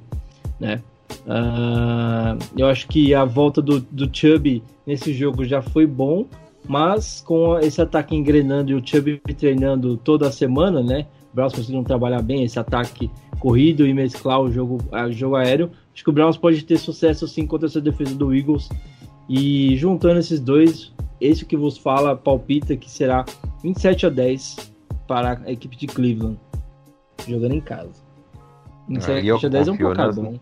né? 0.60 0.82
Ah, 1.28 2.38
eu 2.56 2.68
acho 2.68 2.88
que 2.88 3.14
a 3.14 3.26
volta 3.26 3.62
do, 3.62 3.80
do 3.80 4.10
Chubb 4.12 4.62
nesse 4.86 5.14
jogo 5.14 5.46
já 5.46 5.62
foi 5.62 5.86
bom, 5.86 6.26
mas 6.68 7.24
com 7.26 7.58
esse 7.60 7.82
ataque 7.82 8.16
engrenando 8.16 8.72
e 8.72 8.76
o 8.76 8.86
Chubb 8.86 9.22
treinando 9.38 9.98
toda 9.98 10.32
semana, 10.32 10.82
né? 10.82 11.06
Browns 11.36 11.54
conseguiram 11.54 11.84
trabalhar 11.84 12.22
bem 12.22 12.44
esse 12.44 12.58
ataque 12.58 13.12
corrido 13.40 13.86
e 13.86 13.94
mesclar 13.94 14.40
o 14.40 14.50
jogo, 14.50 14.80
o 14.92 15.12
jogo 15.12 15.36
aéreo. 15.36 15.70
Acho 15.94 16.04
que 16.04 16.10
o 16.10 16.14
Browns 16.14 16.38
pode 16.38 16.64
ter 16.64 16.78
sucesso 16.78 17.28
sim 17.28 17.46
contra 17.46 17.68
essa 17.68 17.82
defesa 17.82 18.16
do 18.16 18.34
Eagles. 18.34 18.70
E 19.28 19.76
juntando 19.76 20.20
esses 20.20 20.40
dois, 20.40 20.94
esse 21.20 21.46
que 21.46 21.58
vos 21.58 21.78
fala 21.78 22.16
palpita 22.16 22.78
que 22.78 22.90
será 22.90 23.26
27 23.62 24.06
a 24.06 24.10
10 24.10 24.72
para 25.08 25.42
a 25.46 25.52
equipe 25.52 25.76
de 25.76 25.88
Cleveland, 25.88 26.40
jogando 27.28 27.56
em 27.56 27.62
casa. 27.62 27.92
27 28.88 29.28
eu 29.28 29.36
a 29.36 29.50
10 29.50 29.68
é 29.68 29.72
um 29.72 29.78
placar 29.78 30.16
bom. 30.16 30.40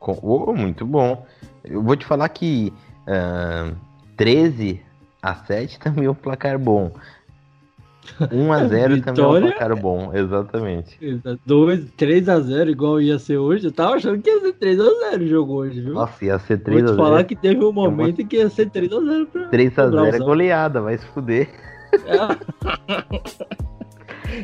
Oh, 0.00 0.52
muito 0.52 0.84
bom. 0.84 1.24
Eu 1.64 1.82
vou 1.82 1.96
te 1.96 2.04
falar 2.04 2.28
que 2.28 2.72
ah, 3.06 3.72
13 4.16 4.82
a 5.22 5.34
7 5.34 5.78
também 5.80 6.04
é 6.04 6.10
um 6.10 6.14
placar 6.14 6.58
bom. 6.58 6.92
1 8.32 8.52
a 8.52 8.64
0 8.66 9.00
também 9.02 9.24
é 9.24 9.28
um 9.28 9.40
placar 9.40 9.76
bom, 9.80 10.10
exatamente. 10.14 10.98
2, 11.44 11.90
3 11.96 12.28
a 12.28 12.40
0 12.40 12.70
igual 12.70 13.00
ia 13.00 13.18
ser 13.18 13.38
hoje. 13.38 13.66
Eu 13.66 13.72
tava 13.72 13.94
achando 13.96 14.20
que 14.22 14.30
ia 14.30 14.40
ser 14.40 14.52
3 14.54 14.80
a 14.80 14.84
0 15.10 15.24
o 15.24 15.26
jogo 15.26 15.52
hoje, 15.54 15.80
viu? 15.80 15.94
Nossa, 15.94 16.24
ia 16.24 16.38
ser 16.38 16.56
Vou 16.56 16.64
3 16.64 16.82
a 16.82 16.86
te 16.86 16.90
0. 16.92 16.96
falar 17.02 17.24
que 17.24 17.36
teve 17.36 17.64
um 17.64 17.72
momento 17.72 18.20
em 18.22 18.26
que 18.26 18.36
ia 18.36 18.48
ser 18.48 18.70
3 18.70 18.92
a 18.92 19.00
0 19.00 19.26
pra 19.26 19.48
3 19.48 19.78
a 19.78 19.82
pro 19.88 20.04
0 20.04 20.16
é 20.16 20.18
goleada, 20.18 20.80
vai 20.80 20.98
se 20.98 21.06
fuder. 21.06 21.48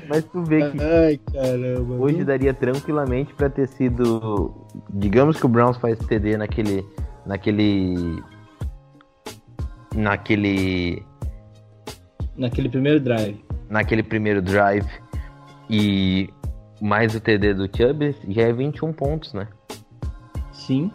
Mas 0.09 0.25
tu 0.25 0.43
vê 0.45 0.71
que 0.71 0.79
Ai, 0.81 1.19
caramba. 1.33 1.95
hoje 1.95 2.17
viu? 2.17 2.25
daria 2.25 2.55
tranquilamente 2.55 3.35
pra 3.35 3.51
ter 3.51 3.67
sido. 3.69 4.55
Digamos 4.91 5.39
que 5.39 5.45
o 5.47 5.49
Browns 5.49 5.77
faz 5.77 5.99
TD 5.99 6.37
naquele. 6.37 6.87
Naquele. 7.27 8.23
Naquele. 9.95 11.03
Naquele 12.37 12.69
primeiro 12.69 13.01
drive. 13.01 13.42
Naquele 13.73 14.03
primeiro 14.03 14.43
drive. 14.43 14.87
E 15.71 16.29
mais 16.79 17.15
o 17.15 17.21
TD 17.21 17.55
do 17.55 17.65
Chubb 17.65 18.15
já 18.29 18.43
é 18.43 18.53
21 18.53 18.93
pontos, 18.93 19.33
né? 19.33 19.49
Sim. 20.53 20.91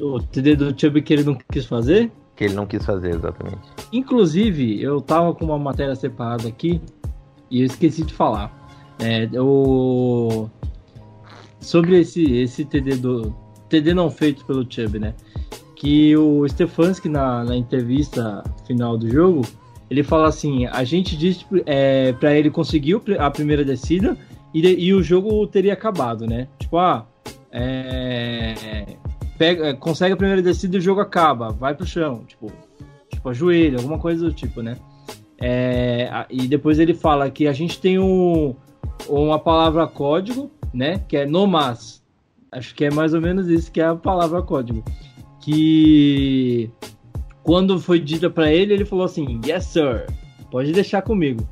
O 0.00 0.18
TD 0.20 0.56
do 0.56 0.80
Chubb 0.80 1.02
que 1.02 1.12
ele 1.12 1.24
não 1.24 1.36
quis 1.52 1.66
fazer. 1.66 2.10
Que 2.34 2.44
ele 2.44 2.54
não 2.54 2.64
quis 2.66 2.82
fazer 2.82 3.10
exatamente. 3.10 3.68
Inclusive, 3.92 4.80
eu 4.80 5.02
tava 5.02 5.34
com 5.34 5.44
uma 5.44 5.58
matéria 5.58 5.94
separada 5.94 6.48
aqui 6.48 6.80
e 7.50 7.60
eu 7.60 7.66
esqueci 7.66 8.04
de 8.04 8.14
falar. 8.14 8.50
É, 8.98 9.28
o... 9.38 10.48
Sobre 11.60 12.00
esse, 12.00 12.24
esse 12.36 12.64
TD 12.64 12.96
do. 12.96 13.34
TD 13.68 13.92
não 13.92 14.10
feito 14.10 14.46
pelo 14.46 14.66
Chubb, 14.66 14.98
né? 14.98 15.14
Que 15.76 16.16
o 16.16 16.48
Stefanski, 16.48 17.08
na, 17.08 17.44
na 17.44 17.54
entrevista 17.54 18.42
final 18.66 18.96
do 18.96 19.10
jogo, 19.10 19.42
ele 19.90 20.02
fala 20.02 20.28
assim: 20.28 20.66
a 20.66 20.84
gente 20.84 21.16
disse 21.16 21.44
é, 21.66 22.12
para 22.12 22.34
ele 22.34 22.50
conseguir 22.50 23.00
a 23.18 23.30
primeira 23.30 23.64
descida 23.64 24.16
e, 24.52 24.60
e 24.60 24.94
o 24.94 25.02
jogo 25.02 25.46
teria 25.46 25.72
acabado, 25.72 26.26
né? 26.26 26.48
Tipo, 26.58 26.78
ah, 26.78 27.06
é, 27.50 28.96
pega, 29.36 29.74
consegue 29.74 30.12
a 30.12 30.16
primeira 30.16 30.42
descida 30.42 30.76
e 30.76 30.78
o 30.78 30.82
jogo 30.82 31.00
acaba, 31.00 31.50
vai 31.50 31.74
pro 31.74 31.86
chão, 31.86 32.24
tipo, 32.26 32.52
tipo 33.08 33.28
ajoelha, 33.28 33.78
alguma 33.78 33.98
coisa 33.98 34.24
do 34.24 34.32
tipo, 34.32 34.62
né? 34.62 34.76
É, 35.40 36.26
e 36.28 36.48
depois 36.48 36.78
ele 36.78 36.94
fala 36.94 37.30
que 37.30 37.46
a 37.46 37.52
gente 37.52 37.80
tem 37.80 37.98
um, 37.98 38.54
uma 39.08 39.38
palavra 39.38 39.86
código, 39.86 40.50
né? 40.74 40.98
Que 41.08 41.18
é 41.18 41.26
no 41.26 41.46
mas. 41.46 42.02
Acho 42.50 42.74
que 42.74 42.84
é 42.84 42.90
mais 42.90 43.14
ou 43.14 43.20
menos 43.20 43.48
isso 43.48 43.70
que 43.70 43.80
é 43.80 43.86
a 43.86 43.94
palavra 43.94 44.42
código. 44.42 44.82
Que 45.40 46.70
quando 47.48 47.80
foi 47.80 47.98
dita 47.98 48.28
para 48.28 48.52
ele, 48.52 48.74
ele 48.74 48.84
falou 48.84 49.06
assim: 49.06 49.40
Yes, 49.46 49.64
sir, 49.64 50.04
pode 50.50 50.70
deixar 50.70 51.00
comigo. 51.00 51.48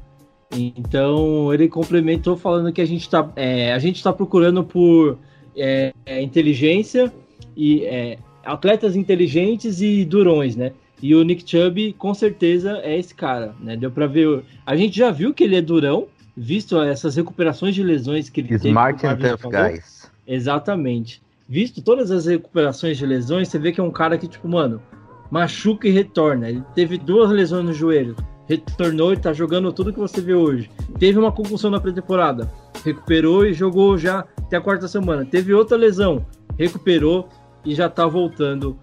Então 0.52 1.54
ele 1.54 1.68
complementou 1.68 2.36
falando 2.36 2.70
que 2.70 2.82
a 2.82 2.84
gente 2.84 3.00
está 3.00 3.26
a 3.74 3.78
gente 3.78 4.02
tá 4.02 4.12
procurando 4.12 4.62
por 4.62 5.16
é, 5.56 5.94
é, 6.04 6.20
inteligência 6.20 7.10
e 7.56 7.82
é, 7.86 8.18
atletas 8.44 8.94
inteligentes 8.94 9.80
e 9.80 10.04
durões, 10.04 10.54
né? 10.54 10.72
E 11.00 11.14
o 11.14 11.24
Nick 11.24 11.50
Chubb 11.50 11.94
com 11.94 12.12
certeza 12.12 12.78
é 12.82 12.98
esse 12.98 13.14
cara, 13.14 13.54
né? 13.58 13.74
Deu 13.74 13.90
para 13.90 14.06
ver. 14.06 14.44
A 14.66 14.76
gente 14.76 14.98
já 14.98 15.10
viu 15.10 15.32
que 15.32 15.44
ele 15.44 15.56
é 15.56 15.62
durão, 15.62 16.08
visto 16.36 16.78
essas 16.78 17.16
recuperações 17.16 17.74
de 17.74 17.82
lesões 17.82 18.28
que 18.28 18.42
ele 18.42 18.48
teve. 18.48 18.68
Smart 18.68 19.00
como 19.00 19.14
o 19.14 19.16
and 19.16 19.18
tough 19.30 19.50
falou. 19.50 19.70
guys. 19.70 20.12
Exatamente. 20.26 21.22
Visto 21.48 21.80
todas 21.80 22.10
as 22.10 22.26
recuperações 22.26 22.98
de 22.98 23.06
lesões, 23.06 23.48
você 23.48 23.58
vê 23.58 23.72
que 23.72 23.80
é 23.80 23.82
um 23.82 23.90
cara 23.90 24.18
que, 24.18 24.28
tipo, 24.28 24.46
mano, 24.46 24.82
machuca 25.30 25.86
e 25.88 25.90
retorna. 25.90 26.48
Ele 26.48 26.62
teve 26.74 26.98
duas 26.98 27.30
lesões 27.30 27.64
no 27.64 27.72
joelho, 27.72 28.16
retornou 28.46 29.12
e 29.12 29.16
tá 29.16 29.32
jogando 29.32 29.72
tudo 29.72 29.92
que 29.92 29.98
você 29.98 30.20
vê 30.20 30.34
hoje. 30.34 30.70
Teve 30.98 31.18
uma 31.18 31.32
concussão 31.32 31.70
na 31.70 31.80
pré-temporada, 31.80 32.52
recuperou 32.84 33.44
e 33.46 33.52
jogou 33.52 33.96
já 33.98 34.24
até 34.38 34.56
a 34.56 34.60
quarta 34.60 34.86
semana. 34.88 35.24
Teve 35.24 35.52
outra 35.52 35.76
lesão, 35.76 36.24
recuperou 36.58 37.28
e 37.64 37.74
já 37.74 37.88
tá 37.88 38.06
voltando. 38.06 38.78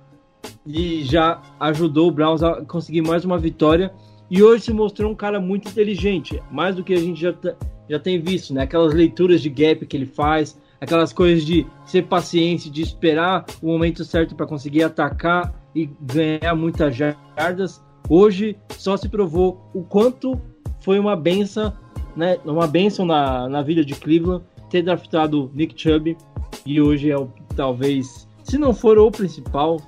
E 0.66 1.04
já 1.04 1.42
ajudou 1.60 2.10
o 2.10 2.12
Browns 2.12 2.44
a 2.44 2.64
conseguir 2.66 3.02
mais 3.02 3.24
uma 3.24 3.38
vitória. 3.38 3.94
E 4.30 4.42
hoje 4.42 4.66
se 4.66 4.74
mostrou 4.74 5.12
um 5.12 5.16
cara 5.16 5.40
muito 5.40 5.70
inteligente, 5.70 6.42
mais 6.52 6.76
do 6.76 6.84
que 6.84 6.94
a 6.94 6.98
gente 7.00 7.22
já, 7.22 7.32
tá- 7.34 7.56
já 7.90 8.00
tem 8.00 8.20
visto, 8.20 8.54
né? 8.54 8.64
Aquelas 8.64 8.94
leituras 8.94 9.42
de 9.42 9.50
gap 9.50 9.86
que 9.86 9.96
ele 9.96 10.06
faz, 10.06 10.60
aquelas 10.82 11.14
coisas 11.14 11.46
de 11.46 11.66
ser 11.86 12.04
paciente, 12.04 12.70
de 12.70 12.82
esperar 12.82 13.46
o 13.62 13.68
momento 13.68 14.04
certo 14.04 14.36
para 14.36 14.46
conseguir 14.46 14.84
atacar 14.84 15.54
e 15.76 15.90
ganhar 16.02 16.56
muitas 16.56 16.96
jardas. 16.96 17.82
Hoje 18.10 18.58
só 18.70 18.98
se 18.98 19.08
provou 19.08 19.70
o 19.74 19.84
quanto 19.84 20.40
foi 20.82 21.00
uma 21.00 21.16
benção, 21.16 21.74
né? 22.16 22.38
Uma 22.46 22.68
benção 22.68 23.06
na, 23.06 23.48
na 23.48 23.62
vida 23.62 23.84
de 23.84 23.96
Cleveland 23.96 24.44
ter 24.70 24.82
draftado 24.82 25.52
Nick 25.54 25.80
Chubb 25.82 26.18
e 26.66 26.82
hoje 26.82 27.12
é 27.12 27.18
o 27.18 27.30
talvez, 27.56 28.28
se 28.44 28.58
não 28.58 28.74
for 28.74 28.98
o 28.98 29.12
principal, 29.12 29.80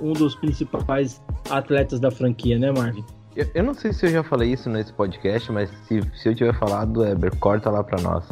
um 0.00 0.12
dos 0.12 0.34
principais 0.34 1.22
atletas 1.50 1.98
da 2.00 2.10
franquia, 2.10 2.58
né, 2.58 2.70
Marvin? 2.70 3.04
Eu, 3.34 3.46
eu 3.54 3.64
não 3.64 3.74
sei 3.74 3.92
se 3.92 4.06
eu 4.06 4.10
já 4.10 4.22
falei 4.22 4.52
isso 4.52 4.68
nesse 4.68 4.92
podcast, 4.92 5.50
mas 5.50 5.70
se, 5.86 6.00
se 6.14 6.28
eu 6.28 6.34
tiver 6.34 6.54
falado, 6.54 7.04
Eber, 7.04 7.34
corta 7.38 7.70
lá 7.70 7.82
pra 7.82 8.00
nós. 8.00 8.24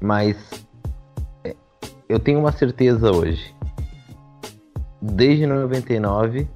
Mas 0.00 0.36
é, 1.44 1.54
eu 2.08 2.18
tenho 2.18 2.40
uma 2.40 2.52
certeza 2.52 3.10
hoje. 3.10 3.54
Desde 5.00 5.46
99, 5.46 6.48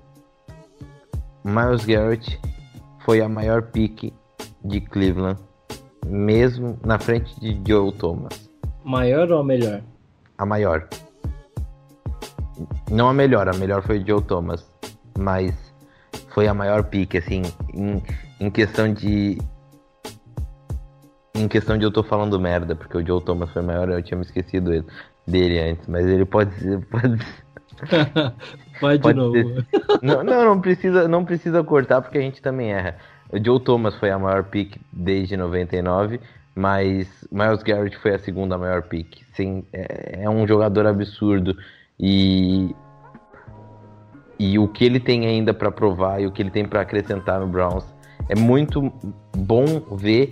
Miles 1.45 1.85
Garrett 1.85 2.41
foi 3.05 3.21
a 3.21 3.29
maior 3.29 3.63
pique 3.63 4.13
de 4.65 4.81
Cleveland, 4.81 5.41
mesmo 6.07 6.79
na 6.85 6.99
frente 6.99 7.39
de 7.41 7.61
Joe 7.67 7.93
Thomas. 7.93 8.49
Maior 8.85 9.31
ou 9.33 9.41
a 9.41 9.45
melhor? 9.45 9.83
A 10.39 10.47
maior. 10.47 10.89
Não 12.91 13.09
a 13.09 13.15
melhor, 13.15 13.49
a 13.49 13.57
melhor 13.57 13.83
foi 13.83 14.05
Joe 14.07 14.23
Thomas, 14.23 14.65
mas 15.19 15.55
foi 16.29 16.47
a 16.47 16.55
maior 16.55 16.85
pique, 16.85 17.19
assim, 17.19 17.43
em, 17.75 18.03
em 18.41 18.51
questão 18.51 18.93
de. 18.93 19.39
Em 21.35 21.49
questão 21.49 21.77
de 21.77 21.85
eu 21.85 21.91
tô 21.91 22.03
falando 22.03 22.39
merda, 22.39 22.77
porque 22.77 22.99
o 22.99 23.07
Joe 23.07 23.23
Thomas 23.23 23.51
foi 23.51 23.63
maior, 23.63 23.89
eu 23.89 24.03
tinha 24.03 24.17
me 24.17 24.25
esquecido 24.25 24.73
ele, 24.73 24.87
dele 25.27 25.59
antes, 25.59 25.87
mas 25.89 26.07
ele 26.07 26.25
pode 26.25 26.55
ser. 26.55 26.79
Pode, 26.87 27.25
Vai 28.81 28.99
de 28.99 29.13
novo. 29.13 29.33
Ser... 29.33 29.67
Não, 30.03 30.23
não, 30.23 30.45
não 30.45 30.61
precisa, 30.61 31.09
não 31.09 31.25
precisa 31.25 31.63
cortar 31.63 32.03
porque 32.03 32.19
a 32.19 32.21
gente 32.21 32.41
também 32.43 32.73
erra. 32.73 32.97
O 33.33 33.43
Joe 33.43 33.61
Thomas 33.61 33.95
foi 33.97 34.11
a 34.11 34.19
maior 34.19 34.45
pick 34.45 34.77
desde 34.93 35.37
99, 35.37 36.21
mas 36.55 37.27
Miles 37.31 37.63
Garrett 37.63 37.97
foi 37.99 38.15
a 38.15 38.19
segunda 38.19 38.59
maior 38.59 38.83
pick. 38.83 39.23
Sim, 39.35 39.65
é, 39.73 40.25
é 40.25 40.31
um 40.31 40.47
jogador 40.47 40.87
absurdo 40.87 41.57
e 41.99 42.75
e 44.39 44.59
o 44.59 44.67
que 44.67 44.85
ele 44.85 44.99
tem 44.99 45.25
ainda 45.25 45.55
para 45.55 45.71
provar 45.71 46.21
e 46.21 46.27
o 46.27 46.33
que 46.33 46.43
ele 46.43 46.51
tem 46.51 46.65
para 46.67 46.81
acrescentar 46.81 47.39
no 47.39 47.47
Browns 47.47 47.85
é 48.29 48.35
muito 48.35 48.93
bom 49.37 49.65
ver 49.97 50.31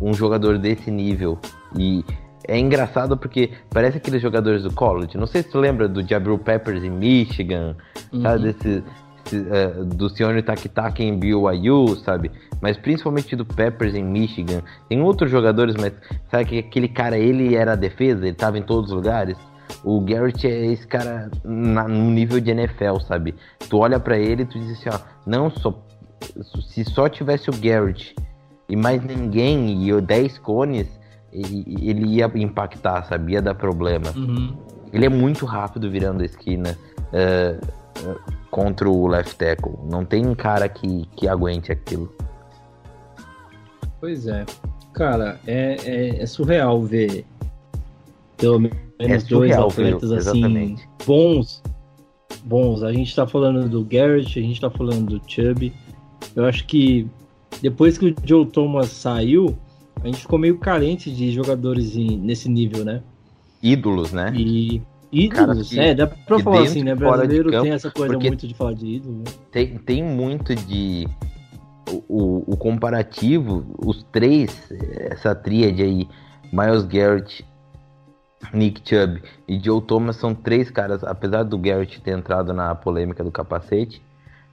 um 0.00 0.14
jogador 0.14 0.58
desse 0.58 0.90
nível 0.90 1.38
e 1.76 2.04
é 2.48 2.58
engraçado 2.58 3.16
porque 3.16 3.50
parece 3.70 3.98
aqueles 3.98 4.22
jogadores 4.22 4.62
do 4.62 4.72
college. 4.72 5.18
Não 5.18 5.26
sei 5.26 5.42
se 5.42 5.50
tu 5.50 5.58
lembra 5.58 5.86
do 5.86 6.06
Jabril 6.06 6.38
Peppers 6.38 6.82
em 6.82 6.90
Michigan, 6.90 7.76
uhum. 8.12 8.22
sabe? 8.22 8.42
Desse, 8.44 8.82
uh, 9.36 9.84
do 9.84 10.08
Sione 10.08 10.42
Takitaki 10.42 11.04
em 11.04 11.18
BYU, 11.18 11.96
sabe? 11.96 12.30
Mas 12.60 12.78
principalmente 12.78 13.36
do 13.36 13.44
Peppers 13.44 13.94
em 13.94 14.02
Michigan. 14.02 14.62
Tem 14.88 15.00
outros 15.02 15.30
jogadores, 15.30 15.76
mas 15.76 15.92
sabe 16.30 16.46
que 16.46 16.58
aquele 16.58 16.88
cara, 16.88 17.18
ele 17.18 17.54
era 17.54 17.72
a 17.72 17.76
defesa, 17.76 18.26
ele 18.26 18.34
tava 18.34 18.58
em 18.58 18.62
todos 18.62 18.90
os 18.90 18.96
lugares. 18.96 19.36
O 19.84 20.00
Garrett 20.00 20.46
é 20.46 20.72
esse 20.72 20.86
cara 20.86 21.30
na, 21.44 21.86
no 21.86 22.10
nível 22.10 22.40
de 22.40 22.50
NFL, 22.50 23.00
sabe? 23.06 23.34
Tu 23.68 23.76
olha 23.76 24.00
para 24.00 24.18
ele 24.18 24.42
e 24.42 24.46
tu 24.46 24.58
diz 24.58 24.80
assim, 24.80 24.88
ó, 24.88 24.98
não 25.26 25.50
só 25.50 25.78
se 26.66 26.84
só 26.84 27.08
tivesse 27.08 27.48
o 27.50 27.52
Garrett 27.52 28.14
e 28.68 28.74
mais 28.74 29.02
ninguém 29.04 29.88
e 29.88 30.00
10 30.00 30.38
cones, 30.38 30.97
ele 31.40 32.06
ia 32.06 32.30
impactar, 32.34 33.04
sabia 33.04 33.40
dar 33.40 33.54
problema. 33.54 34.12
Uhum. 34.16 34.56
Ele 34.92 35.06
é 35.06 35.08
muito 35.08 35.44
rápido 35.44 35.90
virando 35.90 36.22
a 36.22 36.26
esquina 36.26 36.76
uh, 37.12 38.08
uh, 38.08 38.20
contra 38.50 38.88
o 38.88 39.06
left 39.06 39.36
tackle. 39.36 39.74
Não 39.90 40.04
tem 40.04 40.26
um 40.26 40.34
cara 40.34 40.68
que, 40.68 41.06
que 41.16 41.28
aguente 41.28 41.70
aquilo. 41.70 42.12
Pois 44.00 44.26
é. 44.26 44.44
Cara, 44.92 45.38
é, 45.46 45.76
é, 45.84 46.22
é 46.22 46.26
surreal 46.26 46.82
ver 46.82 47.24
pelo 48.38 48.60
menos 48.60 48.78
é 48.98 49.18
dois 49.18 49.52
atletas 49.52 50.10
assim 50.12 50.76
bons. 51.04 51.62
Bons. 52.44 52.82
A 52.82 52.92
gente 52.92 53.14
tá 53.14 53.26
falando 53.26 53.68
do 53.68 53.84
Garrett, 53.84 54.38
a 54.38 54.42
gente 54.42 54.60
tá 54.60 54.70
falando 54.70 55.18
do 55.18 55.30
Chubb. 55.30 55.72
Eu 56.34 56.44
acho 56.44 56.64
que 56.66 57.06
depois 57.60 57.98
que 57.98 58.06
o 58.06 58.14
Joe 58.24 58.46
Thomas 58.46 58.88
saiu, 58.88 59.56
a 60.02 60.06
gente 60.06 60.20
ficou 60.20 60.38
meio 60.38 60.58
carente 60.58 61.10
de 61.10 61.30
jogadores 61.32 61.96
em, 61.96 62.16
nesse 62.18 62.48
nível, 62.48 62.84
né? 62.84 63.02
Ídolos, 63.62 64.12
né? 64.12 64.32
E 64.34 64.82
ídolos, 65.10 65.70
que, 65.70 65.80
é, 65.80 65.94
dá 65.94 66.06
pra 66.06 66.38
falar 66.38 66.62
assim, 66.62 66.82
né? 66.82 66.94
Brasileiro 66.94 67.50
campo, 67.50 67.62
tem 67.64 67.72
essa 67.72 67.90
coisa 67.90 68.18
muito 68.18 68.46
de 68.46 68.54
falar 68.54 68.74
de 68.74 68.86
ídolo. 68.86 69.18
Né? 69.18 69.24
Tem, 69.50 69.78
tem 69.78 70.02
muito 70.02 70.54
de. 70.54 71.08
O, 72.06 72.52
o, 72.52 72.56
comparativo, 72.56 73.64
os 73.78 74.02
três, 74.12 74.70
essa 75.10 75.34
tríade 75.34 75.82
aí, 75.82 76.06
Miles 76.52 76.84
Garrett, 76.84 77.42
Nick 78.52 78.82
Chubb 78.86 79.22
e 79.48 79.58
Joe 79.58 79.80
Thomas 79.80 80.16
são 80.16 80.34
três 80.34 80.70
caras, 80.70 81.02
apesar 81.02 81.44
do 81.44 81.56
Garrett 81.56 81.98
ter 82.02 82.10
entrado 82.10 82.52
na 82.52 82.74
polêmica 82.74 83.24
do 83.24 83.32
capacete, 83.32 84.02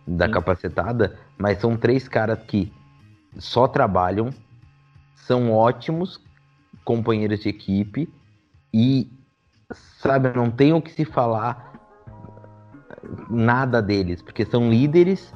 da 0.08 0.28
Sim. 0.28 0.32
capacetada, 0.32 1.18
mas 1.38 1.60
são 1.60 1.76
três 1.76 2.08
caras 2.08 2.40
que 2.48 2.72
só 3.38 3.68
trabalham, 3.68 4.30
são 5.28 5.52
ótimos 5.52 6.20
companheiros 6.84 7.40
de 7.42 7.50
equipe 7.50 8.08
e, 8.74 9.10
sabe, 10.00 10.30
não 10.36 10.52
tem 10.52 10.74
o 10.74 10.82
que 10.82 10.92
se 10.92 11.06
falar 11.06 11.74
nada 13.30 13.82
deles, 13.82 14.22
porque 14.22 14.46
são 14.46 14.70
líderes, 14.70 15.34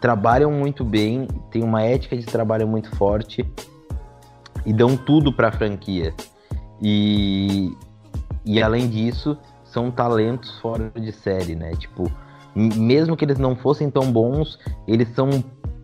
trabalham 0.00 0.50
muito 0.50 0.84
bem, 0.84 1.26
têm 1.50 1.62
uma 1.62 1.82
ética 1.82 2.16
de 2.16 2.24
trabalho 2.24 2.66
muito 2.66 2.94
forte 2.96 3.44
e 4.64 4.72
dão 4.72 4.96
tudo 4.96 5.32
para 5.32 5.48
a 5.48 5.52
franquia. 5.52 6.14
E, 6.80 7.76
e 8.44 8.62
além 8.62 8.88
disso, 8.88 9.36
são 9.64 9.90
talentos 9.90 10.58
fora 10.60 10.90
de 10.90 11.12
série, 11.12 11.54
né? 11.54 11.72
Tipo, 11.72 12.10
mesmo 12.54 13.16
que 13.16 13.24
eles 13.24 13.38
não 13.38 13.56
fossem 13.56 13.90
tão 13.90 14.10
bons, 14.10 14.58
eles 14.86 15.08
são 15.14 15.30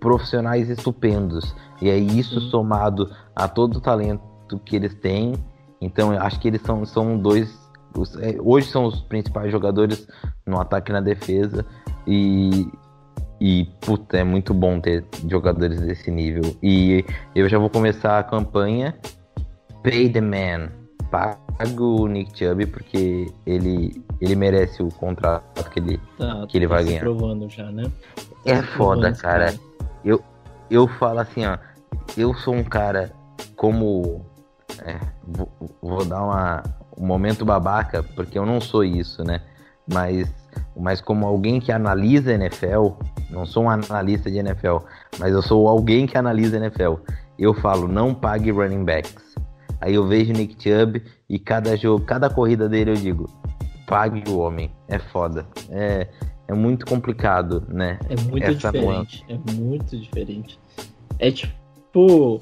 profissionais 0.01 0.69
estupendos. 0.69 1.55
E 1.81 1.91
aí 1.91 2.19
isso 2.19 2.41
Sim. 2.41 2.51
somado 2.51 3.11
a 3.35 3.49
todo 3.49 3.77
o 3.77 3.81
talento 3.81 4.23
que 4.65 4.77
eles 4.77 4.95
têm, 4.95 5.35
então 5.81 6.13
acho 6.13 6.39
que 6.39 6.49
eles 6.49 6.63
são, 6.63 6.85
são 6.85 7.19
dois. 7.19 7.61
Os, 7.97 8.17
é, 8.17 8.37
hoje 8.41 8.69
são 8.69 8.85
os 8.85 9.01
principais 9.03 9.51
jogadores 9.51 10.07
no 10.47 10.61
ataque 10.61 10.91
e 10.91 10.95
na 10.95 11.01
defesa. 11.01 11.67
E, 12.07 12.69
e 13.41 13.67
puta, 13.81 14.19
é 14.19 14.25
muito 14.25 14.55
bom 14.55 14.81
ter 14.81 15.05
jogadores 15.29 15.81
desse 15.81 16.11
nível. 16.11 16.57
E 16.63 17.05
eu 17.35 17.49
já 17.49 17.59
vou 17.59 17.69
começar 17.69 18.19
a 18.19 18.23
campanha 18.23 18.97
Pay 19.83 20.11
the 20.11 20.21
Man. 20.21 20.71
Pago 21.11 22.03
o 22.03 22.07
Nick 22.07 22.39
Chubb 22.39 22.65
porque 22.67 23.31
ele, 23.45 24.03
ele 24.21 24.35
merece 24.35 24.83
o 24.83 24.89
contrato 24.89 25.69
que 25.71 25.79
ele, 25.79 26.01
tá, 26.17 26.47
que 26.49 26.57
ele 26.57 26.67
vai 26.67 26.85
ganhar. 26.85 27.01
provando 27.01 27.51
já, 27.51 27.71
né? 27.71 27.85
É 28.47 28.63
foda, 28.63 29.13
cara. 29.13 29.53
cara 29.53 29.61
eu, 30.03 30.23
eu 30.71 30.89
falo 30.89 31.19
assim, 31.19 31.45
ó. 31.45 31.59
Eu 32.17 32.33
sou 32.33 32.55
um 32.55 32.65
cara 32.65 33.13
como. 33.57 34.25
É, 34.85 34.99
vou, 35.27 35.49
vou, 35.83 36.05
dar 36.05 36.23
uma, 36.23 36.63
um 36.97 37.07
momento 37.07 37.45
babaca, 37.45 38.03
porque 38.03 38.39
eu 38.39 38.47
não 38.47 38.61
sou 38.61 38.85
isso, 38.85 39.23
né? 39.23 39.41
Mas, 39.93 40.33
mas 40.77 41.01
como 41.01 41.27
alguém 41.27 41.61
que 41.61 41.71
analisa 41.71 42.33
NFL, 42.33 42.91
não 43.31 43.45
sou 43.45 43.65
um 43.65 43.71
analista 43.71 44.31
de 44.31 44.39
NFL, 44.39 44.79
mas 45.19 45.33
eu 45.33 45.43
sou 45.43 45.69
alguém 45.69 46.07
que 46.07 46.17
analisa 46.17 46.57
NFL. 46.57 46.95
Eu 47.39 47.55
falo, 47.55 47.89
não 47.89 48.15
pague 48.15 48.51
running 48.51 48.85
backs. 48.85 49.35
Aí 49.81 49.95
eu 49.95 50.07
vejo 50.07 50.33
Nick 50.33 50.55
Chubb 50.63 51.03
e 51.29 51.39
cada 51.39 51.77
jogo, 51.77 52.05
cada 52.05 52.31
corrida 52.31 52.69
dele 52.69 52.93
eu 52.93 52.95
digo, 52.95 53.29
pague 53.87 54.23
o 54.31 54.39
homem. 54.39 54.71
É 54.89 54.99
foda. 54.99 55.47
É, 55.71 56.07
é 56.47 56.55
muito 56.55 56.87
complicado, 56.87 57.65
né? 57.69 57.99
É 58.09 58.31
muito 58.31 58.45
Essa 58.45 58.71
diferente. 58.71 58.85
Nuance. 58.87 59.25
É 59.29 59.53
muito 59.53 59.99
diferente. 59.99 60.61
É 61.19 61.31
tipo. 61.31 62.39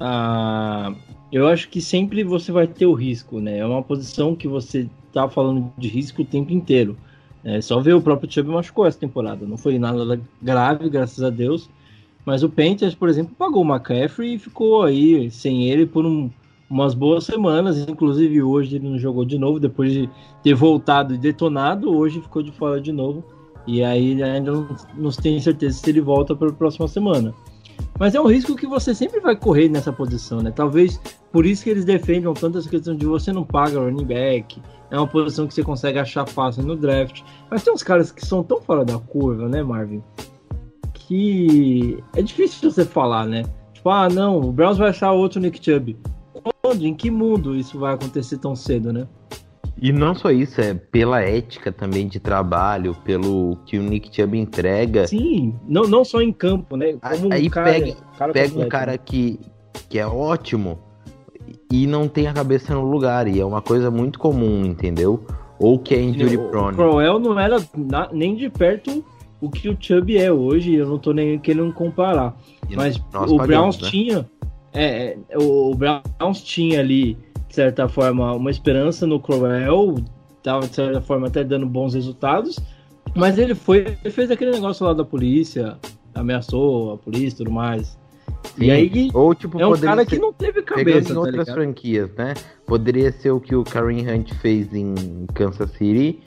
Ah, 0.00 0.94
eu 1.32 1.48
acho 1.48 1.68
que 1.68 1.80
sempre 1.80 2.22
você 2.22 2.52
vai 2.52 2.66
ter 2.66 2.86
o 2.86 2.92
risco, 2.92 3.40
né? 3.40 3.58
É 3.58 3.66
uma 3.66 3.82
posição 3.82 4.34
que 4.34 4.46
você 4.46 4.88
tá 5.12 5.28
falando 5.28 5.72
de 5.76 5.88
risco 5.88 6.22
o 6.22 6.26
tempo 6.26 6.52
inteiro. 6.52 6.96
É 7.42 7.60
só 7.60 7.80
ver 7.80 7.94
o 7.94 8.02
próprio 8.02 8.30
Chubb 8.30 8.50
machucou 8.50 8.86
essa 8.86 8.98
temporada. 8.98 9.46
Não 9.46 9.56
foi 9.56 9.78
nada 9.78 10.20
grave, 10.42 10.88
graças 10.90 11.22
a 11.22 11.30
Deus. 11.30 11.70
Mas 12.24 12.42
o 12.42 12.48
Panthers, 12.48 12.94
por 12.94 13.08
exemplo, 13.08 13.34
pagou 13.38 13.62
o 13.62 13.68
McCaffrey 13.68 14.34
e 14.34 14.38
ficou 14.38 14.82
aí 14.82 15.30
sem 15.30 15.70
ele 15.70 15.86
por 15.86 16.04
um, 16.04 16.28
umas 16.68 16.92
boas 16.92 17.24
semanas. 17.24 17.78
Inclusive 17.88 18.42
hoje 18.42 18.76
ele 18.76 18.88
não 18.88 18.98
jogou 18.98 19.24
de 19.24 19.38
novo, 19.38 19.60
depois 19.60 19.92
de 19.92 20.10
ter 20.42 20.54
voltado 20.54 21.14
e 21.14 21.18
detonado, 21.18 21.96
hoje 21.96 22.20
ficou 22.20 22.42
de 22.42 22.50
fora 22.50 22.80
de 22.80 22.90
novo. 22.90 23.24
E 23.64 23.82
aí 23.82 24.20
ainda 24.22 24.52
não, 24.52 24.68
não 24.96 25.10
tem 25.10 25.38
certeza 25.40 25.78
se 25.78 25.88
ele 25.88 26.00
volta 26.00 26.34
para 26.34 26.48
a 26.48 26.52
próxima 26.52 26.88
semana. 26.88 27.32
Mas 27.98 28.14
é 28.14 28.20
um 28.20 28.26
risco 28.26 28.54
que 28.54 28.66
você 28.66 28.94
sempre 28.94 29.20
vai 29.20 29.34
correr 29.34 29.68
nessa 29.68 29.92
posição, 29.92 30.40
né? 30.40 30.50
Talvez 30.50 31.00
por 31.32 31.46
isso 31.46 31.64
que 31.64 31.70
eles 31.70 31.84
defendam 31.84 32.34
tanto 32.34 32.58
essa 32.58 32.68
questão 32.68 32.94
de 32.94 33.06
você 33.06 33.32
não 33.32 33.44
paga 33.44 33.80
running 33.80 34.04
back. 34.04 34.60
É 34.90 34.96
uma 34.96 35.06
posição 35.06 35.46
que 35.46 35.54
você 35.54 35.62
consegue 35.62 35.98
achar 35.98 36.26
fácil 36.26 36.62
no 36.62 36.76
draft. 36.76 37.22
Mas 37.50 37.62
tem 37.62 37.72
uns 37.72 37.82
caras 37.82 38.12
que 38.12 38.24
são 38.24 38.42
tão 38.42 38.60
fora 38.60 38.84
da 38.84 38.98
curva, 38.98 39.48
né, 39.48 39.62
Marvin? 39.62 40.02
Que 40.92 42.02
é 42.14 42.22
difícil 42.22 42.70
você 42.70 42.84
falar, 42.84 43.26
né? 43.26 43.44
Tipo, 43.72 43.90
ah, 43.90 44.08
não, 44.08 44.40
o 44.40 44.52
Browns 44.52 44.78
vai 44.78 44.90
achar 44.90 45.12
outro 45.12 45.40
Nick 45.40 45.62
Chubb. 45.64 45.96
Quando? 46.62 46.86
Em 46.86 46.94
que 46.94 47.10
mundo 47.10 47.56
isso 47.56 47.78
vai 47.78 47.94
acontecer 47.94 48.38
tão 48.38 48.54
cedo, 48.54 48.92
né? 48.92 49.06
E 49.80 49.92
não 49.92 50.14
só 50.14 50.30
isso, 50.30 50.60
é 50.60 50.72
pela 50.72 51.20
ética 51.20 51.70
também 51.70 52.08
de 52.08 52.18
trabalho, 52.18 52.94
pelo 53.04 53.58
que 53.66 53.78
o 53.78 53.82
Nick 53.82 54.14
Chubb 54.14 54.38
entrega. 54.38 55.06
Sim, 55.06 55.54
não, 55.68 55.82
não 55.82 56.02
só 56.04 56.22
em 56.22 56.32
campo, 56.32 56.76
né? 56.76 56.94
Como 56.94 57.32
Aí 57.32 57.46
um 57.46 57.50
cara, 57.50 57.72
pega, 57.72 57.96
cara 58.16 58.32
pega 58.32 58.58
um 58.58 58.68
cara 58.68 58.92
né? 58.92 58.98
que, 58.98 59.38
que 59.90 59.98
é 59.98 60.06
ótimo 60.06 60.78
e 61.70 61.86
não 61.86 62.08
tem 62.08 62.26
a 62.26 62.32
cabeça 62.32 62.74
no 62.74 62.88
lugar. 62.88 63.28
E 63.28 63.38
é 63.38 63.44
uma 63.44 63.60
coisa 63.60 63.90
muito 63.90 64.18
comum, 64.18 64.64
entendeu? 64.64 65.24
Ou 65.58 65.78
que 65.78 65.94
é 65.94 66.00
injury 66.00 66.36
O 66.38 66.48
prone. 66.48 66.76
Crowell 66.76 67.18
não 67.18 67.38
era 67.38 67.58
na- 67.76 68.08
nem 68.12 68.34
de 68.34 68.48
perto 68.48 69.04
o 69.40 69.50
que 69.50 69.68
o 69.68 69.76
Chubb 69.78 70.16
é 70.16 70.32
hoje, 70.32 70.74
eu 70.74 70.86
não 70.88 70.98
tô 70.98 71.12
nem 71.12 71.38
querendo 71.38 71.72
comparar. 71.74 72.34
E 72.70 72.74
Mas 72.76 72.96
o 72.96 73.02
pagamos, 73.36 73.46
Browns 73.46 73.80
né? 73.82 73.88
tinha. 73.90 74.30
É, 74.72 75.16
é, 75.28 75.38
o 75.38 75.74
Browns 75.74 76.40
tinha 76.42 76.80
ali, 76.80 77.16
certa 77.56 77.88
forma, 77.88 78.32
uma 78.34 78.50
esperança 78.50 79.06
no 79.06 79.18
Crowell, 79.18 79.96
tava 80.42 80.66
de 80.68 80.74
certa 80.74 81.00
forma 81.00 81.26
até 81.26 81.42
dando 81.42 81.66
bons 81.66 81.94
resultados, 81.94 82.58
mas 83.14 83.38
ele 83.38 83.54
foi, 83.54 83.84
fez 84.10 84.30
aquele 84.30 84.52
negócio 84.52 84.86
lá 84.86 84.92
da 84.92 85.04
polícia, 85.04 85.76
ameaçou 86.14 86.92
a 86.94 86.98
polícia 86.98 87.34
e 87.34 87.38
tudo 87.38 87.50
mais. 87.50 87.98
Sim. 88.56 88.64
E 88.66 88.70
aí 88.70 89.10
Ou 89.12 89.34
tipo, 89.34 89.60
é 89.60 89.66
um 89.66 89.72
cara 89.76 90.02
ser- 90.04 90.10
que 90.10 90.18
não 90.18 90.32
teve 90.32 90.62
cabeça, 90.62 91.10
em 91.10 91.14
tá 91.14 91.20
outras 91.20 91.38
ligado? 91.40 91.54
franquias, 91.54 92.10
né? 92.16 92.34
Poderia 92.66 93.10
ser 93.10 93.30
o 93.30 93.40
que 93.40 93.56
o 93.56 93.64
Kareem 93.64 94.08
Hunt 94.08 94.32
fez 94.34 94.72
em 94.74 94.94
Kansas 95.34 95.70
City, 95.72 96.20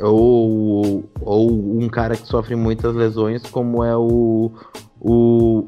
ou, 0.00 1.04
ou 1.20 1.50
um 1.80 1.88
cara 1.88 2.16
que 2.16 2.26
sofre 2.26 2.56
muitas 2.56 2.94
lesões, 2.94 3.42
como 3.46 3.82
é 3.84 3.96
o, 3.96 4.50
o, 5.00 5.66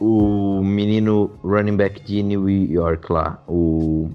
o 0.00 0.62
menino 0.62 1.30
running 1.42 1.76
back 1.76 2.02
de 2.02 2.22
New 2.22 2.48
York 2.48 3.12
lá, 3.12 3.42
o 3.46 4.08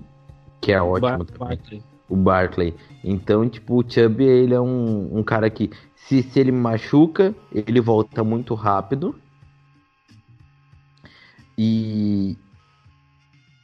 que 0.70 0.74
é 0.74 0.82
ótimo 0.82 1.26
Bar- 1.26 1.38
Barkley. 1.48 1.84
o 2.10 2.16
Barkley. 2.16 2.76
Então, 3.04 3.50
tipo, 3.50 3.80
o 3.80 3.84
Chubb, 3.90 4.24
ele 4.24 4.54
é 4.54 4.60
um, 4.62 5.18
um 5.20 5.24
cara 5.24 5.50
que, 5.50 5.70
se, 5.96 6.22
se 6.22 6.40
ele 6.40 6.52
machuca, 6.52 7.34
ele 7.52 7.82
volta 7.82 8.24
muito 8.24 8.54
rápido. 8.54 9.16
E, 11.58 12.38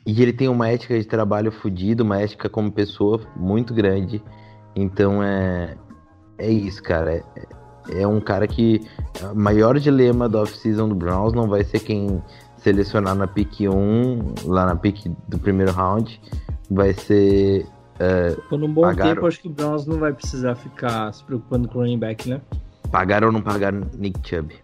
e 0.06 0.22
ele 0.22 0.34
tem 0.34 0.48
uma 0.50 0.68
ética 0.70 0.98
de 1.00 1.06
trabalho 1.06 1.52
fodida, 1.52 2.04
uma 2.04 2.20
ética 2.20 2.50
como 2.50 2.72
pessoa 2.72 3.22
muito 3.36 3.74
grande. 3.74 4.22
Então 4.76 5.24
é, 5.24 5.78
é 6.38 6.50
isso, 6.52 6.84
cara. 6.84 7.24
É, 7.90 8.02
é 8.02 8.08
um 8.08 8.20
cara 8.20 8.48
que. 8.48 8.82
O 9.32 9.36
maior 9.36 9.80
dilema 9.80 10.28
da 10.28 10.42
off-season 10.42 10.90
do 10.90 10.96
Browns 10.96 11.34
não 11.34 11.48
vai 11.48 11.64
ser 11.64 11.80
quem 11.80 12.22
selecionar 12.58 13.16
na 13.16 13.28
pick 13.28 13.62
1, 13.62 14.48
lá 14.50 14.66
na 14.66 14.76
pick 14.76 15.08
do 15.28 15.38
primeiro 15.40 15.72
round. 15.72 16.20
Vai 16.70 16.94
ser. 16.94 17.66
é, 18.00 18.32
Por 18.50 18.62
um 18.64 18.72
bom 18.72 18.82
Pagaram. 18.82 19.14
tempo, 19.16 19.28
acho 19.28 19.40
que 19.40 19.48
o 19.48 19.52
Browns 19.52 19.86
não 19.86 19.98
vai 20.00 20.14
precisar 20.14 20.56
ficar 20.56 21.14
se 21.14 21.24
preocupando 21.24 21.68
com 21.68 21.80
o 21.80 21.82
running 21.82 22.00
back, 22.00 22.30
né? 22.30 22.42
pagar 22.92 23.24
ou 23.24 23.32
não 23.32 23.42
pagar 23.42 23.74
Nick 23.74 24.20
Chubb. 24.28 24.56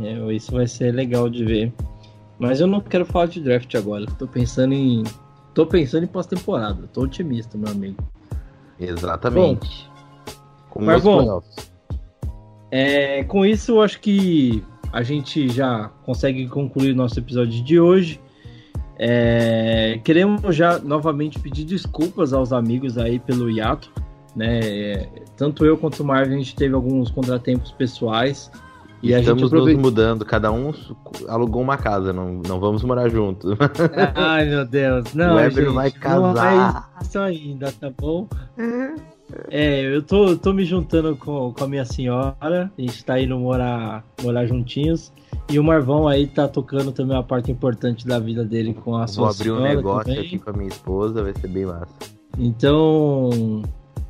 É, 0.00 0.32
isso 0.32 0.52
vai 0.52 0.66
ser 0.66 0.92
legal 0.92 1.28
de 1.28 1.44
ver. 1.44 1.72
Mas 2.38 2.60
eu 2.60 2.66
não 2.66 2.80
quero 2.80 3.04
falar 3.04 3.26
de 3.26 3.40
draft 3.40 3.74
agora. 3.74 4.06
Tô 4.18 4.26
pensando 4.26 4.72
em. 4.74 5.02
Tô 5.54 5.66
pensando 5.66 6.04
em 6.04 6.06
pós-temporada. 6.06 6.86
Tô 6.92 7.02
otimista, 7.02 7.56
meu 7.58 7.70
amigo. 7.70 7.96
Exatamente. 8.78 9.90
Como 10.70 10.86
Mas 10.86 11.02
bom, 11.02 11.18
playoffs. 11.18 11.72
É, 12.70 13.24
com 13.24 13.44
isso, 13.44 13.72
eu 13.72 13.82
acho 13.82 13.98
que 14.00 14.62
a 14.92 15.02
gente 15.02 15.48
já 15.48 15.88
consegue 16.04 16.46
concluir 16.48 16.94
nosso 16.94 17.18
episódio 17.18 17.64
de 17.64 17.80
hoje. 17.80 18.20
É, 18.98 20.00
queremos 20.02 20.54
já 20.56 20.78
novamente 20.78 21.38
pedir 21.38 21.64
desculpas 21.64 22.32
aos 22.32 22.52
amigos 22.52 22.98
aí 22.98 23.18
pelo 23.18 23.50
hiato. 23.50 23.90
Né? 24.34 24.60
É, 24.60 25.08
Tanto 25.36 25.64
eu 25.64 25.76
quanto 25.76 26.02
o 26.02 26.06
Marvin, 26.06 26.34
a 26.34 26.38
gente 26.38 26.56
teve 26.56 26.74
alguns 26.74 27.10
contratempos 27.10 27.70
pessoais. 27.70 28.50
E 29.00 29.14
a 29.14 29.18
gente 29.18 29.44
Estamos 29.44 29.52
nos 29.52 29.74
mudando, 29.76 30.24
cada 30.24 30.50
um 30.50 30.74
alugou 31.28 31.62
uma 31.62 31.76
casa, 31.76 32.12
não, 32.12 32.42
não 32.44 32.58
vamos 32.58 32.82
morar 32.82 33.08
juntos. 33.08 33.56
Ai, 34.16 34.46
meu 34.46 34.66
Deus. 34.66 35.14
Não, 35.14 35.34
o 35.34 35.36
Weber 35.36 35.66
gente, 35.66 35.74
vai 35.74 35.88
não 35.88 36.30
é 36.30 36.34
casar. 36.34 36.90
isso 37.00 37.18
ainda, 37.20 37.70
tá 37.70 37.92
bom? 37.96 38.26
É, 38.58 38.94
eu 39.50 40.02
tô, 40.02 40.36
tô 40.36 40.52
me 40.52 40.64
juntando 40.64 41.16
com, 41.16 41.52
com 41.52 41.64
a 41.64 41.68
minha 41.68 41.84
senhora. 41.84 42.70
A 42.76 42.80
gente 42.80 43.04
tá 43.04 43.20
indo 43.20 43.38
morar, 43.38 44.04
morar 44.22 44.46
juntinhos. 44.46 45.12
E 45.50 45.58
o 45.58 45.64
Marvão 45.64 46.06
aí 46.06 46.26
tá 46.26 46.46
tocando 46.46 46.92
também 46.92 47.16
uma 47.16 47.22
parte 47.22 47.50
importante 47.50 48.06
da 48.06 48.18
vida 48.18 48.44
dele 48.44 48.74
com 48.74 48.94
a 48.94 49.00
Vou 49.00 49.08
sua 49.08 49.30
abrir 49.30 49.50
um 49.50 49.62
negócio 49.62 50.04
também. 50.04 50.26
aqui 50.26 50.38
com 50.38 50.50
a 50.50 50.52
minha 50.52 50.68
esposa, 50.68 51.22
vai 51.22 51.32
ser 51.32 51.48
bem 51.48 51.64
massa. 51.64 51.94
Então, 52.38 53.62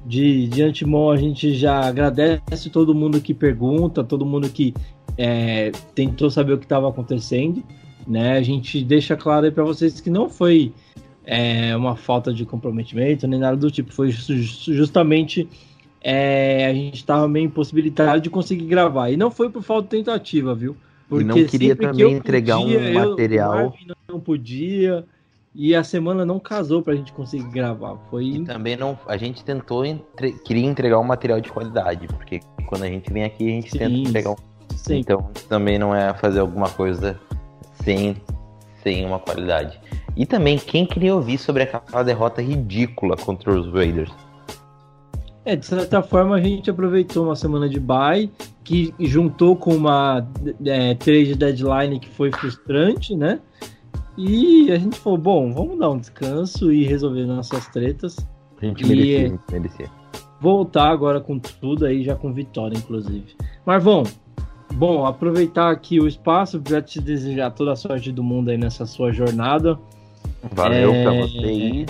de, 0.04 0.48
de 0.48 0.62
antemão, 0.62 1.10
a 1.10 1.16
gente 1.16 1.54
já 1.54 1.80
agradece 1.80 2.70
todo 2.70 2.94
mundo 2.94 3.20
que 3.20 3.32
pergunta, 3.32 4.02
todo 4.02 4.26
mundo 4.26 4.48
que 4.48 4.74
é, 5.16 5.70
tentou 5.94 6.30
saber 6.30 6.54
o 6.54 6.58
que 6.58 6.64
estava 6.64 6.88
acontecendo. 6.88 7.62
Né? 8.06 8.36
A 8.36 8.42
gente 8.42 8.82
deixa 8.82 9.16
claro 9.16 9.46
aí 9.46 9.52
para 9.52 9.64
vocês 9.64 10.00
que 10.00 10.10
não 10.10 10.28
foi 10.28 10.72
é, 11.30 11.76
uma 11.76 11.94
falta 11.94 12.32
de 12.32 12.46
comprometimento 12.46 13.26
nem 13.28 13.38
nada 13.38 13.54
do 13.56 13.70
tipo, 13.70 13.92
foi 13.92 14.10
ju- 14.10 14.42
justamente 14.72 15.46
é, 16.00 16.64
a 16.66 16.72
gente 16.72 16.94
estava 16.96 17.28
meio 17.28 17.44
impossibilitado 17.46 18.18
de 18.22 18.30
conseguir 18.30 18.64
gravar. 18.64 19.10
E 19.10 19.16
não 19.16 19.30
foi 19.30 19.50
por 19.50 19.62
falta 19.62 19.82
de 19.84 19.90
tentativa, 20.02 20.54
viu? 20.54 20.74
E 21.12 21.22
não 21.24 21.34
queria 21.44 21.76
que 21.76 21.82
também 21.82 22.00
eu 22.00 22.10
entregar 22.10 22.58
um 22.58 22.70
eu- 22.70 22.94
material. 23.10 23.54
Marvin 23.54 23.86
não 24.08 24.18
podia. 24.18 25.04
E 25.54 25.74
a 25.74 25.82
semana 25.82 26.24
não 26.24 26.38
casou 26.38 26.82
pra 26.82 26.94
gente 26.94 27.12
conseguir 27.12 27.50
gravar. 27.50 27.96
Foi 28.10 28.24
E 28.24 28.44
também 28.44 28.76
não. 28.76 28.98
A 29.06 29.16
gente 29.16 29.44
tentou 29.44 29.84
entre- 29.84 30.32
queria 30.32 30.64
entregar 30.64 30.98
um 30.98 31.04
material 31.04 31.40
de 31.40 31.50
qualidade, 31.50 32.06
porque 32.06 32.40
quando 32.66 32.84
a 32.84 32.86
gente 32.86 33.12
vem 33.12 33.24
aqui 33.24 33.44
a 33.44 33.50
gente 33.50 33.72
tenta 33.72 33.86
Sim, 33.90 34.02
entregar 34.02 34.30
um. 34.30 34.36
Então 34.90 35.28
também 35.48 35.78
não 35.78 35.94
é 35.94 36.14
fazer 36.14 36.38
alguma 36.40 36.68
coisa 36.70 37.18
sem, 37.82 38.16
sem 38.82 39.04
uma 39.04 39.18
qualidade. 39.18 39.78
E 40.18 40.26
também, 40.26 40.58
quem 40.58 40.84
queria 40.84 41.14
ouvir 41.14 41.38
sobre 41.38 41.62
aquela 41.62 42.02
derrota 42.02 42.42
ridícula 42.42 43.16
contra 43.16 43.52
os 43.56 43.72
Raiders? 43.72 44.10
É, 45.44 45.54
de 45.54 45.64
certa 45.64 46.02
forma 46.02 46.34
a 46.34 46.40
gente 46.40 46.68
aproveitou 46.68 47.24
uma 47.24 47.36
semana 47.36 47.68
de 47.68 47.78
bye 47.78 48.28
que 48.64 48.92
juntou 48.98 49.54
com 49.54 49.74
uma 49.76 50.26
é, 50.66 50.94
trade 50.96 51.36
deadline 51.36 52.00
que 52.00 52.08
foi 52.08 52.32
frustrante, 52.32 53.14
né? 53.16 53.38
E 54.16 54.72
a 54.72 54.76
gente 54.76 54.98
falou, 54.98 55.16
bom, 55.16 55.52
vamos 55.54 55.78
dar 55.78 55.88
um 55.90 55.98
descanso 55.98 56.72
e 56.72 56.84
resolver 56.84 57.24
nossas 57.24 57.68
tretas. 57.68 58.16
A 58.60 58.66
gente 58.66 58.82
E- 58.82 58.88
merecia, 58.88 59.18
a 59.18 59.28
gente 59.28 59.42
merecia. 59.52 59.90
Voltar 60.40 60.88
agora 60.90 61.20
com 61.20 61.38
tudo 61.38 61.86
aí, 61.86 62.02
já 62.02 62.16
com 62.16 62.32
vitória, 62.32 62.76
inclusive. 62.76 63.36
Marvão, 63.64 64.02
bom, 64.74 65.06
aproveitar 65.06 65.70
aqui 65.70 66.00
o 66.00 66.08
espaço 66.08 66.60
para 66.60 66.82
te 66.82 67.00
desejar 67.00 67.52
toda 67.52 67.72
a 67.72 67.76
sorte 67.76 68.10
do 68.10 68.22
mundo 68.24 68.50
aí 68.50 68.58
nessa 68.58 68.84
sua 68.84 69.12
jornada. 69.12 69.78
Valeu 70.52 70.92
É, 70.92 71.02
pra 71.02 71.12
você 71.12 71.46
e 71.46 71.86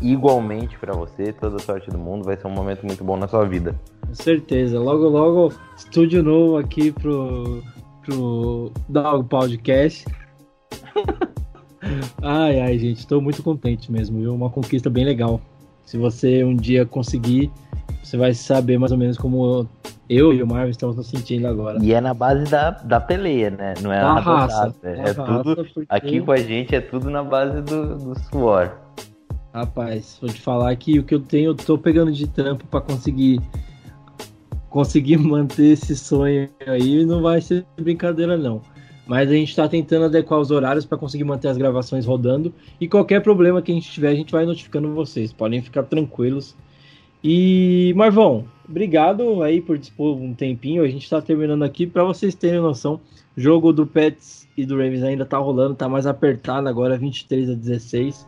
igualmente 0.00 0.78
pra 0.78 0.94
você, 0.94 1.32
toda 1.32 1.56
a 1.56 1.60
sorte 1.60 1.90
do 1.90 1.98
mundo. 1.98 2.24
Vai 2.24 2.36
ser 2.36 2.46
um 2.46 2.52
momento 2.52 2.84
muito 2.84 3.02
bom 3.02 3.16
na 3.16 3.26
sua 3.28 3.44
vida. 3.44 3.78
Com 4.06 4.14
certeza. 4.14 4.78
Logo, 4.78 5.08
logo, 5.08 5.52
estúdio 5.76 6.22
novo 6.22 6.56
aqui 6.56 6.92
pro, 6.92 7.62
pro 8.04 8.72
Dog 8.88 9.28
Podcast. 9.28 10.04
ai, 12.22 12.60
ai, 12.60 12.78
gente, 12.78 12.98
estou 12.98 13.20
muito 13.20 13.42
contente 13.42 13.90
mesmo, 13.90 14.20
viu? 14.20 14.34
Uma 14.34 14.50
conquista 14.50 14.88
bem 14.88 15.04
legal. 15.04 15.40
Se 15.84 15.96
você 15.96 16.44
um 16.44 16.54
dia 16.54 16.84
conseguir, 16.84 17.50
você 18.02 18.16
vai 18.16 18.34
saber 18.34 18.78
mais 18.78 18.92
ou 18.92 18.98
menos 18.98 19.16
como 19.16 19.68
eu 20.08 20.32
e 20.32 20.42
o 20.42 20.46
Marvin 20.46 20.70
estamos 20.70 20.96
nos 20.96 21.06
sentindo 21.06 21.46
agora. 21.46 21.78
E 21.82 21.92
é 21.92 22.00
na 22.00 22.14
base 22.14 22.50
da, 22.50 22.70
da 22.70 23.00
peleia, 23.00 23.50
né? 23.50 23.74
Não 23.82 23.92
é 23.92 24.00
Da 24.00 24.14
na 24.14 24.20
raça. 24.20 24.74
É, 24.82 25.10
é 25.10 25.14
tudo. 25.14 25.56
porque, 25.56 25.86
Aqui 25.88 26.20
com 26.20 26.32
a 26.32 26.38
gente 26.38 26.74
é 26.74 26.80
tudo 26.80 27.10
na 27.10 27.22
base 27.22 27.60
do, 27.62 27.96
do 27.96 28.18
suor. 28.28 28.72
Rapaz, 29.52 30.18
vou 30.20 30.30
te 30.30 30.40
falar 30.40 30.74
que 30.76 30.98
o 30.98 31.04
que 31.04 31.14
eu 31.14 31.20
tenho, 31.20 31.50
eu 31.50 31.54
tô 31.54 31.76
pegando 31.76 32.12
de 32.12 32.26
trampo 32.26 32.66
para 32.66 32.80
conseguir 32.80 33.40
conseguir 34.70 35.16
manter 35.18 35.72
esse 35.72 35.96
sonho 35.96 36.48
aí, 36.66 37.04
não 37.04 37.22
vai 37.22 37.40
ser 37.40 37.66
brincadeira 37.76 38.36
não. 38.36 38.60
Mas 39.06 39.30
a 39.30 39.32
gente 39.32 39.56
tá 39.56 39.66
tentando 39.66 40.04
adequar 40.04 40.38
os 40.38 40.50
horários 40.50 40.84
para 40.84 40.98
conseguir 40.98 41.24
manter 41.24 41.48
as 41.48 41.56
gravações 41.56 42.04
rodando 42.04 42.52
e 42.78 42.86
qualquer 42.86 43.22
problema 43.22 43.62
que 43.62 43.72
a 43.72 43.74
gente 43.74 43.90
tiver, 43.90 44.10
a 44.10 44.14
gente 44.14 44.30
vai 44.30 44.44
notificando 44.44 44.94
vocês. 44.94 45.32
Podem 45.32 45.62
ficar 45.62 45.84
tranquilos. 45.84 46.54
E 47.22 47.92
Marvão, 47.96 48.44
obrigado 48.68 49.42
aí 49.42 49.60
por 49.60 49.76
dispor 49.76 50.16
um 50.16 50.34
tempinho. 50.34 50.82
A 50.82 50.88
gente 50.88 51.08
tá 51.08 51.20
terminando 51.20 51.64
aqui 51.64 51.86
para 51.86 52.04
vocês 52.04 52.34
terem 52.34 52.60
noção. 52.60 53.00
O 53.36 53.40
jogo 53.40 53.72
do 53.72 53.86
Pets 53.86 54.48
e 54.56 54.64
do 54.64 54.76
Ravens 54.76 55.02
ainda 55.02 55.24
tá 55.24 55.38
rolando, 55.38 55.74
tá 55.74 55.88
mais 55.88 56.06
apertado 56.06 56.68
agora, 56.68 56.96
23 56.96 57.50
a 57.50 57.54
16. 57.54 58.26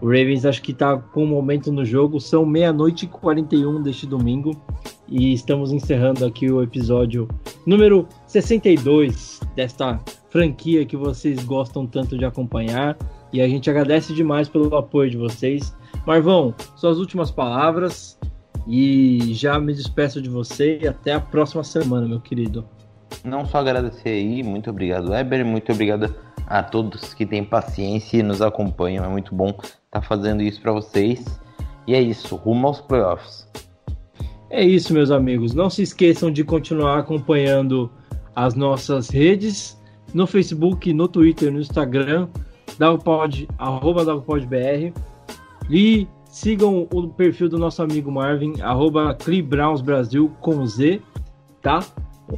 O 0.00 0.06
Ravens 0.06 0.44
acho 0.44 0.60
que 0.62 0.72
tá 0.72 0.96
com 0.98 1.22
um 1.22 1.28
momento 1.28 1.70
no 1.70 1.84
jogo. 1.84 2.20
São 2.20 2.44
meia-noite 2.44 3.04
e 3.04 3.08
41 3.08 3.82
deste 3.82 4.04
domingo. 4.04 4.60
E 5.08 5.32
estamos 5.32 5.72
encerrando 5.72 6.24
aqui 6.24 6.50
o 6.50 6.62
episódio 6.62 7.28
número 7.64 8.08
62 8.26 9.40
desta 9.54 10.00
franquia 10.28 10.84
que 10.84 10.96
vocês 10.96 11.44
gostam 11.44 11.86
tanto 11.86 12.18
de 12.18 12.24
acompanhar. 12.24 12.96
E 13.32 13.40
a 13.40 13.46
gente 13.46 13.70
agradece 13.70 14.12
demais 14.12 14.48
pelo 14.48 14.74
apoio 14.76 15.08
de 15.08 15.16
vocês. 15.16 15.72
Marvão, 16.06 16.54
suas 16.76 16.98
últimas 16.98 17.30
palavras 17.30 18.18
e 18.66 19.32
já 19.34 19.58
me 19.58 19.72
despeço 19.72 20.20
de 20.20 20.28
você 20.28 20.78
e 20.82 20.88
até 20.88 21.12
a 21.14 21.20
próxima 21.20 21.64
semana, 21.64 22.06
meu 22.06 22.20
querido. 22.20 22.64
Não 23.24 23.46
só 23.46 23.58
agradecer 23.58 24.08
aí, 24.08 24.42
muito 24.42 24.70
obrigado, 24.70 25.10
Weber, 25.10 25.44
muito 25.44 25.70
obrigado 25.72 26.14
a 26.46 26.62
todos 26.62 27.14
que 27.14 27.24
têm 27.24 27.44
paciência 27.44 28.18
e 28.18 28.22
nos 28.22 28.42
acompanham. 28.42 29.04
É 29.04 29.08
muito 29.08 29.34
bom 29.34 29.50
estar 29.50 29.70
tá 29.90 30.02
fazendo 30.02 30.42
isso 30.42 30.60
para 30.60 30.72
vocês. 30.72 31.40
E 31.86 31.94
é 31.94 32.00
isso, 32.00 32.36
rumo 32.36 32.66
aos 32.66 32.80
playoffs. 32.80 33.48
É 34.50 34.62
isso, 34.62 34.92
meus 34.92 35.10
amigos. 35.10 35.54
Não 35.54 35.70
se 35.70 35.82
esqueçam 35.82 36.30
de 36.30 36.44
continuar 36.44 36.98
acompanhando 36.98 37.90
as 38.36 38.54
nossas 38.54 39.08
redes 39.08 39.80
no 40.12 40.26
Facebook, 40.26 40.92
no 40.92 41.08
Twitter, 41.08 41.50
no 41.50 41.60
Instagram, 41.60 42.28
Dagpod, 42.78 43.48
arroba. 43.58 44.04
E 45.70 46.06
sigam 46.24 46.88
o 46.92 47.08
perfil 47.08 47.48
do 47.48 47.58
nosso 47.58 47.82
amigo 47.82 48.10
Marvin, 48.10 48.60
arroba 48.62 49.16
Brasil 49.84 50.30
com 50.40 50.66
Z, 50.66 51.00
tá? 51.60 51.80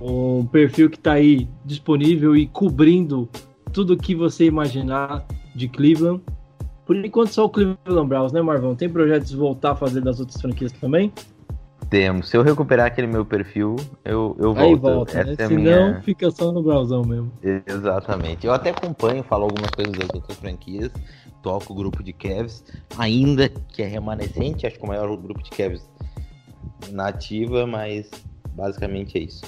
Um 0.01 0.45
perfil 0.47 0.91
que 0.91 0.97
está 0.97 1.13
aí 1.13 1.49
disponível 1.65 2.37
e 2.37 2.47
cobrindo 2.47 3.29
tudo 3.73 3.97
que 3.97 4.15
você 4.15 4.47
imaginar 4.47 5.25
de 5.55 5.69
Cleveland. 5.69 6.23
Por 6.85 6.97
enquanto 6.97 7.29
só 7.29 7.45
o 7.45 7.49
Cleveland 7.49 8.09
Browns, 8.09 8.33
né, 8.33 8.43
Marvão? 8.43 8.75
Tem 8.75 8.89
projetos 8.89 9.31
de 9.31 9.37
voltar 9.37 9.73
a 9.73 9.77
fazer 9.77 10.01
das 10.01 10.21
outras 10.21 10.41
franquias 10.41 10.73
também? 10.73 11.13
Temos. 11.89 12.29
Se 12.29 12.37
eu 12.37 12.43
recuperar 12.43 12.87
aquele 12.87 13.07
meu 13.07 13.25
perfil, 13.25 13.77
eu, 14.05 14.37
eu 14.39 14.55
volto. 14.55 14.59
Aí 14.59 14.75
volta, 14.75 15.25
né? 15.25 15.35
É 15.39 15.47
Se 15.47 15.55
minha... 15.55 15.95
não, 15.95 16.03
fica 16.03 16.31
só 16.31 16.51
no 16.51 16.63
browsão 16.63 17.03
mesmo. 17.03 17.31
Exatamente. 17.43 18.47
Eu 18.47 18.53
até 18.53 18.71
acompanho, 18.71 19.23
falo 19.23 19.45
algumas 19.45 19.71
coisas 19.71 19.93
das 19.95 20.09
outras 20.13 20.37
franquias, 20.39 20.91
toco 21.45 21.75
o 21.75 21.77
grupo 21.77 22.03
de 22.03 22.15
Cavs, 22.15 22.65
ainda 22.97 23.51
que 23.51 23.83
é 23.83 23.87
remanescente, 23.87 24.67
acho 24.67 24.79
que 24.79 24.85
o 24.85 24.89
maior 24.89 25.15
grupo 25.15 25.43
de 25.43 25.51
Cavs 25.51 25.87
nativa, 26.91 27.67
mas 27.67 28.11
basicamente 28.55 29.19
é 29.19 29.21
isso. 29.21 29.45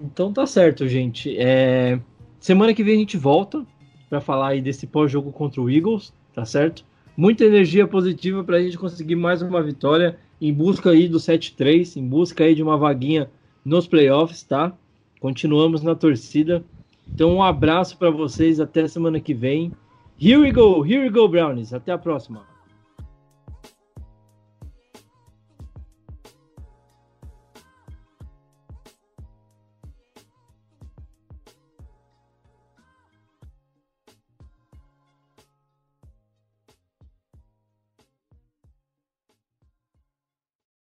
Então 0.00 0.32
tá 0.32 0.46
certo, 0.46 0.88
gente. 0.88 1.36
É... 1.38 2.00
Semana 2.40 2.72
que 2.72 2.82
vem 2.82 2.96
a 2.96 2.98
gente 2.98 3.18
volta 3.18 3.66
para 4.08 4.20
falar 4.20 4.48
aí 4.48 4.62
desse 4.62 4.86
pós-jogo 4.86 5.30
contra 5.30 5.60
o 5.60 5.70
Eagles, 5.70 6.14
tá 6.32 6.46
certo? 6.46 6.84
Muita 7.14 7.44
energia 7.44 7.86
positiva 7.86 8.42
para 8.42 8.56
a 8.56 8.62
gente 8.62 8.78
conseguir 8.78 9.16
mais 9.16 9.42
uma 9.42 9.62
vitória 9.62 10.18
em 10.40 10.52
busca 10.52 10.90
aí 10.90 11.06
do 11.06 11.18
7-3, 11.18 11.96
em 11.96 12.06
busca 12.06 12.44
aí 12.44 12.54
de 12.54 12.62
uma 12.62 12.78
vaguinha 12.78 13.30
nos 13.64 13.86
playoffs, 13.86 14.42
tá? 14.42 14.72
Continuamos 15.20 15.82
na 15.82 15.94
torcida. 15.94 16.64
Então 17.12 17.34
um 17.34 17.42
abraço 17.42 17.96
para 17.98 18.10
vocês, 18.10 18.60
até 18.60 18.86
semana 18.88 19.20
que 19.20 19.34
vem. 19.34 19.72
Here 20.20 20.36
we 20.36 20.52
go, 20.52 20.84
here 20.86 21.00
we 21.00 21.10
go, 21.10 21.28
Brownies. 21.28 21.72
Até 21.72 21.92
a 21.92 21.98
próxima. 21.98 22.53